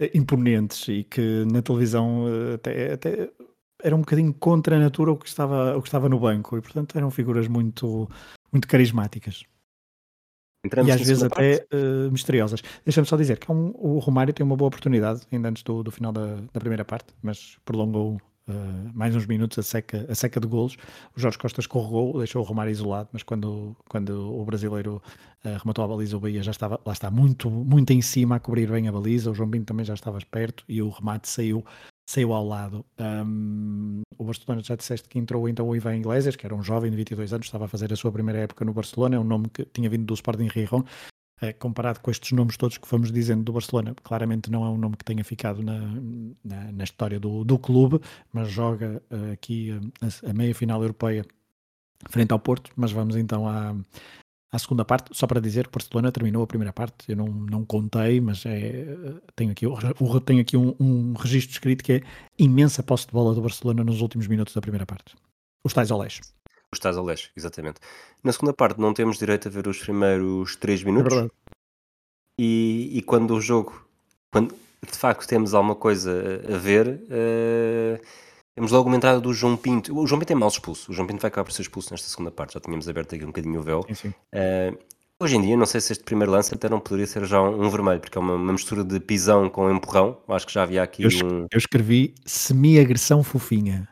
eh, 0.00 0.10
imponentes 0.14 0.88
e 0.88 1.04
que 1.04 1.44
na 1.52 1.62
televisão 1.62 2.24
eh, 2.26 2.54
até, 2.54 2.92
até 2.94 3.30
era 3.84 3.94
um 3.94 4.00
bocadinho 4.00 4.34
contra 4.34 4.74
a 4.74 4.80
natura 4.80 5.12
o 5.12 5.16
que 5.16 5.28
estava, 5.28 5.76
o 5.76 5.80
que 5.80 5.86
estava 5.86 6.08
no 6.08 6.18
banco. 6.18 6.56
E 6.58 6.60
portanto 6.60 6.98
eram 6.98 7.08
figuras 7.08 7.46
muito, 7.46 8.08
muito 8.52 8.66
carismáticas. 8.66 9.44
Entramos 10.68 10.88
e 10.88 10.92
às 10.92 11.00
vezes 11.00 11.22
até 11.22 11.66
uh, 11.72 12.10
misteriosas. 12.10 12.62
Deixa-me 12.84 13.06
só 13.06 13.16
dizer 13.16 13.38
que 13.38 13.50
é 13.50 13.54
um, 13.54 13.72
o 13.74 13.98
Romário 13.98 14.32
tem 14.32 14.44
uma 14.44 14.56
boa 14.56 14.68
oportunidade 14.68 15.22
ainda 15.32 15.48
antes 15.48 15.62
do, 15.62 15.82
do 15.82 15.90
final 15.90 16.12
da, 16.12 16.36
da 16.52 16.60
primeira 16.60 16.84
parte, 16.84 17.06
mas 17.22 17.56
prolongou 17.64 18.18
uh, 18.48 18.90
mais 18.94 19.16
uns 19.16 19.26
minutos 19.26 19.58
a 19.58 19.62
seca, 19.62 20.06
a 20.08 20.14
seca 20.14 20.38
de 20.38 20.46
golos. 20.46 20.76
O 21.16 21.20
Jorge 21.20 21.38
Costa 21.38 21.60
escorregou, 21.60 22.18
deixou 22.18 22.42
o 22.42 22.44
Romário 22.44 22.70
isolado, 22.70 23.08
mas 23.12 23.22
quando, 23.22 23.76
quando 23.88 24.38
o 24.38 24.44
brasileiro 24.44 25.02
uh, 25.44 25.58
rematou 25.58 25.84
a 25.84 25.88
baliza, 25.88 26.16
o 26.16 26.20
Bahia 26.20 26.42
já 26.42 26.50
estava, 26.50 26.80
lá 26.84 26.92
está, 26.92 27.10
muito, 27.10 27.50
muito 27.50 27.92
em 27.92 28.02
cima 28.02 28.36
a 28.36 28.40
cobrir 28.40 28.70
bem 28.70 28.88
a 28.88 28.92
baliza. 28.92 29.30
O 29.30 29.34
João 29.34 29.50
Pinto 29.50 29.66
também 29.66 29.84
já 29.84 29.94
estava 29.94 30.18
perto 30.30 30.64
e 30.68 30.82
o 30.82 30.90
remate 30.90 31.28
saiu 31.28 31.64
saiu 32.08 32.32
ao 32.32 32.46
lado. 32.46 32.86
Um, 32.98 34.00
o 34.16 34.24
Barcelona 34.24 34.62
já 34.64 34.74
disseste 34.74 35.06
que 35.10 35.18
entrou 35.18 35.46
então 35.46 35.68
o 35.68 35.76
Ivan 35.76 35.94
Iglesias, 35.94 36.36
que 36.36 36.46
era 36.46 36.54
um 36.54 36.62
jovem 36.62 36.90
de 36.90 36.96
22 36.96 37.34
anos, 37.34 37.46
estava 37.46 37.66
a 37.66 37.68
fazer 37.68 37.92
a 37.92 37.96
sua 37.96 38.10
primeira 38.10 38.40
época 38.40 38.64
no 38.64 38.72
Barcelona, 38.72 39.16
é 39.16 39.18
um 39.18 39.24
nome 39.24 39.50
que 39.50 39.62
tinha 39.66 39.90
vindo 39.90 40.06
do 40.06 40.14
Sporting 40.14 40.46
Rijon. 40.46 40.82
Uh, 41.40 41.54
comparado 41.58 42.00
com 42.00 42.10
estes 42.10 42.32
nomes 42.32 42.56
todos 42.56 42.78
que 42.78 42.88
fomos 42.88 43.12
dizendo 43.12 43.44
do 43.44 43.52
Barcelona, 43.52 43.94
claramente 44.02 44.50
não 44.50 44.64
é 44.64 44.70
um 44.70 44.78
nome 44.78 44.96
que 44.96 45.04
tenha 45.04 45.22
ficado 45.22 45.62
na, 45.62 45.78
na, 46.42 46.72
na 46.72 46.84
história 46.84 47.20
do, 47.20 47.44
do 47.44 47.58
clube, 47.58 48.00
mas 48.32 48.50
joga 48.50 49.02
uh, 49.10 49.32
aqui 49.32 49.70
a, 50.00 50.30
a 50.30 50.32
meia 50.32 50.54
final 50.54 50.80
europeia 50.80 51.26
frente 52.08 52.32
ao 52.32 52.38
Porto. 52.38 52.72
Mas 52.74 52.90
vamos 52.90 53.16
então 53.16 53.46
à, 53.46 53.76
à 54.50 54.58
segunda 54.58 54.84
parte, 54.84 55.16
só 55.16 55.26
para 55.26 55.40
dizer 55.40 55.66
que 55.66 55.72
Barcelona 55.72 56.10
terminou 56.10 56.42
a 56.42 56.46
primeira 56.46 56.72
parte, 56.72 57.10
eu 57.10 57.16
não, 57.16 57.26
não 57.26 57.64
contei, 57.64 58.20
mas 58.20 58.46
é, 58.46 58.86
tenho 59.36 59.52
aqui, 59.52 59.66
tenho 60.24 60.40
aqui 60.40 60.56
um, 60.56 60.74
um 60.80 61.12
registro 61.12 61.52
escrito 61.52 61.84
que 61.84 61.92
é 61.92 62.00
imensa 62.38 62.82
posse 62.82 63.06
de 63.06 63.12
bola 63.12 63.34
do 63.34 63.42
Barcelona 63.42 63.84
nos 63.84 64.00
últimos 64.00 64.26
minutos 64.26 64.54
da 64.54 64.60
primeira 64.60 64.86
parte. 64.86 65.14
Os 65.64 65.74
tais 65.74 65.90
ao 65.90 65.98
leste. 65.98 66.22
Os 66.72 66.78
tais 66.78 66.96
ao 66.96 67.04
leste, 67.04 67.30
exatamente. 67.36 67.80
Na 68.22 68.32
segunda 68.32 68.52
parte 68.54 68.80
não 68.80 68.94
temos 68.94 69.18
direito 69.18 69.48
a 69.48 69.50
ver 69.50 69.66
os 69.68 69.78
primeiros 69.78 70.56
3 70.56 70.82
minutos. 70.82 71.14
É 71.14 71.28
e, 72.38 72.98
e 72.98 73.02
quando 73.02 73.34
o 73.34 73.40
jogo, 73.40 73.84
quando 74.30 74.54
de 74.82 74.96
facto 74.96 75.26
temos 75.26 75.54
alguma 75.54 75.74
coisa 75.74 76.40
a 76.48 76.56
ver, 76.56 76.86
uh, 76.88 78.00
temos 78.58 78.72
logo 78.72 78.88
uma 78.88 78.96
entrada 78.96 79.20
do 79.20 79.32
João 79.32 79.56
Pinto. 79.56 79.96
O 79.96 80.04
João 80.04 80.18
Pinto 80.18 80.32
é 80.32 80.34
mal 80.34 80.48
expulso. 80.48 80.90
O 80.90 80.94
João 80.94 81.06
Pinto 81.06 81.22
vai 81.22 81.28
acabar 81.28 81.44
por 81.44 81.52
ser 81.52 81.62
expulso 81.62 81.92
nesta 81.92 82.08
segunda 82.08 82.32
parte. 82.32 82.54
Já 82.54 82.60
tínhamos 82.60 82.88
aberto 82.88 83.14
aqui 83.14 83.22
um 83.22 83.28
bocadinho 83.28 83.60
o 83.60 83.62
véu. 83.62 83.84
Sim, 83.86 83.94
sim. 83.94 84.08
Uh, 84.08 84.76
Hoje 85.20 85.34
em 85.34 85.40
dia, 85.42 85.56
não 85.56 85.66
sei 85.66 85.80
se 85.80 85.92
este 85.92 86.04
primeiro 86.04 86.30
lance 86.30 86.54
até 86.54 86.68
não 86.68 86.78
poderia 86.78 87.06
ser 87.06 87.24
já 87.24 87.42
um, 87.42 87.64
um 87.64 87.68
vermelho, 87.68 88.00
porque 88.00 88.16
é 88.16 88.20
uma, 88.20 88.34
uma, 88.34 88.52
mistura 88.52 88.84
de 88.84 89.00
pisão 89.00 89.50
com 89.50 89.68
empurrão. 89.68 90.16
Acho 90.28 90.46
que 90.46 90.52
já 90.52 90.62
havia 90.62 90.80
aqui 90.80 91.02
eu, 91.02 91.10
um. 91.24 91.46
Eu 91.52 91.58
escrevi 91.58 92.14
semi-agressão 92.24 93.24
fofinha. 93.24 93.88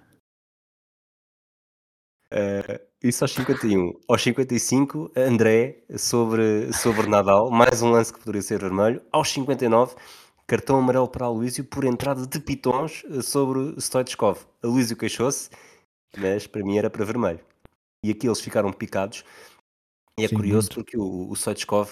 Uh, 2.32 2.78
isso 3.02 3.24
aos 3.24 3.32
51. 3.34 3.92
Aos 4.08 4.22
55, 4.22 5.12
André 5.16 5.78
sobre, 5.96 6.72
sobre 6.72 7.08
Nadal, 7.08 7.50
mais 7.50 7.82
um 7.82 7.90
lance 7.90 8.12
que 8.12 8.20
poderia 8.20 8.42
ser 8.42 8.60
vermelho. 8.60 9.02
Aos 9.10 9.28
59, 9.32 9.96
cartão 10.46 10.78
amarelo 10.78 11.08
para 11.08 11.26
Aloísio 11.26 11.64
por 11.64 11.84
entrada 11.84 12.26
de 12.26 12.38
pitons 12.40 13.04
sobre 13.22 13.80
Stoichkov. 13.80 14.40
Aloísio 14.62 14.96
queixou-se, 14.96 15.50
mas 16.16 16.46
para 16.46 16.62
mim 16.62 16.78
era 16.78 16.88
para 16.88 17.04
vermelho. 17.04 17.40
E 18.02 18.10
aqui 18.10 18.26
eles 18.26 18.40
ficaram 18.40 18.72
picados 18.72 19.24
e 20.18 20.24
é 20.24 20.28
Sim, 20.28 20.36
curioso 20.36 20.68
muito. 20.68 20.74
porque 20.76 20.96
o, 20.96 21.28
o 21.30 21.36
Soitskov 21.36 21.90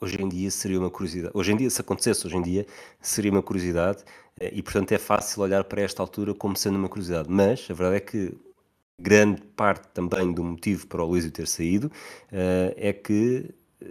hoje 0.00 0.20
em 0.20 0.28
dia 0.28 0.50
seria 0.50 0.80
uma 0.80 0.90
curiosidade. 0.90 1.32
Hoje 1.32 1.52
em 1.52 1.56
dia, 1.56 1.70
se 1.70 1.80
acontecesse 1.80 2.26
hoje 2.26 2.36
em 2.36 2.42
dia, 2.42 2.66
seria 3.00 3.30
uma 3.30 3.42
curiosidade 3.42 4.02
eh, 4.40 4.50
e, 4.52 4.62
portanto, 4.62 4.90
é 4.90 4.98
fácil 4.98 5.42
olhar 5.42 5.62
para 5.62 5.80
esta 5.80 6.02
altura 6.02 6.34
como 6.34 6.56
sendo 6.56 6.76
uma 6.76 6.88
curiosidade. 6.88 7.28
Mas 7.30 7.68
a 7.70 7.74
verdade 7.74 7.96
é 7.96 8.00
que 8.00 8.36
grande 9.00 9.42
parte 9.56 9.88
também 9.94 10.32
do 10.32 10.42
motivo 10.42 10.88
para 10.88 11.04
o 11.04 11.06
Luísio 11.06 11.30
ter 11.30 11.46
saído 11.46 11.86
uh, 11.86 12.74
é 12.76 12.92
que 12.92 13.48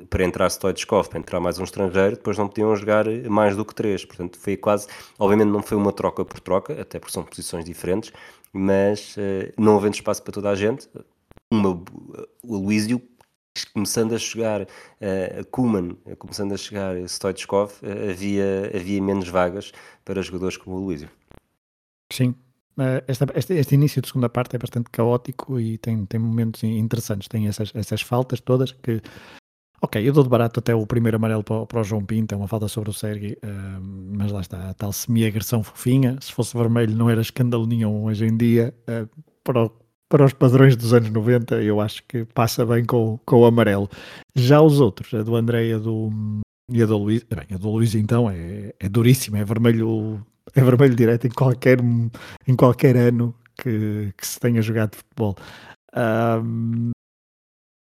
para 0.10 0.24
entrar 0.24 0.50
Stoichkov, 0.50 1.10
para 1.10 1.20
entrar 1.20 1.39
mais 1.39 1.60
um 1.60 1.64
estrangeiro, 1.64 2.16
depois 2.16 2.38
não 2.38 2.48
podiam 2.48 2.76
jogar 2.76 3.06
mais 3.30 3.56
do 3.56 3.66
que 3.66 3.74
três. 3.76 4.06
Portanto, 4.06 4.38
foi 4.38 4.58
quase. 4.58 4.88
Obviamente, 5.18 5.50
não 5.50 5.62
foi 5.62 5.78
uma 5.78 5.94
troca 5.94 6.24
por 6.26 6.39
troca, 6.39 6.80
até 6.82 7.00
porque 7.00 7.14
são 7.14 7.24
posições 7.24 7.66
diferentes, 7.66 8.12
mas 8.54 9.16
uh, 9.18 9.52
não 9.58 9.78
havendo 9.78 9.96
espaço 9.96 10.22
para 10.24 10.34
toda 10.34 10.50
a 10.50 10.56
gente, 10.56 10.89
uma, 11.52 11.82
o 12.44 12.58
Luísio 12.58 13.02
começando 13.74 14.16
a 14.16 14.20
chegar 14.20 14.62
uh, 14.62 15.46
Kuman, 15.52 15.96
começando 16.18 16.54
a 16.54 16.58
chegar 16.58 16.96
Stoichkov, 17.08 17.74
uh, 17.84 18.10
havia, 18.10 18.72
havia 18.74 19.02
menos 19.02 19.28
vagas 19.28 19.72
para 20.06 20.22
jogadores 20.22 20.58
como 20.58 20.78
o 20.78 20.86
Luísio. 20.86 21.10
Sim, 22.12 22.36
este, 23.08 23.54
este, 23.54 23.76
início 23.76 24.02
de 24.02 24.08
segunda 24.08 24.30
parte 24.30 24.56
é 24.56 24.60
bastante 24.60 24.89
caótico 24.89 25.60
e 25.60 25.78
tem, 25.78 26.06
tem 26.06 26.20
momentos 26.20 26.64
interessantes, 26.64 27.28
tem 27.28 27.48
essas, 27.48 27.72
essas 27.76 28.02
faltas 28.02 28.39
todas 28.39 28.72
que 28.72 29.02
Ok, 29.84 30.07
eu 30.07 30.13
dou 30.13 30.23
de 30.23 30.29
barato 30.29 30.59
até 30.59 30.75
o 30.75 30.86
primeiro 30.86 31.17
amarelo 31.17 31.43
para, 31.43 31.65
para 31.65 31.82
o 31.82 31.84
João 31.84 32.05
Pinto, 32.05 32.36
é 32.36 32.38
uma 32.38 32.47
falta 32.47 32.67
sobre 32.67 32.91
o 32.91 32.93
Sergi, 32.93 33.36
uh, 33.43 33.82
mas 34.15 34.32
lá 34.32 34.41
está, 34.41 34.69
a 34.69 34.73
tal 34.75 34.93
semi-agressão 34.93 35.63
fofinha. 35.63 36.17
Se 36.21 36.32
fosse 36.32 36.55
vermelho, 36.55 36.95
não 36.95 37.09
era 37.09 37.19
escândalo 37.19 37.65
nenhum 37.65 38.05
hoje 38.05 38.25
em 38.25 38.38
dia. 38.38 38.73
Uh, 38.88 39.09
para 39.43 39.65
o 39.65 39.82
para 40.11 40.25
os 40.25 40.34
padrões 40.34 40.75
dos 40.75 40.93
anos 40.93 41.09
90, 41.09 41.63
eu 41.63 41.79
acho 41.79 42.03
que 42.03 42.25
passa 42.25 42.65
bem 42.65 42.84
com, 42.84 43.17
com 43.25 43.38
o 43.38 43.45
amarelo. 43.45 43.89
Já 44.36 44.61
os 44.61 44.82
outros, 44.82 45.13
a 45.13 45.23
do 45.23 45.38
André 45.38 45.67
e 45.67 45.73
a 45.73 45.77
do, 45.77 46.09
e 46.69 46.84
a 46.84 46.86
do 46.86 46.97
Luís, 46.97 47.23
bem, 47.23 47.47
a 47.49 47.57
do 47.57 47.69
Luís 47.69 47.95
então 47.95 48.29
é, 48.29 48.73
é 48.77 48.89
duríssima, 48.89 49.39
é 49.39 49.45
vermelho, 49.45 50.21
é 50.53 50.61
vermelho 50.61 50.95
direto 50.95 51.27
em 51.27 51.29
qualquer, 51.29 51.79
em 52.45 52.55
qualquer 52.57 52.97
ano 52.97 53.34
que, 53.55 54.13
que 54.17 54.27
se 54.27 54.38
tenha 54.38 54.61
jogado 54.61 54.97
futebol. 54.97 55.38
Um, 55.95 56.91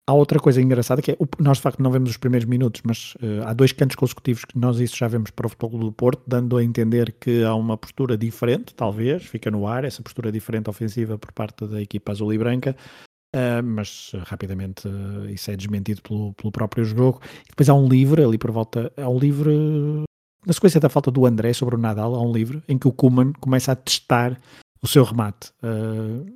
Há 0.07 0.13
outra 0.13 0.39
coisa 0.39 0.61
engraçada 0.61 1.01
que 1.01 1.13
é, 1.13 1.17
nós 1.39 1.57
de 1.57 1.63
facto 1.63 1.83
não 1.83 1.91
vemos 1.91 2.11
os 2.11 2.19
primeiros 2.19 2.47
minutos, 2.47 2.83
mas 2.85 3.15
uh, 3.15 3.47
há 3.47 3.55
dois 3.55 3.73
cantos 3.73 3.97
consecutivos 3.97 4.45
que 4.45 4.59
nós 4.59 4.79
isso 4.79 4.95
já 4.99 5.09
vemos 5.09 5.31
para 5.31 5.47
o 5.47 5.49
futebol 5.49 5.81
do 5.81 5.93
Porto, 5.93 6.23
dando 6.27 6.59
a 6.59 6.63
entender 6.63 7.13
que 7.13 7.43
há 7.43 7.55
uma 7.55 7.79
postura 7.79 8.15
diferente, 8.19 8.75
talvez, 8.75 9.25
fica 9.25 9.51
no 9.51 9.67
ar, 9.67 9.83
essa 9.83 10.03
postura 10.03 10.31
diferente 10.31 10.69
ofensiva 10.69 11.17
por 11.17 11.33
parte 11.33 11.67
da 11.67 11.81
equipa 11.81 12.13
azul 12.13 12.35
e 12.35 12.37
branca, 12.37 12.77
uh, 13.35 13.63
mas 13.65 14.13
uh, 14.13 14.19
rapidamente 14.27 14.87
isso 15.31 15.51
é 15.51 15.57
desmentido 15.57 16.03
pelo, 16.03 16.35
pelo 16.35 16.53
próprio 16.53 16.85
jogo. 16.85 17.23
E 17.47 17.49
depois 17.49 17.71
há 17.71 17.75
um 17.75 17.89
livre 17.89 18.23
ali 18.23 18.37
por 18.37 18.51
volta, 18.51 18.93
há 18.99 19.09
um 19.09 19.19
livre, 19.19 19.55
na 20.47 20.53
sequência 20.53 20.81
da 20.81 20.91
falta 20.91 21.11
do 21.11 21.25
André 21.25 21.55
sobre 21.55 21.77
o 21.77 21.79
Nadal, 21.79 22.15
há 22.15 22.21
um 22.21 22.31
livre 22.31 22.63
em 22.69 22.77
que 22.77 22.87
o 22.87 22.93
Kuman 22.93 23.33
começa 23.41 23.73
a 23.73 23.77
testar 23.77 24.39
o 24.83 24.87
seu 24.87 25.03
remate. 25.03 25.51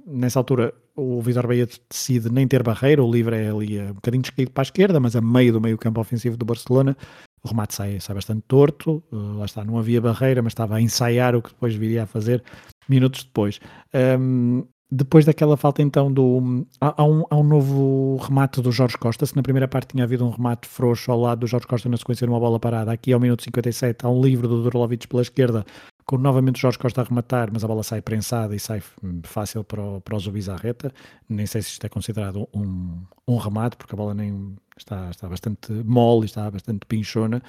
nessa 0.06 0.38
altura 0.38 0.72
o 0.98 1.22
Vitor 1.22 1.46
Bahia 1.46 1.66
decide 1.88 2.28
nem 2.28 2.48
ter 2.48 2.62
barreira, 2.62 3.02
o 3.02 3.10
livre 3.10 3.36
é 3.36 3.50
ali 3.50 3.80
um 3.80 3.94
bocadinho 3.94 4.22
descaído 4.22 4.50
para 4.50 4.62
a 4.62 4.64
esquerda, 4.64 4.98
mas 4.98 5.14
a 5.14 5.20
meio 5.20 5.52
do 5.52 5.60
meio 5.60 5.78
campo 5.78 6.00
ofensivo 6.00 6.36
do 6.36 6.44
Barcelona, 6.44 6.96
o 7.42 7.48
remate 7.48 7.74
sai, 7.74 8.00
sai 8.00 8.16
bastante 8.16 8.42
torto, 8.48 9.02
uh, 9.12 9.38
lá 9.38 9.44
está, 9.44 9.64
não 9.64 9.78
havia 9.78 10.00
barreira, 10.00 10.42
mas 10.42 10.50
estava 10.50 10.74
a 10.74 10.80
ensaiar 10.80 11.36
o 11.36 11.42
que 11.42 11.50
depois 11.50 11.72
viria 11.76 12.02
a 12.02 12.06
fazer 12.06 12.42
minutos 12.88 13.22
depois. 13.22 13.60
Um, 13.94 14.64
depois 14.90 15.24
daquela 15.24 15.56
falta 15.56 15.82
então 15.82 16.10
do. 16.10 16.66
Há, 16.80 17.02
há, 17.02 17.04
um, 17.04 17.22
há 17.30 17.36
um 17.36 17.44
novo 17.44 18.16
remate 18.16 18.62
do 18.62 18.72
Jorge 18.72 18.96
Costa. 18.96 19.26
Se 19.26 19.36
na 19.36 19.42
primeira 19.42 19.68
parte 19.68 19.88
tinha 19.88 20.02
havido 20.02 20.24
um 20.26 20.30
remate 20.30 20.66
frouxo 20.66 21.12
ao 21.12 21.20
lado 21.20 21.40
do 21.40 21.46
Jorge 21.46 21.66
Costa 21.66 21.90
na 21.90 21.98
sequência 21.98 22.26
de 22.26 22.32
uma 22.32 22.40
bola 22.40 22.58
parada, 22.58 22.90
aqui 22.90 23.12
ao 23.12 23.20
minuto 23.20 23.44
57 23.44 24.04
há 24.04 24.08
um 24.08 24.20
livro 24.20 24.48
do 24.48 24.62
Durlovic 24.62 25.06
pela 25.06 25.22
esquerda 25.22 25.64
com 26.08 26.16
novamente 26.16 26.56
o 26.56 26.60
Jorge 26.60 26.78
Costa 26.78 27.02
a 27.02 27.04
rematar, 27.04 27.50
mas 27.52 27.62
a 27.62 27.68
bola 27.68 27.82
sai 27.82 28.00
prensada 28.00 28.56
e 28.56 28.58
sai 28.58 28.82
fácil 29.24 29.62
para 29.62 29.82
o, 29.82 30.00
para 30.00 30.16
o 30.16 30.18
Zubizarreta. 30.18 30.90
Nem 31.28 31.46
sei 31.46 31.60
se 31.60 31.72
isto 31.72 31.84
é 31.84 31.88
considerado 31.90 32.48
um, 32.54 33.04
um 33.28 33.36
remate, 33.36 33.76
porque 33.76 33.94
a 33.94 33.98
bola 33.98 34.14
nem 34.14 34.56
está, 34.74 35.10
está 35.10 35.28
bastante 35.28 35.70
mole, 35.70 36.24
está 36.24 36.50
bastante 36.50 36.86
pinchona, 36.86 37.42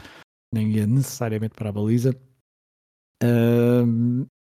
nem 0.54 0.72
ia 0.72 0.86
necessariamente 0.86 1.56
para 1.56 1.70
a 1.70 1.72
baliza. 1.72 2.14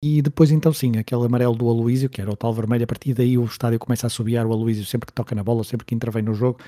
E 0.04 0.22
depois, 0.22 0.52
então, 0.52 0.72
sim, 0.72 1.00
aquele 1.00 1.26
amarelo 1.26 1.56
do 1.56 1.68
Aloísio, 1.68 2.08
que 2.08 2.22
era 2.22 2.30
o 2.30 2.36
tal 2.36 2.54
vermelho, 2.54 2.84
a 2.84 2.88
partir 2.88 3.16
daí 3.16 3.40
o 3.40 3.46
estádio 3.46 3.80
começa 3.80 4.06
a 4.06 4.10
subiar 4.10 4.46
o 4.46 4.54
Aloísio 4.54 4.86
sempre 4.86 5.08
que 5.08 5.14
toca 5.14 5.34
na 5.34 5.44
bola, 5.44 5.64
sempre 5.64 5.84
que 5.84 5.96
intervém 5.96 6.22
no 6.22 6.36
jogo, 6.36 6.60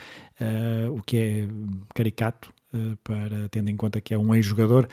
uh, 0.42 0.92
o 0.92 1.04
que 1.04 1.18
é 1.18 1.48
caricato, 1.94 2.52
uh, 2.74 2.98
para, 3.04 3.48
tendo 3.50 3.70
em 3.70 3.78
conta 3.78 4.02
que 4.02 4.12
é 4.12 4.18
um 4.18 4.34
ex-jogador, 4.34 4.88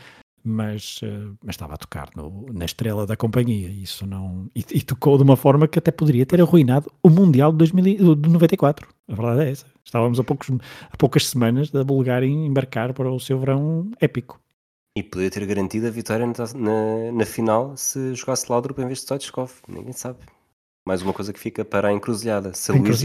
mas, 0.44 1.00
uh, 1.02 1.36
mas 1.42 1.54
estava 1.54 1.74
a 1.74 1.78
tocar 1.78 2.10
no, 2.14 2.46
na 2.52 2.66
estrela 2.66 3.06
da 3.06 3.16
companhia. 3.16 3.68
Isso 3.68 4.06
não 4.06 4.50
e, 4.54 4.64
e, 4.72 4.82
tocou 4.82 5.16
de 5.16 5.22
uma 5.22 5.36
forma 5.36 5.66
que 5.66 5.78
até 5.78 5.90
poderia 5.90 6.26
ter 6.26 6.40
arruinado 6.40 6.92
o 7.02 7.08
Mundial 7.08 7.50
de, 7.50 7.58
2000, 7.58 8.14
de 8.14 8.28
94. 8.28 8.88
A 9.08 9.14
verdade 9.14 9.40
é 9.40 9.50
essa. 9.50 9.66
Estávamos 9.82 10.20
a, 10.20 10.24
poucos, 10.24 10.50
a 10.90 10.96
poucas 10.96 11.26
semanas 11.26 11.70
da 11.70 11.82
Bulgária 11.82 12.26
embarcar 12.26 12.92
para 12.92 13.10
o 13.10 13.18
seu 13.18 13.38
verão 13.38 13.90
épico. 14.00 14.38
E 14.96 15.02
poderia 15.02 15.30
ter 15.30 15.44
garantido 15.46 15.86
a 15.86 15.90
vitória 15.90 16.26
na, 16.26 16.32
na, 16.54 17.12
na 17.12 17.26
final 17.26 17.76
se 17.76 18.14
jogasse 18.14 18.50
Laudrup 18.50 18.78
em 18.78 18.86
vez 18.86 18.98
de 18.98 19.04
Stoichkov. 19.04 19.50
Ninguém 19.66 19.92
sabe. 19.92 20.18
Mais 20.86 21.00
uma 21.00 21.14
coisa 21.14 21.32
que 21.32 21.40
fica 21.40 21.64
para 21.64 21.88
a 21.88 21.92
encruzilhada. 21.92 22.52
Se 22.52 22.70
a 22.70 22.74
Luís 22.74 23.02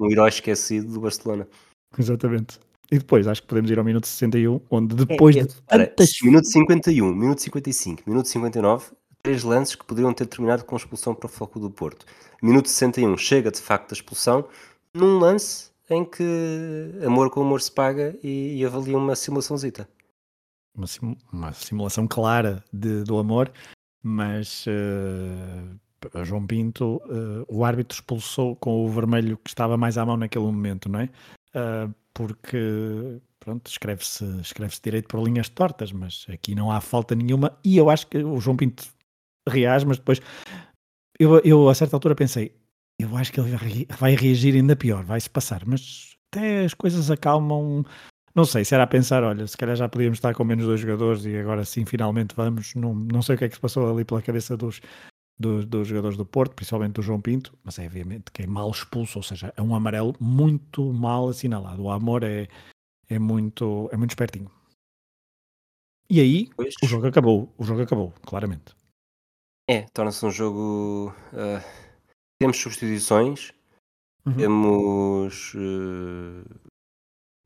um 0.00 0.10
herói 0.10 0.28
esquecido 0.28 0.92
do 0.92 1.00
Barcelona. 1.00 1.46
Exatamente. 1.96 2.58
E 2.90 2.98
depois, 2.98 3.26
acho 3.26 3.42
que 3.42 3.48
podemos 3.48 3.70
ir 3.70 3.78
ao 3.78 3.84
minuto 3.84 4.06
61, 4.06 4.60
onde 4.70 4.94
depois 4.94 5.36
é, 5.36 5.40
é, 5.40 5.42
de 5.44 5.54
tantas... 5.62 6.10
Minuto 6.22 6.46
51, 6.46 7.14
minuto 7.14 7.42
55, 7.42 8.02
minuto 8.06 8.28
59, 8.28 8.86
três 9.22 9.42
lances 9.42 9.74
que 9.74 9.84
poderiam 9.84 10.14
ter 10.14 10.26
terminado 10.26 10.64
com 10.64 10.76
expulsão 10.76 11.14
para 11.14 11.26
o 11.26 11.28
Foco 11.28 11.58
do 11.58 11.70
Porto. 11.70 12.06
Minuto 12.40 12.68
61 12.68 13.16
chega 13.16 13.50
de 13.50 13.60
facto 13.60 13.90
a 13.90 13.94
expulsão, 13.94 14.46
num 14.94 15.18
lance 15.18 15.70
em 15.90 16.04
que 16.04 16.22
amor 17.04 17.30
com 17.30 17.40
amor 17.40 17.60
se 17.60 17.72
paga 17.72 18.16
e, 18.22 18.58
e 18.58 18.64
avalia 18.64 18.96
uma 18.96 19.16
simulaçãozita. 19.16 19.88
Uma, 20.74 20.86
sim, 20.86 21.16
uma 21.32 21.52
simulação 21.52 22.06
clara 22.06 22.62
de, 22.72 23.02
do 23.02 23.18
amor, 23.18 23.50
mas 24.02 24.64
uh, 24.66 26.24
João 26.24 26.46
Pinto, 26.46 27.02
uh, 27.06 27.44
o 27.48 27.64
árbitro 27.64 27.96
expulsou 27.96 28.54
com 28.56 28.84
o 28.84 28.88
vermelho 28.90 29.38
que 29.38 29.48
estava 29.48 29.76
mais 29.76 29.96
à 29.98 30.04
mão 30.04 30.16
naquele 30.16 30.44
momento, 30.44 30.88
não 30.88 31.00
é? 31.00 31.10
Uh, 31.54 31.92
porque 32.16 33.20
pronto, 33.38 33.70
escreve-se 33.70 34.24
escreve 34.40 34.74
direito 34.82 35.06
por 35.06 35.22
linhas 35.22 35.50
tortas, 35.50 35.92
mas 35.92 36.24
aqui 36.30 36.54
não 36.54 36.72
há 36.72 36.80
falta 36.80 37.14
nenhuma. 37.14 37.58
E 37.62 37.76
eu 37.76 37.90
acho 37.90 38.06
que 38.06 38.16
o 38.16 38.40
João 38.40 38.56
Pinto 38.56 38.84
reage, 39.46 39.84
mas 39.84 39.98
depois 39.98 40.20
eu, 41.20 41.38
eu 41.40 41.68
a 41.68 41.74
certa 41.74 41.94
altura 41.94 42.14
pensei, 42.14 42.56
eu 42.98 43.14
acho 43.18 43.30
que 43.30 43.38
ele 43.38 43.86
vai 43.98 44.16
reagir 44.16 44.54
ainda 44.54 44.74
pior, 44.74 45.04
vai-se 45.04 45.28
passar, 45.28 45.62
mas 45.66 46.16
até 46.32 46.64
as 46.64 46.72
coisas 46.72 47.10
acalmam. 47.10 47.84
Não 48.34 48.46
sei, 48.46 48.64
se 48.64 48.74
era 48.74 48.84
a 48.84 48.86
pensar, 48.86 49.22
olha, 49.22 49.46
se 49.46 49.56
calhar 49.56 49.76
já 49.76 49.88
podíamos 49.88 50.16
estar 50.16 50.34
com 50.34 50.44
menos 50.44 50.64
dois 50.64 50.80
jogadores 50.80 51.26
e 51.26 51.36
agora 51.36 51.66
sim 51.66 51.84
finalmente 51.84 52.34
vamos. 52.34 52.74
Não, 52.74 52.94
não 52.94 53.20
sei 53.20 53.34
o 53.34 53.38
que 53.38 53.44
é 53.44 53.48
que 53.48 53.56
se 53.56 53.60
passou 53.60 53.90
ali 53.90 54.06
pela 54.06 54.22
cabeça 54.22 54.56
dos, 54.56 54.80
dos, 55.38 55.66
dos, 55.66 55.86
jogadores 55.88 56.16
do 56.16 56.24
Porto, 56.24 56.54
principalmente 56.54 56.94
do 56.94 57.02
João 57.02 57.20
Pinto, 57.20 57.56
mas 57.62 57.78
é 57.78 57.86
obviamente 57.86 58.30
que 58.32 58.42
é 58.42 58.46
mal 58.46 58.70
expulso, 58.70 59.18
ou 59.18 59.22
seja, 59.22 59.52
é 59.56 59.62
um 59.62 59.74
amarelo 59.74 60.14
muito 60.18 60.92
mal 60.92 61.28
assinalado. 61.28 61.82
O 61.82 61.90
Amor 61.90 62.24
é, 62.24 62.48
é, 63.08 63.18
muito, 63.18 63.88
é 63.92 63.96
muito 63.96 64.10
espertinho. 64.10 64.50
E 66.08 66.20
aí 66.20 66.50
pois. 66.56 66.74
o 66.82 66.86
jogo 66.86 67.06
acabou, 67.06 67.52
o 67.58 67.64
jogo 67.64 67.82
acabou, 67.82 68.12
claramente. 68.24 68.74
É, 69.68 69.82
torna-se 69.92 70.24
um 70.24 70.30
jogo. 70.30 71.12
Uh, 71.32 71.60
temos 72.40 72.56
substituições, 72.56 73.52
uhum. 74.24 74.36
temos. 74.36 75.54
Uh, 75.54 76.44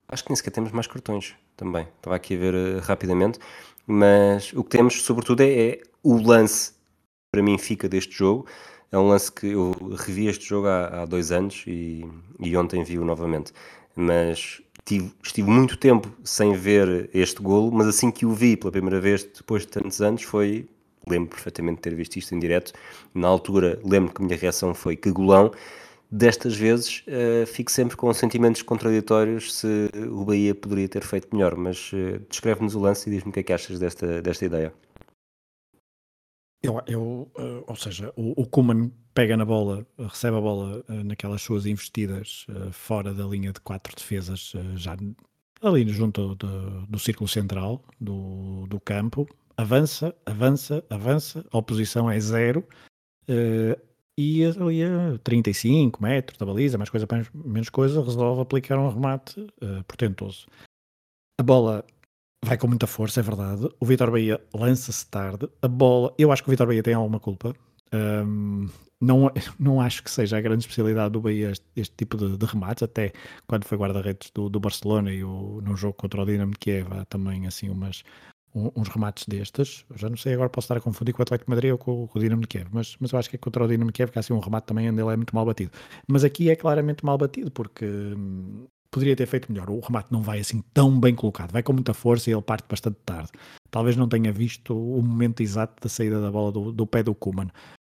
acho 0.09 0.22
que 0.22 0.30
nem 0.30 0.36
sequer 0.36 0.51
temos 0.51 0.72
mais 0.72 0.86
cartões 0.86 1.34
também. 1.57 1.88
Estava 1.97 2.16
aqui 2.16 2.34
a 2.34 2.38
ver 2.38 2.55
uh, 2.55 2.80
rapidamente, 2.80 3.38
mas 3.86 4.53
o 4.53 4.62
que 4.62 4.70
temos, 4.70 5.03
sobretudo, 5.03 5.41
é, 5.41 5.68
é 5.68 5.82
o 6.03 6.16
lance 6.16 6.74
para 7.31 7.43
mim 7.43 7.57
fica 7.59 7.89
deste 7.89 8.16
jogo. 8.16 8.47
É 8.93 8.99
um 8.99 9.09
lance 9.09 9.31
que 9.31 9.47
eu 9.47 9.72
revi 9.97 10.26
este 10.26 10.49
jogo 10.49 10.66
há, 10.66 11.03
há 11.03 11.05
dois 11.05 11.31
anos 11.31 11.64
e, 11.66 12.05
e 12.41 12.57
ontem 12.57 12.83
vi-o 12.83 13.05
novamente. 13.05 13.53
Mas 13.95 14.61
tive, 14.85 15.12
estive 15.22 15.49
muito 15.49 15.76
tempo 15.76 16.11
sem 16.24 16.53
ver 16.55 17.09
este 17.14 17.41
golo, 17.41 17.70
mas 17.72 17.87
assim 17.87 18.11
que 18.11 18.26
o 18.26 18.33
vi 18.33 18.57
pela 18.57 18.72
primeira 18.72 19.01
vez, 19.01 19.24
depois 19.24 19.62
de 19.62 19.68
tantos 19.68 20.01
anos, 20.01 20.22
foi. 20.22 20.68
Lembro 21.09 21.31
perfeitamente 21.31 21.76
de 21.76 21.83
ter 21.83 21.95
visto 21.95 22.16
isto 22.16 22.35
em 22.35 22.39
direto. 22.39 22.72
Na 23.14 23.26
altura, 23.26 23.81
lembro 23.83 24.12
que 24.12 24.22
a 24.22 24.24
minha 24.24 24.37
reação 24.37 24.74
foi 24.74 24.97
que 24.97 25.11
golão. 25.11 25.51
Destas 26.11 26.55
vezes, 26.57 27.05
uh, 27.07 27.47
fico 27.47 27.70
sempre 27.70 27.97
com 27.97 28.12
sentimentos 28.12 28.62
contraditórios 28.62 29.55
se 29.55 29.89
o 30.11 30.24
Bahia 30.24 30.55
poderia 30.55 30.89
ter 30.89 31.03
feito 31.03 31.35
melhor. 31.35 31.57
Mas 31.57 31.91
uh, 31.93 32.20
descreve-nos 32.28 32.74
o 32.74 32.81
lance 32.81 33.09
e 33.09 33.12
diz-me 33.14 33.31
o 33.31 33.33
que 33.33 33.41
é 33.41 33.43
que 33.43 33.53
achas 33.53 33.78
desta, 33.78 34.20
desta 34.20 34.45
ideia. 34.45 34.74
Eu, 36.62 36.82
eu 36.86 37.30
uh, 37.38 37.64
ou 37.66 37.76
seja, 37.76 38.12
o, 38.16 38.42
o 38.42 38.46
Kuman 38.46 38.92
pega 39.14 39.36
na 39.36 39.46
bola, 39.46 39.86
recebe 39.98 40.36
a 40.36 40.40
bola 40.40 40.84
uh, 40.88 41.04
naquelas 41.04 41.40
suas 41.40 41.64
investidas 41.64 42.46
uh, 42.50 42.70
fora 42.70 43.14
da 43.14 43.24
linha 43.24 43.52
de 43.52 43.61
quatro 43.61 43.94
defesas, 43.96 44.52
já 44.74 44.96
ali 45.62 45.88
junto 45.88 46.34
do, 46.34 46.86
do 46.86 46.98
círculo 46.98 47.28
central 47.28 47.82
do, 47.98 48.66
do 48.66 48.78
campo, 48.78 49.26
avança, 49.56 50.14
avança, 50.26 50.84
avança, 50.90 51.44
a 51.50 51.58
oposição 51.58 52.11
é 52.11 52.18
zero 52.20 52.66
e 54.16 54.44
ali 54.44 54.82
a 54.82 55.18
35 55.22 56.02
metros 56.02 56.38
da 56.38 56.46
baliza, 56.46 56.78
mais 56.78 56.90
coisa, 56.90 57.06
menos 57.34 57.68
coisa, 57.68 58.02
resolve 58.02 58.40
aplicar 58.40 58.78
um 58.78 58.88
remate 58.88 59.46
portentoso. 59.86 60.46
A 61.38 61.42
bola 61.42 61.84
vai 62.45 62.57
com 62.57 62.66
muita 62.66 62.86
força, 62.86 63.20
é 63.20 63.22
verdade. 63.22 63.68
O 63.78 63.86
Vitor 63.86 64.11
Bahia 64.11 64.41
lança-se 64.55 65.07
tarde. 65.07 65.49
A 65.62 65.68
bola, 65.68 66.14
eu 66.18 66.32
acho 66.32 66.43
que 66.43 66.49
o 66.49 66.53
Vitor 66.53 66.66
Bahia 66.66 66.82
tem 66.82 66.95
alguma 66.95 67.20
culpa. 67.20 67.55
Um, 67.93 68.68
não, 69.01 69.30
não 69.59 69.80
acho 69.80 70.03
que 70.03 70.11
seja 70.11 70.36
a 70.36 70.41
grande 70.41 70.62
especialidade 70.62 71.12
do 71.12 71.20
Bahia 71.20 71.51
este, 71.51 71.66
este 71.74 71.97
tipo 71.97 72.16
de, 72.16 72.36
de, 72.36 72.47
remates, 72.47 72.82
até 72.82 73.12
quando 73.47 73.64
foi 73.64 73.76
guarda-redes 73.78 74.30
do, 74.30 74.49
do, 74.49 74.61
Barcelona 74.61 75.12
e 75.12 75.24
o, 75.24 75.61
no 75.62 75.76
jogo 75.76 75.95
contra 75.95 76.22
o 76.22 76.26
Dinamo 76.26 76.53
Kiev 76.59 76.86
há 76.93 77.05
também 77.07 77.47
assim 77.47 77.68
umas, 77.68 78.05
um, 78.55 78.70
uns 78.76 78.88
remates 78.88 79.26
destes. 79.26 79.84
já 79.97 80.09
não 80.09 80.16
sei, 80.16 80.34
agora 80.34 80.51
posso 80.51 80.66
estar 80.66 80.76
a 80.76 80.80
confundir 80.80 81.14
com 81.14 81.20
o 81.20 81.24
Atlético 81.24 81.51
de 81.51 81.55
Madrid 81.55 81.72
ou 81.72 81.78
com, 81.78 82.07
com 82.07 82.18
o 82.18 82.22
Dinamo 82.22 82.43
de 82.43 82.49
Kiev, 82.49 82.68
mas, 82.72 82.97
mas 83.01 83.11
eu 83.12 83.18
acho 83.18 83.30
que 83.30 83.36
é 83.36 83.38
contra 83.38 83.64
o 83.64 83.68
Dinamo 83.68 83.91
de 83.91 83.95
Kiev 83.95 84.12
que 84.12 84.18
há 84.18 84.20
assim 84.20 84.32
um 84.32 84.38
remate 84.38 84.66
também 84.66 84.88
onde 84.91 85.01
ele 85.01 85.12
é 85.12 85.16
muito 85.16 85.34
mal 85.34 85.45
batido. 85.45 85.72
Mas 86.07 86.22
aqui 86.22 86.51
é 86.51 86.57
claramente 86.57 87.05
mal 87.05 87.18
batido 87.18 87.51
porque 87.51 87.86
hum, 87.86 88.66
poderia 88.91 89.16
ter 89.16 89.26
feito 89.26 89.51
melhor. 89.51 89.70
O 89.70 89.80
remate 89.80 90.12
não 90.12 90.22
vai 90.22 90.41
assim 90.41 90.62
tão 90.74 90.99
bem 90.99 91.14
colocado, 91.14 91.53
vai 91.53 91.62
com 91.62 91.72
muita 91.72 91.95
força 91.95 92.28
e 92.28 92.32
ele 92.32 92.43
parte 92.43 92.66
bastante 92.68 92.99
tarde. 93.05 93.30
Talvez 93.70 93.97
não 93.97 94.09
tenha 94.09 94.32
visto 94.32 94.76
o 94.76 95.03
momento 95.03 95.43
exato 95.43 95.80
da 95.80 95.88
saída 95.88 96.20
da 96.20 96.30
bola 96.30 96.51
do, 96.51 96.72
do 96.72 96.86
pé 96.86 97.03
do 97.03 97.14
Kuman. 97.14 97.49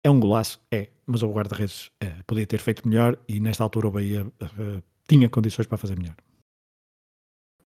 É 0.05 0.11
um 0.11 0.19
golaço? 0.19 0.61
É, 0.73 0.89
mas 1.07 1.23
o 1.23 1.31
guarda-redes 1.31 1.91
é, 2.01 2.15
podia 2.27 2.47
ter 2.47 2.59
feito 2.59 2.89
melhor 2.89 3.19
e 3.29 3.39
nesta 3.39 3.63
altura 3.63 3.89
o 3.89 3.91
Bahia 3.91 4.27
uh, 4.27 4.83
tinha 5.09 5.29
condições 5.29 5.67
para 5.67 5.79
fazer 5.79 5.97
melhor. 5.97 6.17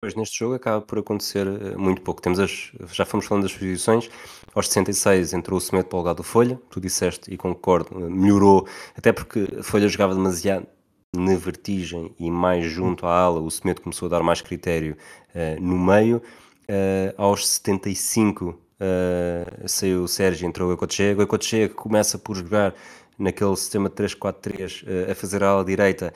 Pois 0.02 0.16
neste 0.16 0.38
jogo 0.38 0.56
acaba 0.56 0.82
por 0.82 1.00
acontecer 1.00 1.48
muito 1.78 2.02
pouco. 2.02 2.22
Temos 2.22 2.38
as, 2.38 2.74
já 2.92 3.06
fomos 3.06 3.26
falando 3.26 3.44
das 3.44 3.54
posições. 3.54 4.10
Aos 4.54 4.68
66 4.68 5.32
entrou 5.32 5.58
o 5.58 5.62
Semedo 5.62 5.88
para 5.88 5.96
o 5.96 6.00
lugar 6.00 6.14
do 6.14 6.24
Folha, 6.24 6.60
tu 6.70 6.82
disseste 6.82 7.34
e 7.34 7.38
concordo, 7.38 7.98
melhorou, 8.10 8.68
até 8.98 9.14
porque 9.14 9.48
Folha 9.64 9.88
jogava 9.88 10.14
demasiado, 10.14 10.68
na 11.16 11.36
vertigem 11.36 12.14
e 12.20 12.30
mais 12.32 12.66
junto 12.66 13.06
à 13.06 13.16
ala, 13.16 13.40
o 13.40 13.50
Semedo 13.50 13.82
começou 13.82 14.08
a 14.08 14.10
dar 14.10 14.24
mais 14.24 14.42
critério 14.42 14.98
uh, 15.36 15.62
no 15.62 15.78
meio. 15.78 16.22
Uh, 16.64 17.14
aos 17.18 17.48
75 17.48 18.50
uh, 18.50 19.68
saiu 19.68 20.04
o 20.04 20.08
Sérgio, 20.08 20.48
entrou 20.48 20.70
o 20.70 20.74
Ecochega. 20.74 21.20
O 21.20 21.24
Ecochega 21.24 21.74
começa 21.74 22.18
por 22.18 22.36
jogar 22.36 22.74
naquele 23.18 23.56
sistema 23.56 23.90
de 23.90 23.96
3-4-3 23.96 24.84
uh, 24.84 25.12
a 25.12 25.16
fazer 25.16 25.44
a 25.44 25.50
ala 25.50 25.64
direita, 25.64 26.12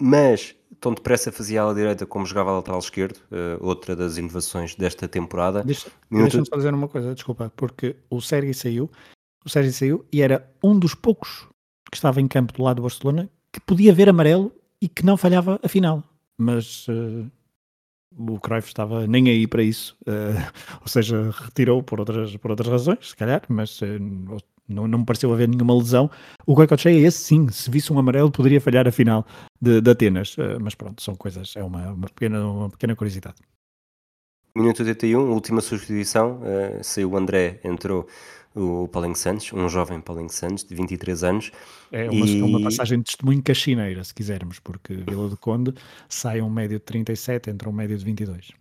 mas 0.00 0.56
tão 0.80 0.92
depressa 0.92 1.30
fazia 1.30 1.60
a 1.60 1.64
ala 1.64 1.74
direita 1.74 2.04
como 2.04 2.26
jogava 2.26 2.50
a 2.50 2.54
lateral 2.54 2.78
esquerdo, 2.80 3.18
outra 3.60 3.96
das 3.96 4.18
inovações 4.18 4.74
desta 4.74 5.08
temporada. 5.08 5.64
Deixa, 5.64 5.88
Minuto... 6.10 6.32
Deixa-me 6.32 6.46
só 6.46 6.56
dizer 6.56 6.74
uma 6.74 6.88
coisa, 6.88 7.14
desculpa, 7.14 7.50
porque 7.56 7.96
o 8.10 8.20
Sérgio 8.20 8.52
saiu, 8.54 8.90
o 9.42 9.48
Sérgio 9.48 9.72
saiu 9.72 10.04
e 10.12 10.20
era 10.20 10.46
um 10.62 10.78
dos 10.78 10.94
poucos 10.94 11.48
que 11.90 11.96
estava 11.96 12.20
em 12.20 12.28
campo 12.28 12.52
do 12.52 12.62
lado 12.62 12.76
do 12.76 12.82
Barcelona 12.82 13.30
que 13.56 13.60
podia 13.60 13.94
ver 13.94 14.06
amarelo 14.10 14.52
e 14.82 14.86
que 14.86 15.04
não 15.04 15.16
falhava 15.16 15.58
a 15.62 15.68
final. 15.68 16.04
Mas 16.36 16.86
uh, 16.88 17.26
o 18.14 18.38
Cruyff 18.38 18.68
estava 18.68 19.06
nem 19.06 19.30
aí 19.30 19.46
para 19.46 19.62
isso, 19.62 19.96
uh, 20.02 20.52
ou 20.82 20.86
seja, 20.86 21.30
retirou 21.30 21.82
por 21.82 21.98
outras, 21.98 22.36
por 22.36 22.50
outras 22.50 22.68
razões, 22.68 23.08
se 23.08 23.16
calhar, 23.16 23.42
mas 23.48 23.80
uh, 23.80 23.86
não, 24.68 24.86
não 24.86 24.98
me 24.98 25.06
pareceu 25.06 25.32
haver 25.32 25.48
nenhuma 25.48 25.74
lesão. 25.74 26.10
O 26.46 26.54
Goicoechea, 26.54 26.90
esse 26.92 27.18
sim, 27.18 27.48
se 27.48 27.70
visse 27.70 27.90
um 27.90 27.98
amarelo, 27.98 28.30
poderia 28.30 28.60
falhar 28.60 28.86
a 28.86 28.92
final 28.92 29.26
de, 29.58 29.80
de 29.80 29.90
Atenas, 29.90 30.36
mas 30.60 30.74
pronto, 30.74 31.02
são 31.02 31.14
coisas, 31.14 31.54
é 31.56 31.64
uma, 31.64 31.92
uma, 31.92 32.08
pequena, 32.08 32.46
uma 32.46 32.68
pequena 32.68 32.94
curiosidade. 32.94 33.36
Minuto 34.54 34.82
81, 34.82 35.32
última 35.32 35.60
substituição, 35.60 36.40
saiu 36.82 37.10
o 37.10 37.16
André, 37.16 37.60
entrou 37.62 38.06
o 38.56 38.88
Paulinho 38.88 39.14
Santos, 39.14 39.52
um 39.52 39.68
jovem 39.68 40.00
Paulinho 40.00 40.30
Santos 40.30 40.64
de 40.64 40.74
23 40.74 41.22
anos. 41.22 41.52
É 41.92 42.10
uma, 42.10 42.26
e... 42.26 42.42
uma 42.42 42.62
passagem 42.62 42.98
de 42.98 43.04
testemunho 43.04 43.42
cachineira, 43.42 44.02
se 44.02 44.14
quisermos, 44.14 44.58
porque 44.58 44.94
Vila 44.94 45.28
do 45.28 45.36
Conde 45.36 45.74
sai 46.08 46.40
um 46.40 46.48
médio 46.48 46.78
de 46.78 46.84
37, 46.84 47.50
entra 47.50 47.68
um 47.68 47.72
médio 47.72 47.96
de 47.98 48.04
22. 48.04 48.52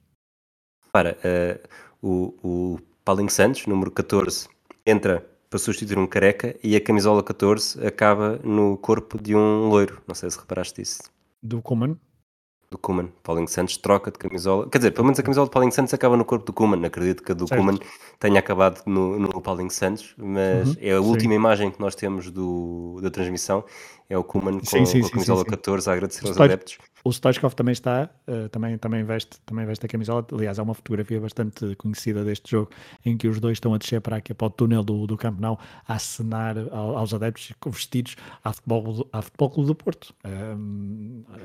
Para, 0.91 1.17
uh, 1.23 1.67
o, 2.01 2.33
o 2.43 2.79
Paulinho 3.05 3.29
Santos, 3.29 3.65
número 3.65 3.89
14, 3.89 4.49
entra 4.85 5.25
para 5.49 5.59
substituir 5.59 5.97
um 5.97 6.07
careca 6.07 6.55
e 6.61 6.75
a 6.75 6.81
camisola 6.81 7.23
14 7.23 7.85
acaba 7.85 8.39
no 8.43 8.77
corpo 8.77 9.21
de 9.21 9.33
um 9.35 9.69
loiro. 9.69 10.01
Não 10.05 10.13
sei 10.13 10.29
se 10.29 10.37
reparaste 10.37 10.81
isso. 10.81 11.03
Do 11.41 11.61
Coman? 11.61 11.97
Do 12.76 12.78
Kuman. 12.78 13.07
Paulinho 13.23 13.47
Santos 13.47 13.78
troca 13.78 14.11
de 14.11 14.19
camisola. 14.19 14.69
Quer 14.69 14.78
dizer, 14.80 14.91
pelo 14.91 15.05
menos 15.05 15.19
a 15.19 15.23
camisola 15.23 15.47
de 15.47 15.51
Paulinho 15.51 15.71
Santos 15.71 15.93
acaba 15.93 16.17
no 16.17 16.26
corpo 16.26 16.45
do 16.45 16.53
Kuman. 16.53 16.86
Acredito 16.86 17.23
que 17.23 17.32
a 17.32 17.36
do. 17.36 17.47
Kuman 17.47 17.80
tenha 18.19 18.39
acabado 18.39 18.82
no, 18.86 19.17
no 19.17 19.41
Paulinho 19.41 19.71
Santos, 19.71 20.13
mas 20.17 20.69
uhum, 20.69 20.76
é 20.82 20.91
a 20.93 21.01
última 21.01 21.32
sim. 21.32 21.39
imagem 21.39 21.71
que 21.71 21.80
nós 21.80 21.95
temos 21.95 22.30
do, 22.30 22.99
da 23.01 23.09
transmissão. 23.09 23.63
É 24.09 24.17
o 24.17 24.23
Kuman 24.23 24.59
com, 24.59 24.65
sim, 24.65 24.86
sim, 24.86 25.01
com 25.01 25.07
a 25.07 25.11
camisola 25.11 25.45
14 25.45 25.89
a 25.89 25.93
agradecer 25.93 26.28
aos 26.28 26.39
adeptos. 26.39 26.78
O 27.08 27.12
Stoichkov 27.12 27.53
também 27.53 27.72
está, 27.72 28.10
uh, 28.28 28.49
também, 28.49 28.80
também, 28.80 29.03
veste, 29.03 29.39
também 29.45 29.64
veste 29.64 29.86
a 29.86 29.88
camisola. 29.88 30.26
Aliás, 30.32 30.58
há 30.58 30.64
uma 30.64 30.74
fotografia 30.74 31.22
bastante 31.22 31.76
conhecida 31.76 32.26
deste 32.26 32.49
jogo 32.49 32.72
em 33.06 33.16
que 33.16 33.28
os 33.28 33.39
dois 33.39 33.58
estão 33.58 33.76
a 33.76 33.78
descer 33.78 34.01
para 34.01 34.16
aqui 34.16 34.34
para 34.34 34.47
o 34.47 34.49
túnel 34.49 34.84
do, 34.84 35.06
do 35.06 35.16
Camp 35.16 35.39
Nou 35.39 35.60
a 35.88 35.93
acenar 35.93 36.56
aos 36.72 37.14
adeptos 37.14 37.53
vestidos 37.68 38.16
à 38.43 38.51
Futebol, 38.51 39.08
à 39.14 39.22
futebol 39.22 39.51
Clube 39.51 39.68
do 39.68 39.76
Porto. 39.76 40.16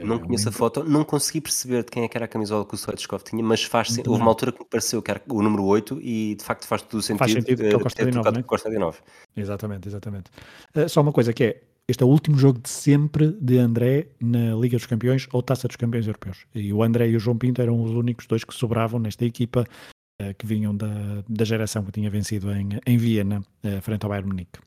não 0.03 0.17
é 0.17 0.19
conheço 0.19 0.49
a 0.49 0.53
foto, 0.53 0.83
não 0.83 1.05
consegui 1.05 1.43
perceber 1.43 1.85
de 1.85 1.91
quem 1.91 2.05
é 2.05 2.09
que 2.09 2.17
era 2.17 2.25
a 2.25 2.29
camisola 2.29 2.65
que 2.65 2.73
o 2.73 2.79
Stoichkov 2.79 3.23
tinha, 3.23 3.45
mas 3.45 3.63
faz 3.63 3.99
houve 3.99 4.23
uma 4.23 4.31
altura 4.31 4.53
que 4.53 4.61
me 4.61 4.67
pareceu 4.67 5.03
que 5.03 5.11
era 5.11 5.21
o 5.29 5.43
número 5.43 5.65
8 5.65 6.01
e 6.01 6.37
de 6.37 6.43
facto 6.43 6.67
faz 6.67 6.81
todo 6.81 7.01
o 7.01 7.03
sentido. 7.03 7.19
Faz 7.19 7.33
sentido 7.33 7.59
que 7.59 7.75
é 7.75 7.77
o 7.77 7.81
Costa 7.81 8.07
de 8.07 8.13
9, 8.13 8.31
né? 8.31 8.43
Costa 8.45 8.71
de 8.71 8.79
9. 8.79 8.99
Exatamente, 9.37 9.89
exatamente. 9.89 10.31
Uh, 10.75 10.89
só 10.89 11.03
uma 11.03 11.13
coisa 11.13 11.35
que 11.35 11.45
é, 11.45 11.63
este 11.91 12.05
é 12.05 12.07
o 12.07 12.09
último 12.09 12.39
jogo 12.39 12.61
de 12.61 12.69
sempre 12.69 13.33
de 13.41 13.59
André 13.59 14.07
na 14.21 14.55
Liga 14.55 14.77
dos 14.77 14.87
Campeões 14.87 15.27
ou 15.33 15.43
Taça 15.43 15.67
dos 15.67 15.77
Campeões 15.77 16.07
Europeus. 16.07 16.47
E 16.55 16.73
o 16.73 16.85
André 16.85 17.09
e 17.09 17.17
o 17.17 17.19
João 17.19 17.37
Pinto 17.37 17.61
eram 17.61 17.83
os 17.83 17.91
únicos 17.91 18.29
dois 18.29 18.45
que 18.45 18.55
sobravam 18.55 19.01
nesta 19.01 19.25
equipa 19.25 19.67
uh, 20.23 20.35
que 20.39 20.47
vinham 20.47 20.75
da, 20.77 20.87
da 21.29 21.45
geração 21.45 21.85
que 21.85 21.91
tinha 21.91 22.09
vencido 22.09 22.53
em, 22.53 22.79
em 22.87 22.97
Viena, 22.97 23.41
uh, 23.65 23.83
frente 23.83 24.05
ao 24.05 24.09
Bayern 24.09 24.29
Munique. 24.29 24.61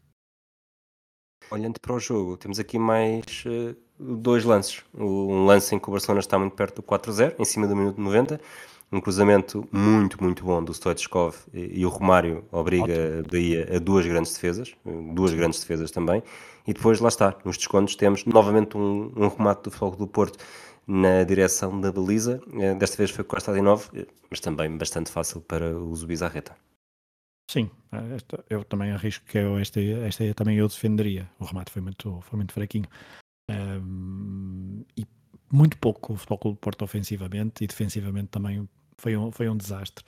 Olhando 1.50 1.80
para 1.80 1.96
o 1.96 2.00
jogo, 2.00 2.36
temos 2.36 2.60
aqui 2.60 2.78
mais 2.78 3.46
uh, 3.46 3.74
dois 3.98 4.44
lances. 4.44 4.84
Um 4.94 5.46
lance 5.46 5.74
em 5.74 5.80
que 5.80 5.88
o 5.88 5.92
Barcelona 5.92 6.20
está 6.20 6.38
muito 6.38 6.58
perto 6.58 6.82
do 6.82 6.84
4-0, 6.84 7.36
em 7.40 7.46
cima 7.46 7.68
do 7.68 7.76
minuto 7.76 8.02
90 8.02 8.38
um 8.94 9.02
cruzamento 9.02 9.68
muito, 9.72 10.24
muito 10.24 10.46
bom 10.46 10.64
do 10.64 10.72
Stoichkov 10.72 11.36
e, 11.52 11.80
e 11.80 11.86
o 11.86 11.90
Romário 11.90 12.46
obriga 12.52 13.20
a 13.20 13.32
Bahia 13.32 13.68
a 13.76 13.80
duas 13.80 14.06
grandes 14.06 14.34
defesas, 14.34 14.74
duas 15.14 15.34
grandes 15.34 15.60
defesas 15.60 15.90
também, 15.90 16.22
e 16.68 16.74
depois 16.74 17.00
lá 17.00 17.10
está, 17.10 17.36
nos 17.44 17.58
descontos 17.58 17.96
temos 17.96 18.24
novamente 18.26 18.78
um, 18.78 19.12
um 19.16 19.28
remate 19.28 19.64
do 19.64 19.72
Fogo 19.72 19.98
do 19.98 20.08
Porto 20.08 20.38
na 20.86 21.24
direção 21.24 21.82
da 21.82 21.92
baliza, 21.92 22.40
eh, 22.54 22.76
desta 22.76 22.98
vez 22.98 23.10
foi 23.10 23.24
Costa 23.24 23.52
de 23.54 23.62
9, 23.62 24.06
mas 24.30 24.40
também 24.40 24.78
bastante 24.78 25.10
fácil 25.10 25.42
para 25.42 25.76
o 25.76 25.96
Zubizarreta. 25.96 26.56
Sim, 27.50 27.72
eh, 27.92 28.16
esta, 28.16 28.46
eu 28.50 28.64
também 28.64 28.92
arrisco 28.92 29.26
que 29.26 29.38
eu, 29.38 29.58
esta, 29.58 29.80
esta 29.80 30.34
também 30.36 30.58
eu 30.58 30.68
defenderia. 30.68 31.30
O 31.40 31.46
remate 31.46 31.72
foi 31.72 31.82
muito, 31.82 32.20
foi 32.22 32.38
muito 32.38 32.54
fraquinho. 32.54 32.88
Um, 33.50 34.84
e 34.98 35.06
muito 35.52 35.78
pouco 35.78 36.14
o 36.14 36.18
Futebol 36.18 36.38
Clube 36.38 36.60
Porto 36.60 36.84
ofensivamente 36.84 37.64
e 37.64 37.68
defensivamente 37.68 38.30
também 38.30 38.68
foi 38.98 39.16
um, 39.18 39.32
foi 39.32 39.50
um 39.50 39.58
desastre. 39.58 40.04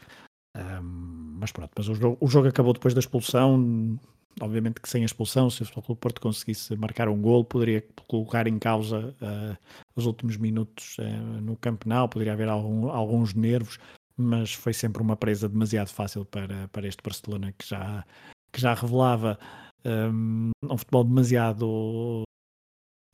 Um, 0.56 1.38
mas 1.40 1.52
pronto, 1.52 1.72
mas 1.76 1.90
o 1.90 1.96
jogo, 1.96 2.18
o 2.22 2.28
jogo 2.28 2.48
acabou 2.48 2.74
depois 2.74 2.94
da 2.94 3.00
expulsão. 3.00 4.00
Obviamente 4.42 4.82
que 4.82 4.90
sem 4.90 5.04
a 5.04 5.06
expulsão, 5.06 5.50
se 5.50 5.64
o 5.64 5.66
Futebol 5.66 5.96
Porto 5.96 6.20
conseguisse 6.20 6.76
marcar 6.76 7.08
um 7.08 7.22
gol, 7.22 7.46
poderia 7.46 7.82
colocar 8.08 8.48
em 8.48 8.60
causa 8.60 9.16
uh, 9.22 9.58
os 9.96 10.06
últimos 10.06 10.36
minutos 10.36 10.98
uh, 11.00 11.42
no 11.42 11.56
campeonato, 11.56 12.10
poderia 12.10 12.34
haver 12.34 12.50
algum, 12.50 12.90
alguns 12.90 13.34
nervos, 13.34 13.78
mas 14.18 14.54
foi 14.54 14.74
sempre 14.74 15.02
uma 15.02 15.16
presa 15.16 15.48
demasiado 15.48 15.88
fácil 15.88 16.26
para, 16.26 16.68
para 16.68 16.86
este 16.86 17.02
Barcelona 17.02 17.54
que 17.58 17.66
já, 17.66 18.04
que 18.52 18.60
já 18.60 18.74
revelava 18.74 19.40
um, 19.86 20.52
um 20.64 20.78
futebol 20.78 21.06
demasiado 21.06 22.24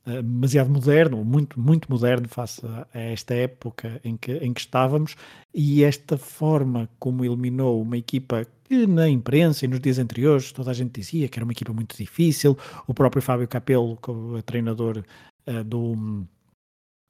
demasiado 0.04 0.70
moderno, 0.70 1.24
muito, 1.24 1.60
muito 1.60 1.90
moderno 1.90 2.28
face 2.28 2.60
a, 2.66 2.86
esta 2.92 3.34
época 3.34 4.00
em 4.04 4.16
que, 4.16 4.32
em 4.32 4.52
que 4.52 4.60
estávamos, 4.60 5.16
e 5.54 5.84
esta 5.84 6.16
forma 6.16 6.88
como 6.98 7.24
eliminou 7.24 7.80
uma 7.80 7.96
equipa 7.96 8.46
que 8.64 8.86
na 8.86 9.08
imprensa 9.08 9.64
e 9.64 9.68
nos 9.68 9.80
dias 9.80 9.98
anteriores 9.98 10.50
toda 10.50 10.70
a 10.70 10.74
gente 10.74 11.00
dizia 11.00 11.28
que 11.28 11.38
era 11.38 11.44
uma 11.44 11.52
equipa 11.52 11.72
muito 11.72 11.96
difícil, 11.96 12.56
o 12.86 12.94
próprio 12.94 13.22
Fábio 13.22 13.46
Capello, 13.46 13.98
o 14.08 14.42
treinador 14.42 15.04
uh, 15.46 15.64
do 15.64 16.26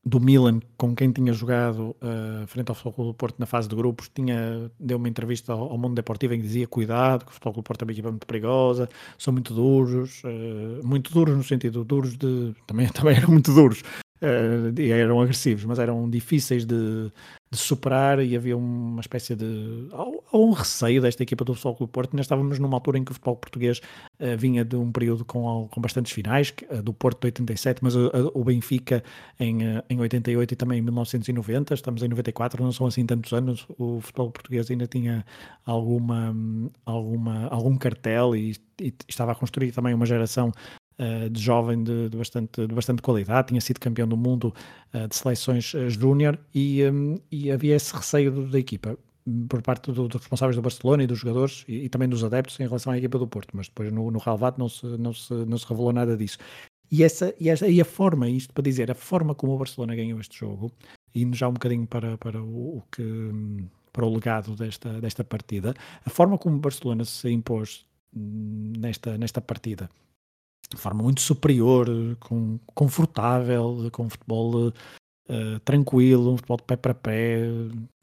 do 0.05 0.21
Milan, 0.21 0.61
com 0.77 0.95
quem 0.95 1.13
tinha 1.13 1.33
jogado 1.33 1.95
uh, 2.01 2.47
frente 2.49 2.69
ao 2.69 2.75
Futebol 2.75 2.93
Clube 2.93 3.11
do 3.11 3.15
Porto 3.15 3.39
na 3.39 3.47
fase 3.47 3.69
de 3.69 3.77
grupos, 3.77 4.11
tinha, 4.13 4.71
deu 4.79 4.99
uma 4.99 5.09
entrevista 5.09 5.53
ao, 5.53 5.71
ao 5.71 5.79
Mundo 5.79 5.95
Deportivo 5.95 6.35
em 6.35 6.39
que 6.39 6.47
dizia 6.47 6.67
cuidado, 6.67 7.25
que 7.25 7.31
o 7.31 7.35
Futebol 7.35 7.53
Clube 7.53 7.65
do 7.65 7.69
Porto 7.69 7.83
é 7.83 7.85
uma 7.85 7.93
equipa 7.93 8.11
muito 8.11 8.27
perigosa, 8.27 8.89
são 9.17 9.33
muito 9.33 9.55
duros, 9.55 10.23
uh, 10.25 10.85
muito 10.87 11.13
duros 11.13 11.37
no 11.37 11.45
sentido 11.45 11.85
duros 11.85 12.17
de... 12.17 12.53
também, 12.67 12.89
também 12.93 13.17
eram 13.17 13.31
muito 13.31 13.53
duros, 13.55 13.83
uh, 14.23 14.81
eram 14.81 15.21
agressivos, 15.21 15.65
mas 15.65 15.79
eram 15.79 16.09
difíceis 16.09 16.65
de, 16.65 17.11
de 17.51 17.59
superar 17.59 18.21
e 18.25 18.37
havia 18.37 18.57
uma 18.57 19.01
espécie 19.01 19.35
de. 19.35 19.89
ou 19.93 20.49
um 20.49 20.53
receio 20.53 21.03
desta 21.03 21.23
equipa 21.23 21.45
do 21.45 21.55
Futebol 21.55 21.77
Clube 21.77 21.93
Porto. 21.93 22.17
Nós 22.17 22.25
estávamos 22.25 22.59
numa 22.59 22.77
altura 22.77 22.99
em 22.99 23.05
que 23.05 23.11
o 23.11 23.15
futebol 23.15 23.37
português 23.37 23.79
uh, 24.21 24.37
vinha 24.39 24.65
de 24.65 24.77
um 24.77 24.91
período 24.93 25.25
com, 25.25 25.69
com 25.71 25.81
bastantes 25.81 26.13
finais, 26.13 26.55
uh, 26.71 26.83
do 26.83 26.93
Porto 26.93 27.21
de 27.21 27.27
87, 27.27 27.83
mas 27.83 27.95
o 27.97 28.45
Benfica 28.45 29.03
em, 29.39 29.59
em 29.91 30.01
88 30.01 30.55
e 30.55 30.57
também 30.57 30.79
em 30.79 30.83
1990. 30.83 31.75
Estamos 31.75 32.03
em 32.03 32.09
94, 32.09 32.63
não 32.63 32.73
são 32.73 32.87
assim 32.87 33.05
tantos 33.05 33.33
anos. 33.33 33.67
O 33.77 34.01
futebol 34.01 34.31
português 34.31 34.71
ainda 34.71 34.87
tinha 34.87 35.25
alguma, 35.67 36.35
alguma, 36.87 37.49
algum 37.49 37.77
cartel 37.77 38.37
e, 38.37 38.57
e 38.81 38.95
estava 39.09 39.33
a 39.33 39.35
construir 39.35 39.73
também 39.73 39.95
uma 39.95 40.07
geração 40.07 40.53
de 41.31 41.41
jovem 41.41 41.83
de, 41.83 42.09
de, 42.09 42.17
bastante, 42.17 42.67
de 42.67 42.75
bastante 42.75 43.03
qualidade, 43.03 43.49
tinha 43.49 43.61
sido 43.61 43.81
campeão 43.81 44.07
do 44.07 44.17
mundo 44.17 44.55
uh, 44.95 45.09
de 45.09 45.17
seleções 45.17 45.75
uh, 45.75 45.89
júnior 45.89 46.39
e, 46.55 46.85
um, 46.85 47.19
e 47.31 47.51
havia 47.51 47.77
esse 47.77 47.95
receio 47.95 48.47
da 48.49 48.59
equipa 48.59 48.97
por 49.49 49.63
parte 49.63 49.93
do, 49.93 50.09
dos 50.09 50.21
responsáveis 50.21 50.57
do 50.57 50.63
Barcelona 50.63 51.05
e 51.05 51.07
dos 51.07 51.19
jogadores 51.19 51.65
e, 51.69 51.85
e, 51.85 51.89
também 51.89 52.09
dos 52.09 52.25
adeptos 52.25 52.59
em 52.59 52.65
relação 52.65 52.93
à 52.93 52.99
equipa 52.99 53.19
do 53.19 53.27
Porto, 53.27 53.51
mas 53.57 53.69
depois 53.69 53.93
no, 53.93 54.11
no 54.11 54.19
Relvado 54.19 54.59
não 54.59 54.69
se, 54.69 54.87
não, 54.99 55.13
se, 55.13 55.33
não 55.33 55.59
se 55.59 55.67
revelou 55.67 55.93
nada 55.93 56.17
disso. 56.17 56.39
E, 56.91 57.03
essa, 57.03 57.35
e, 57.41 57.49
essa, 57.49 57.69
e 57.69 57.81
a 57.81 57.85
forma, 57.85 58.29
isto 58.29 58.53
para 58.53 58.63
dizer, 58.63 58.91
a 58.91 58.95
forma 58.95 59.35
como 59.35 59.55
o 59.55 59.59
Barcelona 59.59 59.95
ganhou 59.95 60.21
este 60.21 60.39
jogo, 60.39 60.71
indo 61.15 61.37
já 61.37 61.49
um 61.49 61.53
bocadinho 61.53 61.87
para, 61.87 62.19
para 62.19 62.43
o, 62.43 62.79
o 62.79 62.83
que 62.91 63.03
para 63.93 64.07
o 64.07 64.13
legado 64.13 64.57
desta, 64.57 65.01
desta 65.01 65.23
partida, 65.23 65.75
a 66.05 66.11
forma 66.11 66.39
como 66.39 66.57
o 66.57 66.61
Barcelona 66.61 67.05
se 67.05 67.31
impôs 67.31 67.85
hum, 68.15 68.73
nesta, 68.79 69.19
nesta 69.19 69.41
partida 69.41 69.89
de 70.77 70.81
forma 70.81 71.03
muito 71.03 71.21
superior, 71.21 71.89
com, 72.21 72.59
confortável, 72.75 73.89
com 73.93 74.05
um 74.05 74.11
futebol 74.11 74.69
uh, 74.69 75.61
tranquilo, 75.65 76.33
um 76.33 76.37
futebol 76.37 76.57
de 76.57 76.65
pé 76.65 76.77
para 76.77 76.95
pé, 76.95 77.41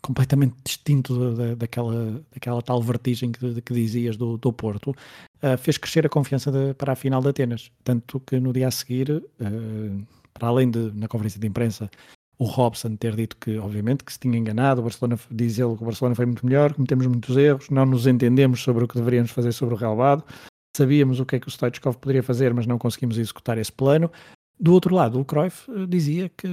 completamente 0.02 0.56
distinto 0.64 1.36
da, 1.36 1.56
daquela, 1.56 2.24
daquela 2.32 2.62
tal 2.62 2.82
vertigem 2.82 3.32
que, 3.32 3.62
que 3.62 3.74
dizias 3.74 4.18
do, 4.18 4.38
do 4.38 4.54
Porto, 4.54 4.92
uh, 4.92 5.58
fez 5.58 5.78
crescer 5.78 6.06
a 6.06 6.10
confiança 6.10 6.52
de, 6.52 6.74
para 6.74 6.94
a 6.94 6.96
final 6.96 7.22
de 7.22 7.30
Atenas. 7.30 7.72
Tanto 7.84 8.20
que 8.20 8.40
no 8.40 8.54
dia 8.54 8.68
a 8.68 8.72
seguir, 8.72 9.12
uh, 9.12 10.08
para 10.34 10.48
além 10.48 10.70
de, 10.70 10.92
na 10.94 11.08
conferência 11.08 11.40
de 11.40 11.48
imprensa, 11.48 11.90
o 12.38 12.46
Robson 12.46 12.96
ter 12.96 13.16
dito 13.16 13.36
que, 13.36 13.58
obviamente, 13.58 14.04
que 14.04 14.14
se 14.14 14.20
tinha 14.20 14.38
enganado, 14.38 14.80
o 14.80 14.84
Barcelona 14.86 15.20
diz 15.30 15.60
ele 15.60 15.76
que 15.76 15.84
o 15.84 15.86
Barcelona 15.86 16.16
foi 16.16 16.26
muito 16.26 16.46
melhor, 16.46 16.74
cometemos 16.74 17.06
muitos 17.06 17.36
erros, 17.36 17.70
não 17.70 17.86
nos 17.86 18.08
entendemos 18.08 18.62
sobre 18.62 18.86
o 18.86 18.88
que 18.88 18.96
deveríamos 18.96 19.32
fazer 19.32 19.52
sobre 19.52 19.76
o 19.76 19.78
relvado, 19.78 20.24
sabíamos 20.80 21.20
o 21.20 21.26
que 21.26 21.36
é 21.36 21.40
que 21.40 21.48
o 21.48 21.52
Stoichkov 21.52 21.98
poderia 21.98 22.24
fazer, 22.24 22.54
mas 22.54 22.66
não 22.66 22.78
conseguimos 22.78 23.18
executar 23.18 23.58
esse 23.58 23.72
plano. 23.72 24.10
Do 24.60 24.74
outro 24.74 24.94
lado, 24.94 25.20
o 25.20 25.24
Cruyff 25.24 25.72
eh, 25.72 25.86
dizia 25.88 26.30
que 26.30 26.48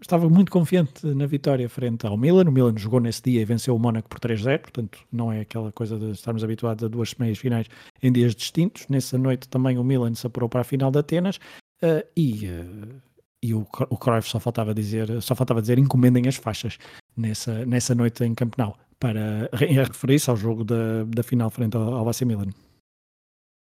estava 0.00 0.28
muito 0.28 0.52
confiante 0.52 1.06
na 1.06 1.26
vitória 1.26 1.66
frente 1.68 2.06
ao 2.06 2.16
Milan. 2.16 2.44
O 2.44 2.52
Milan 2.52 2.76
jogou 2.76 3.00
nesse 3.00 3.22
dia 3.22 3.40
e 3.40 3.44
venceu 3.44 3.74
o 3.74 3.78
Mónaco 3.78 4.08
por 4.08 4.20
3-0, 4.20 4.58
portanto 4.58 4.98
não 5.10 5.32
é 5.32 5.40
aquela 5.40 5.72
coisa 5.72 5.98
de 5.98 6.10
estarmos 6.10 6.44
habituados 6.44 6.84
a 6.84 6.88
duas 6.88 7.14
meias 7.14 7.38
finais 7.38 7.66
em 8.02 8.12
dias 8.12 8.34
distintos. 8.34 8.86
Nessa 8.88 9.16
noite 9.16 9.48
também 9.48 9.78
o 9.78 9.84
Milan 9.84 10.14
se 10.14 10.26
apurou 10.26 10.48
para 10.48 10.60
a 10.60 10.64
final 10.64 10.90
de 10.90 10.98
Atenas 10.98 11.36
uh, 11.82 12.06
e, 12.14 12.46
uh, 12.48 13.00
e 13.42 13.54
o, 13.54 13.66
o 13.88 13.96
Cruyff 13.96 14.28
só 14.28 14.38
faltava 14.38 14.74
dizer, 14.74 15.22
só 15.22 15.34
faltava 15.34 15.62
dizer 15.62 15.78
encomendem 15.78 16.28
as 16.28 16.36
faixas 16.36 16.76
nessa, 17.16 17.64
nessa 17.64 17.94
noite 17.94 18.24
em 18.24 18.34
Camp 18.34 18.56
para 19.00 19.48
referir-se 19.56 20.28
ao 20.28 20.36
jogo 20.36 20.64
da, 20.64 21.04
da 21.04 21.22
final 21.22 21.48
frente 21.48 21.78
ao, 21.78 21.94
ao 21.94 22.08
AC 22.10 22.22
Milan 22.22 22.50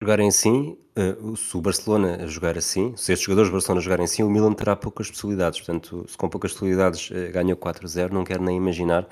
jogarem 0.02 0.28
assim, 0.28 0.76
uh, 0.98 1.38
se 1.38 1.56
o 1.56 1.62
Barcelona 1.62 2.28
jogar 2.28 2.58
assim, 2.58 2.94
se 2.98 3.14
estes 3.14 3.26
jogadores 3.26 3.50
do 3.50 3.54
Barcelona 3.54 3.82
jogarem 3.82 4.06
assim, 4.06 4.24
o 4.24 4.30
Milan 4.30 4.54
terá 4.54 4.76
poucas 4.76 5.10
possibilidades. 5.12 5.60
Portanto, 5.60 6.06
se 6.08 6.18
com 6.18 6.28
poucas 6.28 6.54
possibilidades 6.54 7.12
uh, 7.12 7.32
ganha 7.32 7.56
4-0, 7.56 8.12
não 8.12 8.24
quero 8.24 8.44
nem 8.44 8.58
imaginar. 8.58 9.08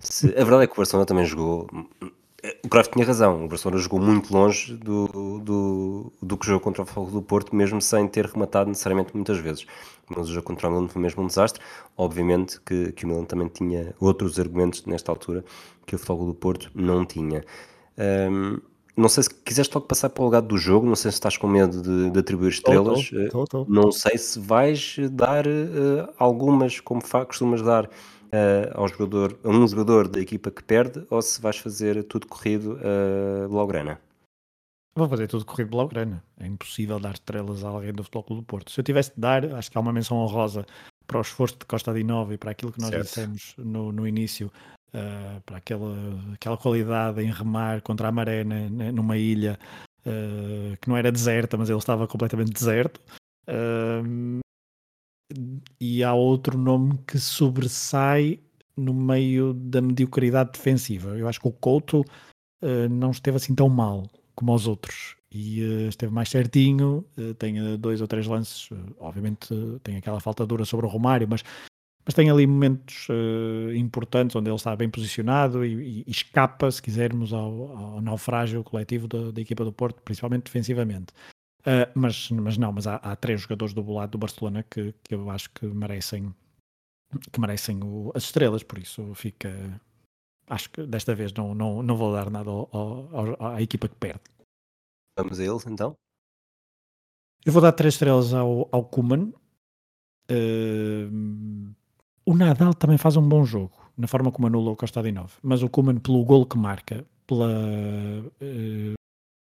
Se... 0.00 0.26
A 0.30 0.44
verdade 0.44 0.64
é 0.64 0.66
que 0.66 0.72
o 0.72 0.76
Barcelona 0.76 1.06
também 1.06 1.24
jogou. 1.24 1.68
O 2.64 2.68
Kraft 2.68 2.92
tinha 2.92 3.06
razão, 3.06 3.44
o 3.44 3.48
Barcelona 3.48 3.80
jogou 3.80 4.00
muito 4.00 4.32
longe 4.34 4.74
do, 4.74 5.38
do, 5.38 6.12
do 6.20 6.36
que 6.36 6.44
jogou 6.44 6.58
contra 6.58 6.82
o 6.82 6.86
Fogo 6.86 7.12
do 7.12 7.22
Porto, 7.22 7.54
mesmo 7.54 7.80
sem 7.80 8.08
ter 8.08 8.26
rematado 8.26 8.68
necessariamente 8.68 9.14
muitas 9.14 9.38
vezes. 9.38 9.64
Mas 10.08 10.28
o 10.28 10.32
jogo 10.32 10.44
contra 10.44 10.68
o 10.68 10.72
Milan 10.72 10.88
foi 10.88 11.00
mesmo 11.00 11.22
um 11.22 11.28
desastre. 11.28 11.62
Obviamente 11.96 12.60
que, 12.62 12.90
que 12.92 13.04
o 13.04 13.08
Milan 13.08 13.26
também 13.26 13.46
tinha 13.46 13.94
outros 14.00 14.40
argumentos 14.40 14.84
nesta 14.86 15.12
altura 15.12 15.44
que 15.86 15.94
o 15.94 15.98
Fogo 15.98 16.26
do 16.26 16.34
Porto 16.34 16.68
não 16.74 17.06
tinha. 17.06 17.44
Um, 17.96 18.58
não 18.96 19.08
sei 19.08 19.22
se 19.22 19.34
quiseste 19.34 19.74
logo 19.74 19.86
passar 19.86 20.10
para 20.10 20.22
o 20.22 20.26
legado 20.26 20.48
do 20.48 20.58
jogo, 20.58 20.86
não 20.86 20.94
sei 20.94 21.10
se 21.10 21.16
estás 21.16 21.36
com 21.36 21.46
medo 21.46 21.80
de, 21.80 22.10
de 22.10 22.18
atribuir 22.18 22.50
estrelas. 22.50 23.10
Tô, 23.30 23.46
tô, 23.46 23.64
tô, 23.64 23.72
não 23.72 23.90
sei 23.90 24.18
se 24.18 24.38
vais 24.38 24.96
dar 25.12 25.46
uh, 25.46 26.12
algumas, 26.18 26.78
como 26.80 27.00
costumas 27.26 27.62
dar 27.62 27.86
uh, 27.86 27.88
ao 28.74 28.88
jogador, 28.88 29.38
a 29.42 29.48
um 29.48 29.66
jogador 29.66 30.08
da 30.08 30.20
equipa 30.20 30.50
que 30.50 30.62
perde, 30.62 31.06
ou 31.10 31.22
se 31.22 31.40
vais 31.40 31.56
fazer 31.56 32.02
tudo 32.04 32.26
corrido 32.26 32.78
uh, 32.78 33.48
Blaugrana. 33.48 34.00
Vou 34.94 35.08
fazer 35.08 35.26
tudo 35.26 35.46
corrido 35.46 35.70
Blaugrana. 35.70 36.22
É 36.38 36.46
impossível 36.46 37.00
dar 37.00 37.14
estrelas 37.14 37.64
a 37.64 37.68
alguém 37.68 37.94
do 37.94 38.04
Futebol 38.04 38.24
Clube 38.24 38.42
do 38.42 38.46
Porto. 38.46 38.70
Se 38.70 38.78
eu 38.78 38.84
tivesse 38.84 39.14
de 39.14 39.20
dar, 39.20 39.54
acho 39.54 39.70
que 39.70 39.78
há 39.78 39.80
uma 39.80 39.92
menção 39.92 40.18
honrosa 40.18 40.66
para 41.06 41.16
o 41.16 41.22
esforço 41.22 41.56
de 41.58 41.64
Costa 41.64 41.94
de 41.94 42.04
Nova 42.04 42.34
e 42.34 42.38
para 42.38 42.50
aquilo 42.50 42.72
que 42.72 42.80
nós 42.80 42.90
certo. 42.90 43.04
dissemos 43.04 43.54
no, 43.56 43.90
no 43.90 44.06
início 44.06 44.52
uh, 44.94 45.40
para 45.42 45.56
aquela, 45.58 45.94
aquela 46.34 46.56
qualidade 46.56 47.22
em 47.22 47.30
remar 47.30 47.82
contra 47.82 48.08
a 48.08 48.12
maré 48.12 48.44
né, 48.44 48.68
numa 48.92 49.16
ilha 49.16 49.58
uh, 50.06 50.76
que 50.80 50.88
não 50.88 50.96
era 50.96 51.12
deserta, 51.12 51.56
mas 51.56 51.68
ele 51.68 51.78
estava 51.78 52.06
completamente 52.06 52.52
deserto. 52.52 53.00
Uh, 53.48 54.40
e 55.80 56.04
há 56.04 56.12
outro 56.12 56.58
nome 56.58 56.98
que 57.06 57.18
sobressai 57.18 58.38
no 58.76 58.92
meio 58.92 59.54
da 59.54 59.80
mediocridade 59.80 60.52
defensiva. 60.52 61.16
Eu 61.18 61.26
acho 61.28 61.40
que 61.40 61.48
o 61.48 61.52
Couto 61.52 62.04
não 62.90 63.10
esteve 63.10 63.38
assim 63.38 63.54
tão 63.56 63.68
mal 63.68 64.04
como 64.36 64.54
os 64.54 64.68
outros 64.68 65.16
e 65.32 65.62
uh, 65.62 65.88
esteve 65.88 66.12
mais 66.12 66.28
certinho. 66.28 67.04
Uh, 67.16 67.34
tem 67.34 67.54
dois 67.78 68.00
ou 68.00 68.06
três 68.06 68.26
lances, 68.26 68.68
obviamente 68.98 69.48
tem 69.82 69.96
aquela 69.96 70.20
falta 70.20 70.46
dura 70.46 70.64
sobre 70.64 70.86
o 70.86 70.88
Romário, 70.88 71.26
mas 71.28 71.42
mas 72.04 72.14
tem 72.14 72.28
ali 72.30 72.46
momentos 72.46 73.06
uh, 73.08 73.72
importantes 73.74 74.34
onde 74.34 74.48
ele 74.48 74.56
está 74.56 74.74
bem 74.74 74.90
posicionado 74.90 75.64
e, 75.64 76.04
e, 76.06 76.10
escapa, 76.10 76.70
se 76.70 76.82
quisermos, 76.82 77.32
ao, 77.32 77.76
ao 77.76 78.00
naufrágio 78.00 78.64
coletivo 78.64 79.06
da, 79.06 79.30
da, 79.30 79.40
equipa 79.40 79.64
do 79.64 79.72
Porto, 79.72 80.02
principalmente 80.02 80.44
defensivamente. 80.44 81.12
Uh, 81.60 81.86
mas, 81.94 82.28
mas 82.30 82.58
não, 82.58 82.72
mas 82.72 82.88
há, 82.88 82.96
há, 82.96 83.14
três 83.14 83.42
jogadores 83.42 83.72
do 83.72 83.88
lado 83.92 84.10
do 84.10 84.18
Barcelona 84.18 84.64
que, 84.68 84.92
que 85.04 85.14
eu 85.14 85.30
acho 85.30 85.48
que 85.50 85.64
merecem 85.66 86.34
que 87.30 87.40
merecem 87.40 87.78
o, 87.82 88.10
as 88.14 88.24
estrelas, 88.24 88.62
por 88.62 88.78
isso 88.78 89.14
fica. 89.14 89.80
Acho 90.48 90.70
que 90.70 90.86
desta 90.86 91.14
vez 91.14 91.32
não, 91.32 91.54
não, 91.54 91.82
não 91.82 91.96
vou 91.96 92.12
dar 92.12 92.30
nada 92.30 92.50
ao, 92.50 92.68
ao, 92.72 93.54
à 93.54 93.62
equipa 93.62 93.88
que 93.88 93.94
perde. 93.94 94.22
Vamos 95.16 95.38
a 95.38 95.44
eles 95.44 95.66
então? 95.66 95.94
Eu 97.44 97.52
vou 97.52 97.62
dar 97.62 97.72
três 97.72 97.94
estrelas 97.94 98.32
ao, 98.34 98.68
ao 98.72 98.84
Kuman. 98.84 99.32
Uh, 100.30 101.74
o 102.24 102.34
Nadal 102.34 102.74
também 102.74 102.98
faz 102.98 103.16
um 103.16 103.28
bom 103.28 103.44
jogo, 103.44 103.72
na 103.96 104.06
forma 104.06 104.30
como 104.30 104.46
anula 104.46 104.70
o 104.70 104.76
Costa 104.76 105.02
de 105.02 105.12
9, 105.12 105.34
mas 105.42 105.62
o 105.62 105.68
Kuman 105.68 105.96
pelo 105.96 106.24
gol 106.24 106.46
que 106.46 106.56
marca, 106.56 107.04
pela, 107.26 107.48
uh, 107.48 108.94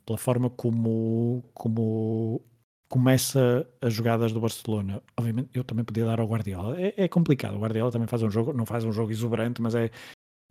pela 0.05 0.19
forma 0.19 0.51
como, 0.51 1.45
como 1.55 2.43
começa 2.89 3.67
as 3.81 3.95
jogadas 3.95 4.33
do 4.33 4.41
Barcelona. 4.41 5.03
Obviamente, 5.17 5.49
eu 5.55 5.65
também 5.65 5.85
podia 5.85 6.05
dar 6.05 6.21
ao 6.21 6.27
Guardiola. 6.27 6.79
É, 6.81 6.95
é, 7.05 7.09
complicado. 7.09 7.57
O 7.57 7.61
Guardiola 7.61 7.91
também 7.91 8.07
faz 8.07 8.23
um 8.23 8.31
jogo, 8.31 8.53
não 8.53 8.67
faz 8.67 8.85
um 8.85 8.93
jogo 8.93 9.11
exuberante, 9.11 9.63
mas 9.63 9.75
é, 9.75 9.91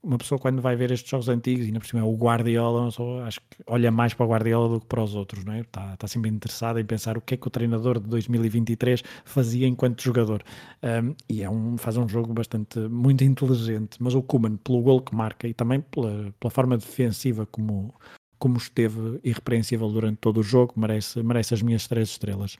uma 0.04 0.18
pessoa 0.18 0.40
quando 0.40 0.62
vai 0.62 0.76
ver 0.76 0.92
estes 0.92 1.10
jogos 1.10 1.30
antigos, 1.30 1.64
e 1.64 1.68
ainda 1.68 1.80
por 1.80 1.86
cima 1.86 2.02
é 2.02 2.04
o 2.04 2.16
Guardiola, 2.16 2.88
acho 3.26 3.40
que 3.42 3.58
olha 3.68 3.92
mais 3.92 4.14
para 4.14 4.26
o 4.26 4.30
Guardiola 4.30 4.70
do 4.70 4.80
que 4.80 4.88
para 4.88 5.04
os 5.04 5.14
outros, 5.14 5.46
não 5.46 5.54
é? 5.54 5.60
Está, 5.62 5.94
está 5.94 6.08
sempre 6.08 6.30
interessado 6.30 6.80
em 6.80 6.86
pensar 6.86 7.18
o 7.18 7.22
que 7.22 7.36
é 7.36 7.38
que 7.38 7.48
o 7.48 7.52
treinador 7.52 8.00
de 8.00 8.08
2023 8.10 9.04
fazia 9.24 9.68
enquanto 9.68 10.02
jogador. 10.02 10.44
Um, 10.82 11.16
e 11.30 11.44
é 11.44 11.50
um, 11.50 11.78
faz 11.78 11.98
um 11.98 12.08
jogo 12.08 12.34
bastante, 12.34 12.80
muito 12.80 13.24
inteligente, 13.24 13.98
mas 14.00 14.16
o 14.16 14.24
Kuman, 14.24 14.58
pelo 14.58 14.82
gol 14.82 15.02
que 15.02 15.16
marca 15.16 15.48
e 15.48 15.54
também 15.54 15.82
pela, 15.82 16.34
pela 16.40 16.52
forma 16.52 16.78
defensiva 16.78 17.46
como, 17.46 17.94
como 18.40 18.58
esteve 18.58 19.20
irrepreensível 19.24 19.88
durante 19.90 20.18
todo 20.18 20.40
o 20.40 20.44
jogo, 20.44 20.74
merece, 20.78 21.22
merece 21.22 21.54
as 21.54 21.62
minhas 21.62 21.88
três 21.88 22.10
estrelas. 22.10 22.58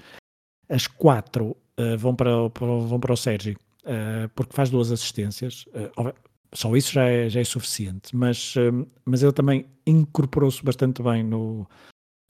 As 0.70 0.86
quatro 0.86 1.58
uh, 1.80 1.98
vão, 1.98 2.16
para, 2.16 2.50
para, 2.52 2.68
vão 2.68 3.00
para 3.00 3.14
o 3.14 3.18
Sérgio, 3.18 3.58
uh, 3.84 4.30
porque 4.36 4.56
faz 4.56 4.70
duas 4.70 4.92
assistências. 4.92 5.66
Uh, 5.70 6.14
só 6.54 6.76
isso 6.76 6.92
já 6.92 7.06
é, 7.06 7.30
já 7.30 7.40
é 7.40 7.44
suficiente, 7.44 8.16
mas, 8.16 8.56
mas 9.06 9.24
ele 9.24 9.32
também 9.32 9.66
incorporou-se 9.86 10.64
bastante 10.64 11.02
bem 11.02 11.24
no, 11.24 11.68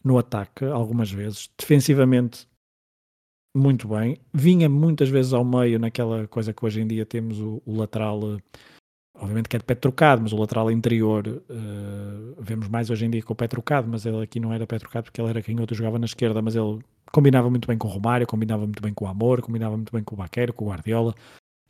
no 0.03 0.17
ataque, 0.17 0.65
algumas 0.65 1.11
vezes. 1.11 1.49
Defensivamente, 1.57 2.47
muito 3.55 3.87
bem. 3.87 4.17
Vinha 4.33 4.69
muitas 4.69 5.09
vezes 5.09 5.33
ao 5.33 5.43
meio 5.43 5.79
naquela 5.79 6.27
coisa 6.27 6.53
que 6.53 6.65
hoje 6.65 6.81
em 6.81 6.87
dia 6.87 7.05
temos 7.05 7.39
o, 7.39 7.61
o 7.65 7.75
lateral 7.75 8.39
obviamente 9.21 9.47
que 9.47 9.55
é 9.55 9.59
de 9.59 9.65
pé 9.65 9.75
trocado, 9.75 10.21
mas 10.21 10.33
o 10.33 10.37
lateral 10.37 10.71
interior 10.71 11.27
uh, 11.27 12.41
vemos 12.41 12.67
mais 12.67 12.89
hoje 12.89 13.05
em 13.05 13.09
dia 13.09 13.21
com 13.21 13.33
o 13.33 13.35
pé 13.35 13.47
trocado, 13.47 13.87
mas 13.87 14.05
ele 14.05 14.21
aqui 14.21 14.39
não 14.39 14.51
era 14.51 14.65
pé 14.65 14.79
trocado 14.79 15.05
porque 15.05 15.21
ele 15.21 15.29
era 15.29 15.41
quem 15.41 15.59
outro 15.59 15.75
jogava 15.75 15.99
na 15.99 16.05
esquerda, 16.05 16.41
mas 16.41 16.55
ele 16.55 16.79
combinava 17.11 17.49
muito 17.49 17.67
bem 17.67 17.77
com 17.77 17.87
o 17.87 17.91
Romário, 17.91 18.25
combinava 18.25 18.63
muito 18.63 18.81
bem 18.81 18.93
com 18.93 19.05
o 19.05 19.07
Amor, 19.07 19.41
combinava 19.41 19.75
muito 19.77 19.93
bem 19.93 20.03
com 20.03 20.15
o 20.15 20.17
Baquero, 20.17 20.53
com 20.53 20.65
o 20.65 20.69
Guardiola, 20.69 21.13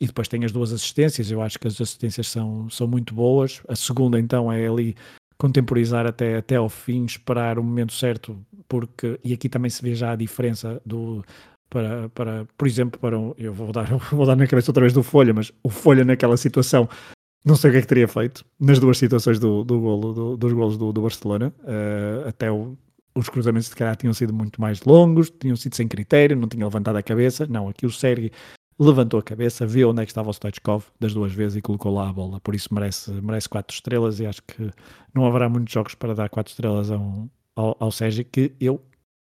e 0.02 0.06
depois 0.06 0.26
tem 0.26 0.44
as 0.44 0.50
duas 0.50 0.72
assistências, 0.72 1.30
eu 1.30 1.40
acho 1.40 1.60
que 1.60 1.68
as 1.68 1.80
assistências 1.80 2.26
são, 2.26 2.68
são 2.68 2.88
muito 2.88 3.14
boas, 3.14 3.62
a 3.68 3.76
segunda 3.76 4.18
então 4.18 4.52
é 4.52 4.66
ali 4.66 4.96
contemporizar 5.38 6.06
até, 6.06 6.38
até 6.38 6.56
ao 6.56 6.68
fim, 6.68 7.04
esperar 7.04 7.56
o 7.56 7.62
momento 7.62 7.92
certo, 7.92 8.36
porque, 8.68 9.16
e 9.22 9.32
aqui 9.32 9.48
também 9.48 9.70
se 9.70 9.80
vê 9.80 9.94
já 9.94 10.10
a 10.10 10.16
diferença 10.16 10.82
do, 10.84 11.24
para, 11.70 12.08
para, 12.08 12.44
por 12.58 12.66
exemplo, 12.66 12.98
para 12.98 13.16
um, 13.16 13.32
eu 13.38 13.54
vou 13.54 13.70
dar, 13.70 13.86
vou 14.10 14.26
dar 14.26 14.34
na 14.34 14.48
cabeça 14.48 14.72
outra 14.72 14.80
vez 14.80 14.92
do 14.92 15.04
Folha, 15.04 15.32
mas 15.32 15.52
o 15.62 15.68
Folha 15.68 16.04
naquela 16.04 16.36
situação 16.36 16.88
não 17.44 17.54
sei 17.54 17.70
o 17.70 17.72
que 17.72 17.78
é 17.78 17.82
que 17.82 17.88
teria 17.88 18.08
feito 18.08 18.44
nas 18.58 18.80
duas 18.80 18.98
situações 18.98 19.38
do, 19.38 19.62
do 19.62 19.80
golo, 19.80 20.12
do, 20.12 20.36
dos 20.36 20.52
golos 20.52 20.76
do, 20.76 20.92
do 20.92 21.02
Barcelona. 21.02 21.52
Uh, 21.60 22.28
até 22.28 22.50
o, 22.50 22.76
os 23.14 23.28
cruzamentos 23.28 23.68
de 23.68 23.74
calhar 23.74 23.96
tinham 23.96 24.14
sido 24.14 24.32
muito 24.32 24.60
mais 24.60 24.82
longos, 24.82 25.30
tinham 25.30 25.56
sido 25.56 25.74
sem 25.74 25.86
critério, 25.86 26.36
não 26.36 26.48
tinha 26.48 26.64
levantado 26.64 26.96
a 26.96 27.02
cabeça. 27.02 27.46
Não, 27.48 27.68
aqui 27.68 27.84
o 27.84 27.90
Sergi 27.90 28.30
levantou 28.82 29.20
a 29.20 29.22
cabeça, 29.22 29.66
viu 29.66 29.90
onde 29.90 30.02
é 30.02 30.04
que 30.04 30.10
estava 30.10 30.28
o 30.28 30.32
Stoichkov 30.32 30.84
das 30.98 31.14
duas 31.14 31.32
vezes 31.32 31.56
e 31.56 31.62
colocou 31.62 31.94
lá 31.94 32.08
a 32.08 32.12
bola. 32.12 32.40
Por 32.40 32.54
isso 32.54 32.72
merece, 32.72 33.10
merece 33.12 33.48
quatro 33.48 33.74
estrelas 33.74 34.20
e 34.20 34.26
acho 34.26 34.42
que 34.42 34.70
não 35.14 35.26
haverá 35.26 35.48
muitos 35.48 35.72
jogos 35.72 35.94
para 35.94 36.14
dar 36.14 36.28
quatro 36.28 36.50
estrelas 36.50 36.90
a 36.90 36.96
um, 36.98 37.28
ao, 37.54 37.76
ao 37.78 37.90
Sergi, 37.90 38.24
que 38.24 38.52
eu 38.60 38.82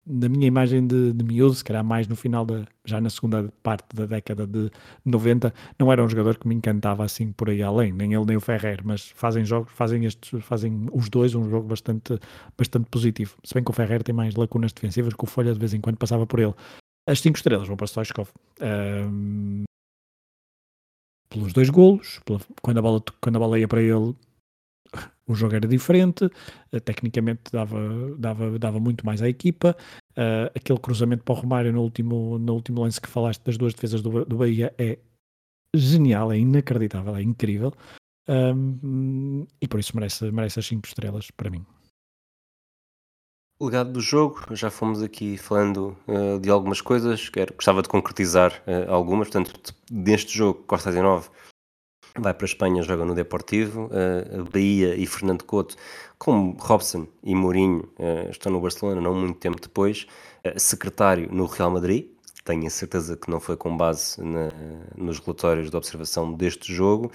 na 0.06 0.28
minha 0.28 0.46
imagem 0.46 0.86
de, 0.86 1.12
de 1.12 1.24
miúdo, 1.24 1.54
se 1.54 1.64
calhar 1.64 1.82
mais 1.82 2.06
no 2.06 2.14
final 2.14 2.44
da, 2.44 2.64
já 2.84 3.00
na 3.00 3.08
segunda 3.08 3.50
parte 3.62 3.86
da 3.94 4.04
década 4.04 4.46
de 4.46 4.70
90, 5.04 5.52
não 5.78 5.90
era 5.90 6.04
um 6.04 6.08
jogador 6.08 6.36
que 6.36 6.46
me 6.46 6.54
encantava 6.54 7.04
assim 7.04 7.32
por 7.32 7.48
aí 7.48 7.62
além, 7.62 7.92
nem 7.92 8.12
ele 8.12 8.24
nem 8.26 8.36
o 8.36 8.40
Ferrer, 8.40 8.82
mas 8.84 9.10
fazem 9.14 9.44
jogos, 9.44 9.72
fazem 9.72 10.04
estes, 10.04 10.44
fazem 10.44 10.88
os 10.92 11.08
dois 11.08 11.34
um 11.34 11.48
jogo 11.48 11.68
bastante, 11.68 12.18
bastante 12.56 12.86
positivo. 12.90 13.36
Se 13.42 13.54
bem 13.54 13.64
que 13.64 13.70
o 13.70 13.74
Ferrer 13.74 14.02
tem 14.02 14.14
mais 14.14 14.34
lacunas 14.34 14.72
defensivas, 14.72 15.14
que 15.14 15.24
o 15.24 15.26
Folha 15.26 15.54
de 15.54 15.58
vez 15.58 15.72
em 15.72 15.80
quando 15.80 15.96
passava 15.96 16.26
por 16.26 16.38
ele. 16.38 16.54
As 17.06 17.20
cinco 17.20 17.36
estrelas 17.36 17.68
vão 17.68 17.76
para 17.76 17.86
Stoichkov. 17.86 18.28
Um, 18.60 19.64
pelos 21.28 21.52
dois 21.52 21.68
golos, 21.68 22.20
pela, 22.24 22.40
quando, 22.62 22.78
a 22.78 22.82
bola, 22.82 23.02
quando 23.20 23.36
a 23.36 23.38
bola 23.38 23.58
ia 23.58 23.68
para 23.68 23.82
ele, 23.82 24.14
o 25.26 25.34
jogo 25.34 25.54
era 25.54 25.68
diferente, 25.68 26.24
uh, 26.24 26.80
tecnicamente 26.80 27.52
dava, 27.52 27.78
dava, 28.16 28.58
dava 28.58 28.80
muito 28.80 29.04
mais 29.04 29.20
à 29.20 29.28
equipa. 29.28 29.76
Uh, 30.12 30.48
aquele 30.54 30.78
cruzamento 30.78 31.24
para 31.24 31.34
o 31.34 31.38
Romário 31.38 31.72
no 31.72 31.82
último, 31.82 32.38
no 32.38 32.54
último 32.54 32.82
lance 32.82 33.00
que 33.00 33.08
falaste 33.08 33.42
das 33.42 33.58
duas 33.58 33.74
defesas 33.74 34.00
do, 34.00 34.24
do 34.24 34.38
Bahia 34.38 34.72
é 34.78 34.98
genial, 35.74 36.32
é 36.32 36.38
inacreditável, 36.38 37.16
é 37.16 37.22
incrível. 37.22 37.72
Um, 38.28 39.46
e 39.60 39.68
por 39.68 39.80
isso 39.80 39.94
merece, 39.94 40.30
merece 40.30 40.58
as 40.58 40.66
5 40.66 40.86
estrelas 40.86 41.30
para 41.30 41.50
mim. 41.50 41.66
Legado 43.64 43.92
do 43.92 44.00
jogo, 44.00 44.42
já 44.50 44.70
fomos 44.70 45.02
aqui 45.02 45.38
falando 45.38 45.96
uh, 46.06 46.38
de 46.38 46.50
algumas 46.50 46.82
coisas, 46.82 47.30
quero, 47.30 47.54
gostava 47.54 47.80
de 47.80 47.88
concretizar 47.88 48.62
uh, 48.66 48.92
algumas. 48.92 49.28
Portanto, 49.28 49.74
deste 49.90 50.36
jogo, 50.36 50.62
Costa 50.66 50.90
19 50.90 51.30
vai 52.18 52.34
para 52.34 52.44
a 52.44 52.48
Espanha, 52.48 52.82
joga 52.82 53.06
no 53.06 53.14
Deportivo, 53.14 53.86
uh, 53.86 54.44
Bahia 54.52 54.94
e 54.94 55.06
Fernando 55.06 55.44
Couto, 55.44 55.76
como 56.18 56.54
Robson 56.60 57.06
e 57.22 57.34
Mourinho 57.34 57.88
estão 58.30 58.52
no 58.52 58.60
Barcelona 58.60 59.00
não 59.00 59.14
muito 59.14 59.38
tempo 59.38 59.58
depois, 59.58 60.06
secretário 60.56 61.28
no 61.32 61.46
Real 61.46 61.70
Madrid, 61.70 62.08
tenho 62.44 62.66
a 62.66 62.70
certeza 62.70 63.16
que 63.16 63.30
não 63.30 63.40
foi 63.40 63.56
com 63.56 63.74
base 63.76 64.22
na, 64.22 64.48
nos 64.96 65.18
relatórios 65.18 65.70
de 65.70 65.76
observação 65.76 66.32
deste 66.32 66.72
jogo. 66.72 67.10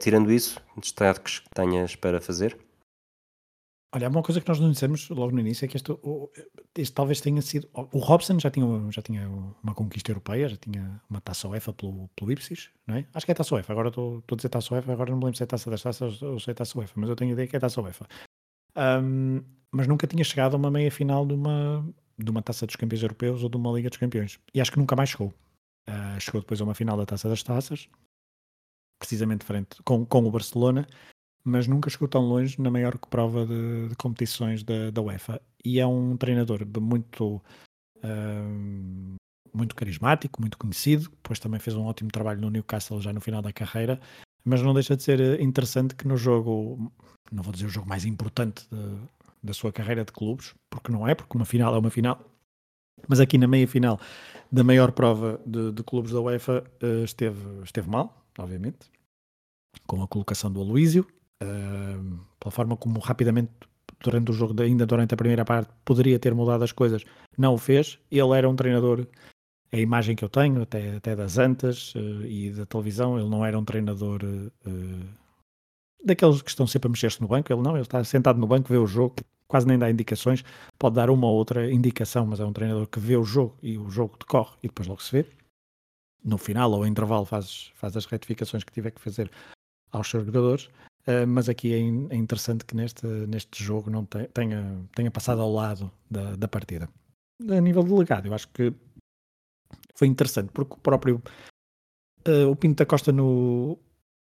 tirando 0.00 0.30
isso, 0.30 0.60
destaques 0.76 1.40
que 1.40 1.48
tenhas 1.54 1.96
para 1.96 2.20
fazer? 2.20 2.56
Olha, 3.94 4.08
uma 4.08 4.24
coisa 4.24 4.40
que 4.40 4.48
nós 4.48 4.58
não 4.58 4.72
dissemos 4.72 5.08
logo 5.08 5.30
no 5.30 5.38
início 5.38 5.64
é 5.64 5.68
que 5.68 5.76
este, 5.76 5.92
este 6.76 6.92
talvez 6.92 7.20
tenha 7.20 7.40
sido. 7.40 7.68
O 7.72 7.98
Robson 8.00 8.40
já 8.40 8.50
tinha, 8.50 8.66
já 8.90 9.00
tinha 9.00 9.28
uma 9.62 9.72
conquista 9.72 10.10
europeia, 10.10 10.48
já 10.48 10.56
tinha 10.56 11.00
uma 11.08 11.20
taça 11.20 11.46
UEFA 11.46 11.72
pelo, 11.72 12.08
pelo 12.16 12.32
Ipsis, 12.32 12.70
não 12.88 12.96
é? 12.96 13.06
Acho 13.14 13.24
que 13.24 13.30
é 13.30 13.34
taça 13.36 13.54
UEFA, 13.54 13.72
agora 13.72 13.90
estou, 13.90 14.20
a 14.28 14.34
dizer 14.34 14.48
taça 14.48 14.74
UEFA, 14.74 14.92
agora 14.92 15.10
não 15.12 15.18
me 15.18 15.24
lembro 15.26 15.36
se 15.36 15.44
é 15.44 15.46
taça 15.46 15.70
das 15.70 15.80
taças 15.80 16.20
ou 16.22 16.40
se 16.40 16.50
é 16.50 16.54
taça 16.54 16.76
UEFA, 16.76 16.92
mas 16.96 17.08
eu 17.08 17.14
tenho 17.14 17.30
a 17.30 17.32
ideia 17.34 17.46
que 17.46 17.54
é 17.54 17.60
taça 17.60 17.80
UEFA. 17.80 18.08
Um, 18.76 19.44
mas 19.70 19.86
nunca 19.86 20.08
tinha 20.08 20.24
chegado 20.24 20.54
a 20.54 20.56
uma 20.56 20.72
meia 20.72 20.90
final 20.90 21.24
de 21.24 21.34
uma, 21.34 21.88
de 22.18 22.28
uma 22.28 22.42
taça 22.42 22.66
dos 22.66 22.74
campeões 22.74 23.02
europeus 23.04 23.44
ou 23.44 23.48
de 23.48 23.56
uma 23.56 23.70
Liga 23.70 23.88
dos 23.88 23.98
Campeões. 23.98 24.40
E 24.52 24.60
acho 24.60 24.72
que 24.72 24.78
nunca 24.78 24.96
mais 24.96 25.10
chegou. 25.10 25.32
Uh, 25.88 26.18
chegou 26.18 26.40
depois 26.40 26.60
a 26.60 26.64
uma 26.64 26.74
final 26.74 26.96
da 26.96 27.06
taça 27.06 27.28
das 27.28 27.44
taças, 27.44 27.88
precisamente 28.98 29.44
frente 29.44 29.80
com, 29.84 30.04
com 30.04 30.24
o 30.24 30.30
Barcelona 30.32 30.84
mas 31.44 31.66
nunca 31.66 31.90
chegou 31.90 32.08
tão 32.08 32.22
longe 32.22 32.60
na 32.60 32.70
maior 32.70 32.96
prova 32.98 33.44
de, 33.44 33.88
de 33.88 33.96
competições 33.96 34.62
da, 34.62 34.90
da, 34.90 35.02
UEFA. 35.02 35.40
E 35.62 35.78
é 35.78 35.86
um 35.86 36.16
treinador 36.16 36.66
muito, 36.80 37.42
uh, 37.98 39.16
muito 39.52 39.76
carismático, 39.76 40.40
muito 40.40 40.56
conhecido, 40.56 41.10
depois 41.10 41.38
também 41.38 41.60
fez 41.60 41.76
um 41.76 41.84
ótimo 41.84 42.10
trabalho 42.10 42.40
no 42.40 42.50
Newcastle 42.50 43.00
já 43.00 43.12
no 43.12 43.20
final 43.20 43.42
da 43.42 43.52
carreira, 43.52 44.00
mas 44.42 44.62
não 44.62 44.72
deixa 44.72 44.96
de 44.96 45.02
ser 45.02 45.40
interessante 45.40 45.94
que 45.94 46.08
no 46.08 46.16
jogo, 46.16 46.90
não 47.30 47.42
vou 47.42 47.52
dizer 47.52 47.66
o 47.66 47.70
jogo 47.70 47.88
mais 47.88 48.06
importante 48.06 48.66
de, 48.70 48.98
da 49.42 49.52
sua 49.52 49.70
carreira 49.70 50.04
de 50.04 50.12
clubes, 50.12 50.54
porque 50.70 50.90
não 50.90 51.06
é, 51.06 51.14
porque 51.14 51.36
uma 51.36 51.44
final 51.44 51.74
é 51.74 51.78
uma 51.78 51.90
final, 51.90 52.18
mas 53.06 53.20
aqui 53.20 53.36
na 53.36 53.46
meia 53.46 53.68
final 53.68 54.00
da 54.50 54.64
maior 54.64 54.92
prova 54.92 55.40
de, 55.44 55.72
de 55.72 55.82
clubes 55.82 56.12
da 56.12 56.20
UEFA 56.20 56.64
uh, 56.82 57.04
esteve, 57.04 57.62
esteve 57.62 57.88
mal, 57.88 58.24
obviamente, 58.38 58.90
com 59.86 60.02
a 60.02 60.08
colocação 60.08 60.50
do 60.50 60.60
Aloísio, 60.60 61.06
pela 62.38 62.50
forma 62.50 62.76
como 62.76 62.98
rapidamente 63.00 63.50
durante 64.02 64.30
o 64.30 64.34
jogo, 64.34 64.60
ainda 64.62 64.86
durante 64.86 65.14
a 65.14 65.16
primeira 65.16 65.44
parte, 65.44 65.70
poderia 65.84 66.18
ter 66.18 66.34
mudado 66.34 66.62
as 66.62 66.72
coisas, 66.72 67.04
não 67.36 67.54
o 67.54 67.58
fez. 67.58 67.98
Ele 68.10 68.36
era 68.36 68.48
um 68.48 68.54
treinador, 68.54 69.06
a 69.72 69.78
imagem 69.78 70.14
que 70.14 70.24
eu 70.24 70.28
tenho, 70.28 70.62
até, 70.62 70.96
até 70.96 71.16
das 71.16 71.38
antas 71.38 71.94
uh, 71.94 72.24
e 72.26 72.50
da 72.50 72.66
televisão, 72.66 73.18
ele 73.18 73.28
não 73.28 73.44
era 73.44 73.58
um 73.58 73.64
treinador 73.64 74.20
uh, 74.22 75.08
daqueles 76.04 76.42
que 76.42 76.50
estão 76.50 76.66
sempre 76.66 76.88
a 76.88 76.90
mexer-se 76.90 77.20
no 77.20 77.28
banco. 77.28 77.52
Ele 77.52 77.62
não, 77.62 77.72
ele 77.72 77.82
está 77.82 78.04
sentado 78.04 78.38
no 78.38 78.46
banco, 78.46 78.68
vê 78.68 78.76
o 78.76 78.86
jogo, 78.86 79.16
quase 79.48 79.66
nem 79.66 79.78
dá 79.78 79.90
indicações, 79.90 80.44
pode 80.78 80.96
dar 80.96 81.10
uma 81.10 81.26
ou 81.26 81.34
outra 81.34 81.70
indicação, 81.72 82.26
mas 82.26 82.40
é 82.40 82.44
um 82.44 82.52
treinador 82.52 82.86
que 82.86 83.00
vê 83.00 83.16
o 83.16 83.24
jogo 83.24 83.56
e 83.62 83.78
o 83.78 83.88
jogo 83.90 84.16
decorre 84.18 84.54
e 84.62 84.68
depois 84.68 84.86
logo 84.86 85.02
se 85.02 85.12
vê. 85.12 85.26
No 86.22 86.38
final 86.38 86.70
ou 86.72 86.86
intervalo 86.86 87.24
faz, 87.24 87.70
faz 87.74 87.96
as 87.96 88.06
retificações 88.06 88.64
que 88.64 88.72
tiver 88.72 88.90
que 88.90 89.00
fazer 89.00 89.30
aos 89.92 90.08
seus 90.08 90.24
jogadores. 90.24 90.68
Uh, 91.06 91.26
mas 91.26 91.50
aqui 91.50 91.74
é, 91.74 91.78
é, 91.78 92.16
interessante 92.16 92.64
que 92.64 92.74
neste, 92.74 93.06
neste 93.06 93.62
jogo 93.62 93.90
não 93.90 94.06
te, 94.06 94.26
tenha, 94.28 94.80
tenha 94.94 95.10
passado 95.10 95.42
ao 95.42 95.52
lado 95.52 95.90
da, 96.10 96.34
da 96.34 96.48
partida. 96.48 96.88
A 97.50 97.60
nível 97.60 97.82
de 97.82 97.92
legado, 97.92 98.26
eu 98.26 98.32
acho 98.32 98.48
que 98.48 98.72
foi 99.94 100.08
interessante, 100.08 100.50
porque 100.50 100.72
o 100.72 100.78
próprio 100.78 101.22
uh, 102.26 102.50
o 102.50 102.56
Pinto 102.56 102.76
da 102.76 102.86
Costa 102.86 103.12
no, 103.12 103.78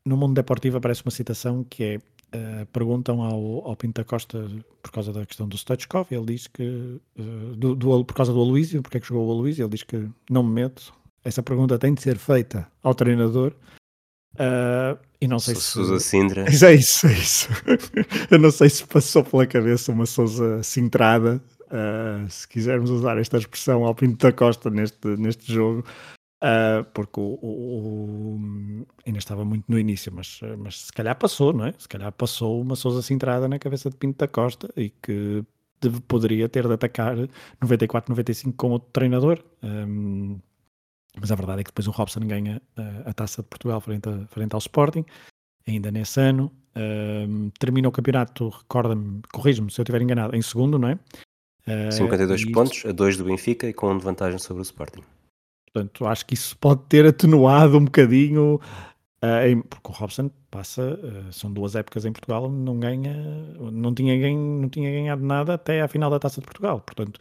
no 0.05 0.17
Mundo 0.17 0.35
Deportivo 0.35 0.79
aparece 0.79 1.05
uma 1.05 1.13
citação 1.13 1.63
que 1.63 1.85
é 1.85 1.97
uh, 2.37 2.67
perguntam 2.73 3.23
ao, 3.23 3.69
ao 3.69 3.77
Pinto 3.77 4.01
da 4.01 4.05
Costa 4.05 4.45
por 4.83 4.91
causa 4.91 5.13
da 5.13 5.25
questão 5.25 5.47
do 5.47 5.57
Stoichkov, 5.57 6.09
ele 6.11 6.27
diz 6.27 6.49
que 6.49 7.01
do, 7.57 7.77
do, 7.77 8.05
por 8.05 8.17
causa 8.17 8.33
do 8.33 8.41
Aloísio, 8.41 8.83
porque 8.83 8.97
é 8.97 9.01
que 9.01 9.07
jogou 9.07 9.29
o 9.29 9.31
Aloísio, 9.31 9.63
ele 9.63 9.71
diz 9.71 9.85
que 9.85 10.11
não 10.29 10.43
me 10.43 10.51
meto. 10.51 10.93
Essa 11.23 11.43
pergunta 11.43 11.79
tem 11.79 11.95
de 11.95 12.03
ser 12.03 12.19
feita 12.19 12.69
ao 12.83 12.95
treinador 12.95 13.55
Uh, 14.35 14.99
e 15.21 15.29
não 15.29 15.39
sei 15.39 15.55
se. 15.55 15.63
Sousa 15.63 15.99
Sintra. 16.01 16.45
É 16.65 16.75
isso, 16.75 17.07
é 17.07 17.13
isso. 17.13 17.49
Eu 18.31 18.39
não 18.39 18.51
sei 18.51 18.69
se 18.69 18.85
passou 18.85 19.25
pela 19.25 19.47
cabeça 19.47 19.93
uma 19.93 20.07
Sousa 20.07 20.63
Sintrada, 20.63 21.43
uh, 21.63 22.29
se 22.29 22.47
quisermos 22.49 22.91
usar 22.91 23.19
esta 23.19 23.39
expressão 23.39 23.85
ao 23.85 23.95
Pinto 23.95 24.27
da 24.27 24.33
Costa 24.33 24.71
neste, 24.71 25.07
neste 25.17 25.53
jogo, 25.53 25.85
uh, 26.43 26.85
porque 26.93 27.21
o, 27.21 27.39
o, 27.41 28.37
o, 28.37 28.87
ainda 29.07 29.19
estava 29.19 29.45
muito 29.45 29.65
no 29.69 29.79
início, 29.79 30.13
mas, 30.13 30.41
mas 30.59 30.83
se 30.87 30.93
calhar 30.93 31.17
passou, 31.17 31.53
não 31.53 31.67
é? 31.67 31.75
Se 31.79 31.89
calhar 31.89 32.13
passou 32.13 32.61
uma 32.61 32.77
Sousa 32.77 33.03
Sintrada 33.03 33.49
na 33.49 33.59
cabeça 33.59 33.89
de 33.89 33.97
Pinto 33.97 34.19
da 34.19 34.29
Costa 34.29 34.69
e 34.77 34.91
que 34.91 35.45
deve, 35.81 36.01
poderia 36.01 36.49
ter 36.49 36.67
de 36.67 36.73
atacar 36.75 37.17
94, 37.61 38.11
95 38.11 38.57
como 38.57 38.75
outro 38.75 38.89
treinador. 38.93 39.43
Um, 39.63 40.39
mas 41.21 41.31
a 41.31 41.35
verdade 41.35 41.61
é 41.61 41.65
que 41.65 41.71
depois 41.71 41.87
o 41.87 41.91
Robson 41.91 42.21
ganha 42.21 42.61
uh, 42.79 43.09
a 43.09 43.13
taça 43.13 43.43
de 43.43 43.49
Portugal 43.49 43.81
frente, 43.81 44.09
a, 44.09 44.27
frente 44.27 44.53
ao 44.55 44.59
Sporting, 44.59 45.05
ainda 45.67 45.91
nesse 45.91 46.21
ano. 46.21 46.51
Uh, 46.77 47.51
termina 47.59 47.89
o 47.89 47.93
campeonato, 47.93 48.49
recorda-me, 48.49 49.23
corrijo-me 49.33 49.71
se 49.71 49.81
eu 49.81 49.85
estiver 49.85 50.03
enganado, 50.03 50.35
em 50.35 50.43
segundo, 50.43 50.79
não 50.79 50.89
é? 50.89 50.99
Uh, 51.67 51.93
52 51.93 52.53
pontos, 52.53 52.85
a 52.85 52.93
2 52.93 53.17
do 53.17 53.25
Benfica 53.25 53.67
e 53.67 53.73
com 53.73 53.99
vantagem 53.99 54.39
sobre 54.39 54.61
o 54.61 54.65
Sporting. 54.65 55.03
Portanto, 55.73 56.07
acho 56.07 56.27
que 56.27 56.35
isso 56.35 56.57
pode 56.59 56.83
ter 56.89 57.07
atenuado 57.07 57.79
um 57.79 57.85
bocadinho, 57.85 58.61
uh, 59.23 59.47
em, 59.47 59.63
porque 59.63 59.89
o 59.89 59.93
Robson 59.93 60.31
passa, 60.51 60.95
uh, 60.95 61.33
são 61.33 61.53
duas 61.53 61.75
épocas 61.75 62.05
em 62.05 62.13
Portugal, 62.13 62.51
não 62.51 62.79
ganha, 62.79 63.15
não 63.73 63.95
tinha, 63.95 64.17
ganho, 64.19 64.61
não 64.61 64.69
tinha 64.69 64.91
ganhado 64.91 65.25
nada 65.25 65.55
até 65.55 65.81
à 65.81 65.89
final 65.89 66.11
da 66.11 66.19
Taça 66.19 66.41
de 66.41 66.47
Portugal. 66.47 66.81
Portanto, 66.81 67.19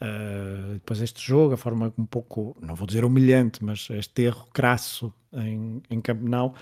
uh, 0.00 0.74
depois 0.74 1.00
este 1.00 1.22
jogo, 1.22 1.54
a 1.54 1.56
forma 1.56 1.92
um 1.98 2.06
pouco, 2.06 2.56
não 2.60 2.74
vou 2.74 2.86
dizer 2.86 3.04
humilhante, 3.04 3.64
mas 3.64 3.88
este 3.90 4.22
erro 4.22 4.46
crasso 4.52 5.12
em, 5.32 5.82
em 5.90 6.00
Campenau 6.00 6.54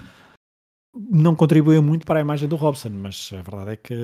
não 0.95 1.35
contribuiu 1.35 1.83
muito 1.83 2.07
para 2.07 2.21
a 2.21 2.23
imagem 2.23 2.49
do 2.49 2.57
Robson, 2.57 2.91
mas 2.91 3.31
a 3.33 3.43
verdade 3.43 3.73
é 3.73 3.77
que 3.77 3.95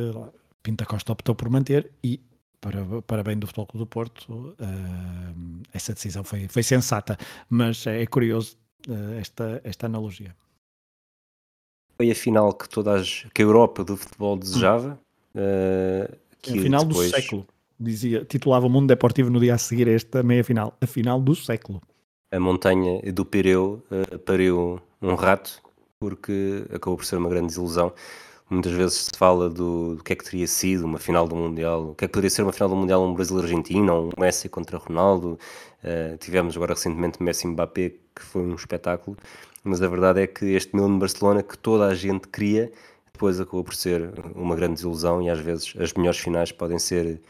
Pinta 0.62 0.84
Costa 0.84 1.12
optou 1.12 1.34
por 1.34 1.48
manter 1.48 1.90
e 2.02 2.20
para, 2.60 2.84
para 3.02 3.22
bem 3.22 3.38
do 3.38 3.46
Futebol 3.46 3.66
Clube 3.66 3.84
do 3.84 3.86
Porto, 3.86 4.32
uh, 4.32 5.62
essa 5.72 5.94
decisão 5.94 6.22
foi, 6.22 6.46
foi 6.48 6.62
sensata, 6.62 7.16
mas 7.48 7.86
é, 7.86 8.04
curioso 8.06 8.56
uh, 8.88 9.14
esta, 9.18 9.60
esta 9.64 9.86
analogia. 9.86 10.36
Foi 11.96 12.10
a 12.10 12.14
final 12.14 12.52
que 12.52 12.68
toda 12.68 12.94
as, 12.94 13.26
que 13.34 13.42
a 13.42 13.44
Europa 13.44 13.84
do 13.84 13.96
futebol 13.96 14.36
desejava. 14.36 14.98
Uh, 15.34 16.16
que 16.42 16.58
a 16.58 16.62
final 16.62 16.84
depois... 16.84 17.10
do 17.10 17.16
século, 17.16 17.46
dizia, 17.80 18.24
titulava 18.24 18.66
o 18.66 18.70
Mundo 18.70 18.88
Deportivo 18.88 19.30
no 19.30 19.40
dia 19.40 19.54
a 19.54 19.58
seguir 19.58 19.88
esta 19.88 20.22
meia 20.22 20.44
final, 20.44 20.76
a 20.80 20.86
final 20.86 21.20
do 21.20 21.34
século. 21.34 21.80
A 22.30 22.38
montanha 22.38 23.00
do 23.12 23.24
Pireu 23.24 23.82
uh, 23.90 24.18
pariu 24.20 24.80
um 25.02 25.14
rato, 25.14 25.60
porque 25.98 26.64
acabou 26.72 26.96
por 26.96 27.04
ser 27.04 27.16
uma 27.16 27.28
grande 27.28 27.48
desilusão. 27.48 27.92
Muitas 28.48 28.72
vezes 28.72 28.94
se 29.04 29.10
fala 29.16 29.48
do, 29.48 29.96
do, 29.96 30.04
que 30.04 30.12
é 30.12 30.16
que 30.16 30.24
teria 30.24 30.46
sido 30.46 30.84
uma 30.84 30.98
final 30.98 31.26
do 31.26 31.36
Mundial, 31.36 31.90
o 31.90 31.94
que 31.94 32.04
é 32.04 32.08
que 32.08 32.12
poderia 32.12 32.30
ser 32.30 32.42
uma 32.42 32.52
final 32.52 32.68
do 32.68 32.76
Mundial 32.76 33.04
um 33.04 33.14
Brasil-Argentina, 33.14 33.94
um 33.94 34.10
Messi 34.18 34.48
contra 34.48 34.76
Ronaldo. 34.76 35.38
Uh, 35.82 36.16
tivemos 36.18 36.56
agora 36.56 36.74
recentemente 36.74 37.22
Messi-Mbappé, 37.22 37.90
que 38.14 38.22
foi 38.22 38.42
um 38.42 38.54
espetáculo, 38.54 39.16
mas 39.62 39.80
a 39.80 39.88
verdade 39.88 40.22
é 40.22 40.26
que 40.26 40.46
este 40.46 40.74
Milan-Barcelona, 40.74 41.42
que 41.42 41.56
toda 41.56 41.86
a 41.86 41.94
gente 41.94 42.28
queria, 42.28 42.72
depois 43.12 43.38
acabou 43.38 43.62
por 43.62 43.74
ser 43.74 44.10
uma 44.34 44.56
grande 44.56 44.74
desilusão 44.74 45.22
e 45.22 45.28
às 45.28 45.38
vezes 45.38 45.74
as 45.78 45.92
melhores 45.92 46.18
finais 46.18 46.50
podem 46.50 46.78
ser 46.78 47.20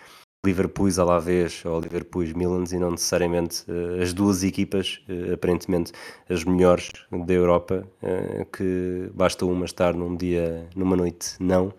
Liverpool 0.44 0.88
à 0.98 1.04
la 1.04 1.18
vez 1.18 1.62
ou 1.66 1.80
Liverpool 1.80 2.24
Milans 2.34 2.72
e 2.72 2.78
não 2.78 2.92
necessariamente 2.92 3.62
uh, 3.70 4.00
as 4.00 4.14
duas 4.14 4.42
equipas, 4.42 5.02
uh, 5.08 5.34
aparentemente 5.34 5.92
as 6.30 6.44
melhores 6.44 6.90
da 7.26 7.34
Europa, 7.34 7.86
uh, 8.02 8.46
que 8.46 9.10
basta 9.14 9.44
uma 9.44 9.66
estar 9.66 9.94
num 9.94 10.16
dia, 10.16 10.66
numa 10.74 10.96
noite 10.96 11.34
não, 11.38 11.74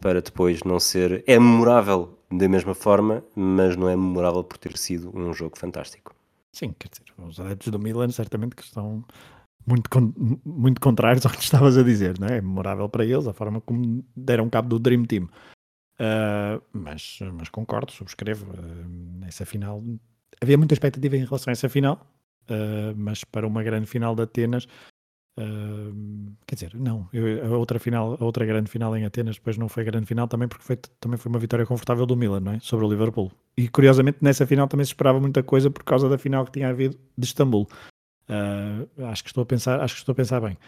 para 0.00 0.20
depois 0.20 0.64
não 0.64 0.80
ser. 0.80 1.22
É 1.24 1.38
memorável 1.38 2.18
da 2.32 2.48
mesma 2.48 2.74
forma, 2.74 3.22
mas 3.36 3.76
não 3.76 3.88
é 3.88 3.94
memorável 3.94 4.42
por 4.42 4.58
ter 4.58 4.76
sido 4.76 5.16
um 5.16 5.32
jogo 5.32 5.56
fantástico. 5.56 6.12
Sim, 6.52 6.74
quer 6.76 6.88
dizer, 6.88 7.04
os 7.16 7.38
adeptos 7.38 7.68
do 7.68 7.78
Milan 7.78 8.10
certamente 8.10 8.56
que 8.56 8.62
estão 8.64 9.04
muito, 9.64 9.88
muito 10.44 10.80
contrários 10.80 11.24
ao 11.24 11.32
que 11.32 11.42
estavas 11.42 11.78
a 11.78 11.82
dizer, 11.84 12.18
não 12.18 12.26
é? 12.26 12.38
É 12.38 12.40
memorável 12.40 12.88
para 12.88 13.04
eles 13.04 13.28
a 13.28 13.32
forma 13.32 13.60
como 13.60 14.04
deram 14.16 14.50
cabo 14.50 14.68
do 14.68 14.80
Dream 14.80 15.04
Team. 15.04 15.28
Uh, 16.00 16.62
mas, 16.72 17.18
mas 17.34 17.50
concordo, 17.50 17.92
subscrevo. 17.92 18.46
Uh, 18.52 19.44
final 19.44 19.82
havia 20.40 20.56
muita 20.56 20.72
expectativa 20.74 21.16
em 21.16 21.24
relação 21.24 21.50
a 21.50 21.52
essa 21.52 21.68
final, 21.68 22.06
uh, 22.48 22.94
mas 22.96 23.22
para 23.22 23.46
uma 23.46 23.62
grande 23.62 23.86
final 23.86 24.14
de 24.14 24.22
Atenas, 24.22 24.66
quer 26.46 26.54
dizer, 26.54 26.74
não, 26.74 27.08
eu, 27.12 27.54
a 27.54 27.58
outra 27.58 27.78
final, 27.78 28.16
a 28.20 28.24
outra 28.24 28.44
grande 28.44 28.70
final 28.70 28.94
em 28.96 29.04
Atenas 29.04 29.36
depois 29.36 29.56
não 29.56 29.68
foi 29.68 29.84
grande 29.84 30.06
final 30.06 30.28
também 30.28 30.48
porque 30.48 30.64
foi, 30.64 30.76
também 30.76 31.16
foi 31.16 31.30
uma 31.30 31.38
vitória 31.38 31.64
confortável 31.64 32.04
do 32.04 32.16
Milan, 32.16 32.40
não 32.40 32.52
é? 32.52 32.60
Sobre 32.60 32.84
o 32.84 32.90
Liverpool. 32.90 33.30
E 33.56 33.68
curiosamente 33.68 34.18
nessa 34.20 34.46
final 34.46 34.68
também 34.68 34.84
se 34.84 34.90
esperava 34.90 35.18
muita 35.20 35.42
coisa 35.42 35.70
por 35.70 35.82
causa 35.82 36.08
da 36.08 36.18
final 36.18 36.44
que 36.44 36.52
tinha 36.52 36.68
havido 36.68 36.98
de 37.16 37.26
Istambul. 37.26 37.68
acho 39.10 39.22
que 39.22 39.30
estou 39.30 39.42
a 39.42 39.46
pensar, 39.46 39.80
acho 39.80 39.94
que 39.94 40.00
estou 40.00 40.12
a 40.12 40.16
pensar 40.16 40.40
bem. 40.40 40.58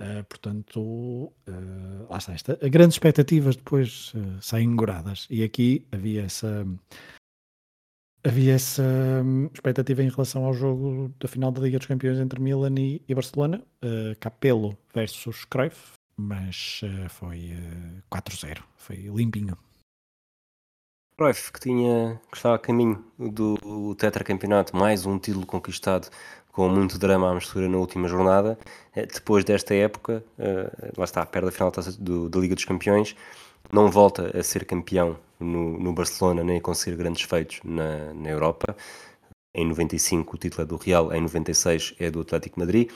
Uh, 0.00 0.24
portanto, 0.24 0.80
uh, 0.80 2.06
lá 2.08 2.16
está. 2.16 2.32
Esta, 2.32 2.56
grandes 2.70 2.94
expectativas 2.94 3.54
depois 3.54 4.14
uh, 4.14 4.40
saem 4.40 4.70
engoradas. 4.70 5.26
E 5.28 5.44
aqui 5.44 5.86
havia 5.92 6.22
essa, 6.22 6.66
havia 8.24 8.54
essa 8.54 8.82
um, 8.82 9.50
expectativa 9.52 10.02
em 10.02 10.08
relação 10.08 10.46
ao 10.46 10.54
jogo 10.54 11.14
da 11.20 11.28
final 11.28 11.52
da 11.52 11.60
Liga 11.60 11.76
dos 11.76 11.86
Campeões 11.86 12.18
entre 12.18 12.40
Milan 12.40 12.74
e, 12.78 13.02
e 13.06 13.14
Barcelona. 13.14 13.62
Capello 14.20 14.76
versus 14.94 15.44
Cruyff, 15.44 15.92
mas 16.16 16.80
foi 17.08 17.54
4-0. 18.10 18.62
Foi 18.76 18.96
limpinho. 18.96 19.56
Cruyff, 21.16 21.52
que, 21.52 21.60
tinha, 21.60 22.18
que 22.30 22.36
estava 22.38 22.54
a 22.54 22.58
caminho 22.58 23.04
do 23.18 23.94
tetracampeonato, 23.94 24.74
mais 24.74 25.04
um 25.04 25.18
título 25.18 25.44
conquistado 25.44 26.08
com 26.52 26.68
muito 26.68 26.98
drama 26.98 27.30
à 27.30 27.34
mistura 27.34 27.68
na 27.68 27.78
última 27.78 28.08
jornada. 28.08 28.58
Eh, 28.94 29.06
depois 29.06 29.44
desta 29.44 29.74
época, 29.74 30.24
eh, 30.38 30.92
lá 30.96 31.04
está, 31.04 31.24
perde 31.24 31.48
a 31.48 31.52
final 31.52 31.70
da 31.70 32.40
Liga 32.40 32.54
dos 32.54 32.64
Campeões, 32.64 33.14
não 33.72 33.90
volta 33.90 34.36
a 34.36 34.42
ser 34.42 34.64
campeão 34.64 35.16
no, 35.38 35.78
no 35.78 35.92
Barcelona 35.92 36.44
nem 36.44 36.58
a 36.58 36.60
conseguir 36.60 36.96
grandes 36.96 37.22
feitos 37.22 37.60
na, 37.64 38.12
na 38.14 38.28
Europa. 38.30 38.76
Em 39.54 39.66
95 39.66 40.34
o 40.34 40.38
título 40.38 40.62
é 40.62 40.66
do 40.66 40.76
Real, 40.76 41.12
em 41.12 41.20
96 41.20 41.94
é 41.98 42.10
do 42.10 42.20
Atlético 42.20 42.60
Madrid. 42.60 42.90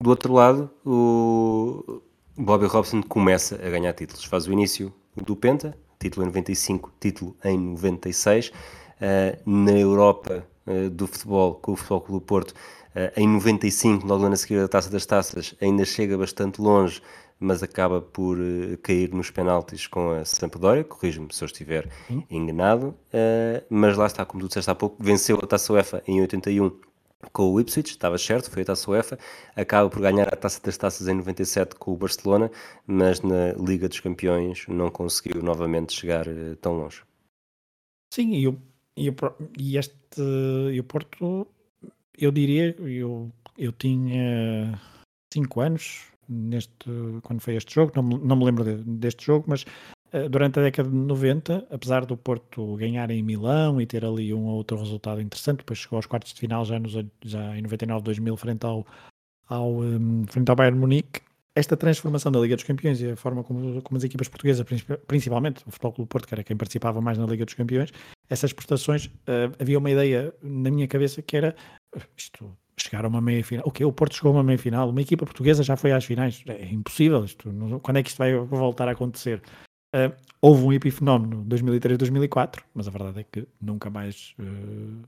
Do 0.00 0.10
outro 0.10 0.32
lado, 0.32 0.70
o 0.86 2.00
Bobby 2.36 2.66
Robson 2.66 3.02
começa 3.02 3.56
a 3.56 3.70
ganhar 3.70 3.92
títulos. 3.92 4.24
Faz 4.24 4.46
o 4.46 4.52
início 4.52 4.92
do 5.16 5.34
Penta, 5.34 5.76
título 5.98 6.24
em 6.24 6.28
95, 6.28 6.92
título 7.00 7.36
em 7.44 7.58
96. 7.58 8.48
Uh, 8.48 8.52
eh, 9.00 9.38
na 9.46 9.72
Europa 9.72 10.46
uh, 10.66 10.90
do 10.90 11.06
futebol, 11.06 11.54
com 11.54 11.72
o 11.72 11.76
Futebol 11.76 12.00
Clube 12.00 12.20
do 12.20 12.26
Porto, 12.26 12.54
em 13.16 13.28
95, 13.28 14.06
logo 14.06 14.24
ano 14.24 14.34
a 14.34 14.36
seguir 14.36 14.60
da 14.60 14.68
Taça 14.68 14.90
das 14.90 15.06
Taças, 15.06 15.54
ainda 15.60 15.84
chega 15.84 16.16
bastante 16.16 16.60
longe, 16.60 17.02
mas 17.40 17.62
acaba 17.62 18.00
por 18.00 18.36
cair 18.82 19.12
nos 19.12 19.30
penaltis 19.30 19.86
com 19.86 20.10
a 20.10 20.24
Sampdoria, 20.24 20.84
corrijo-me 20.84 21.32
se 21.32 21.42
eu 21.42 21.46
estiver 21.46 21.88
hum. 22.10 22.22
enganado, 22.28 22.96
mas 23.70 23.96
lá 23.96 24.06
está, 24.06 24.24
como 24.24 24.42
tu 24.42 24.48
disseste 24.48 24.70
há 24.70 24.74
pouco, 24.74 24.96
venceu 24.98 25.38
a 25.42 25.46
Taça 25.46 25.72
UEFA 25.72 26.02
em 26.06 26.20
81 26.20 26.70
com 27.32 27.52
o 27.52 27.60
Ipswich, 27.60 27.90
estava 27.90 28.16
certo, 28.16 28.50
foi 28.50 28.62
a 28.62 28.66
Taça 28.66 28.90
UEFA, 28.90 29.18
acaba 29.56 29.88
por 29.90 30.00
ganhar 30.00 30.32
a 30.32 30.36
Taça 30.36 30.60
das 30.62 30.76
Taças 30.76 31.08
em 31.08 31.14
97 31.14 31.74
com 31.76 31.92
o 31.92 31.96
Barcelona, 31.96 32.50
mas 32.86 33.20
na 33.20 33.52
Liga 33.52 33.88
dos 33.88 34.00
Campeões 34.00 34.66
não 34.68 34.90
conseguiu 34.90 35.42
novamente 35.42 35.92
chegar 35.92 36.26
tão 36.60 36.74
longe. 36.74 37.02
Sim, 38.12 38.34
e, 38.34 38.48
o, 38.48 38.58
e, 38.96 39.10
o, 39.10 39.14
e 39.58 39.76
este 39.76 39.94
e 40.72 40.80
o 40.80 40.84
Porto, 40.84 41.46
eu 42.18 42.32
diria, 42.32 42.74
eu, 42.78 43.30
eu 43.56 43.72
tinha 43.72 44.78
5 45.32 45.60
anos 45.60 46.06
neste, 46.28 46.90
quando 47.22 47.40
foi 47.40 47.54
este 47.56 47.74
jogo, 47.74 47.92
não, 47.94 48.02
não 48.02 48.36
me 48.36 48.44
lembro 48.44 48.64
de, 48.64 48.76
deste 48.84 49.24
jogo, 49.24 49.46
mas 49.48 49.64
eh, 50.12 50.28
durante 50.28 50.58
a 50.58 50.62
década 50.62 50.88
de 50.88 50.96
90, 50.96 51.68
apesar 51.70 52.04
do 52.04 52.16
Porto 52.16 52.76
ganhar 52.76 53.10
em 53.10 53.22
Milão 53.22 53.80
e 53.80 53.86
ter 53.86 54.04
ali 54.04 54.32
um 54.34 54.44
ou 54.46 54.56
outro 54.56 54.78
resultado 54.78 55.20
interessante, 55.20 55.58
depois 55.58 55.78
chegou 55.78 55.96
aos 55.96 56.06
quartos 56.06 56.32
de 56.32 56.40
final 56.40 56.64
já, 56.64 56.78
nos, 56.78 56.92
já 57.24 57.56
em 57.56 57.62
99-2000 57.62 58.36
frente 58.36 58.66
ao, 58.66 58.86
ao, 59.48 59.70
um, 59.80 60.24
frente 60.26 60.48
ao 60.50 60.56
Bayern 60.56 60.78
Munique, 60.78 61.20
esta 61.54 61.76
transformação 61.76 62.30
da 62.30 62.38
Liga 62.38 62.54
dos 62.54 62.64
Campeões 62.64 63.00
e 63.00 63.10
a 63.10 63.16
forma 63.16 63.42
como, 63.42 63.82
como 63.82 63.98
as 63.98 64.04
equipas 64.04 64.28
portuguesas, 64.28 64.64
principalmente 65.06 65.66
o 65.66 65.70
Futebol 65.72 65.92
Clube 65.92 66.08
Porto, 66.08 66.28
que 66.28 66.34
era 66.34 66.44
quem 66.44 66.56
participava 66.56 67.00
mais 67.00 67.18
na 67.18 67.26
Liga 67.26 67.44
dos 67.44 67.54
Campeões, 67.54 67.92
essas 68.30 68.52
prestações, 68.52 69.06
uh, 69.06 69.52
havia 69.58 69.78
uma 69.78 69.90
ideia 69.90 70.32
na 70.40 70.70
minha 70.70 70.86
cabeça 70.86 71.20
que 71.20 71.36
era 71.36 71.56
isto, 72.16 72.56
chegar 72.76 73.04
a 73.04 73.08
uma 73.08 73.20
meia 73.20 73.44
final. 73.44 73.64
O 73.66 73.70
que 73.70 73.84
O 73.84 73.92
Porto 73.92 74.14
chegou 74.14 74.30
a 74.30 74.34
uma 74.36 74.44
meia 74.44 74.58
final. 74.58 74.90
Uma 74.90 75.02
equipa 75.02 75.24
portuguesa 75.24 75.62
já 75.62 75.76
foi 75.76 75.92
às 75.92 76.04
finais. 76.04 76.42
É 76.46 76.66
impossível. 76.66 77.24
Isto, 77.24 77.50
quando 77.82 77.96
é 77.98 78.02
que 78.02 78.10
isto 78.10 78.18
vai 78.18 78.34
voltar 78.34 78.88
a 78.88 78.92
acontecer? 78.92 79.42
Uh, 79.94 80.14
houve 80.40 80.64
um 80.64 80.72
epifenómeno 80.72 81.44
2003-2004, 81.46 82.62
mas 82.74 82.86
a 82.86 82.90
verdade 82.90 83.20
é 83.20 83.24
que 83.24 83.48
nunca 83.58 83.88
mais 83.88 84.34
uh, 84.38 85.02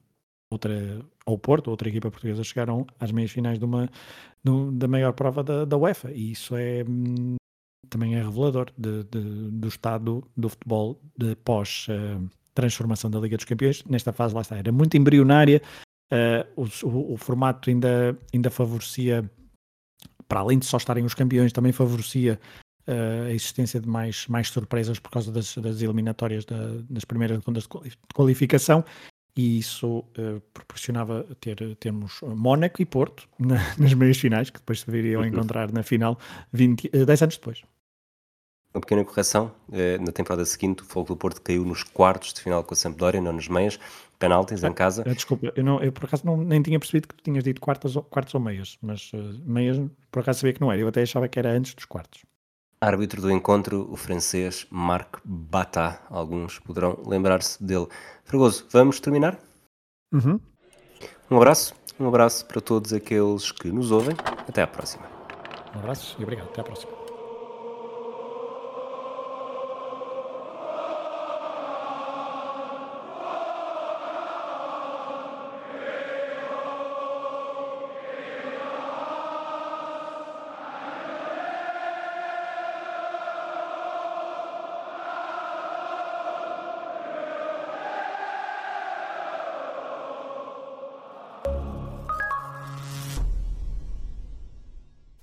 outra, 0.51 1.05
ou 1.27 1.39
Porto, 1.39 1.71
outra 1.71 1.89
equipa 1.89 2.11
portuguesa 2.11 2.43
chegaram 2.43 2.87
às 2.99 3.13
meias 3.13 3.31
finais 3.31 3.59
de 3.59 3.65
uma, 3.67 3.91
de, 4.43 4.71
da 4.73 4.89
maior 4.89 5.13
prova 5.13 5.45
da, 5.45 5.67
da 5.67 5.77
UEFA, 5.77 6.11
e 6.13 6.33
isso 6.33 6.57
é 6.57 6.83
também 7.91 8.15
é 8.15 8.23
revelador 8.23 8.71
de, 8.79 9.05
de, 9.05 9.51
do 9.51 9.69
estado 9.69 10.27
do 10.37 10.49
futebol 10.49 10.99
de 11.19 11.35
pós 11.37 11.87
uh, 11.89 12.27
transformação 12.55 13.11
da 13.11 13.19
Liga 13.19 13.37
dos 13.37 13.45
Campeões. 13.45 13.85
Nesta 13.85 14.13
fase 14.13 14.35
lá 14.35 14.41
está, 14.41 14.57
era 14.57 14.73
muito 14.73 14.97
embrionária, 14.97 15.61
o, 16.57 16.65
o, 16.87 17.15
o 17.15 17.17
formato 17.17 17.71
ainda, 17.71 18.19
ainda 18.33 18.51
favorecia 18.51 19.29
para 20.31 20.41
além 20.41 20.61
de 20.61 20.65
só 20.65 20.77
estarem 20.77 21.05
os 21.05 21.13
campeões, 21.13 21.53
também 21.53 21.73
favorecia 21.73 22.39
uh, 22.87 23.27
a 23.27 23.33
existência 23.33 23.81
de 23.81 23.89
mais, 23.89 24.29
mais 24.29 24.49
surpresas 24.49 25.01
por 25.01 25.11
causa 25.11 25.33
das, 25.33 25.57
das 25.57 25.83
eliminatórias 25.83 26.45
da, 26.45 26.57
das 26.89 27.05
primeiras 27.05 27.45
rondas 27.45 27.65
de 27.65 27.97
qualificação 28.15 28.85
e 29.37 29.59
isso 29.59 29.99
uh, 29.99 30.41
proporcionava 30.55 31.27
ter, 31.41 31.75
termos 31.77 32.21
Mónaco 32.23 32.81
e 32.81 32.87
Porto 32.87 33.29
na, 33.39 33.57
nas 33.77 33.93
meias 33.93 34.19
finais, 34.19 34.51
que 34.51 34.61
depois 34.61 34.81
se 34.81 34.91
viriam 34.91 35.21
a 35.21 35.25
uhum. 35.25 35.31
encontrar 35.31 35.73
na 35.73 35.83
final 35.83 36.17
20, 36.53 36.91
uh, 36.95 37.07
10 37.07 37.23
anos 37.23 37.37
depois. 37.37 37.63
Uma 38.73 38.81
pequena 38.81 39.05
correção, 39.05 39.51
eh, 39.73 39.99
na 39.99 40.13
temporada 40.13 40.45
seguinte 40.45 40.83
o 40.83 40.85
Fogo 40.85 41.09
do 41.09 41.17
Porto 41.17 41.43
caiu 41.43 41.65
nos 41.65 41.83
quartos 41.83 42.33
de 42.33 42.41
final 42.41 42.63
com 42.63 42.73
a 42.73 42.77
Sampdoria, 42.77 43.21
não 43.21 43.33
nas 43.33 43.49
meias, 43.49 43.81
penaltis 44.17 44.63
em 44.63 44.73
casa. 44.73 45.03
Ah, 45.05 45.13
Desculpa, 45.13 45.53
eu, 45.57 45.65
não, 45.65 45.83
eu 45.83 45.91
por 45.91 46.05
acaso 46.05 46.25
não, 46.25 46.37
nem 46.37 46.63
tinha 46.63 46.79
percebido 46.79 47.09
que 47.09 47.15
tu 47.17 47.25
tinhas 47.25 47.43
dito 47.43 47.61
quartos 47.61 47.97
ou, 47.97 48.03
quartos 48.05 48.33
ou 48.33 48.41
meias, 48.41 48.79
mas 48.81 49.13
uh, 49.13 49.41
meias 49.45 49.77
por 50.13 50.21
acaso 50.21 50.41
sabia 50.41 50.53
que 50.53 50.61
não 50.61 50.71
era, 50.71 50.81
eu 50.81 50.87
até 50.87 51.03
achava 51.03 51.27
que 51.27 51.39
era 51.39 51.51
antes 51.51 51.75
dos 51.75 51.85
quartos. 51.85 52.23
Árbitro 52.81 53.21
do 53.21 53.31
encontro, 53.31 53.87
o 53.93 53.97
francês 53.97 54.67
Marc 54.71 55.19
Bata. 55.23 56.01
Alguns 56.09 56.59
poderão 56.61 56.99
lembrar-se 57.05 57.63
dele. 57.63 57.87
Fragoso, 58.25 58.67
vamos 58.71 58.99
terminar? 59.01 59.39
Uhum. 60.15 60.41
Um 61.31 61.37
abraço, 61.37 61.75
um 61.99 62.09
abraço 62.09 62.47
para 62.47 62.61
todos 62.61 62.95
aqueles 62.95 63.53
que 63.53 63.71
nos 63.71 63.91
ouvem. 63.91 64.17
Até 64.49 64.63
à 64.63 64.67
próxima. 64.67 65.07
Um 65.75 65.81
abraço 65.81 66.17
e 66.19 66.23
obrigado. 66.23 66.49
Até 66.49 66.63
à 66.63 66.65
próxima. 66.65 67.00